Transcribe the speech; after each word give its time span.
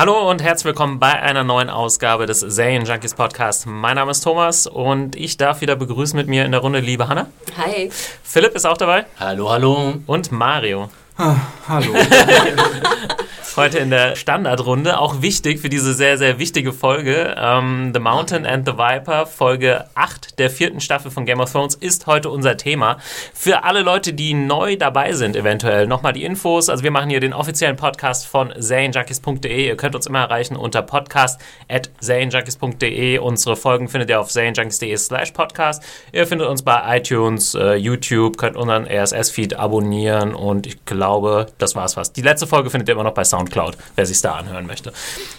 Hallo 0.00 0.30
und 0.30 0.40
herzlich 0.44 0.66
willkommen 0.66 1.00
bei 1.00 1.12
einer 1.12 1.42
neuen 1.42 1.68
Ausgabe 1.68 2.26
des 2.26 2.38
Serien 2.38 2.84
Junkies 2.84 3.14
Podcast. 3.14 3.66
Mein 3.66 3.96
Name 3.96 4.12
ist 4.12 4.20
Thomas 4.20 4.68
und 4.68 5.16
ich 5.16 5.38
darf 5.38 5.60
wieder 5.60 5.74
begrüßen 5.74 6.16
mit 6.16 6.28
mir 6.28 6.44
in 6.44 6.52
der 6.52 6.60
Runde 6.60 6.78
liebe 6.78 7.08
Hanna. 7.08 7.26
Hi. 7.56 7.90
Philipp 8.22 8.54
ist 8.54 8.64
auch 8.64 8.76
dabei. 8.76 9.06
Hallo, 9.18 9.50
hallo. 9.50 9.94
Und 10.06 10.30
Mario. 10.30 10.88
Ah, 11.16 11.34
hallo. 11.68 11.94
Heute 13.56 13.78
in 13.78 13.88
der 13.90 14.14
Standardrunde, 14.14 15.00
auch 15.00 15.22
wichtig 15.22 15.58
für 15.58 15.68
diese 15.68 15.92
sehr, 15.92 16.16
sehr 16.16 16.38
wichtige 16.38 16.72
Folge. 16.72 17.34
Ähm, 17.36 17.90
the 17.92 17.98
Mountain 17.98 18.46
and 18.46 18.64
the 18.66 18.74
Viper, 18.74 19.26
Folge 19.26 19.86
8 19.94 20.38
der 20.38 20.50
vierten 20.50 20.78
Staffel 20.80 21.10
von 21.10 21.26
Game 21.26 21.40
of 21.40 21.50
Thrones, 21.50 21.74
ist 21.74 22.06
heute 22.06 22.30
unser 22.30 22.56
Thema. 22.56 22.98
Für 23.34 23.64
alle 23.64 23.82
Leute, 23.82 24.12
die 24.12 24.34
neu 24.34 24.76
dabei 24.76 25.12
sind, 25.12 25.34
eventuell 25.34 25.88
nochmal 25.88 26.12
die 26.12 26.22
Infos. 26.24 26.68
Also, 26.68 26.84
wir 26.84 26.92
machen 26.92 27.10
hier 27.10 27.18
den 27.20 27.32
offiziellen 27.32 27.74
Podcast 27.76 28.28
von 28.28 28.52
serienjunkies.de. 28.56 29.66
Ihr 29.66 29.76
könnt 29.76 29.96
uns 29.96 30.06
immer 30.06 30.20
erreichen 30.20 30.54
unter 30.54 30.82
podcast.serienjunkies.de. 30.82 33.18
Unsere 33.18 33.56
Folgen 33.56 33.88
findet 33.88 34.10
ihr 34.10 34.20
auf 34.20 34.30
serienjunkies.de/slash 34.30 35.32
podcast. 35.32 35.82
Ihr 36.12 36.28
findet 36.28 36.46
uns 36.48 36.62
bei 36.62 36.98
iTunes, 36.98 37.54
äh, 37.54 37.74
YouTube, 37.74 38.38
könnt 38.38 38.56
unseren 38.56 38.86
RSS-Feed 38.86 39.54
abonnieren 39.54 40.34
und 40.34 40.68
ich 40.68 40.84
glaube, 40.84 41.46
das 41.58 41.74
war's 41.74 41.94
fast. 41.94 42.16
Die 42.16 42.22
letzte 42.22 42.46
Folge 42.46 42.70
findet 42.70 42.88
ihr 42.88 42.92
immer 42.92 43.02
noch 43.04 43.14
bei 43.14 43.24
Sound 43.24 43.47
Soundcloud, 43.48 43.76
wer 43.96 44.06
sich 44.06 44.20
da 44.20 44.34
anhören 44.34 44.66
möchte. 44.66 44.92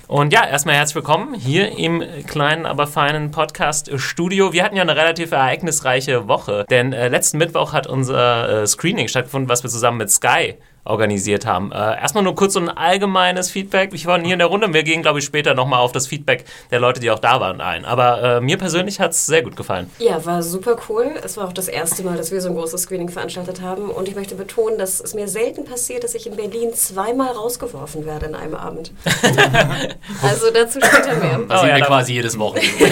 Und 0.07 0.33
ja, 0.33 0.45
erstmal 0.45 0.75
herzlich 0.75 0.95
willkommen 0.95 1.33
hier 1.33 1.77
im 1.77 2.03
kleinen, 2.25 2.65
aber 2.65 2.87
feinen 2.87 3.31
Podcast-Studio. 3.31 4.51
Wir 4.53 4.63
hatten 4.63 4.75
ja 4.75 4.81
eine 4.81 4.95
relativ 4.95 5.31
ereignisreiche 5.31 6.27
Woche, 6.27 6.65
denn 6.69 6.93
äh, 6.93 7.07
letzten 7.07 7.37
Mittwoch 7.37 7.73
hat 7.73 7.87
unser 7.87 8.63
äh, 8.63 8.67
Screening 8.67 9.07
stattgefunden, 9.07 9.49
was 9.49 9.63
wir 9.63 9.69
zusammen 9.69 9.97
mit 9.99 10.09
Sky 10.09 10.55
organisiert 10.83 11.45
haben. 11.45 11.71
Äh, 11.71 11.75
erstmal 11.75 12.23
nur 12.23 12.35
kurz 12.35 12.53
so 12.53 12.59
ein 12.59 12.69
allgemeines 12.69 13.51
Feedback. 13.51 13.93
Ich 13.93 14.05
war 14.05 14.19
hier 14.19 14.33
in 14.33 14.39
der 14.39 14.47
Runde 14.47 14.67
und 14.67 14.73
wir 14.73 14.83
gehen, 14.83 15.01
glaube 15.01 15.19
ich, 15.19 15.25
später 15.25 15.53
nochmal 15.53 15.79
auf 15.79 15.91
das 15.91 16.07
Feedback 16.07 16.45
der 16.71 16.79
Leute, 16.79 16.99
die 16.99 17.11
auch 17.11 17.19
da 17.19 17.39
waren, 17.39 17.61
ein. 17.61 17.85
Aber 17.85 18.37
äh, 18.37 18.41
mir 18.41 18.57
persönlich 18.57 18.99
hat 18.99 19.11
es 19.11 19.25
sehr 19.25 19.41
gut 19.41 19.55
gefallen. 19.55 19.89
Ja, 19.99 20.25
war 20.25 20.41
super 20.43 20.77
cool. 20.89 21.11
Es 21.23 21.37
war 21.37 21.47
auch 21.47 21.53
das 21.53 21.67
erste 21.67 22.03
Mal, 22.03 22.17
dass 22.17 22.31
wir 22.31 22.41
so 22.41 22.49
ein 22.49 22.55
großes 22.55 22.83
Screening 22.83 23.09
veranstaltet 23.09 23.61
haben. 23.61 23.89
Und 23.89 24.07
ich 24.07 24.15
möchte 24.15 24.35
betonen, 24.35 24.77
dass 24.77 24.99
es 24.99 25.13
mir 25.13 25.27
selten 25.27 25.65
passiert, 25.65 26.03
dass 26.03 26.15
ich 26.15 26.27
in 26.27 26.35
Berlin 26.35 26.73
zweimal 26.73 27.29
rausgeworfen 27.29 28.05
werde 28.05 28.27
in 28.27 28.35
einem 28.35 28.55
Abend. 28.55 28.91
also 30.23 30.51
dazu 30.53 30.79
später 30.81 31.15
mehr. 31.15 31.39
Da 31.47 31.55
oh, 31.55 31.59
sind 31.59 31.69
ja, 31.69 31.75
wir 31.75 31.85
quasi 31.85 32.13
jedes 32.13 32.37
Wochenende. 32.39 32.85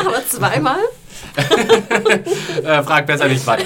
Aber 0.00 0.26
zweimal? 0.26 0.78
äh, 2.64 2.82
frag 2.82 3.06
besser 3.06 3.28
nicht 3.28 3.46
weiter. 3.46 3.64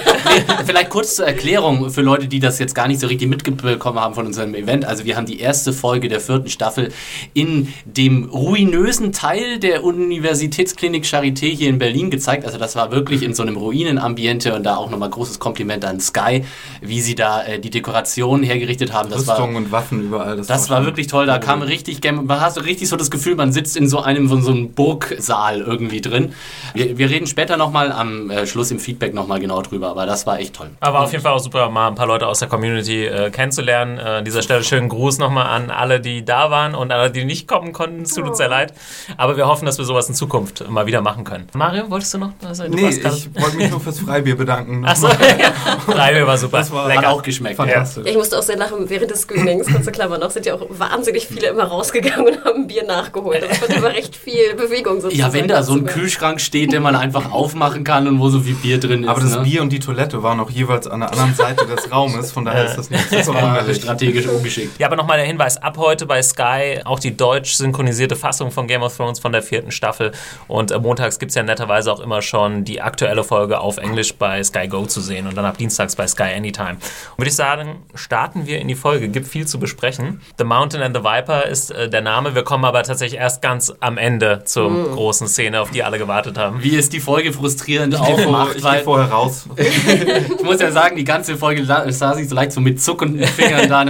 Vielleicht 0.65 0.89
kurz 0.89 1.15
zur 1.15 1.27
Erklärung 1.27 1.89
für 1.89 2.01
Leute, 2.01 2.27
die 2.27 2.39
das 2.39 2.59
jetzt 2.59 2.73
gar 2.73 2.87
nicht 2.87 2.99
so 2.99 3.07
richtig 3.07 3.29
mitbekommen 3.29 3.99
haben 3.99 4.15
von 4.15 4.25
unserem 4.25 4.55
Event. 4.55 4.85
Also 4.85 5.05
wir 5.05 5.15
haben 5.15 5.25
die 5.25 5.39
erste 5.39 5.73
Folge 5.73 6.09
der 6.09 6.19
vierten 6.19 6.49
Staffel 6.49 6.91
in 7.33 7.73
dem 7.85 8.25
ruinösen 8.25 9.11
Teil 9.11 9.59
der 9.59 9.83
Universitätsklinik 9.83 11.05
Charité 11.05 11.47
hier 11.47 11.69
in 11.69 11.79
Berlin 11.79 12.09
gezeigt. 12.09 12.45
Also 12.45 12.57
das 12.57 12.75
war 12.75 12.91
wirklich 12.91 13.23
in 13.23 13.33
so 13.33 13.43
einem 13.43 13.57
Ruinenambiente 13.57 14.55
und 14.55 14.63
da 14.63 14.77
auch 14.77 14.89
nochmal 14.89 15.09
großes 15.09 15.39
Kompliment 15.39 15.85
an 15.85 15.99
Sky, 15.99 16.43
wie 16.81 17.01
sie 17.01 17.15
da 17.15 17.43
äh, 17.43 17.59
die 17.59 17.69
Dekoration 17.69 18.43
hergerichtet 18.43 18.93
haben. 18.93 19.09
Das 19.09 19.19
Rüstung 19.19 19.53
war, 19.53 19.57
und 19.57 19.71
Waffen 19.71 20.03
überall. 20.03 20.37
Das, 20.37 20.47
das 20.47 20.69
war, 20.69 20.79
war 20.79 20.85
wirklich 20.85 21.07
toll. 21.07 21.25
Da 21.25 21.37
kam 21.39 21.61
richtig, 21.61 21.99
man 22.11 22.41
hast 22.41 22.55
so 22.55 22.61
richtig 22.61 22.89
so 22.89 22.95
das 22.95 23.11
Gefühl, 23.11 23.35
man 23.35 23.51
sitzt 23.51 23.77
in 23.77 23.87
so 23.87 24.01
einem, 24.01 24.27
so 24.27 24.51
einem 24.51 24.73
Burgsaal 24.73 25.61
irgendwie 25.61 26.01
drin. 26.01 26.33
Wir, 26.73 26.97
wir 26.97 27.09
reden 27.09 27.27
später 27.27 27.48
nochmal 27.57 27.91
am 27.91 28.29
äh, 28.29 28.45
Schluss 28.45 28.71
im 28.71 28.79
Feedback 28.79 29.13
nochmal 29.13 29.39
genau 29.39 29.61
drüber, 29.61 29.89
aber 29.89 30.05
das 30.05 30.25
war 30.25 30.39
echt 30.39 30.55
toll. 30.55 30.69
Aber 30.79 31.01
auf 31.01 31.11
jeden 31.11 31.23
Fall 31.23 31.33
auch 31.33 31.39
super, 31.39 31.69
mal 31.69 31.87
ein 31.87 31.95
paar 31.95 32.07
Leute 32.07 32.27
aus 32.27 32.39
der 32.39 32.47
Community 32.47 33.05
äh, 33.05 33.29
kennenzulernen. 33.29 33.97
Äh, 33.97 34.01
an 34.01 34.25
dieser 34.25 34.41
Stelle 34.41 34.63
schönen 34.63 34.89
Gruß 34.89 35.17
nochmal 35.17 35.47
an 35.47 35.71
alle, 35.71 35.99
die 35.99 36.23
da 36.25 36.51
waren 36.51 36.75
und 36.75 36.91
alle, 36.91 37.11
die 37.11 37.25
nicht 37.25 37.47
kommen 37.47 37.73
konnten. 37.73 38.03
Es 38.03 38.13
tut 38.13 38.27
uns 38.27 38.37
sehr 38.37 38.47
oh. 38.47 38.51
leid. 38.51 38.73
Aber 39.17 39.37
wir 39.37 39.47
hoffen, 39.47 39.65
dass 39.65 39.77
wir 39.77 39.85
sowas 39.85 40.09
in 40.09 40.15
Zukunft 40.15 40.69
mal 40.69 40.85
wieder 40.85 41.01
machen 41.01 41.23
können. 41.23 41.47
Mario, 41.53 41.89
wolltest 41.89 42.13
du 42.13 42.17
noch? 42.19 42.31
Also, 42.45 42.63
du 42.63 42.69
nee, 42.71 42.89
ich 42.89 43.03
wollte 43.03 43.57
mich 43.57 43.69
nur 43.69 43.79
fürs 43.79 43.99
Freibier 43.99 44.35
bedanken. 44.35 44.85
Achso, 44.85 45.07
ja. 45.07 45.51
Freibier 45.85 46.27
war 46.27 46.37
super. 46.37 46.57
Das 46.57 46.71
war 46.71 46.87
lecker. 46.87 47.09
auch 47.09 47.21
geschmeckt. 47.21 47.57
Fantastisch. 47.57 48.05
Ja. 48.05 48.11
Ich 48.11 48.17
musste 48.17 48.37
auch 48.37 48.43
sehr 48.43 48.57
lachen 48.57 48.89
während 48.89 49.11
des 49.11 49.21
Screenings. 49.21 49.67
Kurze 49.71 49.91
Klammer 49.91 50.17
noch, 50.17 50.31
sind 50.31 50.45
ja 50.45 50.55
auch 50.55 50.65
wahnsinnig 50.69 51.27
viele 51.27 51.47
immer 51.47 51.63
rausgegangen 51.63 52.27
und 52.27 52.45
haben 52.45 52.67
Bier 52.67 52.83
nachgeholt. 52.83 53.43
Das 53.49 53.61
war 53.61 53.69
immer 53.69 53.89
recht 53.89 54.15
viel 54.15 54.55
Bewegung 54.55 55.01
sozusagen. 55.01 55.19
Ja, 55.19 55.33
wenn 55.33 55.47
da 55.47 55.63
so 55.63 55.73
ein 55.73 55.85
Kühlschrank 55.85 56.41
steht, 56.41 56.71
den 56.73 56.83
man 56.83 56.95
einfach 56.95 57.28
aufmachen 57.31 57.83
kann 57.83 58.07
und 58.07 58.19
wo 58.19 58.29
so 58.29 58.41
viel 58.41 58.55
Bier 58.55 58.79
drin 58.79 59.03
ist. 59.03 59.09
Aber 59.09 59.21
das 59.21 59.35
ne? 59.35 59.41
Bier 59.41 59.61
und 59.61 59.71
die 59.71 59.79
Toilette 59.79 60.21
waren 60.23 60.39
auch 60.39 60.49
jeweils 60.49 60.87
an 60.87 61.01
der 61.01 61.11
anderen 61.11 61.35
Seite 61.35 61.65
des 61.65 61.91
Raumes, 61.91 62.31
von 62.31 62.45
daher 62.45 62.65
ist 62.65 62.77
das 62.77 62.89
nicht 62.89 63.25
so 63.25 63.33
strategisch 63.73 64.27
ungeschickt. 64.27 64.79
Ja, 64.79 64.87
aber 64.87 64.95
nochmal 64.95 65.17
der 65.17 65.25
Hinweis, 65.25 65.57
ab 65.57 65.77
heute 65.77 66.05
bei 66.05 66.21
Sky 66.21 66.81
auch 66.83 66.99
die 66.99 67.15
deutsch 67.15 67.53
synchronisierte 67.53 68.15
Fassung 68.15 68.51
von 68.51 68.67
Game 68.67 68.81
of 68.81 68.95
Thrones 68.95 69.19
von 69.19 69.31
der 69.31 69.41
vierten 69.41 69.71
Staffel 69.71 70.11
und 70.47 70.71
äh, 70.71 70.79
montags 70.79 71.19
gibt 71.19 71.31
es 71.31 71.35
ja 71.35 71.43
netterweise 71.43 71.91
auch 71.91 71.99
immer 71.99 72.21
schon 72.21 72.63
die 72.63 72.81
aktuelle 72.81 73.23
Folge 73.23 73.59
auf 73.59 73.77
Englisch 73.77 74.15
bei 74.15 74.43
Sky 74.43 74.67
Go 74.67 74.85
zu 74.85 75.01
sehen 75.01 75.27
und 75.27 75.37
dann 75.37 75.45
ab 75.45 75.57
dienstags 75.57 75.95
bei 75.95 76.07
Sky 76.07 76.33
Anytime. 76.35 76.77
Würde 77.17 77.29
ich 77.29 77.35
sagen, 77.35 77.83
starten 77.95 78.47
wir 78.47 78.59
in 78.59 78.67
die 78.67 78.75
Folge, 78.75 79.09
gibt 79.09 79.27
viel 79.27 79.47
zu 79.47 79.59
besprechen. 79.59 80.21
The 80.37 80.43
Mountain 80.43 80.81
and 80.81 80.95
the 80.95 81.03
Viper 81.03 81.45
ist 81.45 81.71
äh, 81.71 81.89
der 81.89 82.01
Name, 82.01 82.35
wir 82.35 82.43
kommen 82.43 82.65
aber 82.65 82.83
tatsächlich 82.83 83.19
erst 83.19 83.41
ganz 83.41 83.73
am 83.79 83.97
Ende 83.97 84.43
zur 84.45 84.69
mm. 84.69 84.91
großen 84.93 85.27
Szene, 85.27 85.61
auf 85.61 85.71
die 85.71 85.83
alle 85.83 85.97
gewartet 85.97 86.37
haben. 86.37 86.63
Wie 86.63 86.75
ist 86.75 86.93
die 86.93 86.99
Folge 86.99 87.18
frustriert? 87.27 87.59
frustrierend 87.59 87.95
aufmacht. 87.99 88.55
Ich 88.55 88.63
gehe 88.63 88.83
vorher 88.83 89.09
raus. 89.09 89.45
ich 89.55 90.43
muss 90.43 90.59
ja 90.59 90.71
sagen, 90.71 90.95
die 90.95 91.03
ganze 91.03 91.37
Folge 91.37 91.65
saß 91.65 92.17
ich 92.17 92.29
so 92.29 92.35
leicht 92.35 92.51
so 92.51 92.61
mit 92.61 92.81
zuckenden 92.81 93.25
Fingern 93.27 93.69
da. 93.69 93.85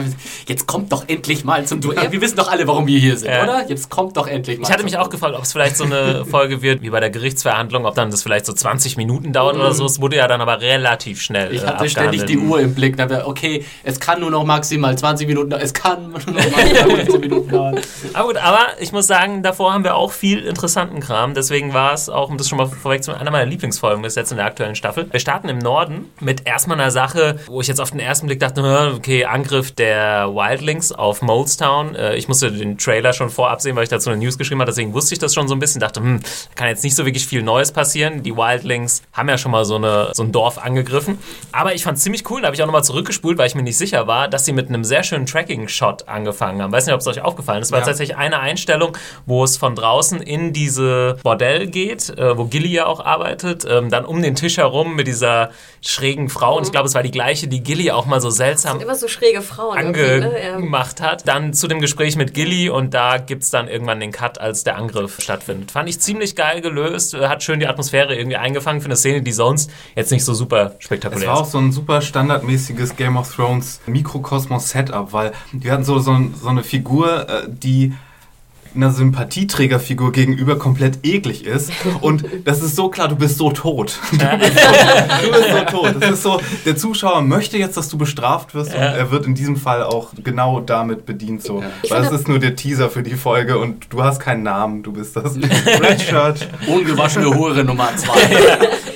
Jetzt 0.47 0.67
kommt 0.67 0.91
doch 0.91 1.05
endlich 1.07 1.43
mal 1.43 1.65
zum 1.65 1.81
Duell. 1.81 2.11
Wir 2.11 2.21
wissen 2.21 2.37
doch 2.37 2.49
alle, 2.49 2.67
warum 2.67 2.87
wir 2.87 2.99
hier 2.99 3.17
sind, 3.17 3.29
ja. 3.29 3.43
oder? 3.43 3.69
Jetzt 3.69 3.89
kommt 3.89 4.17
doch 4.17 4.27
endlich 4.27 4.59
mal. 4.59 4.67
Ich 4.67 4.71
hatte 4.71 4.83
mich 4.83 4.97
auch 4.97 5.09
gefragt, 5.09 5.35
ob 5.35 5.43
es 5.43 5.51
vielleicht 5.51 5.77
so 5.77 5.83
eine 5.83 6.25
Folge 6.29 6.61
wird 6.61 6.81
wie 6.81 6.89
bei 6.89 6.99
der 6.99 7.09
Gerichtsverhandlung, 7.09 7.85
ob 7.85 7.95
dann 7.95 8.11
das 8.11 8.23
vielleicht 8.23 8.45
so 8.45 8.53
20 8.53 8.97
Minuten 8.97 9.33
dauert 9.33 9.55
mhm. 9.55 9.61
oder 9.61 9.73
so. 9.73 9.85
Es 9.85 10.01
wurde 10.01 10.17
ja 10.17 10.27
dann 10.27 10.41
aber 10.41 10.61
relativ 10.61 11.21
schnell. 11.21 11.53
Ich 11.53 11.65
hatte 11.65 11.85
äh, 11.85 11.89
ständig 11.89 12.25
die 12.25 12.37
Uhr 12.37 12.59
im 12.59 12.73
Blick. 12.73 12.97
Da 12.97 13.25
okay, 13.25 13.65
es 13.83 13.99
kann 13.99 14.19
nur 14.19 14.31
noch 14.31 14.43
maximal 14.43 14.97
20 14.97 15.27
Minuten 15.27 15.49
dauern. 15.49 15.61
Es 15.63 15.73
kann 15.73 16.09
nur 16.09 16.19
noch 16.19 16.25
maximal 16.51 17.05
20 17.05 17.19
Minuten 17.19 17.49
dauern. 17.49 17.79
Aber 18.13 18.27
gut, 18.27 18.37
aber 18.37 18.67
ich 18.79 18.91
muss 18.91 19.07
sagen, 19.07 19.43
davor 19.43 19.73
haben 19.73 19.83
wir 19.83 19.95
auch 19.95 20.11
viel 20.11 20.39
interessanten 20.39 20.99
Kram. 20.99 21.33
Deswegen 21.33 21.73
war 21.73 21.93
es 21.93 22.09
auch, 22.09 22.29
um 22.29 22.37
das 22.37 22.49
schon 22.49 22.57
mal 22.57 22.67
vorwegzunehmen, 22.67 23.18
einer 23.19 23.31
meiner 23.31 23.45
Lieblingsfolgen 23.45 23.89
Folgen 23.89 24.03
bis 24.03 24.13
jetzt 24.13 24.29
in 24.29 24.37
der 24.37 24.45
aktuellen 24.45 24.75
Staffel. 24.75 25.11
Wir 25.11 25.19
starten 25.19 25.49
im 25.49 25.57
Norden 25.57 26.11
mit 26.19 26.45
erstmal 26.45 26.79
einer 26.79 26.91
Sache, 26.91 27.39
wo 27.47 27.59
ich 27.59 27.67
jetzt 27.67 27.81
auf 27.81 27.89
den 27.89 27.99
ersten 27.99 28.27
Blick 28.27 28.39
dachte, 28.39 28.61
okay, 28.95 29.25
Angriff 29.25 29.71
der 29.71 30.27
Wildlings 30.27 30.91
auf 30.91 31.23
Molestown. 31.23 31.95
Äh, 31.95 32.15
ich 32.17 32.27
musste 32.27 32.51
den 32.51 32.77
Trailer 32.77 33.13
schon 33.13 33.31
vorab 33.31 33.61
sehen, 33.61 33.75
weil 33.75 33.83
ich 33.83 33.89
dazu 33.89 34.11
eine 34.11 34.19
News 34.19 34.37
geschrieben 34.37 34.61
habe, 34.61 34.69
deswegen 34.69 34.93
wusste 34.93 35.15
ich 35.15 35.19
das 35.19 35.33
schon 35.33 35.47
so 35.47 35.55
ein 35.55 35.59
bisschen. 35.59 35.81
Dachte, 35.81 36.01
hm, 36.01 36.19
kann 36.53 36.67
jetzt 36.67 36.83
nicht 36.83 36.95
so 36.95 37.03
wirklich 37.05 37.25
viel 37.25 37.41
Neues 37.41 37.71
passieren. 37.71 38.21
Die 38.21 38.35
Wildlings 38.35 39.01
haben 39.11 39.27
ja 39.27 39.39
schon 39.39 39.51
mal 39.51 39.65
so, 39.65 39.77
eine, 39.77 40.11
so 40.13 40.21
ein 40.21 40.31
Dorf 40.31 40.59
angegriffen. 40.59 41.17
Aber 41.51 41.73
ich 41.73 41.83
fand 41.83 41.97
es 41.97 42.03
ziemlich 42.03 42.29
cool, 42.29 42.41
da 42.41 42.47
habe 42.47 42.55
ich 42.55 42.61
auch 42.61 42.67
nochmal 42.67 42.83
zurückgespult, 42.83 43.39
weil 43.39 43.47
ich 43.47 43.55
mir 43.55 43.63
nicht 43.63 43.77
sicher 43.77 44.05
war, 44.05 44.27
dass 44.27 44.45
sie 44.45 44.53
mit 44.53 44.67
einem 44.67 44.83
sehr 44.83 45.01
schönen 45.01 45.25
Tracking-Shot 45.25 46.07
angefangen 46.07 46.61
haben. 46.61 46.71
Weiß 46.71 46.85
nicht, 46.85 46.93
ob 46.93 47.01
es 47.01 47.07
euch 47.07 47.21
aufgefallen 47.21 47.63
ist. 47.63 47.69
Es 47.69 47.71
war 47.71 47.79
ja. 47.79 47.85
tatsächlich 47.85 48.17
eine 48.17 48.39
Einstellung, 48.39 48.95
wo 49.25 49.43
es 49.43 49.57
von 49.57 49.73
draußen 49.73 50.21
in 50.21 50.53
diese 50.53 51.17
Bordell 51.23 51.65
geht, 51.67 52.09
äh, 52.09 52.37
wo 52.37 52.45
Gilly 52.45 52.69
ja 52.69 52.85
auch 52.85 52.99
arbeitet 53.09 53.65
ähm, 53.67 53.89
dann 53.89 54.05
um 54.05 54.21
den 54.21 54.35
Tisch 54.35 54.57
herum 54.57 54.95
mit 54.95 55.07
dieser 55.07 55.49
schrägen 55.81 56.29
Frau. 56.29 56.57
Und 56.57 56.63
ich 56.65 56.71
glaube, 56.71 56.87
es 56.87 56.93
war 56.93 57.03
die 57.03 57.11
gleiche, 57.11 57.47
die 57.47 57.63
Gilly 57.63 57.91
auch 57.91 58.05
mal 58.05 58.21
so 58.21 58.29
seltsam 58.29 58.79
immer 58.79 58.95
so 58.95 59.07
schräge 59.07 59.41
Frauen 59.41 59.77
angemacht 59.77 60.99
ne? 60.99 61.05
hat. 61.05 61.27
Dann 61.27 61.53
zu 61.53 61.67
dem 61.67 61.79
Gespräch 61.81 62.15
mit 62.15 62.33
Gilly 62.33 62.69
und 62.69 62.93
da 62.93 63.17
gibt 63.17 63.43
es 63.43 63.49
dann 63.49 63.67
irgendwann 63.67 63.99
den 63.99 64.11
Cut, 64.11 64.39
als 64.39 64.63
der 64.63 64.77
Angriff 64.77 65.19
stattfindet. 65.21 65.71
Fand 65.71 65.89
ich 65.89 65.99
ziemlich 65.99 66.35
geil 66.35 66.61
gelöst, 66.61 67.15
hat 67.15 67.43
schön 67.43 67.59
die 67.59 67.67
Atmosphäre 67.67 68.15
irgendwie 68.15 68.37
eingefangen 68.37 68.81
für 68.81 68.85
eine 68.85 68.95
Szene, 68.95 69.21
die 69.21 69.31
sonst 69.31 69.71
jetzt 69.95 70.11
nicht 70.11 70.23
so 70.23 70.33
super 70.33 70.75
spektakulär 70.79 71.23
ist. 71.23 71.23
Es 71.23 71.35
war 71.35 71.41
auch 71.41 71.49
so 71.49 71.57
ein 71.57 71.71
super 71.71 72.01
standardmäßiges 72.01 72.95
Game 72.95 73.17
of 73.17 73.33
Thrones 73.33 73.81
Mikrokosmos-Setup, 73.87 75.13
weil 75.13 75.31
die 75.51 75.71
hatten 75.71 75.83
so, 75.83 75.99
so, 75.99 76.17
so 76.39 76.49
eine 76.49 76.63
Figur, 76.63 77.27
äh, 77.27 77.47
die 77.47 77.93
einer 78.75 78.91
Sympathieträgerfigur 78.91 80.11
gegenüber 80.11 80.57
komplett 80.57 80.99
eklig 81.03 81.45
ist. 81.45 81.71
Und 82.01 82.23
das 82.45 82.61
ist 82.61 82.75
so 82.75 82.89
klar, 82.89 83.07
du 83.07 83.15
bist 83.15 83.37
so 83.37 83.51
tot. 83.51 83.99
Du 84.11 84.17
bist 84.17 84.59
so, 84.59 85.25
du 85.25 85.31
bist 85.31 85.49
so 85.49 85.77
tot. 85.77 85.95
Das 85.99 86.11
ist 86.11 86.23
so, 86.23 86.41
der 86.65 86.75
Zuschauer 86.75 87.21
möchte 87.21 87.57
jetzt, 87.57 87.77
dass 87.77 87.89
du 87.89 87.97
bestraft 87.97 88.53
wirst 88.53 88.73
und 88.73 88.81
er 88.81 89.11
wird 89.11 89.25
in 89.25 89.35
diesem 89.35 89.57
Fall 89.57 89.83
auch 89.83 90.09
genau 90.23 90.59
damit 90.59 91.05
bedient. 91.05 91.43
So. 91.43 91.63
Weil 91.89 92.03
es 92.03 92.11
ist 92.11 92.27
nur 92.27 92.39
der 92.39 92.55
Teaser 92.55 92.89
für 92.89 93.03
die 93.03 93.15
Folge 93.15 93.57
und 93.57 93.87
du 93.89 94.03
hast 94.03 94.19
keinen 94.19 94.43
Namen, 94.43 94.83
du 94.83 94.93
bist 94.93 95.15
das 95.15 95.35
Red 95.81 96.01
Shirt. 96.01 96.47
Ungewaschene 96.67 97.35
Hure 97.35 97.63
Nummer 97.63 97.89
zwei. 97.95 98.19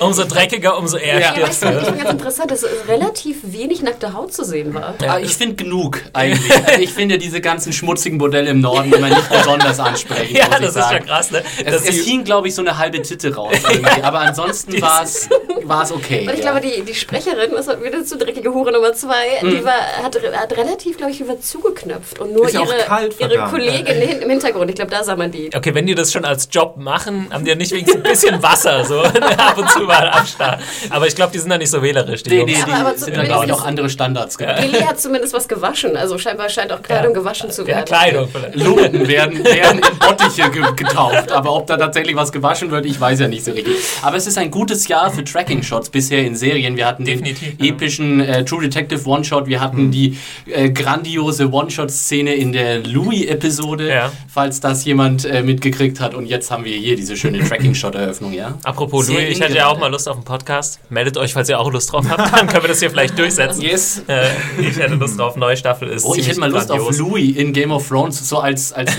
umso 0.00 0.24
dreckiger, 0.24 0.78
umso 0.78 0.96
eher 0.96 1.20
ja. 1.20 1.32
stirbst 1.32 1.64
du. 1.64 1.68
Ich 1.68 1.84
finde 1.84 1.98
ganz 1.98 2.10
interessant, 2.10 2.50
dass 2.50 2.64
relativ 2.88 3.38
wenig 3.42 3.82
nackte 3.82 4.12
Haut 4.12 4.32
zu 4.32 4.44
sehen 4.44 4.74
war. 4.74 4.94
Ja, 5.02 5.18
ich 5.18 5.34
finde 5.34 5.56
genug 5.56 6.00
eigentlich. 6.12 6.52
Also 6.66 6.80
ich 6.80 6.92
finde 6.92 7.18
diese 7.18 7.40
ganzen 7.40 7.72
schmutzigen 7.72 8.18
Modelle 8.18 8.50
im 8.50 8.60
Norden, 8.60 8.90
man 8.90 9.10
nicht 9.10 9.28
besonders 9.38 9.63
anders 9.64 9.80
ansprechen. 9.80 10.34
Ja, 10.36 10.46
muss 10.46 10.54
ich 10.54 10.60
das 10.60 10.68
ist 10.68 10.74
sagen. 10.74 10.96
schon 10.98 11.06
krass, 11.06 11.30
ne? 11.30 11.42
Es, 11.64 11.88
es 11.88 12.04
hing, 12.04 12.24
glaube 12.24 12.48
ich, 12.48 12.54
so 12.54 12.62
eine 12.62 12.76
halbe 12.78 13.00
Titte 13.02 13.34
raus. 13.34 13.54
Aber 14.02 14.20
ansonsten 14.20 14.80
war 14.80 15.02
es 15.02 15.28
war 15.64 15.82
es 15.82 15.92
okay. 15.92 16.26
Und 16.26 16.34
ich 16.34 16.44
ja. 16.44 16.52
glaube, 16.52 16.60
die, 16.60 16.82
die 16.82 16.94
Sprecherin, 16.94 17.50
das 17.52 17.66
war 17.68 17.82
wieder 17.82 18.04
zu 18.04 18.18
dreckige 18.18 18.52
Hure 18.52 18.72
Nummer 18.72 18.92
zwei, 18.92 19.14
Mhm. 19.42 19.50
die 19.50 19.64
war, 19.64 19.72
hat, 20.02 20.16
hat 20.36 20.56
relativ, 20.56 20.96
glaube 20.96 21.12
ich, 21.12 21.20
über 21.20 21.40
zugeknöpft 21.40 22.18
und 22.18 22.32
nur 22.32 22.46
Ist 22.46 22.54
ja 22.54 22.60
auch 22.60 22.66
ihre, 22.66 22.76
kalt, 22.84 23.14
ihre. 23.20 23.44
Kollegin 23.48 23.86
hin- 23.96 24.22
im 24.22 24.30
Hintergrund. 24.30 24.68
Ich 24.70 24.76
glaube, 24.76 24.90
da 24.90 25.02
sah 25.04 25.16
man 25.16 25.30
die. 25.30 25.50
Okay, 25.54 25.74
wenn 25.74 25.86
die 25.86 25.94
das 25.94 26.12
schon 26.12 26.24
als 26.24 26.48
Job 26.50 26.76
machen, 26.76 27.28
haben 27.32 27.44
die 27.44 27.50
ja 27.50 27.56
nicht 27.56 27.72
wenigstens 27.72 27.96
ein 27.96 28.02
bisschen 28.02 28.42
Wasser 28.42 28.84
so 28.84 29.00
ab 29.02 29.56
und 29.56 29.68
zu 29.70 29.80
mal 29.80 30.08
am 30.10 30.26
Start. 30.26 30.60
Aber 30.90 31.06
ich 31.06 31.14
glaube, 31.14 31.32
die 31.32 31.38
sind 31.38 31.50
da 31.50 31.58
nicht 31.58 31.70
so 31.70 31.82
wählerisch, 31.82 32.22
die 32.22 32.30
Nee, 32.30 32.44
nee, 32.44 32.54
die 32.54 32.62
Aber- 32.72 32.88
aber 32.90 32.98
sind 32.98 33.16
ich, 33.16 33.22
ist- 33.22 33.46
noch 33.48 33.64
andere 33.64 33.88
Standards. 33.88 34.36
Genau. 34.38 34.60
Lilly 34.60 34.80
hat 34.82 35.00
zumindest 35.00 35.32
was 35.34 35.48
gewaschen. 35.48 35.96
Also 35.96 36.18
scheinbar 36.18 36.48
scheint 36.48 36.72
auch 36.72 36.82
Kleidung 36.82 37.14
gewaschen 37.14 37.50
zu 37.50 37.62
Ja, 37.62 37.68
werden. 37.68 37.84
Kleidung 37.86 38.28
vielleicht. 38.28 38.56
Lumpen 38.56 39.08
werden, 39.08 39.44
werden 39.54 39.78
in 39.80 39.98
Bottiche 39.98 40.50
ge 40.50 40.62
getauft. 40.76 41.32
Aber 41.32 41.54
ob 41.54 41.66
da 41.66 41.76
tatsächlich 41.76 42.16
was 42.16 42.32
gewaschen 42.32 42.70
wird, 42.70 42.86
ich 42.86 43.00
weiß 43.00 43.20
ja 43.20 43.28
nicht 43.28 43.44
so 43.44 43.52
richtig. 43.52 43.74
Aber 44.02 44.16
es 44.16 44.26
ist 44.26 44.38
ein 44.38 44.50
gutes 44.50 44.88
Jahr 44.88 45.10
für 45.10 45.24
Tracking-Shots 45.24 45.90
bisher 45.90 46.24
in 46.24 46.36
Serien. 46.36 46.76
Wir 46.76 46.86
hatten 46.86 47.04
Definitiv, 47.04 47.56
den 47.56 47.64
ja. 47.66 47.72
epischen 47.72 48.20
äh, 48.20 48.44
True 48.44 48.62
Detective 48.62 49.08
One-Shot. 49.08 49.46
Wir 49.46 49.60
hatten 49.60 49.90
die 49.90 50.18
äh, 50.46 50.70
grandiose 50.70 51.50
One-Shot-Szene 51.50 52.34
in 52.34 52.52
der 52.52 52.82
Louis-Episode, 52.84 53.88
Ja. 53.88 54.12
falls 54.32 54.60
das 54.60 54.84
jemand 54.84 55.24
äh, 55.24 55.42
mitgekriegt 55.42 56.00
hat. 56.00 56.14
Und 56.14 56.26
jetzt 56.26 56.50
haben 56.50 56.64
wir 56.64 56.76
hier 56.76 56.96
diese 56.96 57.16
schöne 57.16 57.38
Tracking-Shot-Eröffnung, 57.46 58.32
ja? 58.32 58.58
Apropos 58.64 59.06
Sehr 59.06 59.16
Louis, 59.20 59.28
ich 59.30 59.40
hätte 59.40 59.56
ja 59.56 59.66
auch 59.68 59.78
mal 59.78 59.90
Lust 59.90 60.08
auf 60.08 60.16
einen 60.16 60.24
Podcast. 60.24 60.80
Meldet 60.90 61.16
euch, 61.16 61.32
falls 61.32 61.48
ihr 61.48 61.58
auch 61.60 61.70
Lust 61.72 61.92
drauf 61.92 62.04
habt. 62.08 62.32
Dann 62.34 62.46
können 62.46 62.62
wir 62.64 62.68
das 62.68 62.80
hier 62.80 62.90
vielleicht 62.90 63.18
durchsetzen. 63.18 63.62
Yes. 63.62 64.02
Äh, 64.08 64.28
ich 64.60 64.76
hätte 64.78 64.94
Lust 64.94 65.18
drauf. 65.18 65.36
Neue 65.36 65.56
Staffel 65.56 65.88
ist 65.88 66.04
Oh, 66.04 66.14
ich 66.16 66.26
hätte 66.28 66.40
mal 66.40 66.50
Lust 66.50 66.68
grandios. 66.68 66.88
auf 66.88 66.98
Louis 66.98 67.36
in 67.36 67.52
Game 67.52 67.70
of 67.70 67.86
Thrones, 67.88 68.28
so 68.28 68.38
als, 68.38 68.72
als 68.72 68.98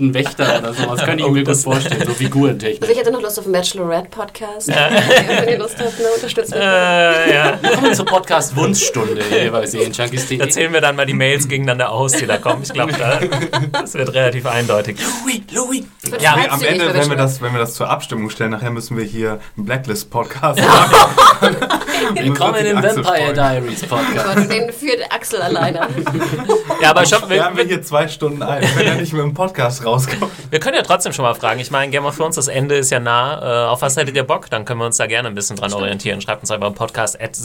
nordischen 0.00 0.14
Wächter 0.14 0.58
oder 0.58 0.74
sowas. 0.74 1.00
Könnte 1.02 1.22
ich 1.22 1.24
Oh, 1.28 1.30
mir 1.30 1.40
gut 1.40 1.48
das- 1.48 1.64
vorstellen, 1.64 2.02
so 2.06 2.12
Figurentechnisch. 2.14 2.80
Also 2.82 2.92
ich 2.92 2.98
hätte 2.98 3.10
noch 3.12 3.22
Lust 3.22 3.38
auf 3.38 3.44
einen 3.44 3.52
Bachelorette-Podcast. 3.52 4.68
Wenn 4.68 5.48
ihr 5.48 5.58
Lust 5.58 5.78
habt, 5.78 5.98
ne, 5.98 6.06
unterstützt 6.14 6.50
mich. 6.50 6.60
Äh, 6.60 7.34
ja. 7.34 7.58
Willkommen 7.62 7.94
zur 7.94 8.04
Podcast 8.04 8.56
Wunschstunde 8.56 9.22
hier 9.30 9.50
bei 9.52 9.66
Serienjunkies.de. 9.66 10.38
Da 10.38 10.48
zählen 10.48 10.72
wir 10.72 10.80
dann 10.80 10.96
mal 10.96 11.06
die 11.06 11.14
Mails 11.14 11.48
gegeneinander 11.48 11.90
aus, 11.90 12.12
die 12.12 12.26
da 12.26 12.38
kommen. 12.38 12.62
Ich 12.62 12.72
glaube, 12.72 12.92
da, 12.92 13.20
das 13.72 13.94
wird 13.94 14.12
relativ 14.14 14.46
eindeutig. 14.46 14.96
Louis, 15.24 15.40
Louis. 15.52 15.84
Ja, 16.20 16.36
Nee, 16.36 16.48
am 16.48 16.62
Ende, 16.62 16.92
wenn 16.94 17.08
wir, 17.08 17.16
das, 17.16 17.40
wenn 17.40 17.52
wir 17.52 17.60
das 17.60 17.74
zur 17.74 17.88
Abstimmung 17.88 18.28
stellen, 18.30 18.50
nachher 18.50 18.70
müssen 18.70 18.96
wir 18.96 19.04
hier 19.04 19.40
einen 19.56 19.66
Blacklist-Podcast 19.66 20.60
machen. 20.60 21.56
Willkommen 22.14 22.66
im 22.66 22.82
Vampire. 22.82 23.32
Diaries 23.32 23.82
Podcast. 23.86 24.50
Den 24.50 24.72
führt 24.72 25.00
Axel 25.10 25.40
alleine. 25.40 25.80
Ja, 26.80 26.90
aber 26.90 27.06
schon, 27.06 27.28
Wir 27.30 27.44
haben 27.44 27.56
wir, 27.56 27.64
wir 27.64 27.76
hier 27.76 27.82
zwei 27.82 28.08
Stunden 28.08 28.42
ein, 28.42 28.62
wenn 28.76 28.86
er 28.86 28.94
nicht 28.96 29.12
mit 29.12 29.22
dem 29.22 29.32
Podcast 29.34 29.83
rauskommt. 29.84 30.30
wir 30.50 30.60
können 30.60 30.76
ja 30.76 30.82
trotzdem 30.82 31.12
schon 31.12 31.24
mal 31.24 31.34
fragen. 31.34 31.60
Ich 31.60 31.70
meine, 31.70 31.90
Game 31.90 32.04
of 32.04 32.16
Thrones, 32.16 32.36
das 32.36 32.48
Ende 32.48 32.76
ist 32.76 32.90
ja 32.90 33.00
nah. 33.00 33.66
Äh, 33.66 33.68
auf 33.68 33.82
was 33.82 33.96
hättet 33.96 34.16
ihr 34.16 34.24
Bock? 34.24 34.50
Dann 34.50 34.64
können 34.64 34.80
wir 34.80 34.86
uns 34.86 34.96
da 34.96 35.06
gerne 35.06 35.28
ein 35.28 35.34
bisschen 35.34 35.56
dran 35.56 35.72
orientieren. 35.72 36.20
Schreibt 36.20 36.42
uns 36.42 36.50
einfach 36.50 36.68
im 36.68 36.74
Podcast 36.74 37.20
at. 37.20 37.36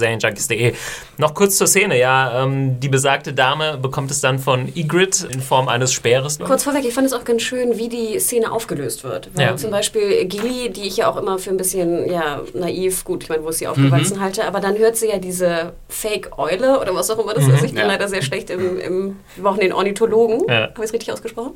Noch 1.18 1.34
kurz 1.34 1.58
zur 1.58 1.68
Szene. 1.68 1.98
Ja, 2.00 2.44
ähm, 2.44 2.80
die 2.80 2.90
besagte 2.90 3.34
Dame 3.34 3.78
bekommt 3.78 4.12
es 4.12 4.22
dann 4.22 4.40
von 4.40 4.68
Ygritte 4.76 5.28
in 5.28 5.42
Form 5.42 5.68
eines 5.68 5.94
Speeres. 5.94 6.40
Kurz 6.40 6.64
vorweg, 6.64 6.86
ich 6.86 6.94
fand 6.94 7.08
es 7.08 7.14
auch 7.14 7.24
ganz 7.26 7.42
schön, 7.42 7.78
wie 7.78 7.90
die 7.90 8.20
Szene 8.20 8.52
aufgelöst 8.52 9.04
wird. 9.04 9.30
Weil 9.36 9.46
Ja. 9.48 9.58
zum 9.58 9.72
Beispiel 9.72 10.26
Gilly, 10.26 10.70
die 10.70 10.88
ich 10.88 10.98
ja 10.98 11.10
auch 11.12 11.18
immer 11.18 11.40
für 11.40 11.50
ein 11.50 11.58
bisschen 11.58 12.10
ja, 12.10 12.42
naiv, 12.54 13.04
gut, 13.04 13.24
ich 13.24 13.30
meine, 13.30 13.44
wo 13.44 13.50
ist 13.50 13.60
sie 13.60 13.68
aufgewachsen 13.68 14.18
Mhm. 14.18 14.22
halte, 14.22 14.46
aber 14.46 14.60
dann 14.60 14.78
hört 14.78 14.96
sie 14.96 15.10
ja 15.10 15.18
diese 15.18 15.74
Fake-Eule 15.90 16.80
oder 16.80 16.96
was 16.96 17.10
auch 17.10 17.20
immer 17.20 17.34
das 17.34 17.48
ist. 17.48 17.64
Ich 17.64 17.72
bin 17.72 17.82
Ja. 17.82 17.88
leider 17.88 18.08
sehr 18.08 18.22
schlecht 18.22 18.50
im, 18.50 18.80
im 18.80 19.16
wir 19.36 19.44
brauchen 19.44 19.60
den 19.60 19.74
Ornithologen. 19.74 20.44
Ja. 20.48 20.62
Habe 20.70 20.72
ich 20.78 20.84
es 20.86 20.94
richtig 20.94 21.12
ausgesprochen? 21.12 21.52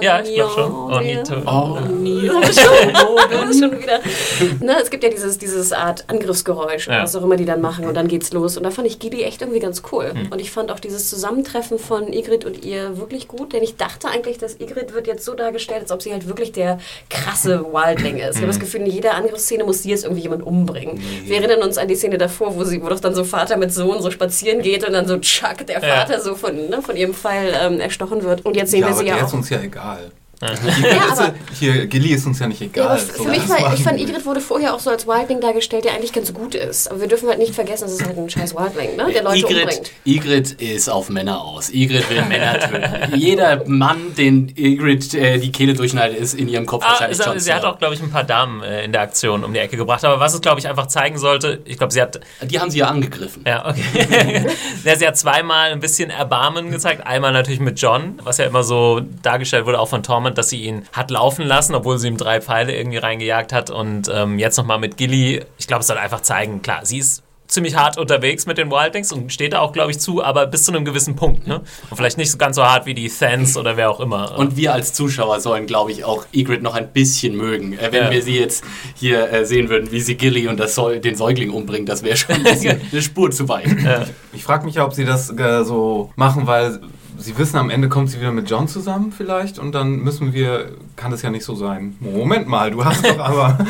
Ja, 0.00 0.20
Ornitho- 0.24 0.90
Ornitho- 0.90 1.42
Oh, 1.46 1.78
Das 2.40 2.50
ist 3.50 3.60
schon, 3.60 3.70
schon 3.70 3.82
wieder. 3.82 4.00
Ne, 4.60 4.76
es 4.82 4.90
gibt 4.90 5.02
ja 5.04 5.10
dieses, 5.10 5.38
dieses 5.38 5.72
Art 5.72 6.04
Angriffsgeräusch, 6.08 6.88
Ja. 6.88 7.02
was 7.02 7.14
auch 7.16 7.22
immer 7.22 7.36
die 7.36 7.44
dann 7.44 7.60
machen 7.60 7.86
und 7.86 7.94
dann 7.94 8.08
geht's 8.08 8.32
los. 8.32 8.56
Und 8.56 8.62
da 8.64 8.70
fand 8.70 8.86
ich 8.86 8.98
Gili 8.98 9.22
echt 9.22 9.40
irgendwie 9.40 9.60
ganz 9.60 9.82
cool. 9.92 10.10
Hm. 10.14 10.32
Und 10.32 10.40
ich 10.40 10.50
fand 10.50 10.70
auch 10.70 10.80
dieses 10.80 11.08
Zusammentreffen 11.10 11.78
von 11.78 12.12
Ygritte 12.12 12.46
und 12.46 12.64
ihr 12.64 12.98
wirklich 12.98 13.28
gut, 13.28 13.52
denn 13.52 13.62
ich 13.62 13.76
dachte 13.76 14.08
eigentlich, 14.08 14.38
dass 14.38 14.58
Ygritte 14.60 14.94
wird 14.94 15.06
jetzt 15.06 15.24
so 15.24 15.34
dargestellt, 15.34 15.82
als 15.82 15.92
ob 15.92 16.02
sie 16.02 16.12
halt 16.12 16.26
wirklich 16.28 16.52
der 16.52 16.78
krasse 17.10 17.64
Wildling 17.72 18.18
ist. 18.18 18.30
Ich 18.30 18.34
Hm. 18.36 18.42
habe 18.42 18.46
das 18.48 18.60
Gefühl, 18.60 18.80
in 18.80 18.86
jeder 18.86 19.14
Angriffsszene 19.14 19.64
muss 19.64 19.82
sie 19.82 19.90
jetzt 19.90 20.04
irgendwie 20.04 20.22
jemand 20.22 20.42
umbringen. 20.46 21.00
Wir 21.24 21.38
erinnern 21.38 21.62
uns 21.62 21.78
an 21.78 21.88
die 21.88 21.96
Szene 21.96 22.18
davor, 22.18 22.54
wo 22.56 22.64
sie, 22.64 22.82
wo 22.82 22.88
doch 22.88 23.00
dann 23.00 23.14
so 23.14 23.24
Vater 23.24 23.56
mit 23.56 23.72
Sohn 23.72 24.00
so 24.02 24.10
spazieren 24.10 24.62
geht 24.62 24.86
und 24.86 24.92
dann 24.92 25.06
so 25.06 25.18
Chuck, 25.18 25.66
der 25.66 25.80
Ja. 25.82 25.96
Vater, 25.96 26.20
so 26.20 26.34
von, 26.34 26.54
ne, 26.68 26.80
von 26.82 26.96
ihrem 26.96 27.14
Pfeil 27.14 27.54
ähm, 27.60 27.80
erstochen 27.80 28.22
wird. 28.22 28.44
Und 28.44 28.56
jetzt 28.56 28.70
sehen 28.70 28.80
Ja, 28.80 28.86
wir 28.88 28.92
aber 28.94 29.00
sie 29.02 29.06
ja 29.08 29.16
auch. 29.16 29.26
ist 29.26 29.34
uns 29.34 29.50
ja 29.50 29.60
egal. 29.60 30.10
Ja, 30.42 31.12
aber- 31.12 31.34
hier, 31.58 31.86
Gilly 31.86 32.10
ist 32.10 32.26
uns 32.26 32.38
ja 32.38 32.46
nicht 32.46 32.60
Ja, 32.60 32.66
egal. 32.66 32.86
aber 32.88 32.98
So, 32.98 33.22
für 33.24 33.28
mich 33.30 33.48
war, 33.48 33.74
ich 33.74 33.82
fand. 33.82 34.00
Igrit 34.00 34.24
wurde 34.26 34.40
vorher 34.40 34.74
auch 34.74 34.80
so 34.80 34.90
als 34.90 35.06
Wildling 35.06 35.40
dargestellt, 35.40 35.84
der 35.84 35.92
eigentlich 35.94 36.12
ganz 36.12 36.32
gut 36.34 36.54
ist. 36.54 36.90
Aber 36.90 37.00
wir 37.00 37.08
dürfen 37.08 37.28
halt 37.28 37.38
nicht 37.38 37.54
vergessen, 37.54 37.84
es 37.86 37.92
ist 37.92 38.04
halt 38.06 38.18
ein 38.18 38.28
scheiß 38.28 38.54
Wildling, 38.54 38.96
ne? 38.96 39.12
der 39.12 39.22
Leute 39.22 39.38
Ygritte, 39.38 39.60
umbringt. 39.62 39.90
Ygritte 40.06 40.64
ist 40.64 40.88
auf 40.88 41.08
Männer 41.08 41.40
aus. 41.42 41.70
Ygritte 41.72 42.08
will 42.10 42.22
Männer 42.22 42.58
töten. 42.60 43.16
Jeder 43.16 43.62
Mann, 43.66 44.14
den 44.16 44.52
Ygritte 44.56 45.18
äh, 45.18 45.38
die 45.38 45.52
Kehle 45.52 45.74
durchschneidet, 45.74 46.18
ist 46.18 46.34
in 46.34 46.48
ihrem 46.48 46.66
Kopf 46.66 46.84
Ah, 46.84 46.90
wahrscheinlich 46.90 47.18
sie, 47.18 47.24
Jon 47.24 47.38
sie 47.38 47.52
hat 47.52 47.64
auch, 47.64 47.78
glaube 47.78 47.94
ich, 47.94 48.02
ein 48.02 48.10
paar 48.10 48.24
Damen 48.24 48.62
äh, 48.62 48.84
in 48.84 48.92
der 48.92 49.00
Aktion 49.02 49.44
um 49.44 49.52
die 49.52 49.60
Ecke 49.60 49.76
gebracht. 49.76 50.04
Aber 50.04 50.20
was 50.20 50.34
es, 50.34 50.40
glaube 50.40 50.60
ich, 50.60 50.68
einfach 50.68 50.86
zeigen 50.88 51.18
sollte, 51.18 51.60
ich 51.64 51.78
glaube, 51.78 51.92
sie 51.92 52.02
hat 52.02 52.20
Die 52.42 52.60
haben 52.60 52.70
sie 52.70 52.78
ja 52.78 52.86
angegriffen. 52.88 53.44
Ja, 53.46 53.68
okay. 53.68 54.46
ja, 54.84 54.96
sie 54.96 55.06
hat 55.06 55.16
zweimal 55.16 55.70
ein 55.72 55.80
bisschen 55.80 56.10
Erbarmen 56.10 56.70
gezeigt. 56.70 57.06
Einmal 57.06 57.32
natürlich 57.32 57.60
mit 57.60 57.80
John, 57.80 58.18
was 58.22 58.38
ja 58.38 58.44
immer 58.46 58.62
so 58.64 59.00
dargestellt 59.22 59.66
wurde, 59.66 59.78
auch 59.80 59.88
von 59.88 60.02
Tormund, 60.24 60.38
dass 60.38 60.48
sie 60.48 60.62
ihn 60.62 60.84
hat 60.92 61.10
laufen 61.10 61.46
lassen, 61.46 61.74
obwohl 61.74 61.98
sie 61.98 62.08
ihm 62.08 62.16
drei 62.16 62.40
Pfeile 62.40 62.74
irgendwie 62.76 62.98
reingejagt 62.98 63.52
hat. 63.52 63.70
Und 63.70 64.10
ähm, 64.12 64.38
jetzt 64.38 64.56
nochmal 64.56 64.78
mit 64.78 64.96
Gilly. 64.96 65.42
Ich 65.58 65.66
glaube, 65.66 65.80
es 65.82 65.86
soll 65.86 65.98
einfach 65.98 66.22
zeigen, 66.22 66.62
klar, 66.62 66.80
sie 66.84 66.98
ist 66.98 67.22
ziemlich 67.46 67.76
hart 67.76 67.98
unterwegs 67.98 68.46
mit 68.46 68.56
den 68.56 68.70
Wildlings 68.70 69.12
und 69.12 69.30
steht 69.30 69.52
da 69.52 69.60
auch, 69.60 69.72
glaube 69.72 69.90
ich, 69.90 70.00
zu, 70.00 70.24
aber 70.24 70.46
bis 70.46 70.64
zu 70.64 70.72
einem 70.72 70.84
gewissen 70.86 71.14
Punkt. 71.14 71.46
Ne? 71.46 71.60
Und 71.90 71.96
vielleicht 71.96 72.16
nicht 72.16 72.30
so 72.30 72.38
ganz 72.38 72.56
so 72.56 72.64
hart 72.64 72.86
wie 72.86 72.94
die 72.94 73.08
Thans 73.08 73.56
oder 73.58 73.76
wer 73.76 73.90
auch 73.90 74.00
immer. 74.00 74.36
Und 74.38 74.56
wir 74.56 74.72
als 74.72 74.94
Zuschauer 74.94 75.38
sollen, 75.40 75.66
glaube 75.66 75.92
ich, 75.92 76.04
auch 76.04 76.24
Ygritte 76.34 76.62
noch 76.64 76.74
ein 76.74 76.90
bisschen 76.92 77.36
mögen. 77.36 77.74
Äh, 77.74 77.92
wenn 77.92 78.04
Ja. 78.04 78.10
wir 78.10 78.22
sie 78.22 78.38
jetzt 78.38 78.64
hier 78.96 79.30
äh, 79.30 79.44
sehen 79.44 79.68
würden, 79.68 79.92
wie 79.92 80.00
sie 80.00 80.16
Gilly 80.16 80.48
und 80.48 80.58
das 80.58 80.74
den 80.74 81.14
Säugling 81.16 81.50
umbringt, 81.50 81.88
das 81.88 82.02
wäre 82.02 82.16
schon 82.16 82.34
ein 82.36 82.42
bisschen 82.44 82.80
eine 82.92 83.02
Spur 83.02 83.30
zu 83.30 83.46
weit. 83.48 83.68
Ich 84.32 84.42
frage 84.42 84.64
mich 84.64 84.76
ja, 84.76 84.84
ob 84.86 84.94
sie 84.94 85.04
das 85.04 85.30
äh, 85.38 85.64
so 85.64 86.12
machen, 86.16 86.46
weil 86.46 86.80
sie 87.18 87.36
wissen, 87.38 87.56
am 87.56 87.70
Ende 87.70 87.88
kommt 87.88 88.10
sie 88.10 88.20
wieder 88.20 88.32
mit 88.32 88.48
John 88.50 88.68
zusammen 88.68 89.12
vielleicht 89.12 89.58
und 89.58 89.72
dann 89.72 89.96
müssen 89.96 90.32
wir, 90.32 90.72
kann 90.96 91.10
das 91.10 91.22
ja 91.22 91.30
nicht 91.30 91.44
so 91.44 91.54
sein. 91.54 91.96
Moment 92.00 92.48
mal, 92.48 92.70
du 92.70 92.84
hast 92.84 93.04
doch 93.04 93.18
aber, 93.18 93.58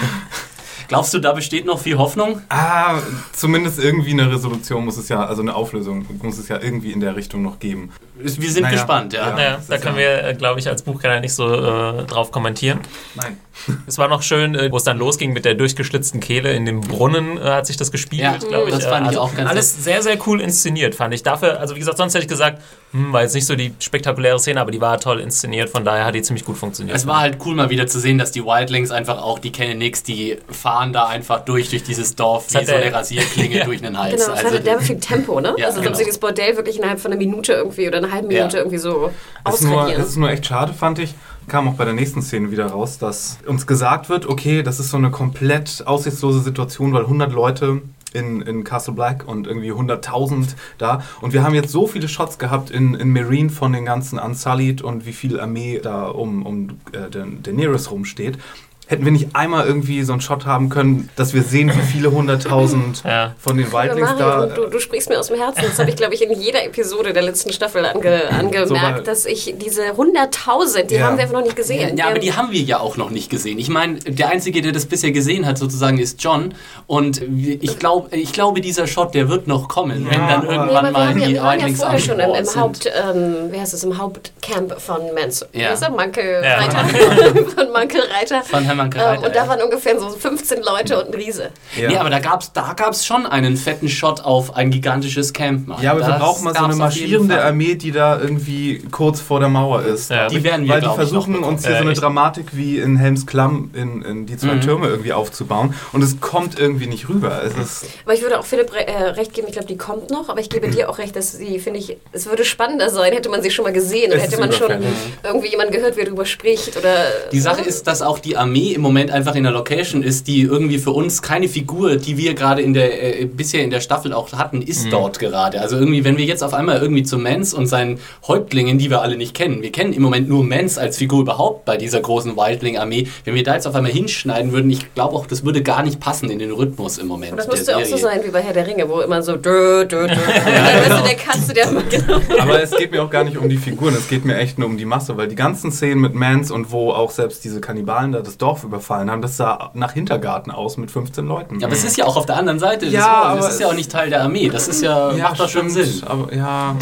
Glaubst 0.89 1.15
du, 1.15 1.19
da 1.19 1.33
besteht 1.33 1.65
noch 1.65 1.81
viel 1.81 1.97
Hoffnung? 1.97 2.41
ah, 2.51 2.99
zumindest 3.33 3.79
irgendwie 3.79 4.13
eine 4.13 4.31
Resolution 4.31 4.85
muss 4.85 4.99
es 4.99 5.09
ja, 5.09 5.25
also 5.25 5.43
eine 5.43 5.55
Auflösung 5.55 6.05
muss 6.23 6.39
es 6.39 6.49
ja 6.49 6.61
irgendwie 6.61 6.93
in 6.93 7.01
der 7.01 7.17
Richtung 7.17 7.43
noch 7.43 7.59
geben. 7.59 7.91
Wir 8.17 8.51
sind 8.51 8.63
Naja, 8.63 8.75
gespannt, 8.75 9.13
ja. 9.13 9.31
ja. 9.31 9.35
Naja, 9.35 9.57
das 9.57 9.67
da 9.67 9.79
können 9.79 9.99
ja- 9.99 10.25
wir, 10.25 10.35
glaube 10.35 10.61
ich, 10.61 10.69
als 10.69 10.83
Buchkenner 10.83 11.19
nicht 11.21 11.35
so 11.35 11.53
äh, 11.53 12.05
drauf 12.05 12.31
kommentieren. 12.31 12.81
Nein. 13.15 13.39
Es 13.87 13.99
war 13.99 14.09
noch 14.09 14.23
schön, 14.23 14.57
äh, 14.57 14.71
wo 14.73 14.79
es 14.79 14.83
dann 14.83 14.99
losging 14.99 15.33
mit 15.33 15.45
der 15.45 15.55
durchgeschlitzten 15.55 16.19
Kehle 16.19 16.53
in 16.55 16.65
dem 16.67 16.81
Brunnen, 16.81 17.39
äh, 17.39 17.41
hat 17.43 17.67
sich 17.67 17.77
das 17.77 17.93
gespielt, 17.93 18.23
Ja, 18.23 18.37
glaube 18.37 18.69
ich. 18.69 18.75
das 18.75 18.85
fand 18.85 19.07
Äh, 19.07 19.13
ich 19.13 19.19
also 19.19 19.21
auch 19.21 19.35
ganz 19.37 19.49
Alles 19.49 19.85
sehr, 19.85 20.03
sehr 20.03 20.19
cool 20.27 20.41
inszeniert, 20.41 20.97
fand 20.97 21.15
ich. 21.15 21.23
Dafür, 21.23 21.61
also 21.61 21.77
wie 21.77 21.79
gesagt, 21.79 21.97
sonst 21.99 22.15
hätte 22.15 22.25
ich 22.25 22.29
gesagt, 22.29 22.61
hm, 22.91 23.13
war 23.13 23.23
jetzt 23.23 23.35
nicht 23.35 23.47
so 23.47 23.55
die 23.55 23.73
spektakuläre 23.79 24.41
Szene, 24.41 24.61
aber 24.61 24.73
die 24.73 24.81
war 24.81 24.99
toll 24.99 25.21
inszeniert, 25.21 25.71
von 25.71 25.85
daher 25.85 26.05
hat 26.05 26.17
die 26.17 26.23
ziemlich 26.23 26.45
gut 26.45 26.57
funktioniert. 26.57 26.97
Es 26.97 27.07
war 27.07 27.21
halt 27.21 27.39
cool 27.47 27.55
mal 27.55 27.71
wieder 27.71 27.87
zu 27.87 28.01
sehen, 28.01 28.19
dass 28.19 28.33
die 28.33 28.45
Wildlings 28.45 28.91
einfach 28.91 29.23
auch, 29.23 29.39
die 29.39 29.53
kennen 29.53 29.79
nix, 29.79 30.03
die 30.03 30.37
fahren 30.51 30.93
da 30.93 31.07
einfach 31.07 31.45
durch, 31.45 31.71
durch 31.71 31.85
dieses 31.85 32.17
Dorf, 32.17 32.47
Das 32.53 32.63
wie 32.63 32.67
so 32.67 32.75
eine 32.75 32.93
Rasierklinge 32.93 33.59
Ja. 33.59 33.65
durch 33.67 33.85
einen 33.85 33.97
Hals. 33.99 34.15
Genau, 34.25 34.33
es 34.37 34.45
also, 34.45 34.51
hatte 34.57 34.61
derbe 34.65 34.83
viel 34.83 34.99
Tempo, 34.99 35.41
ne? 35.41 35.55
Ja, 35.59 35.67
also, 35.67 35.67
als 35.67 35.77
ob 35.79 35.83
genau. 35.85 35.97
sie 35.97 36.05
das 36.07 36.19
Bordell 36.19 36.57
wirklich 36.57 36.77
innerhalb 36.79 36.99
von 36.99 37.13
einer 37.13 37.19
Minute 37.21 37.53
irgendwie 37.53 37.87
oder 37.87 38.04
einer 38.05 38.13
halben 38.13 38.31
Ja. 38.31 38.41
Minute 38.41 38.59
irgendwie 38.59 38.79
so 38.79 39.11
Es 39.45 39.61
ist, 39.61 39.65
nur, 39.65 39.89
es 39.89 40.09
ist 40.09 40.17
nur 40.17 40.31
echt 40.31 40.47
schade, 40.47 40.73
fand 40.73 40.99
ich. 40.99 41.15
Kam 41.49 41.69
auch 41.69 41.75
bei 41.75 41.85
der 41.85 41.95
nächsten 41.95 42.23
Szene 42.23 42.51
wieder 42.51 42.67
raus, 42.67 42.99
dass 42.99 43.39
uns 43.47 43.67
gesagt 43.67 44.09
wird, 44.09 44.27
okay, 44.27 44.63
das 44.63 44.81
ist 44.81 44.91
so 44.91 44.97
eine 44.97 45.11
komplett 45.11 45.83
aussichtslose 45.87 46.41
Situation, 46.41 46.93
weil 46.93 47.03
100 47.03 47.33
Leute 47.33 47.83
in, 48.15 48.41
in 48.43 48.65
Castle 48.65 48.95
Black 48.95 49.25
und 49.27 49.47
irgendwie 49.47 49.73
100.000 49.73 50.55
da. 50.79 51.03
Und 51.21 51.33
wir 51.33 51.43
haben 51.43 51.55
jetzt 51.55 51.71
so 51.71 51.87
viele 51.87 52.09
Shots 52.09 52.39
gehabt 52.39 52.71
in, 52.71 52.95
in 52.95 53.13
Marine 53.13 53.51
von 53.51 53.73
den 53.73 53.85
ganzen 53.85 54.19
Unsullied 54.19 54.81
und 54.83 55.05
wie 55.05 55.13
viel 55.13 55.39
Armee 55.39 55.81
da 55.83 56.07
um, 56.07 56.47
um 56.47 56.69
äh, 56.93 57.11
den 57.11 57.43
Daenerys 57.43 57.91
rumsteht. 57.91 58.39
Hätten 58.87 59.05
wir 59.05 59.13
nicht 59.13 59.29
einmal 59.35 59.67
irgendwie 59.67 60.03
so 60.03 60.13
einen 60.13 60.21
Shot 60.21 60.45
haben 60.45 60.69
können, 60.69 61.09
dass 61.17 61.33
wir 61.33 61.43
sehen, 61.43 61.73
wie 61.75 61.81
viele 61.83 62.11
hunderttausend 62.11 63.03
Ja. 63.05 63.35
von 63.39 63.57
den 63.57 63.73
Wildlings 63.73 64.11
da. 64.19 64.47
du, 64.47 64.67
du 64.67 64.79
sprichst 64.79 65.09
mir 65.09 65.19
aus 65.19 65.29
dem 65.29 65.37
Herzen. 65.39 65.63
Das 65.67 65.79
habe 65.79 65.89
ich, 65.91 65.97
glaube 65.97 66.15
ich, 66.15 66.23
in 66.23 66.39
jeder 66.39 66.65
Episode 66.65 67.13
der 67.13 67.23
letzten 67.23 67.53
Staffel 67.53 67.85
ange, 67.87 68.29
angemerkt, 68.31 68.69
So, 68.99 69.05
dass 69.05 69.25
ich 69.27 69.55
diese 69.59 69.97
hunderttausend, 69.97 70.91
die 70.91 70.97
Ja. 70.97 71.07
haben 71.07 71.17
wir 71.17 71.23
einfach 71.25 71.37
noch 71.39 71.45
nicht 71.45 71.57
gesehen. 71.57 71.97
Ja, 71.97 72.09
aber 72.09 72.19
die 72.19 72.35
haben 72.35 72.53
wir 72.53 72.61
ja 72.61 72.79
auch 72.81 72.97
noch 72.97 73.11
nicht 73.11 73.31
gesehen. 73.31 73.59
Ich 73.59 73.69
meine, 73.71 73.95
der 74.01 74.29
Einzige, 74.29 74.61
der 74.61 74.73
das 74.73 74.87
bisher 74.87 75.13
gesehen 75.13 75.47
hat, 75.47 75.57
sozusagen, 75.59 75.99
ist 75.99 76.23
John. 76.23 76.55
Und 76.87 77.23
ich, 77.23 77.79
glaub, 77.79 78.13
ich 78.13 78.33
glaube, 78.33 78.61
dieser 78.61 78.87
Shot, 78.87 79.15
der 79.15 79.29
wird 79.29 79.47
noch 79.47 79.69
kommen, 79.69 80.07
wenn 80.11 80.13
Ja, 80.21 80.29
dann 80.29 80.41
aber- 80.43 80.47
Nee, 80.47 80.55
irgendwann 80.57 80.85
wir, 80.85 80.91
mal 80.93 81.09
haben 81.09 81.19
ja, 81.21 81.27
die 81.29 81.35
wir 81.35 81.43
waren 81.43 81.59
ja 81.59 81.67
Wildlings 81.67 81.79
vorher 81.81 81.97
an 81.99 82.03
schon 82.05 82.21
im, 82.21 82.35
im. 82.35 82.55
Haupt, 82.61 82.87
ähm, 82.87 83.35
wie 83.51 83.61
heißt 83.61 83.75
es, 83.75 83.83
im 83.85 83.97
Hauptcamp 83.99 84.81
von 84.81 85.01
Mans. 85.15 85.41
Ja. 85.53 85.61
Wie 85.61 85.67
heißt 85.69 85.83
er? 85.83 85.91
Manke 85.91 86.21
Ja. 86.43 86.57
Reiter. 86.59 86.85
von 87.57 87.73
Manke 87.73 87.99
Reiter. 88.15 88.43
Von 88.43 88.67
Hermann 88.77 88.91
Ähm, 88.95 89.01
Reiter, 89.01 89.27
und 89.27 89.35
da 89.37 89.49
waren 89.49 89.63
ungefähr 89.63 89.99
so 89.99 90.09
15 90.11 90.63
Leute 90.63 90.99
und 91.03 91.09
ein 91.09 91.15
Riese. 91.15 91.51
Ja. 91.81 91.89
Nee, 91.89 91.97
aber 91.97 92.11
da 92.11 92.19
gab 92.19 92.43
es 92.43 92.53
da 92.53 92.73
gab's 92.75 93.05
schon 93.07 93.27
einen 93.27 93.57
fetten 93.57 93.89
Shot 93.89 94.21
auf 94.21 94.57
ein 94.57 94.71
gigantisches 94.71 95.33
Camp. 95.33 95.67
Mann. 95.69 95.83
Ja, 95.83 95.93
aber 95.93 96.01
wir 96.01 96.07
Das 96.09 96.19
brauchen 96.21 96.45
mal 96.45 96.55
so 96.55 96.65
eine 96.65 96.75
marschierende. 96.77 97.43
Armee, 97.43 97.75
die 97.75 97.93
da 97.93 98.21
irgendwie 98.21 98.79
kurz 98.91 99.21
vor 99.21 99.41
der 99.41 99.49
Mauer 99.49 99.83
ist. 99.83 100.11
Ja. 100.11 100.29
Die 100.29 100.43
werden 100.45 100.65
wir, 100.67 100.75
Weil 100.75 100.81
die 100.81 100.89
versuchen 100.95 101.37
uns 101.37 101.63
hier 101.67 101.75
Äh, 101.75 101.79
so 101.79 101.83
eine 101.83 101.93
ich- 101.93 101.99
Dramatik 101.99 102.47
wie 102.53 102.79
in 102.79 102.97
Helms 102.97 103.27
Klamm 103.27 103.71
in, 103.75 104.03
in 104.03 104.27
die 104.27 104.37
zwei 104.37 104.55
Mhm. 104.55 104.61
Türme 104.61 104.89
irgendwie 104.89 105.13
aufzubauen. 105.13 105.75
Und 105.93 106.03
es 106.03 106.21
kommt 106.21 106.59
irgendwie 106.59 106.87
nicht 106.87 107.09
rüber. 107.09 107.43
Es 107.45 107.55
ist, 107.57 107.87
Aber 108.05 108.15
ich 108.15 108.23
würde 108.23 108.39
auch 108.39 108.45
Philipp 108.45 108.73
äh, 108.75 108.91
recht 109.11 109.33
geben, 109.35 109.47
ich 109.49 109.53
glaube, 109.55 109.69
die 109.69 109.77
kommt 109.77 110.11
noch, 110.11 110.29
aber 110.29 110.41
ich 110.41 110.51
gebe 110.51 110.69
dir 110.69 110.89
auch 110.91 110.99
recht, 110.99 111.15
dass 111.17 111.33
sie, 111.33 111.59
finde 111.59 111.79
ich, 111.81 111.97
es 112.13 112.27
würde 112.27 112.45
spannender 112.45 112.91
sein, 112.91 113.13
hätte 113.13 113.29
man 113.29 113.43
sie 113.43 113.51
schon 113.51 113.65
mal 113.65 113.73
gesehen 113.73 114.09
oder 114.13 114.17
Es 114.17 114.25
hätte 114.25 114.39
man 114.41 114.53
schon 114.53 114.67
überfällig. 114.67 114.89
irgendwie 115.23 115.49
jemanden 115.51 115.73
gehört, 115.73 115.97
wer 115.97 116.05
darüber 116.05 116.25
spricht 116.27 116.77
oder. 116.77 116.95
Die 117.33 117.41
Sache 117.41 117.63
ist, 117.63 117.87
dass 117.87 118.03
auch 118.03 118.19
die 118.19 118.37
Armee 118.37 118.64
im 118.73 118.81
Moment 118.81 119.11
einfach 119.11 119.35
in 119.35 119.43
der 119.43 119.53
Location 119.53 120.03
ist, 120.03 120.27
die 120.27 120.43
irgendwie 120.43 120.79
für 120.79 120.93
uns 120.93 121.23
keine 121.23 121.49
Figur, 121.49 121.97
die 121.97 122.17
wir 122.17 122.35
gerade 122.35 122.63
in 122.63 122.73
der 122.73 123.21
äh, 123.21 123.25
bisher 123.27 123.63
in 123.63 123.71
der 123.71 123.81
Staffel 123.81 124.13
auch 124.13 124.33
hatten, 124.33 124.63
ist 124.63 124.91
dort 124.91 125.19
gerade. 125.19 125.61
Also 125.61 125.77
irgendwie, 125.77 126.05
wenn 126.05 126.17
wir 126.17 126.25
jetzt 126.25 126.43
auf 126.43 126.55
einmal 126.55 126.81
irgendwie 126.81 127.03
zu 127.03 127.19
Mans 127.19 127.53
und 127.53 127.67
seinen 127.67 127.99
Häuptlingen, 128.27 128.79
die 128.79 128.91
wir 128.91 129.03
alle 129.03 129.17
nicht 129.17 129.35
kennen, 129.35 129.63
wir 129.63 129.73
kennen 129.73 129.93
im 129.93 130.03
Moment 130.03 130.29
nur 130.29 130.45
Mans 130.45 130.79
als 130.79 130.97
Figur 130.99 131.21
überhaupt 131.21 131.65
bei 131.65 131.77
dieser 131.77 132.01
großen 132.01 132.37
Wildling-Armee, 132.37 133.09
wenn 133.25 133.35
wir 133.35 133.43
da 133.43 133.55
jetzt 133.55 133.67
auf 133.67 133.75
einmal 133.75 133.93
hinschneiden 133.93 134.53
würden, 134.53 134.71
ich 134.71 134.95
glaube 134.95 135.15
auch, 135.15 135.27
das 135.27 135.45
würde 135.45 135.63
gar 135.63 135.83
nicht 135.83 136.01
passen 136.01 136.31
in 136.31 136.39
den 136.39 136.53
Rhythmus 136.53 136.99
im 136.99 137.07
Moment. 137.07 137.33
Und 137.33 137.39
das 137.39 137.49
müsste 137.49 137.77
auch 137.77 137.85
so 137.85 137.97
sein 137.97 138.21
wie 138.25 138.31
bei 138.31 138.41
Herr 138.41 138.53
der 138.53 138.67
Ringe, 138.67 138.89
wo 138.89 139.01
immer 139.01 139.23
so 139.23 139.37
dö, 139.37 139.85
dö, 139.85 140.07
dö. 140.07 140.15
Dann 140.15 140.17
weißt 140.17 141.01
du, 141.01 141.09
der 141.09 141.17
Katze, 141.17 141.53
der 141.53 141.67
genau. 141.67 142.21
aber 142.39 142.63
es 142.63 142.71
geht 142.71 142.91
mir 142.91 143.03
auch 143.03 143.11
gar 143.11 143.25
nicht 143.25 143.37
um 143.37 143.49
die 143.49 143.57
Figuren, 143.57 143.95
es 143.95 144.09
geht 144.09 144.25
mir 144.25 144.37
echt 144.37 144.59
nur 144.59 144.69
um 144.69 144.77
die 144.77 144.85
Masse, 144.85 145.17
weil 145.17 145.29
die 145.29 145.35
ganzen 145.35 145.73
Szenen 145.73 146.01
mit 146.01 146.15
Mans 146.15 146.51
und 146.51 146.71
wo 146.73 146.93
auch 146.93 147.11
selbst 147.11 147.45
diese 147.45 147.61
Kannibalen 147.61 148.13
da 148.13 148.21
das 148.21 148.39
Dorf 148.39 148.54
überfallen 148.63 149.11
haben, 149.11 149.23
das 149.23 149.37
sah 149.37 149.71
nach 149.75 149.93
Hintergarten 149.93 150.53
aus 150.53 150.77
mit 150.77 150.91
15 150.93 151.27
Leuten. 151.27 151.59
Ja, 151.59 151.67
aber 151.67 151.75
es 151.75 151.83
ist 151.83 151.97
ja 151.97 152.05
auch 152.05 152.17
auf 152.17 152.27
der 152.27 152.37
anderen 152.37 152.59
Seite 152.61 152.85
des 152.85 152.95
Ja, 152.95 153.07
aber 153.13 153.41
Das 153.41 153.55
ist 153.55 153.61
ja 153.61 153.67
auch 153.69 153.75
nicht 153.75 153.91
Teil 153.91 154.11
der 154.11 154.23
Armee. 154.23 154.49
Das 154.49 154.69
ist 154.69 154.83
ja, 154.83 155.11
macht 155.21 155.41
doch 155.41 155.49
schon 155.49 155.69
Sinn. 155.71 156.03
Aber 156.07 156.33
ja, 156.33 156.77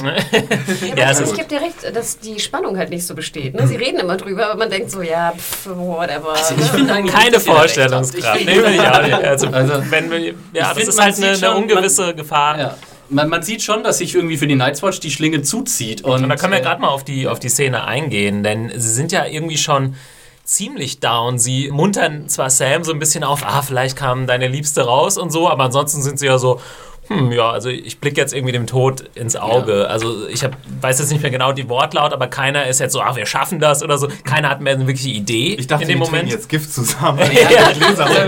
Ja, 0.96 1.10
es 1.10 1.20
ich 1.20 1.26
ist- 1.26 1.34
gebe 1.36 1.48
dir 1.48 1.60
recht, 1.60 1.96
dass 1.96 2.18
die 2.18 2.38
Spannung 2.40 2.76
halt 2.76 2.90
nicht 2.90 3.06
so 3.06 3.14
besteht. 3.14 3.54
Ne? 3.54 3.66
Sie 3.66 3.76
reden 3.76 4.00
immer 4.00 4.16
drüber, 4.16 4.46
aber 4.50 4.58
man 4.58 4.68
denkt 4.70 4.90
so, 4.90 5.00
ja, 5.00 5.32
pff, 5.36 5.66
whatever. 5.74 6.32
Also 6.32 6.54
ich 6.58 6.64
finde 6.66 6.92
eigentlich 6.92 7.14
Keine. 7.14 7.40
Vorstellungskraft. 7.40 8.40
Ich 8.40 8.46
Nee, 8.46 8.52
ich 8.58 8.80
auch 8.80 9.02
nicht. 9.02 9.14
Also, 9.14 9.46
Also, 9.48 9.74
wenn 9.90 10.10
wir, 10.10 10.18
ja, 10.20 10.34
das 10.52 10.72
find, 10.74 10.88
ist 10.88 10.96
man 10.96 11.04
halt 11.06 11.16
eine, 11.22 11.28
eine 11.36 11.56
ungewisse 11.56 12.14
Gefahr. 12.14 12.58
Ja. 12.58 12.74
Man, 13.08 13.28
man 13.28 13.42
sieht 13.42 13.62
schon, 13.62 13.82
dass 13.82 13.98
sich 13.98 14.14
irgendwie 14.14 14.38
für 14.38 14.46
die 14.46 14.54
Night's 14.54 14.82
Watch 14.82 15.00
die 15.00 15.10
Schlinge 15.10 15.42
zuzieht. 15.42 16.02
Und, 16.02 16.22
Und 16.22 16.28
da 16.28 16.36
können 16.36 16.52
wir 16.52 16.60
äh, 16.60 16.62
gerade 16.62 16.80
mal 16.80 16.88
auf 16.88 17.04
die, 17.04 17.28
auf 17.28 17.38
die 17.40 17.50
Szene 17.50 17.84
eingehen, 17.84 18.42
denn 18.42 18.72
sie 18.74 18.92
sind 18.92 19.12
ja 19.12 19.26
irgendwie 19.26 19.58
schon 19.58 19.94
ziemlich 20.44 21.00
down. 21.00 21.38
Sie 21.38 21.70
muntern 21.70 22.28
zwar 22.28 22.50
Sam 22.50 22.84
so 22.84 22.92
ein 22.92 22.98
bisschen 22.98 23.24
auf, 23.24 23.44
ah, 23.44 23.62
vielleicht 23.62 23.96
kam 23.96 24.26
deine 24.26 24.48
Liebste 24.48 24.82
raus 24.82 25.18
und 25.18 25.30
so, 25.30 25.48
aber 25.48 25.64
ansonsten 25.64 26.02
sind 26.02 26.18
sie 26.18 26.26
ja 26.26 26.38
so, 26.38 26.60
hm, 27.08 27.32
ja, 27.32 27.50
also 27.50 27.68
ich 27.68 27.98
blicke 27.98 28.20
jetzt 28.20 28.32
irgendwie 28.32 28.52
dem 28.52 28.66
Tod 28.66 29.04
ins 29.14 29.34
Auge. 29.34 29.88
Also 29.88 30.28
ich 30.28 30.44
hab, 30.44 30.56
weiß 30.80 31.00
jetzt 31.00 31.10
nicht 31.10 31.22
mehr 31.22 31.32
genau 31.32 31.52
die 31.52 31.68
Wortlaut, 31.68 32.12
aber 32.12 32.28
keiner 32.28 32.66
ist 32.66 32.78
jetzt 32.78 32.92
so, 32.92 33.00
ah, 33.00 33.16
wir 33.16 33.26
schaffen 33.26 33.58
das 33.58 33.82
oder 33.82 33.98
so. 33.98 34.08
Keiner 34.24 34.48
hat 34.48 34.60
mehr 34.60 34.74
eine 34.74 34.86
wirkliche 34.86 35.10
Idee 35.10 35.54
ich 35.58 35.66
dachte, 35.66 35.82
in 35.82 35.88
dem 35.90 35.98
wir 35.98 36.06
Moment. 36.06 36.30
jetzt 36.30 36.48
Gift 36.48 36.72
zusammen. 36.72 37.20
Ja, 37.32 37.72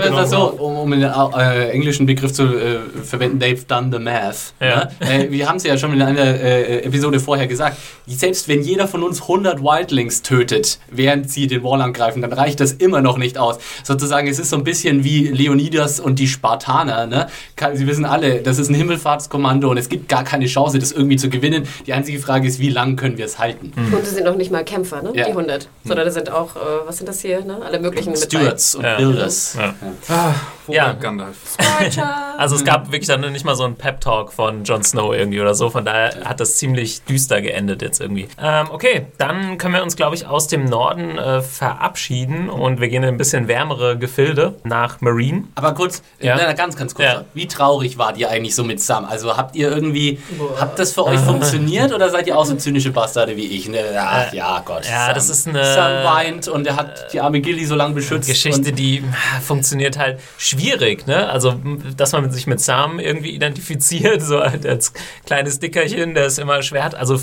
ja, 0.03 0.25
so, 0.25 0.51
um, 0.51 0.77
um 0.77 0.91
den 0.91 1.03
äh, 1.03 1.69
englischen 1.69 2.05
Begriff 2.05 2.33
zu 2.33 2.43
äh, 2.43 2.79
verwenden, 3.03 3.39
they've 3.41 3.65
done 3.67 3.89
the 3.91 3.99
math. 3.99 4.53
Ja. 4.59 4.89
Ne? 4.99 5.25
Äh, 5.27 5.31
wir 5.31 5.47
haben 5.47 5.57
es 5.57 5.63
ja 5.63 5.77
schon 5.77 5.93
in 5.93 6.01
einer 6.01 6.21
äh, 6.21 6.83
Episode 6.83 7.19
vorher 7.19 7.47
gesagt. 7.47 7.77
Selbst 8.07 8.47
wenn 8.47 8.61
jeder 8.61 8.87
von 8.87 9.03
uns 9.03 9.21
100 9.21 9.61
Wildlings 9.61 10.21
tötet, 10.21 10.79
während 10.89 11.29
sie 11.29 11.47
den 11.47 11.63
Wall 11.63 11.81
angreifen, 11.81 12.21
dann 12.21 12.33
reicht 12.33 12.59
das 12.59 12.73
immer 12.73 13.01
noch 13.01 13.17
nicht 13.17 13.37
aus. 13.37 13.57
Sozusagen, 13.83 14.27
es 14.27 14.39
ist 14.39 14.49
so 14.49 14.57
ein 14.57 14.63
bisschen 14.63 15.03
wie 15.03 15.27
Leonidas 15.27 15.99
und 15.99 16.19
die 16.19 16.27
Spartaner. 16.27 17.07
Ne? 17.07 17.27
Sie 17.73 17.87
wissen 17.87 18.05
alle, 18.05 18.41
das 18.41 18.59
ist 18.59 18.64
ein 18.69 18.75
Himmelfahrtskommando 18.75 19.69
und 19.69 19.77
es 19.77 19.89
gibt 19.89 20.09
gar 20.09 20.23
keine 20.23 20.45
Chance, 20.47 20.79
das 20.79 20.91
irgendwie 20.91 21.17
zu 21.17 21.29
gewinnen. 21.29 21.67
Die 21.85 21.93
einzige 21.93 22.19
Frage 22.19 22.47
ist, 22.47 22.59
wie 22.59 22.69
lange 22.69 22.95
können 22.95 23.17
wir 23.17 23.25
es 23.25 23.39
halten? 23.39 23.71
Und 23.75 23.93
das 24.01 24.11
sind 24.15 24.25
noch 24.25 24.35
nicht 24.35 24.51
mal 24.51 24.63
Kämpfer, 24.63 25.01
ne? 25.01 25.11
Ja. 25.13 25.25
die 25.25 25.31
100. 25.31 25.67
Sondern 25.83 26.05
das 26.05 26.13
sind 26.15 26.31
auch, 26.31 26.55
äh, 26.55 26.59
was 26.85 26.97
sind 26.97 27.07
das 27.07 27.21
hier? 27.21 27.43
Ne? 27.43 27.59
Alle 27.63 27.79
möglichen. 27.79 28.15
Stewards 28.15 28.75
und 28.75 28.83
Ja. 28.83 28.97
Builders. 28.97 29.57
Ja. 29.59 29.73
Ah, 30.09 30.33
Ja. 30.67 30.93
Gandalf? 30.93 31.35
Also 32.37 32.55
es 32.55 32.65
gab 32.65 32.87
wirklich 32.91 33.07
dann 33.07 33.21
nicht 33.31 33.45
mal 33.45 33.55
so 33.55 33.63
einen 33.63 33.75
Pep-Talk 33.75 34.33
von 34.33 34.63
Jon 34.65 34.83
Snow 34.83 35.13
irgendwie 35.13 35.39
oder 35.39 35.55
so. 35.55 35.69
Von 35.69 35.85
daher 35.85 36.25
hat 36.25 36.39
das 36.39 36.57
ziemlich 36.57 37.03
düster 37.03 37.41
geendet 37.41 37.81
jetzt 37.81 38.01
irgendwie. 38.01 38.27
Ähm, 38.41 38.67
okay, 38.71 39.07
dann 39.17 39.57
können 39.57 39.73
wir 39.73 39.83
uns, 39.83 39.95
glaube 39.95 40.15
ich, 40.15 40.27
aus 40.27 40.47
dem 40.47 40.65
Norden 40.65 41.17
äh, 41.17 41.41
verabschieden 41.41 42.49
und 42.49 42.81
wir 42.81 42.87
gehen 42.89 43.03
in 43.03 43.09
ein 43.09 43.17
bisschen 43.17 43.47
wärmere 43.47 43.97
Gefilde 43.97 44.55
nach 44.63 45.01
Marine. 45.01 45.45
Aber 45.55 45.73
kurz, 45.73 46.01
Ja. 46.19 46.35
na, 46.37 46.53
ganz, 46.53 46.75
ganz 46.75 46.95
kurz. 46.95 47.05
Ja. 47.07 47.23
Wie 47.33 47.47
traurig 47.47 47.97
wart 47.97 48.17
ihr 48.17 48.29
eigentlich 48.29 48.54
so 48.55 48.63
mit 48.63 48.81
Sam? 48.81 49.05
Also 49.05 49.35
habt 49.37 49.55
ihr 49.55 49.69
irgendwie, 49.71 50.19
habt 50.59 50.79
das 50.79 50.93
für 50.93 51.05
euch 51.05 51.19
funktioniert 51.31 51.93
oder 51.93 52.09
seid 52.09 52.27
ihr 52.27 52.37
auch 52.37 52.45
so 52.45 52.55
zynische 52.55 52.91
Bastarde 52.91 53.35
wie 53.37 53.45
ich? 53.45 53.67
Ne? 53.67 53.79
Ach, 53.97 54.33
ja, 54.33 54.61
Gott. 54.65 54.85
Äh, 54.85 54.89
ja, 54.91 55.05
Sam. 55.07 55.15
das 55.15 55.29
ist 55.29 55.47
eine- 55.47 55.73
Sam 55.73 56.03
weint 56.03 56.47
und 56.47 56.67
er 56.67 56.75
hat 56.75 57.13
die 57.13 57.19
arme 57.21 57.41
Gilly 57.41 57.65
so 57.65 57.75
lange 57.75 57.93
beschützt. 57.93 58.27
Geschichte, 58.29 58.71
die 58.71 59.03
ah, 59.11 59.39
funktioniert 59.41 59.97
halt 59.97 60.19
schwierig, 60.37 61.07
ne? 61.07 61.29
Also, 61.29 61.55
dass 61.97 62.11
man 62.11 62.29
sich 62.31 62.47
mit 62.47 62.59
Sam 62.61 62.99
irgendwie 62.99 63.31
identifiziert, 63.31 64.21
so 64.23 64.39
als 64.39 64.93
kleines 65.25 65.59
Dickerchen, 65.59 66.13
der 66.13 66.25
es 66.25 66.37
immer 66.37 66.61
schwer 66.63 66.83
hat. 66.83 66.95
Also, 66.95 67.19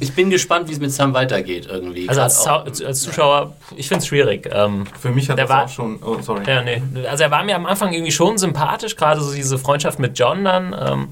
ich 0.00 0.12
bin 0.14 0.30
gespannt, 0.30 0.68
wie 0.68 0.72
es 0.72 0.78
mit 0.80 0.92
Sam 0.92 1.14
weitergeht 1.14 1.66
irgendwie. 1.70 2.08
also 2.08 2.20
als, 2.20 2.82
als 2.82 3.00
Zuschauer, 3.00 3.54
ich 3.76 3.88
finde 3.88 4.00
es 4.02 4.06
schwierig. 4.06 4.48
Ähm, 4.52 4.84
Für 5.00 5.10
mich 5.10 5.28
hat 5.30 5.48
war- 5.48 5.64
auch 5.64 5.68
schon. 5.68 6.02
Oh, 6.02 6.18
sorry. 6.20 6.42
Ja, 6.46 6.62
nee. 6.62 6.82
Also 7.08 7.24
er 7.24 7.30
war 7.30 7.44
mir 7.44 7.56
am 7.56 7.66
Anfang 7.66 7.92
irgendwie 7.92 8.12
schon 8.12 8.38
sympathisch, 8.38 8.96
gerade 8.96 9.20
so 9.20 9.32
diese 9.34 9.58
Freundschaft 9.58 9.98
mit 9.98 10.18
John 10.18 10.44
dann, 10.44 10.74
ähm, 10.78 11.08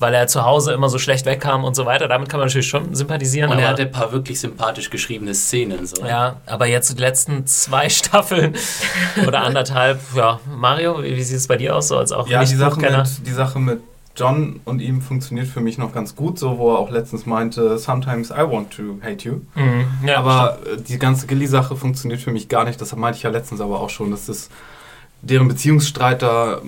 weil 0.00 0.14
er 0.14 0.28
zu 0.28 0.44
Hause 0.44 0.72
immer 0.74 0.88
so 0.88 0.98
schlecht 0.98 1.26
wegkam 1.26 1.64
und 1.64 1.74
so 1.74 1.84
weiter. 1.84 2.06
Damit 2.06 2.28
kann 2.28 2.38
man 2.38 2.46
natürlich 2.46 2.68
schon 2.68 2.94
sympathisieren. 2.94 3.50
und 3.50 3.58
er 3.58 3.68
hatte 3.68 3.82
ein 3.82 3.90
paar 3.90 4.12
wirklich 4.12 4.38
sympathisch 4.38 4.90
geschriebene 4.90 5.34
Szenen. 5.34 5.86
So. 5.86 6.04
ja, 6.06 6.36
aber 6.46 6.66
jetzt 6.66 6.96
die 6.96 7.00
letzten 7.00 7.46
zwei 7.46 7.88
Staffeln 7.88 8.54
oder 9.26 9.40
anderthalb, 9.42 9.98
ja, 10.14 10.38
Mario, 10.56 11.02
wie, 11.02 11.16
wie 11.16 11.22
sieht 11.22 11.38
es 11.38 11.48
bei 11.48 11.56
dir 11.56 11.74
aus, 11.74 11.88
so 11.88 11.98
als 11.98 12.12
auch 12.12 12.28
Ja, 12.28 12.44
die 12.44 12.54
Sache, 12.54 12.78
mit, 12.80 13.26
die 13.26 13.32
Sache 13.32 13.58
mit 13.58 13.80
John 14.18 14.60
und 14.64 14.80
ihm 14.80 15.00
funktioniert 15.00 15.46
für 15.46 15.60
mich 15.60 15.78
noch 15.78 15.92
ganz 15.92 16.16
gut, 16.16 16.38
so 16.38 16.58
wo 16.58 16.72
er 16.72 16.78
auch 16.78 16.90
letztens 16.90 17.26
meinte, 17.26 17.78
sometimes 17.78 18.30
I 18.30 18.40
want 18.40 18.70
to 18.76 18.98
hate 19.02 19.28
you. 19.28 19.40
Mhm, 19.54 19.86
ja, 20.06 20.18
aber 20.18 20.58
äh, 20.66 20.76
die 20.80 20.98
ganze 20.98 21.26
Gilly-Sache 21.26 21.76
funktioniert 21.76 22.20
für 22.20 22.32
mich 22.32 22.48
gar 22.48 22.64
nicht. 22.64 22.80
Das 22.80 22.94
meinte 22.96 23.16
ich 23.16 23.22
ja 23.22 23.30
letztens 23.30 23.60
aber 23.60 23.80
auch 23.80 23.90
schon, 23.90 24.10
dass 24.10 24.26
das 24.26 24.50
deren 25.22 25.48
Beziehungsstreit 25.48 26.22
da 26.22 26.60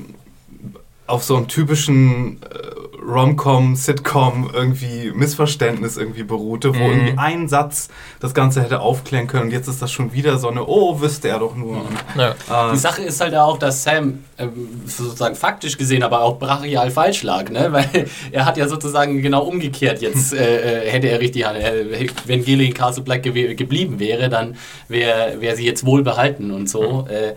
auf 1.11 1.25
so 1.25 1.37
einem 1.37 1.49
typischen 1.49 2.41
äh, 2.43 2.71
Rom-Com, 3.03 3.77
Sitcom 3.77 4.51
irgendwie 4.53 5.11
Missverständnis 5.15 5.97
irgendwie 5.97 6.23
beruhte, 6.23 6.75
wo 6.75 6.79
Mhm. 6.79 6.91
irgendwie 6.91 7.19
ein 7.19 7.49
Satz 7.49 7.89
das 8.21 8.35
Ganze 8.35 8.63
hätte 8.63 8.81
aufklären 8.81 9.27
können. 9.27 9.45
Und 9.45 9.51
jetzt 9.53 9.69
ist 9.69 9.81
das 9.83 9.91
schon 9.91 10.13
wieder 10.13 10.39
so 10.39 10.49
eine, 10.49 10.65
oh, 10.67 11.01
wüsste 11.01 11.29
er 11.29 11.39
doch 11.39 11.57
nur. 11.57 11.79
Und, 11.79 11.89
ja. 12.17 12.31
äh, 12.69 12.73
Die 12.73 12.79
Sache 12.79 13.03
ist 13.03 13.21
halt 13.21 13.35
auch, 13.35 13.59
dass 13.59 13.83
Sam 13.83 14.25
ähm, 14.39 14.53
sozusagen 14.87 15.35
faktisch 15.35 15.77
gesehen, 15.79 16.03
aber 16.03 16.21
auch 16.23 16.39
brachial 16.39 16.91
falsch 16.91 17.23
lag, 17.23 17.49
ne? 17.51 17.69
Weil 17.73 18.07
er 18.33 18.45
hat 18.45 18.57
ja 18.59 18.69
sozusagen 18.69 19.23
genau 19.23 19.43
umgekehrt 19.45 20.03
jetzt, 20.03 20.33
äh, 20.35 20.85
äh, 20.87 20.91
hätte 20.91 21.09
er 21.09 21.21
richtig, 21.21 21.45
äh, 21.47 22.07
wenn 22.27 22.45
Gilly 22.45 22.67
in 22.67 22.75
Castle 22.75 23.03
Black 23.03 23.25
gew- 23.25 23.55
geblieben 23.55 23.99
wäre, 23.99 24.29
dann 24.29 24.57
wäre 24.89 25.41
wär 25.41 25.57
sie 25.57 25.65
jetzt 25.67 25.85
wohlbehalten 25.87 26.51
und 26.53 26.69
so. 26.69 27.07
Äh, 27.09 27.35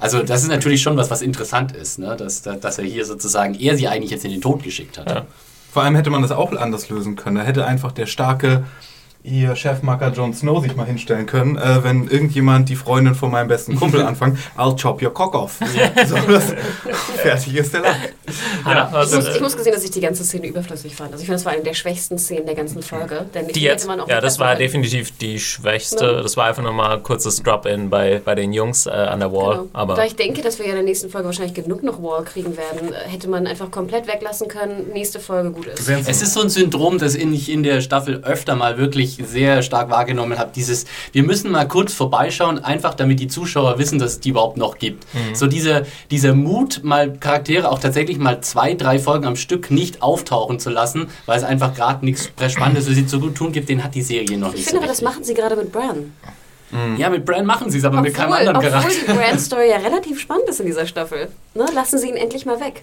also 0.00 0.22
das 0.22 0.42
ist 0.42 0.48
natürlich 0.48 0.82
schon 0.82 0.96
was, 0.96 1.10
was 1.10 1.22
interessant 1.22 1.72
ist, 1.72 1.98
ne? 1.98 2.16
Dass, 2.16 2.42
dass 2.42 2.78
er 2.78 2.84
hier 2.84 3.04
sozusagen, 3.04 3.54
er 3.54 3.76
sie 3.76 3.88
eigentlich 3.88 4.10
jetzt 4.10 4.24
in 4.24 4.30
den 4.30 4.40
Tod 4.40 4.62
geschickt 4.62 4.98
hat. 4.98 5.10
Ja. 5.10 5.26
Vor 5.72 5.82
allem 5.82 5.94
hätte 5.94 6.10
man 6.10 6.22
das 6.22 6.32
auch 6.32 6.52
anders 6.52 6.88
lösen 6.88 7.16
können. 7.16 7.36
Da 7.36 7.42
hätte 7.42 7.66
einfach 7.66 7.92
der 7.92 8.06
starke 8.06 8.64
hier 9.26 9.56
Chefmacker 9.56 10.12
Jon 10.12 10.32
Snow 10.32 10.62
sich 10.62 10.76
mal 10.76 10.86
hinstellen 10.86 11.26
können, 11.26 11.56
äh, 11.56 11.82
wenn 11.82 12.08
irgendjemand 12.08 12.68
die 12.68 12.76
Freundin 12.76 13.14
von 13.14 13.30
meinem 13.30 13.48
besten 13.48 13.76
Kumpel 13.76 14.02
anfängt, 14.06 14.38
I'll 14.56 14.80
chop 14.80 15.02
your 15.02 15.12
cock 15.12 15.34
off. 15.34 15.58
So, 16.06 16.14
das, 16.28 16.54
fertig 17.16 17.56
ist 17.56 17.74
der 17.74 17.80
Lack. 17.80 18.14
Ja, 18.64 18.88
Ich 18.88 18.94
also, 18.94 19.16
muss, 19.16 19.28
ich 19.34 19.40
muss 19.40 19.56
gesehen, 19.56 19.72
dass 19.72 19.82
ich 19.82 19.90
die 19.90 20.00
ganze 20.00 20.24
Szene 20.24 20.46
überflüssig 20.46 20.94
fand. 20.94 21.12
Also 21.12 21.22
ich 21.22 21.26
finde, 21.26 21.36
das 21.36 21.44
war 21.44 21.52
eine 21.52 21.62
der 21.62 21.74
schwächsten 21.74 22.18
Szenen 22.18 22.46
der 22.46 22.54
ganzen 22.54 22.82
Folge. 22.82 23.26
Denn 23.34 23.48
die 23.48 23.60
jetzt, 23.60 23.88
ja, 24.06 24.20
das 24.20 24.38
war 24.38 24.54
definitiv 24.54 25.16
die 25.18 25.40
schwächste. 25.40 26.04
Ne? 26.04 26.22
Das 26.22 26.36
war 26.36 26.46
einfach 26.46 26.62
nochmal 26.62 27.00
kurzes 27.00 27.42
Drop-In 27.42 27.90
bei, 27.90 28.20
bei 28.24 28.34
den 28.34 28.52
Jungs 28.52 28.86
äh, 28.86 28.90
an 28.90 29.20
der 29.20 29.32
Wall. 29.32 29.56
Genau. 29.56 29.68
Aber 29.72 29.94
da 29.94 30.04
ich 30.04 30.16
denke, 30.16 30.42
dass 30.42 30.58
wir 30.58 30.66
ja 30.66 30.72
in 30.72 30.78
der 30.78 30.84
nächsten 30.84 31.08
Folge 31.08 31.26
wahrscheinlich 31.26 31.54
genug 31.54 31.82
noch 31.82 32.02
Wall 32.02 32.24
kriegen 32.24 32.56
werden, 32.56 32.92
äh, 32.92 33.08
hätte 33.08 33.28
man 33.28 33.46
einfach 33.46 33.70
komplett 33.70 34.06
weglassen 34.06 34.48
können. 34.48 34.90
Nächste 34.92 35.18
Folge 35.18 35.50
gut 35.50 35.66
ist. 35.66 35.88
Es 35.88 36.22
ist 36.22 36.34
so 36.34 36.42
ein 36.42 36.50
Syndrom, 36.50 36.98
das 36.98 37.14
ich 37.14 37.50
in 37.50 37.62
der 37.62 37.80
Staffel 37.80 38.22
öfter 38.22 38.54
mal 38.54 38.78
wirklich 38.78 39.15
sehr 39.24 39.62
stark 39.62 39.90
wahrgenommen 39.90 40.38
habe. 40.38 40.50
Dieses, 40.54 40.86
wir 41.12 41.22
müssen 41.22 41.50
mal 41.50 41.66
kurz 41.66 41.92
vorbeischauen, 41.92 42.58
einfach 42.62 42.94
damit 42.94 43.20
die 43.20 43.28
Zuschauer 43.28 43.78
wissen, 43.78 43.98
dass 43.98 44.12
es 44.12 44.20
die 44.20 44.30
überhaupt 44.30 44.56
noch 44.56 44.78
gibt. 44.78 45.06
So 45.34 45.46
diese, 45.46 45.86
dieser 46.10 46.34
Mut, 46.34 46.80
mal 46.82 47.16
Charaktere 47.18 47.70
auch 47.70 47.78
tatsächlich 47.78 48.18
mal 48.18 48.40
zwei, 48.40 48.74
drei 48.74 48.98
Folgen 48.98 49.26
am 49.26 49.36
Stück 49.36 49.70
nicht 49.70 50.02
auftauchen 50.02 50.58
zu 50.58 50.70
lassen, 50.70 51.08
weil 51.26 51.38
es 51.38 51.44
einfach 51.44 51.74
gerade 51.74 52.04
nichts 52.04 52.30
Spannendes 52.48 52.86
für 52.86 52.94
sie 52.94 53.06
zu 53.06 53.18
tun 53.30 53.52
gibt, 53.52 53.68
den 53.68 53.82
hat 53.82 53.94
die 53.94 54.02
Serie 54.02 54.38
noch 54.38 54.50
Ich 54.50 54.56
nicht 54.56 54.64
finde 54.64 54.78
so 54.80 54.84
aber, 54.84 54.88
das 54.88 55.02
machen 55.02 55.24
sie 55.24 55.34
gerade 55.34 55.56
mit 55.56 55.72
Bran. 55.72 56.12
Ja, 56.98 57.10
mit 57.10 57.24
Bran 57.24 57.46
machen 57.46 57.70
sie 57.70 57.78
es, 57.78 57.84
aber 57.84 58.02
mit 58.02 58.12
keinem 58.12 58.32
Obwohl, 58.32 58.48
anderen 58.48 58.56
obwohl 58.56 58.70
Charakter. 58.70 59.12
die 59.12 59.12
Bran-Story 59.12 59.70
ja 59.70 59.76
relativ 59.84 60.20
spannend 60.20 60.48
ist 60.48 60.60
in 60.60 60.66
dieser 60.66 60.86
Staffel. 60.86 61.28
Ne? 61.54 61.64
Lassen 61.74 61.98
sie 61.98 62.08
ihn 62.08 62.16
endlich 62.16 62.44
mal 62.44 62.60
weg. 62.60 62.82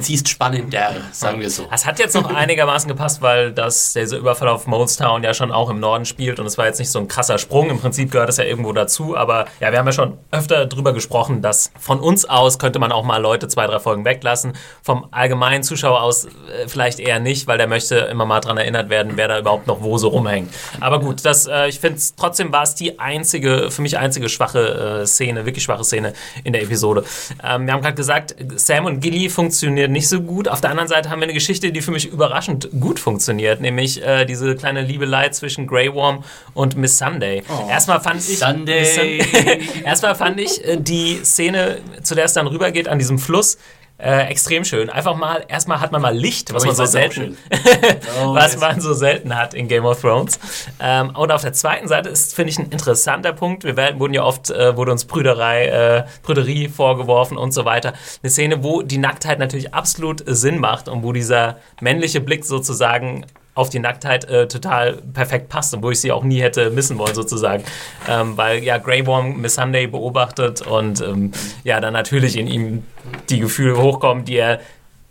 Sie 0.00 0.14
ist 0.14 0.28
spannender, 0.28 0.90
sagen 1.12 1.40
wir 1.40 1.48
so. 1.48 1.66
Es 1.72 1.86
hat 1.86 1.98
jetzt 1.98 2.14
noch 2.14 2.28
einigermaßen 2.34 2.88
gepasst, 2.88 3.22
weil 3.22 3.52
das, 3.52 3.94
dieser 3.94 4.18
Überfall 4.18 4.48
auf 4.48 4.66
Molestown 4.66 5.24
ja 5.24 5.32
schon 5.32 5.50
auch 5.50 5.70
im 5.70 5.80
Norden 5.80 6.04
spielt 6.04 6.38
und 6.38 6.46
es 6.46 6.58
war 6.58 6.66
jetzt 6.66 6.78
nicht 6.78 6.90
so 6.90 6.98
ein 6.98 7.08
krasser 7.08 7.38
Sprung. 7.38 7.70
Im 7.70 7.80
Prinzip 7.80 8.10
gehört 8.10 8.28
es 8.28 8.36
ja 8.36 8.44
irgendwo 8.44 8.72
dazu, 8.74 9.16
aber 9.16 9.46
ja, 9.60 9.72
wir 9.72 9.78
haben 9.78 9.86
ja 9.86 9.92
schon 9.92 10.18
öfter 10.30 10.66
drüber 10.66 10.92
gesprochen, 10.92 11.40
dass 11.40 11.72
von 11.80 12.00
uns 12.00 12.26
aus 12.26 12.58
könnte 12.58 12.78
man 12.78 12.92
auch 12.92 13.02
mal 13.02 13.16
Leute 13.16 13.48
zwei, 13.48 13.66
drei 13.66 13.78
Folgen 13.78 14.04
weglassen. 14.04 14.52
Vom 14.82 15.06
allgemeinen 15.10 15.62
Zuschauer 15.62 16.02
aus 16.02 16.26
äh, 16.26 16.28
vielleicht 16.66 17.00
eher 17.00 17.18
nicht, 17.18 17.46
weil 17.46 17.56
der 17.56 17.66
möchte 17.66 17.96
immer 17.96 18.26
mal 18.26 18.40
dran 18.40 18.58
erinnert 18.58 18.90
werden, 18.90 19.12
wer 19.14 19.28
da 19.28 19.38
überhaupt 19.38 19.66
noch 19.66 19.80
wo 19.80 19.96
so 19.96 20.08
rumhängt. 20.08 20.52
Aber 20.80 21.00
gut, 21.00 21.24
das, 21.24 21.46
äh, 21.46 21.68
ich 21.68 21.80
finde 21.80 21.98
trotzdem 22.18 22.52
war 22.52 22.64
es 22.64 22.74
die 22.74 22.98
einzige, 22.98 23.70
für 23.70 23.80
mich 23.80 23.96
einzige 23.96 24.28
schwache 24.28 25.00
äh, 25.02 25.06
Szene, 25.06 25.46
wirklich 25.46 25.64
schwache 25.64 25.84
Szene 25.84 26.12
in 26.44 26.52
der 26.52 26.62
Episode. 26.62 27.04
Ähm, 27.42 27.64
wir 27.64 27.72
haben 27.72 27.80
gerade 27.80 27.94
gesagt, 27.94 28.34
Sam 28.56 28.84
und 28.84 29.00
Gilly 29.00 29.30
funktionieren 29.30 29.77
nicht 29.86 30.08
so 30.08 30.20
gut. 30.22 30.48
Auf 30.48 30.60
der 30.60 30.70
anderen 30.70 30.88
Seite 30.88 31.10
haben 31.10 31.20
wir 31.20 31.24
eine 31.24 31.34
Geschichte, 31.34 31.70
die 31.70 31.80
für 31.82 31.92
mich 31.92 32.06
überraschend 32.06 32.68
gut 32.80 32.98
funktioniert, 32.98 33.60
nämlich 33.60 34.02
äh, 34.02 34.24
diese 34.24 34.56
kleine 34.56 34.82
Liebelei 34.82 35.28
zwischen 35.28 35.68
Grey 35.68 35.94
Worm 35.94 36.24
und 36.54 36.76
Miss 36.76 36.98
Sunday. 36.98 37.42
Erstmal 37.68 38.00
fand 38.00 38.16
ich 38.28 38.38
Sunday. 38.38 39.20
Sun- 39.20 39.84
Erstmal 39.84 40.14
fand 40.16 40.40
ich 40.40 40.64
äh, 40.64 40.76
die 40.80 41.20
Szene, 41.22 41.78
zu 42.02 42.14
der 42.16 42.24
es 42.24 42.32
dann 42.32 42.46
rübergeht 42.48 42.88
an 42.88 42.98
diesem 42.98 43.18
Fluss. 43.20 43.58
Äh, 44.00 44.28
extrem 44.28 44.64
schön. 44.64 44.90
Einfach 44.90 45.16
mal, 45.16 45.44
erstmal 45.48 45.80
hat 45.80 45.90
man 45.90 46.00
mal 46.00 46.16
Licht, 46.16 46.54
was 46.54 46.62
Oh, 46.62 46.66
man 46.66 46.76
so 46.76 46.84
selten, 46.84 47.36
Oh, 48.22 48.32
was 48.32 48.56
man 48.58 48.80
so 48.80 48.94
selten 48.94 49.36
hat 49.36 49.54
in 49.54 49.66
Game 49.66 49.84
of 49.84 50.00
Thrones. 50.00 50.38
Ähm, 50.78 51.10
und 51.16 51.32
auf 51.32 51.42
der 51.42 51.52
zweiten 51.52 51.88
Seite 51.88 52.08
ist, 52.08 52.32
finde 52.32 52.52
ich, 52.52 52.58
ein 52.60 52.70
interessanter 52.70 53.32
Punkt. 53.32 53.64
Wir 53.64 53.76
werden, 53.76 53.98
wurden 53.98 54.14
ja 54.14 54.22
oft, 54.22 54.50
äh, 54.50 54.76
wurde 54.76 54.92
uns 54.92 55.04
Prüderei, 55.04 55.66
äh, 55.66 56.04
Prüderie 56.22 56.68
vorgeworfen 56.68 57.36
und 57.36 57.50
so 57.50 57.64
weiter. 57.64 57.92
Eine 58.22 58.30
Szene, 58.30 58.62
wo 58.62 58.82
die 58.82 58.98
Nacktheit 58.98 59.40
natürlich 59.40 59.74
absolut 59.74 60.22
Sinn 60.26 60.58
macht 60.58 60.88
und 60.88 61.02
wo 61.02 61.12
dieser 61.12 61.56
männliche 61.80 62.20
Blick 62.20 62.44
sozusagen 62.44 63.26
auf 63.58 63.70
die 63.70 63.80
Nacktheit 63.80 64.24
äh, 64.26 64.46
total 64.46 64.94
perfekt 65.12 65.48
passt 65.48 65.74
und 65.74 65.82
wo 65.82 65.90
ich 65.90 66.00
sie 66.00 66.12
auch 66.12 66.22
nie 66.22 66.40
hätte 66.40 66.70
missen 66.70 66.96
wollen 66.98 67.14
sozusagen. 67.14 67.64
Ähm, 68.08 68.36
weil 68.36 68.62
ja 68.62 68.78
Grey 68.78 69.04
Worm 69.06 69.40
Miss 69.40 69.56
Sunday 69.56 69.86
beobachtet 69.88 70.62
und 70.62 71.00
ähm, 71.00 71.32
ja 71.64 71.80
dann 71.80 71.92
natürlich 71.92 72.36
in 72.38 72.46
ihm 72.46 72.84
die 73.30 73.40
Gefühle 73.40 73.76
hochkommen, 73.76 74.24
die 74.24 74.36
er 74.36 74.60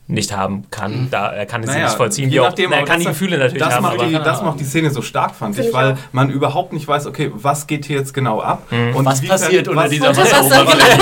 nicht 0.10 0.34
haben 0.34 0.64
kann. 0.72 1.10
Da, 1.12 1.34
er 1.34 1.46
kann 1.46 1.68
sie 1.68 1.78
nicht 1.78 1.90
vollziehen. 1.96 2.30
je 2.30 2.36
wie 2.36 2.40
auch- 2.40 2.46
nachdem, 2.46 2.72
er 2.72 2.84
kann 2.86 3.02
die 3.02 3.08
Gefühle 3.08 3.38
natürlich 3.38 3.62
das 3.62 3.74
haben, 3.74 3.84
Macht 3.84 3.96
aber 4.00 4.06
die, 4.08 4.14
das 4.14 4.42
macht 4.42 4.60
die 4.62 4.64
Szene 4.64 4.90
so 4.90 5.02
stark, 5.02 5.36
fand 5.36 5.60
ich, 5.60 5.74
weil 5.74 5.94
auch. 5.94 5.98
man 6.14 6.30
überhaupt 6.30 6.72
nicht 6.72 6.88
weiß, 6.88 7.06
okay, 7.08 7.30
was 7.34 7.68
geht 7.68 7.84
hier 7.84 7.98
jetzt 7.98 8.14
genau 8.14 8.40
ab? 8.40 8.64
Und 8.72 9.04
Was 9.04 9.22
wie 9.22 9.28
passiert 9.28 9.66
kann- 9.68 9.72
unter 9.76 9.84
was- 9.84 9.90
dieser 9.92 10.16
Wasseroberfläche? 10.16 11.02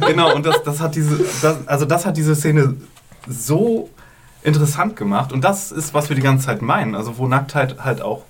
Genau, 0.06 0.34
und 0.34 0.46
das, 0.46 0.62
das 0.62 0.80
hat 0.80 0.94
diese, 0.94 1.18
das, 1.42 1.58
also 1.68 1.84
das 1.84 2.06
hat 2.06 2.16
diese 2.16 2.34
Szene 2.34 2.76
so 3.28 3.90
interessant 4.42 4.96
gemacht. 4.96 5.32
Und 5.32 5.42
das 5.44 5.72
ist, 5.72 5.94
was 5.94 6.08
wir 6.08 6.16
die 6.16 6.22
ganze 6.22 6.46
Zeit 6.46 6.62
meinen. 6.62 6.94
Also 6.94 7.18
wo 7.18 7.26
Nacktheit 7.26 7.76
halt 7.84 8.00
auch 8.02 8.22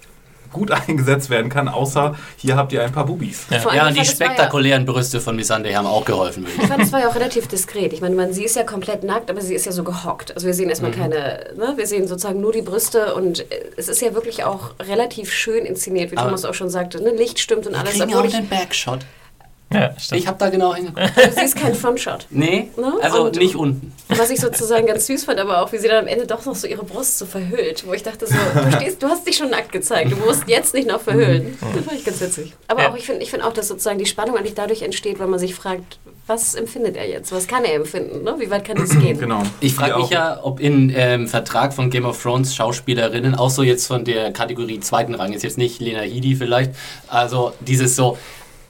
gut 0.52 0.70
eingesetzt 0.88 1.30
werden 1.30 1.48
kann, 1.48 1.68
außer 1.68 2.16
hier 2.36 2.56
habt 2.56 2.72
ihr 2.72 2.82
ein 2.82 2.90
paar 2.90 3.06
Bubis. 3.06 3.46
Allem, 3.50 3.62
Ja, 3.72 3.86
und 3.86 3.94
die 3.94 3.98
war 4.00 4.04
ja- 4.04 4.10
spektakulären 4.10 4.84
Brüste 4.84 5.20
von 5.20 5.36
Miss 5.36 5.46
Sunday 5.46 5.74
haben 5.74 5.86
auch 5.86 6.04
geholfen, 6.04 6.44
ich 6.60 6.66
fand, 6.66 6.82
es 6.82 6.90
war 6.92 6.98
ja 6.98 7.08
auch 7.08 7.14
relativ 7.20 7.46
diskret. 7.46 7.92
Ich 7.92 8.00
meine, 8.00 8.16
man, 8.16 8.32
sie 8.32 8.42
ist 8.42 8.56
ja 8.56 8.64
komplett 8.64 9.04
nackt, 9.04 9.30
aber 9.30 9.40
sie 9.42 9.54
ist 9.54 9.64
ja 9.66 9.70
so 9.70 9.84
gehockt. 9.84 10.34
Also 10.34 10.48
wir 10.48 10.54
sehen 10.54 10.64
Mhm. 10.64 10.70
erstmal 10.70 10.90
keine, 10.90 11.52
ne? 11.56 11.74
wir 11.76 11.86
sehen 11.86 12.08
sozusagen 12.08 12.40
nur 12.40 12.50
die 12.50 12.62
Brüste 12.62 13.14
und 13.14 13.48
äh, 13.52 13.60
es 13.76 13.86
ist 13.88 14.02
ja 14.02 14.12
wirklich 14.12 14.42
auch 14.42 14.72
relativ 14.80 15.32
schön 15.32 15.64
inszeniert, 15.64 16.10
wie 16.10 16.16
Aber- 16.16 16.26
Thomas 16.30 16.44
auch 16.44 16.54
schon 16.54 16.68
sagte. 16.68 17.00
Ne? 17.00 17.10
Licht 17.10 17.38
stimmt 17.38 17.68
und 17.68 17.76
alles. 17.76 17.92
Kriegen 17.92 18.06
Obwohl 18.06 18.22
auch 18.22 18.24
ich, 18.24 18.32
den 18.34 18.48
Backshot. 18.48 19.06
Ja, 19.72 19.90
stimmt. 19.98 20.20
Ich 20.20 20.26
habe 20.26 20.36
da 20.38 20.50
genau 20.50 20.74
hingeguckt. 20.74 21.12
du 21.16 21.32
siehst 21.40 21.56
keinen 21.56 21.74
Frontshot. 21.74 22.26
Nee, 22.30 22.70
Ne? 22.76 22.92
also 23.02 23.24
Und- 23.24 23.36
nicht 23.36 23.54
unten. 23.56 23.92
Was 24.08 24.30
ich 24.30 24.40
sozusagen 24.40 24.86
ganz 24.86 25.06
süß 25.06 25.24
fand, 25.24 25.38
aber 25.38 25.62
auch, 25.62 25.72
wie 25.72 25.78
sie 25.78 25.86
dann 25.88 25.98
am 26.04 26.06
Ende 26.08 26.26
doch 26.26 26.44
noch 26.44 26.54
so 26.56 26.66
ihre 26.66 26.84
Brust 26.84 27.18
so 27.18 27.26
verhüllt. 27.26 27.86
Wo 27.86 27.92
ich 27.92 28.02
dachte 28.02 28.26
so, 28.26 28.34
du, 28.64 28.72
stehst, 28.76 29.02
du 29.02 29.06
hast 29.06 29.26
dich 29.26 29.36
schon 29.36 29.50
nackt 29.50 29.70
gezeigt, 29.72 30.10
du 30.12 30.16
musst 30.16 30.44
jetzt 30.48 30.74
nicht 30.74 30.88
noch 30.88 31.00
verhüllen. 31.00 31.56
Das 31.60 31.84
fand 31.84 31.98
ich 31.98 32.04
ganz 32.04 32.20
witzig. 32.20 32.54
Aber 32.66 32.82
Ja. 32.82 32.90
auch, 32.90 32.96
ich 32.96 33.06
finde 33.06 33.22
ich 33.22 33.30
find 33.30 33.44
auch, 33.44 33.52
dass 33.52 33.68
sozusagen 33.68 33.98
die 33.98 34.06
Spannung 34.06 34.36
eigentlich 34.36 34.54
dadurch 34.54 34.82
entsteht, 34.82 35.20
weil 35.20 35.28
man 35.28 35.38
sich 35.38 35.54
fragt, 35.54 35.98
was 36.26 36.54
empfindet 36.54 36.96
er 36.96 37.08
jetzt? 37.08 37.32
Was 37.32 37.48
kann 37.48 37.64
er 37.64 37.74
empfinden? 37.74 38.22
Ne? 38.22 38.34
Wie 38.38 38.50
weit 38.50 38.64
kann 38.64 38.76
es 38.80 38.90
gehen? 38.98 39.18
Genau. 39.18 39.42
Ich 39.60 39.74
frage 39.74 39.96
mich 39.98 40.10
ja, 40.10 40.38
ob 40.42 40.60
in 40.60 40.92
ähm, 40.94 41.26
Vertrag 41.26 41.72
von 41.74 41.90
Game 41.90 42.04
of 42.04 42.22
Thrones 42.22 42.54
Schauspielerinnen, 42.54 43.34
auch 43.34 43.50
so 43.50 43.62
jetzt 43.64 43.86
von 43.86 44.04
der 44.04 44.32
Kategorie 44.32 44.78
zweiten 44.80 45.14
Rang, 45.14 45.32
ist 45.32 45.42
jetzt 45.42 45.58
nicht 45.58 45.80
Lena 45.80 46.00
Headey 46.02 46.36
vielleicht, 46.36 46.72
also 47.08 47.52
dieses 47.60 47.96
so, 47.96 48.16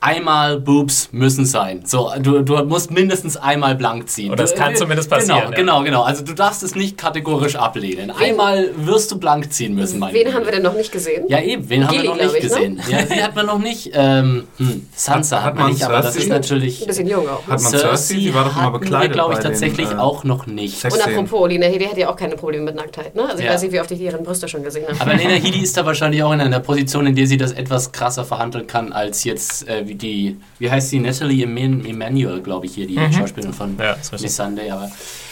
einmal 0.00 0.58
Boobs 0.60 1.08
müssen 1.12 1.44
sein. 1.44 1.82
So, 1.84 2.10
du, 2.20 2.42
du 2.42 2.56
musst 2.64 2.90
mindestens 2.90 3.36
einmal 3.36 3.74
blank 3.74 4.08
ziehen. 4.08 4.32
Oder 4.32 4.44
Du- 4.44 4.54
kann 4.54 4.72
äh, 4.72 4.76
zumindest 4.76 5.10
passieren, 5.10 5.38
Genau, 5.38 5.50
ja. 5.50 5.56
genau, 5.56 5.82
genau. 5.84 6.02
Also 6.02 6.24
du 6.24 6.32
darfst 6.34 6.62
es 6.62 6.74
nicht 6.74 6.96
kategorisch 6.96 7.56
ablehnen. 7.56 8.10
Einmal 8.10 8.70
wirst 8.76 9.10
du 9.12 9.18
blank 9.18 9.52
ziehen 9.52 9.74
müssen, 9.74 9.98
mein 9.98 10.14
Wen 10.14 10.26
Lieber. 10.26 10.34
haben 10.38 10.44
wir 10.46 10.52
denn 10.52 10.62
noch 10.62 10.74
nicht 10.74 10.90
gesehen? 10.90 11.24
Ja, 11.28 11.40
eben, 11.40 11.68
wen 11.68 11.86
haben 11.86 11.92
Gilly, 11.92 12.04
wir 12.08 12.10
noch 12.14 12.16
nicht 12.16 12.34
ich, 12.36 12.42
ne? 12.42 12.48
gesehen? 12.48 12.82
Ja, 12.88 13.06
sie 13.06 13.22
hat 13.22 13.34
man 13.36 13.46
noch 13.46 13.58
nicht. 13.58 13.90
Ähm, 13.92 14.44
hm, 14.56 14.86
Sansa 14.94 15.36
Hat- 15.36 15.42
hat, 15.42 15.46
hat 15.48 15.54
man 15.56 15.62
man 15.64 15.72
nicht, 15.72 15.84
aber 15.84 15.96
das 15.96 16.14
Cersei? 16.14 16.20
ist 16.20 16.28
natürlich. 16.30 16.80
Ein 16.80 16.86
bisschen 16.86 17.06
jung 17.08 17.28
auch. 17.28 17.46
Ne? 17.46 17.52
Hat 17.52 17.60
man 17.62 17.70
Cersei? 17.72 17.96
Sie 17.96 18.34
war 18.34 18.44
doch 18.44 18.56
wir, 18.56 18.70
bekleidet 18.78 19.12
glaube 19.12 19.32
ich, 19.34 19.38
bei 19.38 19.42
den, 19.44 19.50
tatsächlich 19.52 19.90
äh, 19.90 19.94
auch 19.96 20.24
noch 20.24 20.46
nicht. 20.46 20.82
Und 20.84 21.00
apropos, 21.06 21.48
Lena 21.48 21.66
Headey 21.66 21.86
hat 21.86 21.98
ja 21.98 22.08
auch 22.10 22.16
keine 22.16 22.36
Probleme 22.36 22.64
mit 22.64 22.74
Nacktheit. 22.76 23.14
Ne? 23.14 23.22
Also 23.24 23.38
ich 23.38 23.44
Ja. 23.44 23.52
weiß 23.52 23.62
nicht, 23.62 23.72
wie 23.72 23.80
oft 23.80 23.90
ich 23.90 24.00
ihren 24.00 24.22
Brüste 24.24 24.48
schon 24.48 24.62
gesehen 24.62 24.86
habe. 24.88 24.98
Aber 25.00 25.14
Lena 25.14 25.30
Headey 25.34 25.60
ist 25.62 25.76
da 25.76 25.84
wahrscheinlich 25.84 26.22
auch 26.22 26.32
in 26.32 26.40
einer 26.40 26.60
Position, 26.60 27.06
in 27.06 27.14
der 27.14 27.26
sie 27.26 27.36
das 27.36 27.52
etwas 27.52 27.92
krasser 27.92 28.24
verhandeln 28.24 28.66
kann 28.66 28.92
als 28.92 29.24
jetzt 29.24 29.68
äh, 29.68 29.86
wie 29.86 29.89
die, 29.94 30.36
wie 30.58 30.70
heißt 30.70 30.90
sie, 30.90 30.98
Natalie 31.00 31.44
Eman- 31.46 31.84
Emanuel, 31.86 32.40
glaube 32.42 32.66
ich 32.66 32.74
hier, 32.74 32.86
die 32.86 32.96
Schauspielerin 33.12 33.52
von 33.54 33.76
Ja. 33.78 33.96
Miss 34.20 34.36
Sunday. 34.36 34.70
Aber 34.70 34.90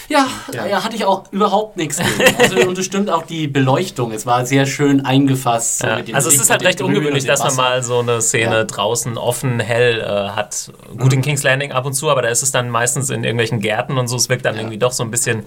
ja, 0.08 0.26
ja. 0.52 0.82
hatte 0.82 0.96
ich 0.96 1.04
auch 1.04 1.30
überhaupt 1.32 1.76
nichts 1.76 1.98
gegen. 1.98 2.36
Also, 2.38 2.56
und 2.68 2.78
es 2.78 2.86
stimmt 2.86 3.10
auch 3.10 3.24
die 3.26 3.46
Beleuchtung. 3.46 4.10
Es 4.12 4.24
war 4.24 4.46
sehr 4.46 4.64
schön 4.66 5.04
eingefasst. 5.04 5.80
so 5.80 5.86
Ja. 5.86 5.98
Also 6.12 6.28
es 6.30 6.36
ist 6.40 6.48
halt 6.50 6.62
recht 6.64 6.80
ungewöhnlich, 6.80 7.24
dass 7.26 7.40
man 7.44 7.54
mal 7.56 7.82
so 7.82 7.98
eine 7.98 8.20
Szene 8.22 8.56
Ja. 8.58 8.64
draußen 8.64 9.18
offen, 9.18 9.60
hell 9.60 10.00
äh, 10.00 10.30
hat. 10.30 10.72
Gut 10.96 11.12
in 11.12 11.20
King's 11.22 11.42
Landing 11.42 11.72
ab 11.72 11.84
und 11.84 11.92
zu, 11.92 12.08
aber 12.10 12.22
da 12.22 12.28
ist 12.28 12.42
es 12.42 12.52
dann 12.52 12.70
meistens 12.70 13.10
in 13.10 13.22
irgendwelchen 13.22 13.60
Gärten 13.60 13.98
und 13.98 14.08
so. 14.08 14.16
Es 14.16 14.28
wirkt 14.30 14.44
dann 14.46 14.54
Ja. 14.54 14.60
irgendwie 14.62 14.78
doch 14.78 14.92
so 14.92 15.02
ein 15.02 15.10
bisschen 15.10 15.44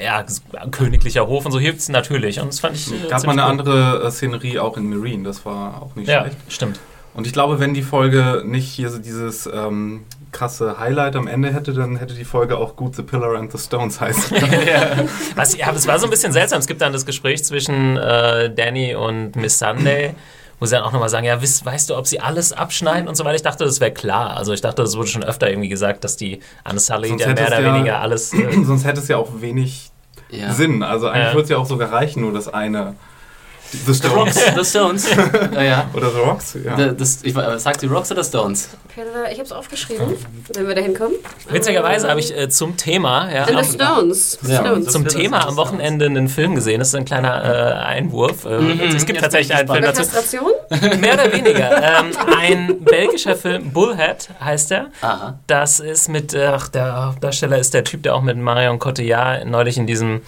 ja, 0.00 0.24
königlicher 0.70 1.26
Hof 1.26 1.44
und 1.44 1.52
so 1.52 1.58
hilft 1.58 1.80
es 1.80 1.88
natürlich. 1.88 2.40
Und 2.40 2.46
das 2.48 2.60
fand 2.60 2.76
ich 2.76 2.92
äh, 2.92 3.08
Gab 3.08 3.24
mal 3.26 3.32
eine 3.32 3.42
cool. 3.42 3.48
andere 3.50 4.04
äh, 4.06 4.10
Szenerie 4.12 4.58
auch 4.60 4.76
in 4.76 4.88
Marine, 4.88 5.24
das 5.24 5.44
war 5.44 5.82
auch 5.82 5.94
nicht 5.96 6.08
Ja, 6.08 6.20
schlecht. 6.22 6.36
stimmt. 6.48 6.78
Und 7.12 7.26
ich 7.26 7.32
glaube, 7.32 7.58
wenn 7.60 7.74
die 7.74 7.82
Folge 7.82 8.42
nicht 8.46 8.68
hier 8.68 8.88
so 8.88 8.98
dieses 8.98 9.46
ähm, 9.52 10.04
krasse 10.32 10.78
Highlight 10.78 11.16
am 11.16 11.26
Ende 11.26 11.52
hätte, 11.52 11.72
dann 11.72 11.96
hätte 11.96 12.14
die 12.14 12.24
Folge 12.24 12.56
auch 12.56 12.76
gut 12.76 12.94
The 12.94 13.02
Pillar 13.02 13.34
and 13.34 13.50
the 13.50 13.58
Stones 13.58 14.00
heißen. 14.00 14.36
Was, 15.34 15.56
ja, 15.56 15.72
es 15.72 15.86
war 15.88 15.98
so 15.98 16.06
ein 16.06 16.10
bisschen 16.10 16.32
seltsam. 16.32 16.60
Es 16.60 16.66
gibt 16.66 16.80
dann 16.80 16.92
das 16.92 17.04
Gespräch 17.06 17.44
zwischen 17.44 17.96
äh, 17.96 18.54
Danny 18.54 18.94
und 18.94 19.34
Miss 19.34 19.58
Sunday, 19.58 20.14
wo 20.60 20.66
sie 20.66 20.76
dann 20.76 20.84
auch 20.84 20.92
nochmal 20.92 21.08
sagen, 21.08 21.26
ja, 21.26 21.40
weißt, 21.42 21.64
weißt 21.66 21.90
du, 21.90 21.96
ob 21.96 22.06
sie 22.06 22.20
alles 22.20 22.52
abschneiden 22.52 23.08
und 23.08 23.16
so 23.16 23.24
weiter. 23.24 23.34
Ich 23.36 23.42
dachte, 23.42 23.64
das 23.64 23.80
wäre 23.80 23.92
klar. 23.92 24.36
Also 24.36 24.52
ich 24.52 24.60
dachte, 24.60 24.82
das 24.82 24.96
wurde 24.96 25.08
schon 25.08 25.24
öfter 25.24 25.50
irgendwie 25.50 25.68
gesagt, 25.68 26.04
dass 26.04 26.16
die 26.16 26.40
Anne-Sully 26.62 27.08
Sonst 27.08 27.22
ja 27.22 27.26
mehr 27.34 27.38
es 27.40 27.46
oder 27.48 27.60
ja- 27.60 27.74
weniger 27.74 28.00
alles... 28.00 28.32
Äh, 28.32 28.52
Sonst 28.64 28.84
hätte 28.84 29.00
es 29.00 29.08
ja 29.08 29.16
auch 29.16 29.40
wenig 29.40 29.90
Ja. 30.30 30.52
Sinn. 30.52 30.84
Also 30.84 31.08
eigentlich 31.08 31.26
Ja. 31.26 31.32
würde 31.34 31.42
es 31.44 31.48
ja 31.50 31.56
auch 31.58 31.66
sogar 31.66 31.92
reichen, 31.92 32.20
nur 32.20 32.32
das 32.32 32.46
eine 32.46 32.94
The 33.86 33.94
Stones. 33.94 34.34
The 34.56 34.64
Stones. 34.64 35.06
ja, 35.54 35.62
ja. 35.62 35.90
Oder 35.94 36.10
The 36.10 36.18
Rocks, 36.18 36.56
ja. 36.64 36.76
The, 36.76 36.96
das, 36.96 37.20
ich, 37.22 37.34
sagt 37.58 37.82
die 37.82 37.86
Rocks 37.86 38.10
oder 38.10 38.24
Stones? 38.24 38.68
Ich 38.96 38.98
habe 39.38 39.42
es 39.42 39.52
aufgeschrieben, 39.52 40.16
wenn 40.54 40.66
wir 40.68 40.74
da 40.74 40.80
hinkommen. 40.80 41.14
Witzigerweise 41.48 42.08
habe 42.08 42.18
ich 42.20 42.36
äh, 42.36 42.48
zum 42.48 42.76
Thema, 42.76 43.30
ja, 43.32 43.46
The 43.46 43.54
am- 43.54 43.64
Stones. 43.64 44.38
The 44.42 44.52
Ja. 44.52 44.60
Stones. 44.60 44.86
zum 44.92 45.04
Das- 45.04 45.14
Thema 45.14 45.46
am 45.46 45.56
Wochenende 45.56 46.06
einen 46.06 46.28
Film 46.28 46.54
gesehen. 46.56 46.80
Das 46.80 46.88
ist 46.88 46.94
ein 46.96 47.04
kleiner 47.04 47.44
äh, 47.44 47.72
Einwurf. 47.84 48.44
Äh, 48.44 48.58
Mhm, 48.60 48.80
es 48.96 49.06
gibt 49.06 49.10
jetzt 49.20 49.22
tatsächlich 49.22 49.56
einen 49.56 49.68
Film 49.68 49.82
dazu. 49.84 50.02
Mehr 51.00 51.14
oder 51.14 51.32
weniger. 51.32 51.82
ähm, 51.82 52.10
ein 52.38 52.80
belgischer 52.84 53.36
Film, 53.36 53.72
Bullhead 53.72 54.28
heißt 54.44 54.72
er. 54.72 54.86
Aha. 55.00 55.38
Das 55.46 55.80
ist 55.80 56.08
mit, 56.08 56.34
äh, 56.34 56.46
ach, 56.46 56.68
der 56.68 57.06
Hauptdarsteller 57.06 57.58
ist 57.58 57.72
der 57.74 57.84
Typ, 57.84 58.02
der 58.02 58.14
auch 58.16 58.22
mit 58.22 58.36
Marion 58.36 58.78
Cotillard 58.78 59.46
neulich 59.46 59.78
in 59.78 59.86
diesem, 59.86 60.20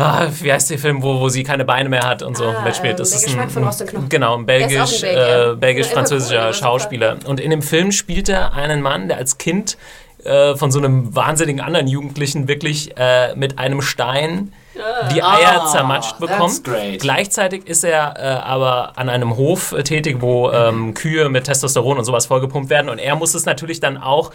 ah, 0.00 0.26
wie 0.40 0.52
heißt 0.52 0.70
der 0.70 0.78
Film, 0.78 1.02
wo, 1.02 1.20
wo 1.20 1.28
sie 1.28 1.42
keine 1.42 1.64
Beine 1.64 1.88
mehr 1.88 2.02
hat 2.08 2.22
und 2.22 2.36
so 2.36 2.44
Ah, 2.44 2.62
mitspielt. 2.62 2.92
ähm, 2.94 2.98
Das 2.98 3.14
ist 3.14 3.28
ein, 3.38 3.50
von 3.50 3.62
Knochen. 3.68 4.08
Genau, 4.08 4.36
ein 4.36 4.46
belgisch, 4.46 5.02
äh, 5.02 5.54
belgisch-französischer 5.56 6.52
Schauspieler. 6.52 7.16
Und 7.26 7.40
in 7.40 7.50
dem 7.50 7.62
Film 7.62 7.92
spielt 7.92 8.28
er 8.28 8.54
einen 8.54 8.82
Mann, 8.82 9.08
der 9.08 9.16
als 9.18 9.38
Kind 9.38 9.76
äh, 10.24 10.54
von 10.56 10.70
so 10.70 10.78
einem 10.78 11.14
wahnsinnigen 11.14 11.60
anderen 11.60 11.86
Jugendlichen 11.86 12.46
wirklich 12.48 12.96
äh, 12.98 13.34
mit 13.36 13.58
einem 13.58 13.80
Stein 13.82 14.52
die 15.12 15.22
Eier 15.22 15.62
Ah, 15.64 15.66
zermatscht 15.66 16.18
bekommt. 16.20 16.62
Gleichzeitig 17.00 17.66
ist 17.66 17.84
er 17.84 18.14
äh, 18.16 18.22
aber 18.40 18.92
an 18.96 19.08
einem 19.08 19.36
Hof 19.36 19.72
äh, 19.72 19.82
tätig, 19.82 20.18
wo 20.20 20.50
ähm, 20.50 20.94
Kühe 20.94 21.28
mit 21.28 21.44
Testosteron 21.44 21.98
und 21.98 22.04
sowas 22.04 22.26
vollgepumpt 22.26 22.70
werden. 22.70 22.88
Und 22.88 22.98
er 22.98 23.16
muss 23.16 23.34
es 23.34 23.44
natürlich 23.44 23.80
dann 23.80 23.98
auch, 23.98 24.30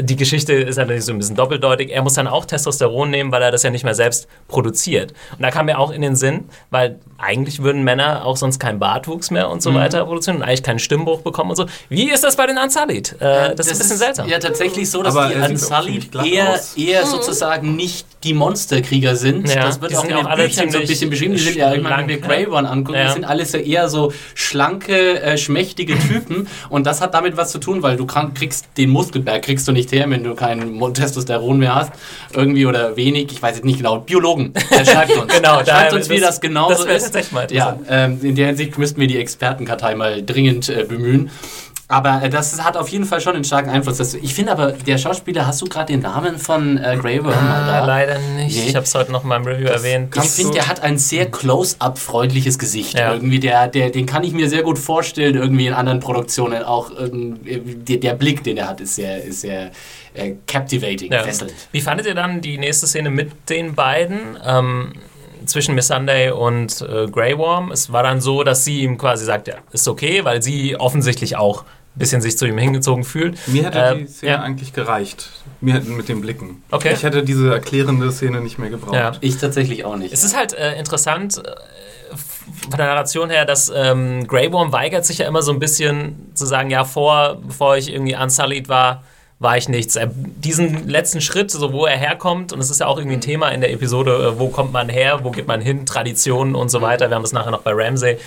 die 0.00 0.16
Geschichte 0.16 0.52
ist 0.54 0.76
natürlich 0.76 1.04
so 1.04 1.12
ein 1.12 1.18
bisschen 1.18 1.36
doppeldeutig, 1.36 1.90
er 1.92 2.02
muss 2.02 2.14
dann 2.14 2.26
auch 2.26 2.44
Testosteron 2.44 3.10
nehmen, 3.10 3.32
weil 3.32 3.42
er 3.42 3.50
das 3.50 3.62
ja 3.62 3.70
nicht 3.70 3.84
mehr 3.84 3.94
selbst 3.94 4.28
produziert. 4.46 5.12
Und 5.32 5.42
da 5.42 5.50
kam 5.50 5.66
mir 5.66 5.78
auch 5.78 5.90
in 5.90 6.02
den 6.02 6.16
Sinn, 6.16 6.44
weil 6.70 6.98
eigentlich 7.18 7.62
würden 7.62 7.82
Männer 7.82 8.24
auch 8.24 8.36
sonst 8.36 8.58
keinen 8.58 8.78
Bartwuchs 8.78 9.30
mehr 9.30 9.50
und 9.50 9.62
so 9.62 9.74
weiter 9.74 10.04
produzieren 10.04 10.36
und 10.36 10.42
eigentlich 10.42 10.62
keinen 10.62 10.78
Stimmbruch 10.78 11.22
bekommen 11.22 11.50
und 11.50 11.56
so. 11.56 11.66
Wie 11.88 12.10
ist 12.10 12.22
das 12.22 12.36
bei 12.36 12.46
den 12.46 12.58
Unsullied? 12.58 13.16
Äh, 13.20 13.54
das, 13.54 13.66
ist 13.66 13.72
ein 13.72 13.78
bisschen 13.78 13.96
seltsam. 13.96 14.28
Ja, 14.28 14.38
tatsächlich 14.38 14.90
so, 14.90 15.02
dass 15.02 15.16
Aber 15.16 15.28
die 15.28 15.40
auch 15.40 15.48
Unsullied 15.48 16.12
glatt 16.12 16.26
eher, 16.26 16.50
aus. 16.50 16.76
eher 16.76 17.04
sozusagen 17.06 17.76
nicht 17.76 18.06
die 18.24 18.34
Monsterkrieger 18.34 19.16
sind. 19.16 19.48
Ja, 19.48 19.66
das 19.66 19.80
wird 19.80 19.96
auch 19.96 20.04
in 20.04 20.12
auch 20.14 20.18
den 20.18 20.26
alle 20.26 20.44
Büchern 20.44 20.56
so 20.56 20.62
ein 20.64 20.70
ziemlich 20.70 20.88
bisschen 20.88 21.10
beschrieben. 21.10 21.34
Die 21.34 21.40
sind 21.40 21.56
ja, 21.56 21.74
ich 21.74 21.82
meine, 21.82 21.98
wenn 21.98 22.08
wir 22.08 22.16
ne? 22.16 22.22
Grey 22.22 22.46
One 22.46 22.68
angucken, 22.68 22.98
Ja. 22.98 23.06
die 23.08 23.12
sind 23.14 23.24
alles 23.24 23.52
ja 23.52 23.60
eher 23.60 23.88
so 23.88 24.12
schlanke, 24.34 25.20
äh, 25.20 25.38
schmächtige 25.38 25.98
Typen. 25.98 26.48
Und 26.68 26.86
das 26.86 27.00
hat 27.00 27.14
damit 27.14 27.36
was 27.36 27.50
zu 27.50 27.58
tun, 27.58 27.82
weil 27.82 27.96
du 27.96 28.06
kriegst 28.06 28.66
den 28.76 28.90
Muskelberg 28.90 29.42
kriegst 29.42 29.66
du 29.66 29.72
nicht 29.72 29.87
her, 29.92 30.08
wenn 30.08 30.24
du 30.24 30.34
kein 30.34 30.78
Testosteron 30.94 31.58
mehr 31.58 31.74
hast. 31.74 31.92
Irgendwie 32.34 32.66
oder 32.66 32.96
wenig, 32.96 33.32
ich 33.32 33.42
weiß 33.42 33.56
jetzt 33.56 33.64
nicht 33.64 33.78
genau. 33.78 33.98
Biologen, 34.00 34.52
der 34.70 34.84
schreibt 34.84 35.16
uns. 35.16 35.32
Genau, 35.38 35.64
schreibt 35.64 35.92
uns, 35.92 36.08
wie 36.08 36.18
das- 36.20 36.28
das 36.36 36.40
genau 36.40 36.68
das 36.68 36.80
so 36.82 36.86
ist. 36.88 37.04
tatsächlich 37.04 37.32
mal 37.32 37.46
Ja, 37.50 37.78
ähm, 37.88 38.18
in 38.22 38.34
der 38.34 38.48
Hinsicht 38.48 38.76
müssten 38.78 39.00
wir 39.00 39.06
die 39.08 39.18
Expertenkartei 39.18 39.94
mal 39.94 40.22
dringend 40.24 40.68
äh, 40.68 40.84
bemühen. 40.88 41.30
Aber 41.90 42.22
äh, 42.22 42.28
das 42.28 42.62
hat 42.62 42.76
auf 42.76 42.88
jeden 42.90 43.06
Fall 43.06 43.20
schon 43.22 43.34
einen 43.34 43.44
starken 43.44 43.70
Einfluss. 43.70 43.96
Das, 43.96 44.12
ich 44.12 44.34
finde 44.34 44.52
aber, 44.52 44.72
der 44.72 44.98
Schauspieler, 44.98 45.46
hast 45.46 45.62
du 45.62 45.66
gerade 45.66 45.90
den 45.92 46.00
Namen 46.02 46.38
von 46.38 46.76
äh, 46.76 46.98
Grey 47.00 47.24
Worm 47.24 47.32
mal 47.32 47.62
Ah, 47.62 47.80
da? 47.80 47.86
leider 47.86 48.18
nicht. 48.36 48.56
Nee. 48.58 48.68
Ich 48.68 48.74
habe 48.76 48.84
es 48.84 48.94
heute 48.94 49.10
noch 49.10 49.22
in 49.22 49.28
meinem 49.30 49.46
Review 49.46 49.68
erwähnt. 49.68 50.14
Ich 50.14 50.22
finde, 50.30 50.50
du- 50.50 50.54
der 50.56 50.68
hat 50.68 50.82
ein 50.82 50.98
sehr 50.98 51.30
close-up 51.30 51.98
freundliches 51.98 52.58
Gesicht. 52.58 52.98
Ja. 52.98 53.14
Irgendwie, 53.14 53.40
der, 53.40 53.68
der, 53.68 53.88
den 53.88 54.04
kann 54.04 54.22
ich 54.22 54.32
mir 54.34 54.50
sehr 54.50 54.62
gut 54.62 54.78
vorstellen, 54.78 55.34
irgendwie 55.34 55.66
in 55.66 55.72
anderen 55.72 56.00
Produktionen. 56.00 56.62
Auch 56.62 56.90
irgendwie, 56.90 57.60
der, 57.76 57.96
der 57.96 58.12
Blick, 58.14 58.44
den 58.44 58.58
er 58.58 58.68
hat, 58.68 58.82
ist 58.82 58.96
sehr, 58.96 59.24
ist 59.24 59.40
sehr 59.40 59.70
äh, 60.12 60.34
captivating, 60.46 61.10
Ja. 61.10 61.22
fesselnd. 61.22 61.54
Wie 61.72 61.80
fandet 61.80 62.06
ihr 62.06 62.14
dann 62.14 62.42
die 62.42 62.58
nächste 62.58 62.86
Szene 62.86 63.08
mit 63.08 63.32
den 63.48 63.74
beiden? 63.74 64.36
Ähm, 64.44 64.92
zwischen 65.46 65.74
Miss 65.74 65.86
Sunday 65.86 66.30
und 66.30 66.82
äh, 66.82 67.06
Grey 67.06 67.38
Worm. 67.38 67.72
Es 67.72 67.90
war 67.90 68.02
dann 68.02 68.20
so, 68.20 68.42
dass 68.42 68.66
sie 68.66 68.82
ihm 68.82 68.98
quasi 68.98 69.24
sagt, 69.24 69.48
ja, 69.48 69.54
ist 69.72 69.88
okay, 69.88 70.22
weil 70.26 70.42
sie 70.42 70.76
offensichtlich 70.76 71.36
auch 71.36 71.64
bisschen 71.98 72.20
sich 72.20 72.38
zu 72.38 72.46
ihm 72.46 72.58
hingezogen 72.58 73.04
fühlt. 73.04 73.36
Mir 73.48 73.64
hätte 73.64 73.78
Ähm, 73.78 73.98
die 74.06 74.12
Szene 74.12 74.32
ja. 74.32 74.40
eigentlich 74.40 74.72
gereicht. 74.72 75.30
Mir 75.60 75.74
hätten 75.74 75.96
mit 75.96 76.08
den 76.08 76.20
Blicken. 76.20 76.62
Okay. 76.70 76.92
Ich 76.94 77.02
hätte 77.02 77.22
diese 77.24 77.52
erklärende 77.52 78.10
Szene 78.12 78.40
nicht 78.40 78.58
mehr 78.58 78.70
gebraucht. 78.70 78.94
Ja. 78.94 79.12
Ich 79.20 79.36
tatsächlich 79.38 79.84
auch 79.84 79.96
nicht. 79.96 80.12
Es 80.12 80.24
ist 80.24 80.36
halt 80.36 80.54
äh, 80.54 80.78
interessant 80.78 81.38
äh, 81.38 81.50
von 82.70 82.76
der 82.78 82.86
Narration 82.86 83.30
her, 83.30 83.44
dass 83.44 83.70
ähm, 83.74 84.26
Grey 84.26 84.52
Worm 84.52 84.72
weigert 84.72 85.04
sich 85.04 85.18
ja 85.18 85.26
immer 85.26 85.42
so 85.42 85.52
ein 85.52 85.58
bisschen 85.58 86.30
zu 86.34 86.46
sagen, 86.46 86.70
ja, 86.70 86.84
vor, 86.84 87.38
bevor 87.46 87.76
ich 87.76 87.92
irgendwie 87.92 88.16
unsullied 88.16 88.68
war, 88.68 89.02
war 89.40 89.56
ich 89.56 89.68
nichts. 89.68 89.94
Er, 89.96 90.06
diesen 90.12 90.88
letzten 90.88 91.20
Schritt, 91.20 91.50
so 91.50 91.72
wo 91.72 91.86
er 91.86 91.96
herkommt, 91.96 92.52
und 92.52 92.60
es 92.60 92.70
ist 92.70 92.80
ja 92.80 92.86
auch 92.86 92.98
irgendwie 92.98 93.16
ein 93.16 93.20
Thema 93.20 93.50
in 93.50 93.60
der 93.60 93.72
Episode, 93.72 94.12
äh, 94.34 94.38
wo 94.38 94.48
kommt 94.48 94.72
man 94.72 94.88
her, 94.88 95.20
wo 95.22 95.30
geht 95.30 95.46
man 95.46 95.60
hin, 95.60 95.86
Traditionen 95.86 96.54
und 96.54 96.70
so 96.70 96.80
weiter. 96.82 97.08
Wir 97.08 97.14
haben 97.16 97.22
das 97.22 97.32
nachher 97.32 97.50
noch 97.50 97.62
bei 97.62 97.72
Ramsey. 97.72 98.18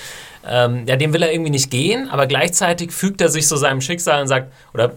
Ähm, 0.48 0.86
ja, 0.88 0.96
dem 0.96 1.14
will 1.14 1.22
er 1.22 1.32
irgendwie 1.32 1.52
nicht 1.52 1.70
gehen, 1.70 2.10
aber 2.10 2.28
gleichzeitig 2.28 2.92
fügt 2.92 3.22
er 3.22 3.30
sich 3.30 3.48
so 3.48 3.56
seinem 3.56 3.82
Schicksal 3.82 4.22
und 4.22 4.28
sagt, 4.28 4.52
oder 4.74 4.94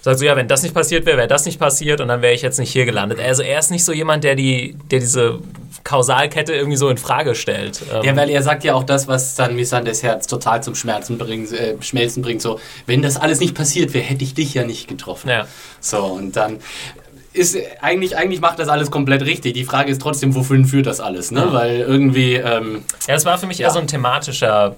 sagt 0.00 0.18
so, 0.18 0.24
ja, 0.24 0.36
wenn 0.36 0.48
das 0.48 0.62
nicht 0.62 0.74
passiert 0.74 1.06
wäre, 1.06 1.18
wäre 1.18 1.28
das 1.28 1.44
nicht 1.44 1.58
passiert 1.58 2.00
und 2.00 2.08
dann 2.08 2.22
wäre 2.22 2.32
ich 2.32 2.42
jetzt 2.42 2.58
nicht 2.58 2.72
hier 2.72 2.86
gelandet. 2.86 3.20
Also 3.20 3.42
er 3.42 3.58
ist 3.58 3.70
nicht 3.70 3.84
so 3.84 3.92
jemand, 3.92 4.24
der 4.24 4.34
die, 4.34 4.76
der 4.90 5.00
diese 5.00 5.40
Kausalkette 5.84 6.54
irgendwie 6.54 6.76
so 6.76 6.88
in 6.88 6.98
Frage 6.98 7.34
stellt. 7.34 7.82
Ähm, 7.92 8.02
Ja, 8.02 8.16
weil 8.16 8.30
er 8.30 8.42
sagt 8.42 8.64
ja 8.64 8.74
auch 8.74 8.84
das, 8.84 9.08
was 9.08 9.34
dann 9.34 9.56
Missanders 9.56 10.02
Herz 10.02 10.26
total 10.26 10.62
zum 10.62 10.74
Schmerzen 10.74 11.18
bringt, 11.18 11.52
äh, 11.52 11.76
Schmelzen 11.80 12.22
bringt. 12.22 12.42
So, 12.42 12.60
wenn 12.86 13.02
das 13.02 13.16
alles 13.16 13.40
nicht 13.40 13.54
passiert 13.54 13.94
wäre, 13.94 14.04
hätte 14.04 14.24
ich 14.24 14.34
dich 14.34 14.54
ja 14.54 14.64
nicht 14.64 14.88
getroffen. 14.88 15.28
ja. 15.28 15.46
So, 15.80 16.04
und 16.04 16.36
dann 16.36 16.58
ist 17.38 17.56
eigentlich, 17.80 18.16
eigentlich 18.16 18.40
macht 18.40 18.58
das 18.58 18.68
alles 18.68 18.90
komplett 18.90 19.22
richtig. 19.22 19.54
Die 19.54 19.64
Frage 19.64 19.90
ist 19.90 20.02
trotzdem, 20.02 20.34
wofür 20.34 20.62
führt 20.64 20.86
das 20.86 21.00
alles, 21.00 21.30
ne? 21.30 21.46
Weil 21.52 21.80
irgendwie, 21.80 22.34
ähm, 22.34 22.82
ja, 23.06 23.14
das 23.14 23.24
war 23.24 23.38
für 23.38 23.46
mich 23.46 23.58
Ja. 23.58 23.68
eher 23.68 23.72
so 23.72 23.78
ein 23.78 23.86
thematischer. 23.86 24.76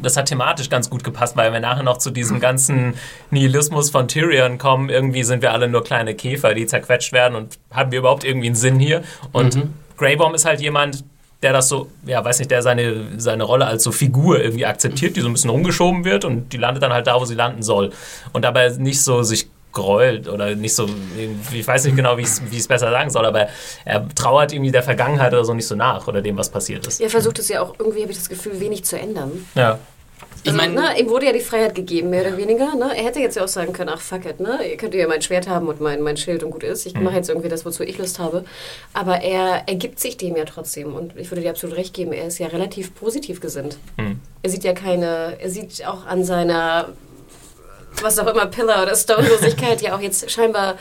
Das 0.00 0.16
hat 0.16 0.26
thematisch 0.26 0.70
ganz 0.70 0.88
gut 0.88 1.04
gepasst, 1.04 1.36
weil 1.36 1.52
wir 1.52 1.60
nachher 1.60 1.82
noch 1.82 1.98
zu 1.98 2.10
diesem 2.10 2.40
ganzen 2.40 2.94
Nihilismus 3.30 3.90
von 3.90 4.08
Tyrion 4.08 4.56
kommen. 4.56 4.88
Irgendwie 4.88 5.22
sind 5.22 5.42
wir 5.42 5.52
alle 5.52 5.68
nur 5.68 5.84
kleine 5.84 6.14
Käfer, 6.14 6.54
die 6.54 6.66
zerquetscht 6.66 7.12
werden 7.12 7.34
und 7.34 7.58
haben 7.70 7.90
wir 7.92 7.98
überhaupt 7.98 8.24
irgendwie 8.24 8.46
einen 8.46 8.56
Sinn 8.56 8.78
hier? 8.78 9.02
Und 9.32 9.54
Mhm. 9.56 9.74
Grey 9.98 10.16
ist 10.34 10.44
halt 10.46 10.60
jemand, 10.62 11.04
der 11.42 11.52
das 11.52 11.68
so, 11.68 11.88
ja, 12.06 12.24
weiß 12.24 12.38
nicht, 12.38 12.50
der 12.50 12.62
seine, 12.62 13.04
seine 13.18 13.44
Rolle 13.44 13.66
als 13.66 13.82
so 13.82 13.92
Figur 13.92 14.40
irgendwie 14.42 14.64
akzeptiert, 14.64 15.16
die 15.16 15.20
so 15.20 15.26
ein 15.26 15.32
bisschen 15.32 15.50
rumgeschoben 15.50 16.04
wird 16.04 16.24
und 16.24 16.52
die 16.52 16.56
landet 16.56 16.82
dann 16.82 16.92
halt 16.92 17.06
da, 17.06 17.20
wo 17.20 17.24
sie 17.24 17.34
landen 17.34 17.62
soll. 17.62 17.90
Und 18.32 18.42
dabei 18.44 18.68
nicht 18.78 19.02
so 19.02 19.22
sich 19.22 19.48
gräult 19.72 20.28
oder 20.28 20.54
nicht 20.54 20.74
so, 20.74 20.86
ich 21.52 21.66
weiß 21.66 21.84
nicht 21.84 21.96
genau, 21.96 22.16
wie 22.16 22.22
ich 22.22 22.28
es 22.28 22.42
wie 22.50 22.56
ich 22.56 22.60
es 22.60 22.68
besser 22.68 22.90
sagen 22.90 23.10
soll, 23.10 23.24
aber 23.24 23.48
er 23.84 24.08
trauert 24.14 24.52
irgendwie 24.52 24.70
der 24.70 24.82
Vergangenheit 24.82 25.32
oder 25.32 25.44
so 25.44 25.54
nicht 25.54 25.66
so 25.66 25.74
nach 25.74 26.06
oder 26.08 26.22
dem, 26.22 26.36
was 26.36 26.50
passiert 26.50 26.86
ist. 26.86 27.00
Er 27.00 27.10
versucht 27.10 27.38
es 27.38 27.48
ja 27.48 27.62
auch 27.62 27.74
irgendwie, 27.78 28.02
habe 28.02 28.12
ich 28.12 28.18
das 28.18 28.28
Gefühl, 28.28 28.60
wenig 28.60 28.84
zu 28.84 28.98
ändern. 28.98 29.46
Ja. 29.54 29.78
ich 30.42 30.50
Also, 30.50 30.56
meine, 30.58 30.74
ne, 30.74 31.00
ihm 31.00 31.08
wurde 31.08 31.26
ja 31.26 31.32
die 31.32 31.40
Freiheit 31.40 31.74
gegeben, 31.74 32.10
mehr 32.10 32.26
oder 32.26 32.36
weniger. 32.36 32.74
Ne? 32.74 32.90
Er 32.96 33.04
hätte 33.04 33.20
jetzt 33.20 33.36
ja 33.36 33.44
auch 33.44 33.48
sagen 33.48 33.72
können, 33.72 33.90
ach 33.92 34.00
fuck 34.00 34.26
it, 34.26 34.40
ne? 34.40 34.58
ihr 34.68 34.76
könnt 34.76 34.94
ja 34.94 35.06
mein 35.08 35.22
Schwert 35.22 35.48
haben 35.48 35.68
und 35.68 35.80
mein, 35.80 36.02
mein 36.02 36.16
Schild 36.16 36.42
und 36.42 36.50
gut 36.50 36.62
ist. 36.64 36.86
Ich 36.86 36.94
mache 36.94 37.16
jetzt 37.16 37.28
irgendwie 37.28 37.48
das, 37.48 37.64
wozu 37.64 37.82
ich 37.82 37.98
Lust 37.98 38.18
habe. 38.18 38.44
Aber 38.92 39.22
er 39.22 39.68
ergibt 39.68 40.00
sich 40.00 40.16
dem 40.16 40.36
ja 40.36 40.44
trotzdem. 40.44 40.94
Und 40.94 41.16
ich 41.16 41.30
würde 41.30 41.42
dir 41.42 41.50
absolut 41.50 41.76
recht 41.76 41.94
geben, 41.94 42.12
er 42.12 42.26
ist 42.26 42.38
ja 42.38 42.48
relativ 42.48 42.94
positiv 42.94 43.40
gesinnt. 43.40 43.78
Hm. 43.96 44.20
Er 44.42 44.50
sieht 44.50 44.64
ja 44.64 44.72
keine, 44.74 45.36
er 45.40 45.50
sieht 45.50 45.86
auch 45.86 46.06
an 46.06 46.24
seiner, 46.24 46.88
was 48.00 48.18
auch 48.18 48.26
immer, 48.26 48.46
Pillar- 48.46 48.82
oder 48.84 48.94
Stonelosigkeit 48.96 49.82
ja 49.82 49.94
auch 49.96 50.00
jetzt 50.00 50.30
scheinbar 50.30 50.76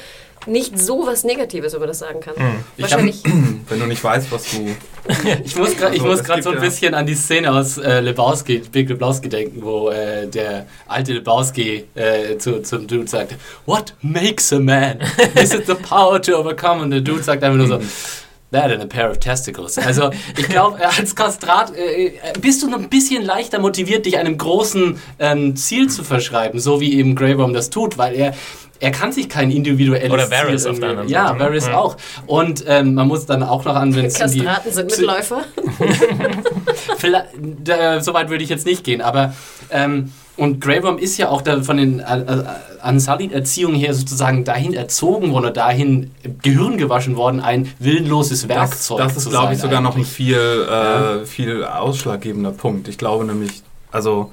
nicht 0.48 0.80
so 0.80 1.06
was 1.06 1.24
Negatives, 1.24 1.74
wenn 1.74 1.82
man 1.82 1.90
das 1.90 2.00
sagen 2.00 2.20
kann. 2.20 2.34
Ich 2.76 2.82
Wahrscheinlich. 2.84 3.22
Wenn 3.70 3.80
du 3.80 3.86
nicht 3.86 4.04
weißt, 4.04 4.32
was 4.32 4.46
du. 4.50 4.76
ich 5.46 5.56
muss 5.56 5.78
gerade 5.78 6.00
Also, 6.00 6.42
so 6.42 6.50
ein 6.50 6.56
ja- 6.56 6.62
bisschen 6.62 6.96
an 6.96 7.06
die 7.06 7.14
Szene 7.14 7.52
aus 7.52 7.78
äh, 7.78 8.00
Lebowski, 8.00 8.64
Big 8.72 8.90
Lebowski 8.90 9.30
denken, 9.30 9.62
wo 9.62 9.90
äh, 9.92 10.26
der 10.28 10.66
alte 10.88 11.14
Lebowski 11.14 11.86
äh, 11.94 12.38
zu, 12.40 12.64
zum 12.64 12.88
Dude 12.88 13.08
sagt, 13.08 13.36
What 13.68 13.94
makes 14.02 14.52
a 14.52 14.58
man? 14.60 14.98
This 15.36 15.54
is 15.54 15.68
the 15.68 15.76
power 15.76 16.20
to 16.20 16.36
overcome. 16.40 16.82
Und 16.82 16.90
der 16.90 17.02
Dude 17.02 17.22
sagt 17.22 17.44
einfach 17.44 17.58
nur 17.58 17.68
so, 17.68 17.80
That 18.52 18.70
and 18.72 18.82
a 18.84 18.86
pair 18.86 19.10
of 19.10 19.18
testicles. 19.20 19.78
Also 19.78 20.12
ich 20.38 20.48
glaube, 20.50 20.78
als 20.98 21.16
Kastrat 21.16 21.74
äh, 21.76 22.08
äh, 22.08 22.12
bist 22.42 22.62
du 22.62 22.70
noch 22.70 22.80
ein 22.80 22.90
bisschen 22.90 23.24
leichter 23.24 23.60
motiviert, 23.60 24.06
dich 24.06 24.18
einem 24.18 24.38
großen 24.38 25.00
ähm, 25.20 25.56
Ziel 25.56 25.90
zu 25.90 26.04
verschreiben, 26.04 26.60
so 26.60 26.82
wie 26.82 26.94
eben 27.00 27.16
Grey 27.16 27.38
Worm 27.38 27.54
das 27.54 27.70
tut, 27.70 27.98
weil 27.98 28.14
er 28.16 28.34
er 28.82 28.90
kann 28.90 29.12
sich 29.12 29.30
kein 29.30 29.52
individuelles 29.52 30.12
Oder 30.12 30.32
Varys 30.32 30.64
Ziel 30.64 30.72
auf 30.72 30.80
der 30.80 30.90
anderen 30.90 31.08
Ja, 31.08 31.28
Seite, 31.28 31.38
ne? 31.38 31.46
Varys 31.46 31.68
Ja. 31.68 31.78
auch. 31.78 31.98
Und 32.26 32.64
ähm, 32.68 32.96
man 32.96 33.08
muss 33.08 33.28
dann 33.28 33.44
auch 33.44 33.64
noch 33.64 33.76
an, 33.76 33.96
wenn 33.96 34.06
es 34.06 34.20
in 34.20 34.32
die 34.32 34.40
Kastraten 34.40 34.72
sind 34.72 34.86
Mitläufer. 34.90 35.44
Vielleicht, 36.98 37.28
da, 37.64 38.02
so 38.02 38.14
weit 38.16 38.30
würde 38.30 38.44
ich 38.44 38.50
jetzt 38.50 38.66
nicht 38.66 38.84
gehen, 38.84 39.02
aber 39.02 39.36
ähm, 39.70 40.12
und 40.38 40.62
Grey 40.62 40.82
Worm 40.84 40.98
ist 40.98 41.18
ja 41.18 41.30
auch 41.30 41.42
da 41.42 41.62
von 41.62 41.78
den 41.78 42.00
äh, 42.00 42.20
äh, 42.20 42.44
Unsullied-Erziehungen 42.88 43.76
her 43.76 43.94
sozusagen 43.94 44.44
dahin 44.44 44.74
erzogen 44.74 45.32
worden 45.32 45.44
oder 45.46 45.52
dahin 45.52 46.12
Gehirn 46.42 46.78
gewaschen 46.78 47.16
worden, 47.16 47.40
ein 47.42 47.70
willenloses 47.80 48.42
Das, 48.42 48.50
Werkzeug 48.50 48.98
das 49.00 49.18
ist, 49.18 49.24
zu 49.24 49.30
glaube 49.30 49.54
ich, 49.54 49.60
sogar 49.60 49.82
noch 49.82 49.92
ein 49.96 50.02
eigentlich. 50.02 50.08
viel, 50.10 50.38
äh, 50.38 51.26
viel 51.26 51.64
ausschlaggebender 51.64 52.52
Punkt. 52.52 52.88
Ich 52.88 52.98
glaube 52.98 53.26
nämlich, 53.26 53.62
also 53.92 54.32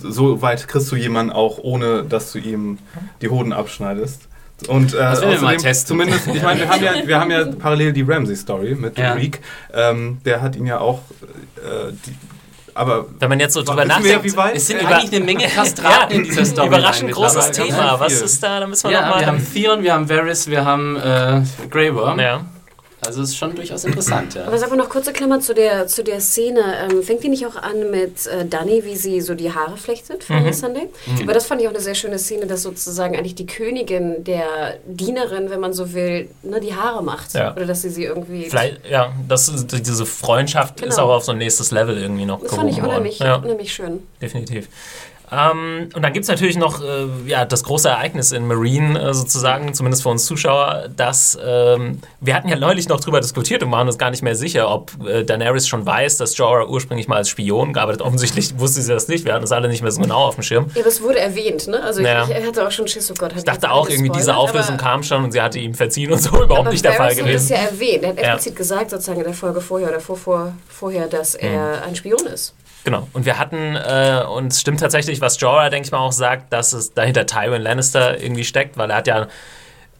so 0.00 0.40
weit 0.42 0.68
kriegst 0.68 0.92
du 0.92 0.96
jemanden 0.96 1.32
auch, 1.32 1.58
ohne 1.58 2.04
dass 2.04 2.30
du 2.32 2.38
ihm 2.38 2.78
die 3.20 3.28
Hoden 3.28 3.52
abschneidest. 3.52 4.28
Und 4.68 4.92
äh, 4.92 4.96
Das 4.98 5.20
wir 5.20 5.28
mal 5.28 5.34
außerdem, 5.36 5.58
testen. 5.58 5.88
zumindest, 5.88 6.26
ich 6.28 6.42
meine, 6.42 6.60
wir 6.60 6.68
haben 6.68 6.82
ja, 6.84 6.92
wir 7.06 7.20
haben 7.20 7.30
ja 7.30 7.44
parallel 7.46 7.92
die 7.92 8.02
Ramsey-Story 8.02 8.74
mit 8.74 8.98
Ja. 8.98 9.12
Reek. 9.14 9.40
Ähm, 9.72 10.18
der 10.24 10.40
hat 10.42 10.56
ihn 10.56 10.66
ja 10.66 10.78
auch 10.80 11.00
äh, 11.56 11.92
die, 12.06 12.14
Aber 12.78 13.06
Wenn 13.18 13.28
man 13.28 13.40
jetzt 13.40 13.54
so 13.54 13.62
drüber 13.62 13.82
wir, 13.82 13.86
nachdenkt. 13.86 14.36
weit? 14.36 14.54
Es 14.56 14.66
sind 14.68 14.80
Äh, 14.80 14.86
eigentlich 14.86 15.12
eine 15.12 15.24
Menge 15.24 15.44
Kastraten 15.54 16.12
in 16.14 16.22
dieser 16.24 16.44
Story. 16.44 16.68
Überraschend 16.68 17.10
großes. 17.10 17.50
Thema. 17.50 17.98
Was 17.98 18.12
ist 18.22 18.40
da? 18.42 18.60
Da 18.60 18.66
müssen 18.68 18.84
wir 18.88 18.92
Ja, 18.92 19.00
wir 19.00 19.06
nochmal. 19.08 19.26
haben 19.26 19.46
Theon, 19.52 19.82
wir 19.82 19.92
haben 19.94 20.08
Varys, 20.08 20.46
wir 20.48 20.64
haben 20.64 20.96
äh, 20.96 21.42
Grey 21.70 21.94
Worm. 21.94 22.20
Ja. 22.20 22.40
Also 23.08 23.22
es 23.22 23.30
ist 23.30 23.36
schon 23.38 23.54
durchaus 23.54 23.84
interessant, 23.84 24.34
ja. 24.34 24.44
Aber 24.46 24.58
sag 24.58 24.68
mal 24.70 24.76
noch 24.76 24.90
kurze 24.90 25.12
Klammer 25.14 25.40
zu 25.40 25.54
der, 25.54 25.86
zu 25.86 26.04
der 26.04 26.20
Szene. 26.20 26.60
Ähm, 26.90 27.02
fängt 27.02 27.24
die 27.24 27.28
nicht 27.30 27.46
auch 27.46 27.56
an 27.56 27.90
mit 27.90 28.26
äh, 28.26 28.44
Dani, 28.44 28.84
wie 28.84 28.96
sie 28.96 29.20
so 29.22 29.34
die 29.34 29.50
Haare 29.52 29.76
flechtet 29.78 30.24
für 30.24 30.34
Mhm. 30.34 30.52
Sunday? 30.52 30.88
Aber 31.22 31.32
das 31.32 31.46
fand 31.46 31.60
ich 31.62 31.66
auch 31.66 31.72
eine 31.72 31.80
sehr 31.80 31.94
schöne 31.94 32.18
Szene, 32.18 32.46
dass 32.46 32.62
sozusagen 32.62 33.16
eigentlich 33.16 33.34
die 33.34 33.46
Königin 33.46 34.22
der 34.24 34.76
Dienerin, 34.86 35.48
wenn 35.50 35.60
man 35.60 35.72
so 35.72 35.94
will, 35.94 36.28
ne, 36.42 36.60
die 36.60 36.74
Haare 36.74 37.02
macht. 37.02 37.32
Ja. 37.34 37.54
Oder 37.56 37.64
dass 37.66 37.82
sie 37.82 37.90
sie 37.90 38.04
irgendwie... 38.04 38.50
Vielleicht, 38.50 38.86
ja, 38.88 39.12
das 39.26 39.48
ist, 39.48 39.72
diese 39.86 40.04
Freundschaft 40.04 40.80
ist 40.82 40.96
Genau. 40.96 41.08
auch 41.08 41.16
auf 41.16 41.24
so 41.24 41.32
ein 41.32 41.38
nächstes 41.38 41.70
Level 41.70 41.96
irgendwie 41.96 42.26
noch 42.26 42.42
das 42.42 42.54
fand 42.54 42.70
ich 42.70 42.82
unheimlich, 42.82 43.18
Ja. 43.20 43.36
unheimlich 43.36 43.72
schön. 43.72 44.00
definitiv. 44.20 44.68
Ähm, 45.30 45.88
und 45.94 46.02
dann 46.02 46.12
gibt 46.12 46.24
es 46.24 46.28
natürlich 46.28 46.56
noch 46.56 46.82
äh, 46.82 47.06
ja, 47.26 47.44
das 47.44 47.64
große 47.64 47.88
Ereignis 47.88 48.32
in 48.32 48.46
Marine 48.46 48.98
äh, 49.00 49.14
sozusagen, 49.14 49.74
zumindest 49.74 50.02
für 50.02 50.08
uns 50.08 50.24
Zuschauer, 50.26 50.88
dass 50.96 51.38
ähm, 51.44 52.00
wir 52.20 52.34
hatten 52.34 52.48
ja 52.48 52.56
neulich 52.56 52.88
noch 52.88 53.00
drüber 53.00 53.20
diskutiert 53.20 53.62
und 53.62 53.70
waren 53.70 53.86
uns 53.86 53.98
gar 53.98 54.10
nicht 54.10 54.22
mehr 54.22 54.34
sicher, 54.34 54.70
ob 54.70 54.92
äh, 55.06 55.24
Daenerys 55.24 55.68
schon 55.68 55.84
weiß, 55.84 56.16
dass 56.16 56.36
Jorah 56.36 56.66
ursprünglich 56.66 57.08
mal 57.08 57.16
als 57.16 57.28
Spion 57.28 57.72
gearbeitet 57.72 58.00
hat. 58.00 58.06
Offensichtlich 58.06 58.58
wusste 58.58 58.80
sie 58.82 58.92
das 58.92 59.08
nicht, 59.08 59.24
wir 59.24 59.34
hatten 59.34 59.44
es 59.44 59.52
alle 59.52 59.68
nicht 59.68 59.82
mehr 59.82 59.92
so 59.92 60.00
genau 60.00 60.24
auf 60.24 60.34
dem 60.36 60.42
Schirm. 60.42 60.66
Ja, 60.74 60.80
aber 60.80 60.88
es 60.88 61.02
wurde 61.02 61.18
erwähnt, 61.18 61.66
ne? 61.68 61.82
Also 61.82 62.00
Ja. 62.00 62.24
ich, 62.24 62.30
ich 62.30 62.46
hatte 62.46 62.66
auch 62.66 62.70
schon 62.70 62.88
Schiss, 62.88 63.10
oh 63.10 63.14
Gott. 63.18 63.32
Ich 63.36 63.44
dachte 63.44 63.70
auch 63.70 63.88
irgendwie, 63.88 64.10
diese 64.10 64.36
Auflösung 64.36 64.76
kam 64.76 65.02
schon 65.02 65.24
und 65.24 65.32
sie 65.32 65.40
hatte 65.42 65.58
ihm 65.58 65.74
verziehen 65.74 66.12
und 66.12 66.18
so, 66.22 66.30
überhaupt 66.42 66.52
aber 66.60 66.70
nicht 66.70 66.84
der 66.84 66.92
Fall 66.92 67.06
Varys 67.16 67.18
hat 67.18 67.24
das 67.26 67.48
gewesen. 67.48 67.52
ja 67.52 67.58
erwähnt. 67.58 68.02
Er 68.04 68.08
hat 68.10 68.16
Ja. 68.18 68.22
explizit 68.34 68.56
gesagt, 68.56 68.90
sozusagen 68.90 69.18
in 69.18 69.24
der 69.26 69.34
Folge 69.34 69.60
vorher 69.60 69.88
oder 69.90 70.00
vor, 70.00 70.16
vor, 70.16 70.52
vorher, 70.68 71.06
dass 71.06 71.34
Mhm. 71.34 71.40
er 71.48 71.82
ein 71.84 71.94
Spion 71.96 72.26
ist. 72.26 72.54
Genau. 72.84 73.06
Und 73.12 73.26
wir 73.26 73.38
hatten, 73.38 73.76
äh, 73.76 74.22
und 74.34 74.52
es 74.52 74.60
stimmt 74.60 74.80
tatsächlich, 74.80 75.17
was 75.20 75.40
Jorah, 75.40 75.70
denke 75.70 75.86
ich 75.86 75.92
mal, 75.92 75.98
auch 75.98 76.12
sagt, 76.12 76.52
dass 76.52 76.72
es 76.72 76.94
dahinter 76.94 77.26
Tywin 77.26 77.62
Lannister 77.62 78.20
irgendwie 78.20 78.44
steckt, 78.44 78.76
weil 78.76 78.90
er 78.90 78.96
hat 78.96 79.06
ja 79.06 79.28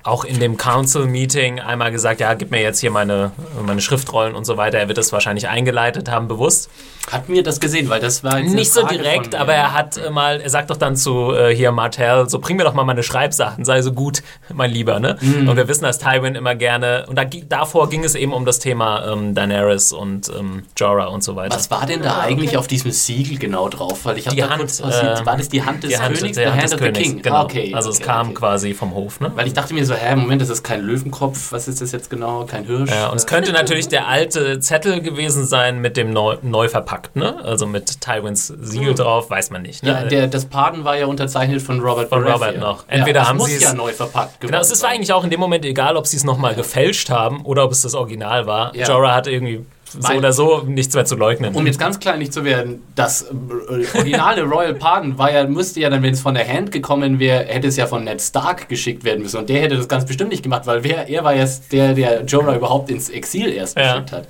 auch 0.04 0.24
in 0.24 0.38
dem 0.40 0.56
Council-Meeting 0.56 1.60
einmal 1.60 1.90
gesagt, 1.90 2.20
ja, 2.20 2.32
gib 2.34 2.50
mir 2.50 2.62
jetzt 2.62 2.80
hier 2.80 2.90
meine, 2.90 3.32
meine 3.66 3.80
Schriftrollen 3.80 4.34
und 4.34 4.44
so 4.44 4.56
weiter. 4.56 4.78
Er 4.78 4.88
wird 4.88 4.96
das 4.98 5.12
wahrscheinlich 5.12 5.48
eingeleitet 5.48 6.10
haben, 6.10 6.28
bewusst. 6.28 6.70
Hatten 7.10 7.32
wir 7.32 7.42
das 7.42 7.58
gesehen? 7.60 7.88
Weil 7.88 8.00
das 8.00 8.22
war 8.22 8.38
Nicht 8.40 8.72
so 8.72 8.86
direkt, 8.86 9.34
aber 9.34 9.54
er 9.54 9.72
hat 9.74 9.96
äh, 9.96 10.10
mal, 10.10 10.40
er 10.40 10.50
sagt 10.50 10.70
doch 10.70 10.76
dann 10.76 10.94
zu 10.96 11.32
äh, 11.34 11.54
hier 11.54 11.72
Martell, 11.72 12.28
so 12.28 12.38
bring 12.38 12.56
mir 12.56 12.64
doch 12.64 12.74
mal 12.74 12.84
meine 12.84 13.02
Schreibsachen, 13.02 13.64
sei 13.64 13.80
so 13.82 13.92
gut, 13.92 14.22
mein 14.54 14.70
Lieber, 14.70 15.00
ne? 15.00 15.16
Mhm. 15.20 15.48
Und 15.48 15.56
wir 15.56 15.68
wissen, 15.68 15.84
dass 15.84 15.98
Tywin 15.98 16.34
immer 16.34 16.54
gerne, 16.54 17.06
und 17.08 17.16
da, 17.16 17.24
davor 17.24 17.88
ging 17.88 18.04
es 18.04 18.14
eben 18.14 18.32
um 18.32 18.44
das 18.44 18.58
Thema 18.58 19.10
ähm, 19.12 19.34
Daenerys 19.34 19.92
und 19.92 20.30
ähm, 20.38 20.64
Jorah 20.76 21.06
und 21.06 21.24
so 21.24 21.34
weiter. 21.36 21.54
Was 21.56 21.70
war 21.70 21.86
denn 21.86 22.02
da 22.02 22.08
Ah, 22.12 22.18
okay. 22.24 22.32
eigentlich 22.32 22.56
auf 22.56 22.66
diesem 22.66 22.90
Siegel 22.92 23.38
genau 23.38 23.68
drauf? 23.68 24.04
Weil 24.04 24.18
ich 24.18 24.26
habe 24.26 24.36
Die 24.36 24.42
da 24.42 24.50
Hand, 24.50 24.58
kurz 24.60 24.80
äh, 24.80 25.26
War 25.26 25.36
das 25.36 25.48
die 25.48 25.62
Hand 25.64 25.82
des 25.84 25.90
Die 25.90 25.98
Hand, 25.98 26.16
Königs? 26.18 26.36
der 26.36 26.46
The 26.46 26.52
Hand 26.52 26.62
des 26.64 26.72
of 26.74 26.78
the 26.78 26.84
Königs, 26.84 27.02
King. 27.08 27.22
genau. 27.22 27.36
Ah, 27.36 27.42
okay. 27.44 27.72
also 27.74 27.90
es 27.90 27.96
okay, 27.96 28.04
kam 28.06 28.26
okay. 28.28 28.34
quasi 28.34 28.74
vom 28.74 28.94
Hof, 28.94 29.20
ne? 29.20 29.32
Weil 29.34 29.46
ich 29.46 29.54
dachte 29.54 29.72
mir 29.74 29.84
so, 29.88 29.94
hä, 29.94 30.14
Moment, 30.16 30.40
das 30.40 30.48
ist 30.50 30.62
kein 30.62 30.82
Löwenkopf. 30.82 31.50
Was 31.52 31.66
ist 31.68 31.80
das 31.80 31.92
jetzt 31.92 32.10
genau? 32.10 32.44
Kein 32.44 32.64
Hirsch? 32.64 32.90
Ja, 32.90 33.08
und 33.08 33.16
es 33.16 33.26
könnte 33.26 33.52
natürlich 33.52 33.88
der 33.88 34.06
alte 34.06 34.60
Zettel 34.60 35.00
gewesen 35.00 35.44
sein 35.46 35.80
mit 35.80 35.96
dem 35.96 36.12
neu, 36.12 36.36
neu 36.42 36.68
verpackt, 36.68 37.16
ne? 37.16 37.42
Also 37.44 37.66
mit 37.66 38.00
Tywins 38.00 38.46
Siegel 38.60 38.94
drauf, 38.94 39.30
weiß 39.30 39.50
man 39.50 39.62
nicht. 39.62 39.82
Ne? 39.82 39.90
Ja, 39.90 40.04
der, 40.04 40.26
das 40.28 40.44
Paden 40.46 40.84
war 40.84 40.96
ja 40.96 41.06
unterzeichnet 41.06 41.60
von 41.62 41.80
Robert 41.80 42.08
Von 42.08 42.22
Baratheon. 42.24 42.48
Robert 42.48 42.60
noch. 42.60 42.84
Entweder 42.88 43.20
ja, 43.22 43.28
haben 43.28 43.40
sie 43.40 43.54
es- 43.56 43.62
ja 43.62 43.72
neu 43.74 43.92
verpackt 43.92 44.40
genau, 44.40 44.60
es 44.60 44.70
ist 44.70 44.84
eigentlich 44.84 45.12
auch 45.12 45.24
in 45.24 45.30
dem 45.30 45.40
Moment 45.40 45.64
egal, 45.64 45.96
ob 45.96 46.06
sie 46.06 46.16
es 46.16 46.24
nochmal 46.24 46.54
gefälscht 46.54 47.10
haben 47.10 47.42
oder 47.44 47.64
ob 47.64 47.72
es 47.72 47.82
das 47.82 47.94
Original 47.94 48.46
war. 48.46 48.74
Ja. 48.76 48.86
Jorah 48.86 49.14
hatte 49.14 49.30
irgendwie 49.30 49.64
so 49.98 50.12
oder 50.14 50.32
so 50.32 50.62
nichts 50.66 50.94
mehr 50.94 51.04
zu 51.04 51.16
leugnen. 51.16 51.54
Um 51.54 51.66
jetzt 51.66 51.78
ganz 51.78 51.98
klein 51.98 52.18
nicht 52.18 52.32
zu 52.32 52.44
werden, 52.44 52.82
das 52.94 53.22
äh, 53.22 53.96
originale 53.96 54.42
Royal 54.42 54.74
Pardon 54.74 55.16
war 55.18 55.32
ja, 55.32 55.46
müsste 55.46 55.80
ja 55.80 55.90
dann, 55.90 56.02
wenn 56.02 56.14
es 56.14 56.20
von 56.20 56.34
der 56.34 56.46
Hand 56.46 56.72
gekommen 56.72 57.18
wäre, 57.18 57.44
hätte 57.44 57.68
es 57.68 57.76
ja 57.76 57.86
von 57.86 58.04
Ned 58.04 58.20
Stark 58.20 58.68
geschickt 58.68 59.04
werden 59.04 59.22
müssen. 59.22 59.38
Und 59.38 59.48
der 59.48 59.60
hätte 59.62 59.76
das 59.76 59.88
ganz 59.88 60.04
bestimmt 60.04 60.30
nicht 60.30 60.42
gemacht, 60.42 60.66
weil 60.66 60.84
wer, 60.84 61.08
er 61.08 61.24
war 61.24 61.34
jetzt 61.34 61.72
der, 61.72 61.94
der 61.94 62.24
Jorah 62.24 62.56
überhaupt 62.56 62.90
ins 62.90 63.08
Exil 63.08 63.52
erst 63.52 63.78
Ja. 63.78 63.92
geschickt 63.92 64.12
hat. 64.12 64.28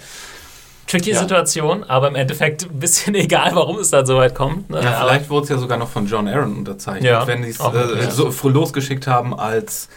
Tricky 0.87 1.11
Ja. 1.11 1.19
Situation, 1.21 1.85
aber 1.85 2.09
im 2.09 2.15
Endeffekt 2.15 2.63
ein 2.65 2.79
bisschen 2.79 3.15
egal, 3.17 3.51
warum 3.55 3.79
es 3.79 3.91
dann 3.91 4.07
so 4.07 4.17
weit 4.17 4.35
kommt. 4.35 4.71
Ne? 4.71 4.81
Ja, 4.83 4.93
Aber- 4.99 5.09
vielleicht 5.11 5.29
wurde 5.29 5.45
es 5.45 5.49
ja 5.51 5.59
sogar 5.59 5.77
noch 5.77 5.89
von 5.89 6.07
John 6.07 6.27
Aaron 6.29 6.57
unterzeichnet, 6.57 7.05
Ja. 7.05 7.27
wenn 7.27 7.43
sie 7.43 7.51
es 7.51 7.61
äh, 7.61 8.05
ja. 8.05 8.11
so 8.11 8.31
früh 8.31 8.51
losgeschickt 8.51 9.07
haben, 9.07 9.39
als 9.39 9.89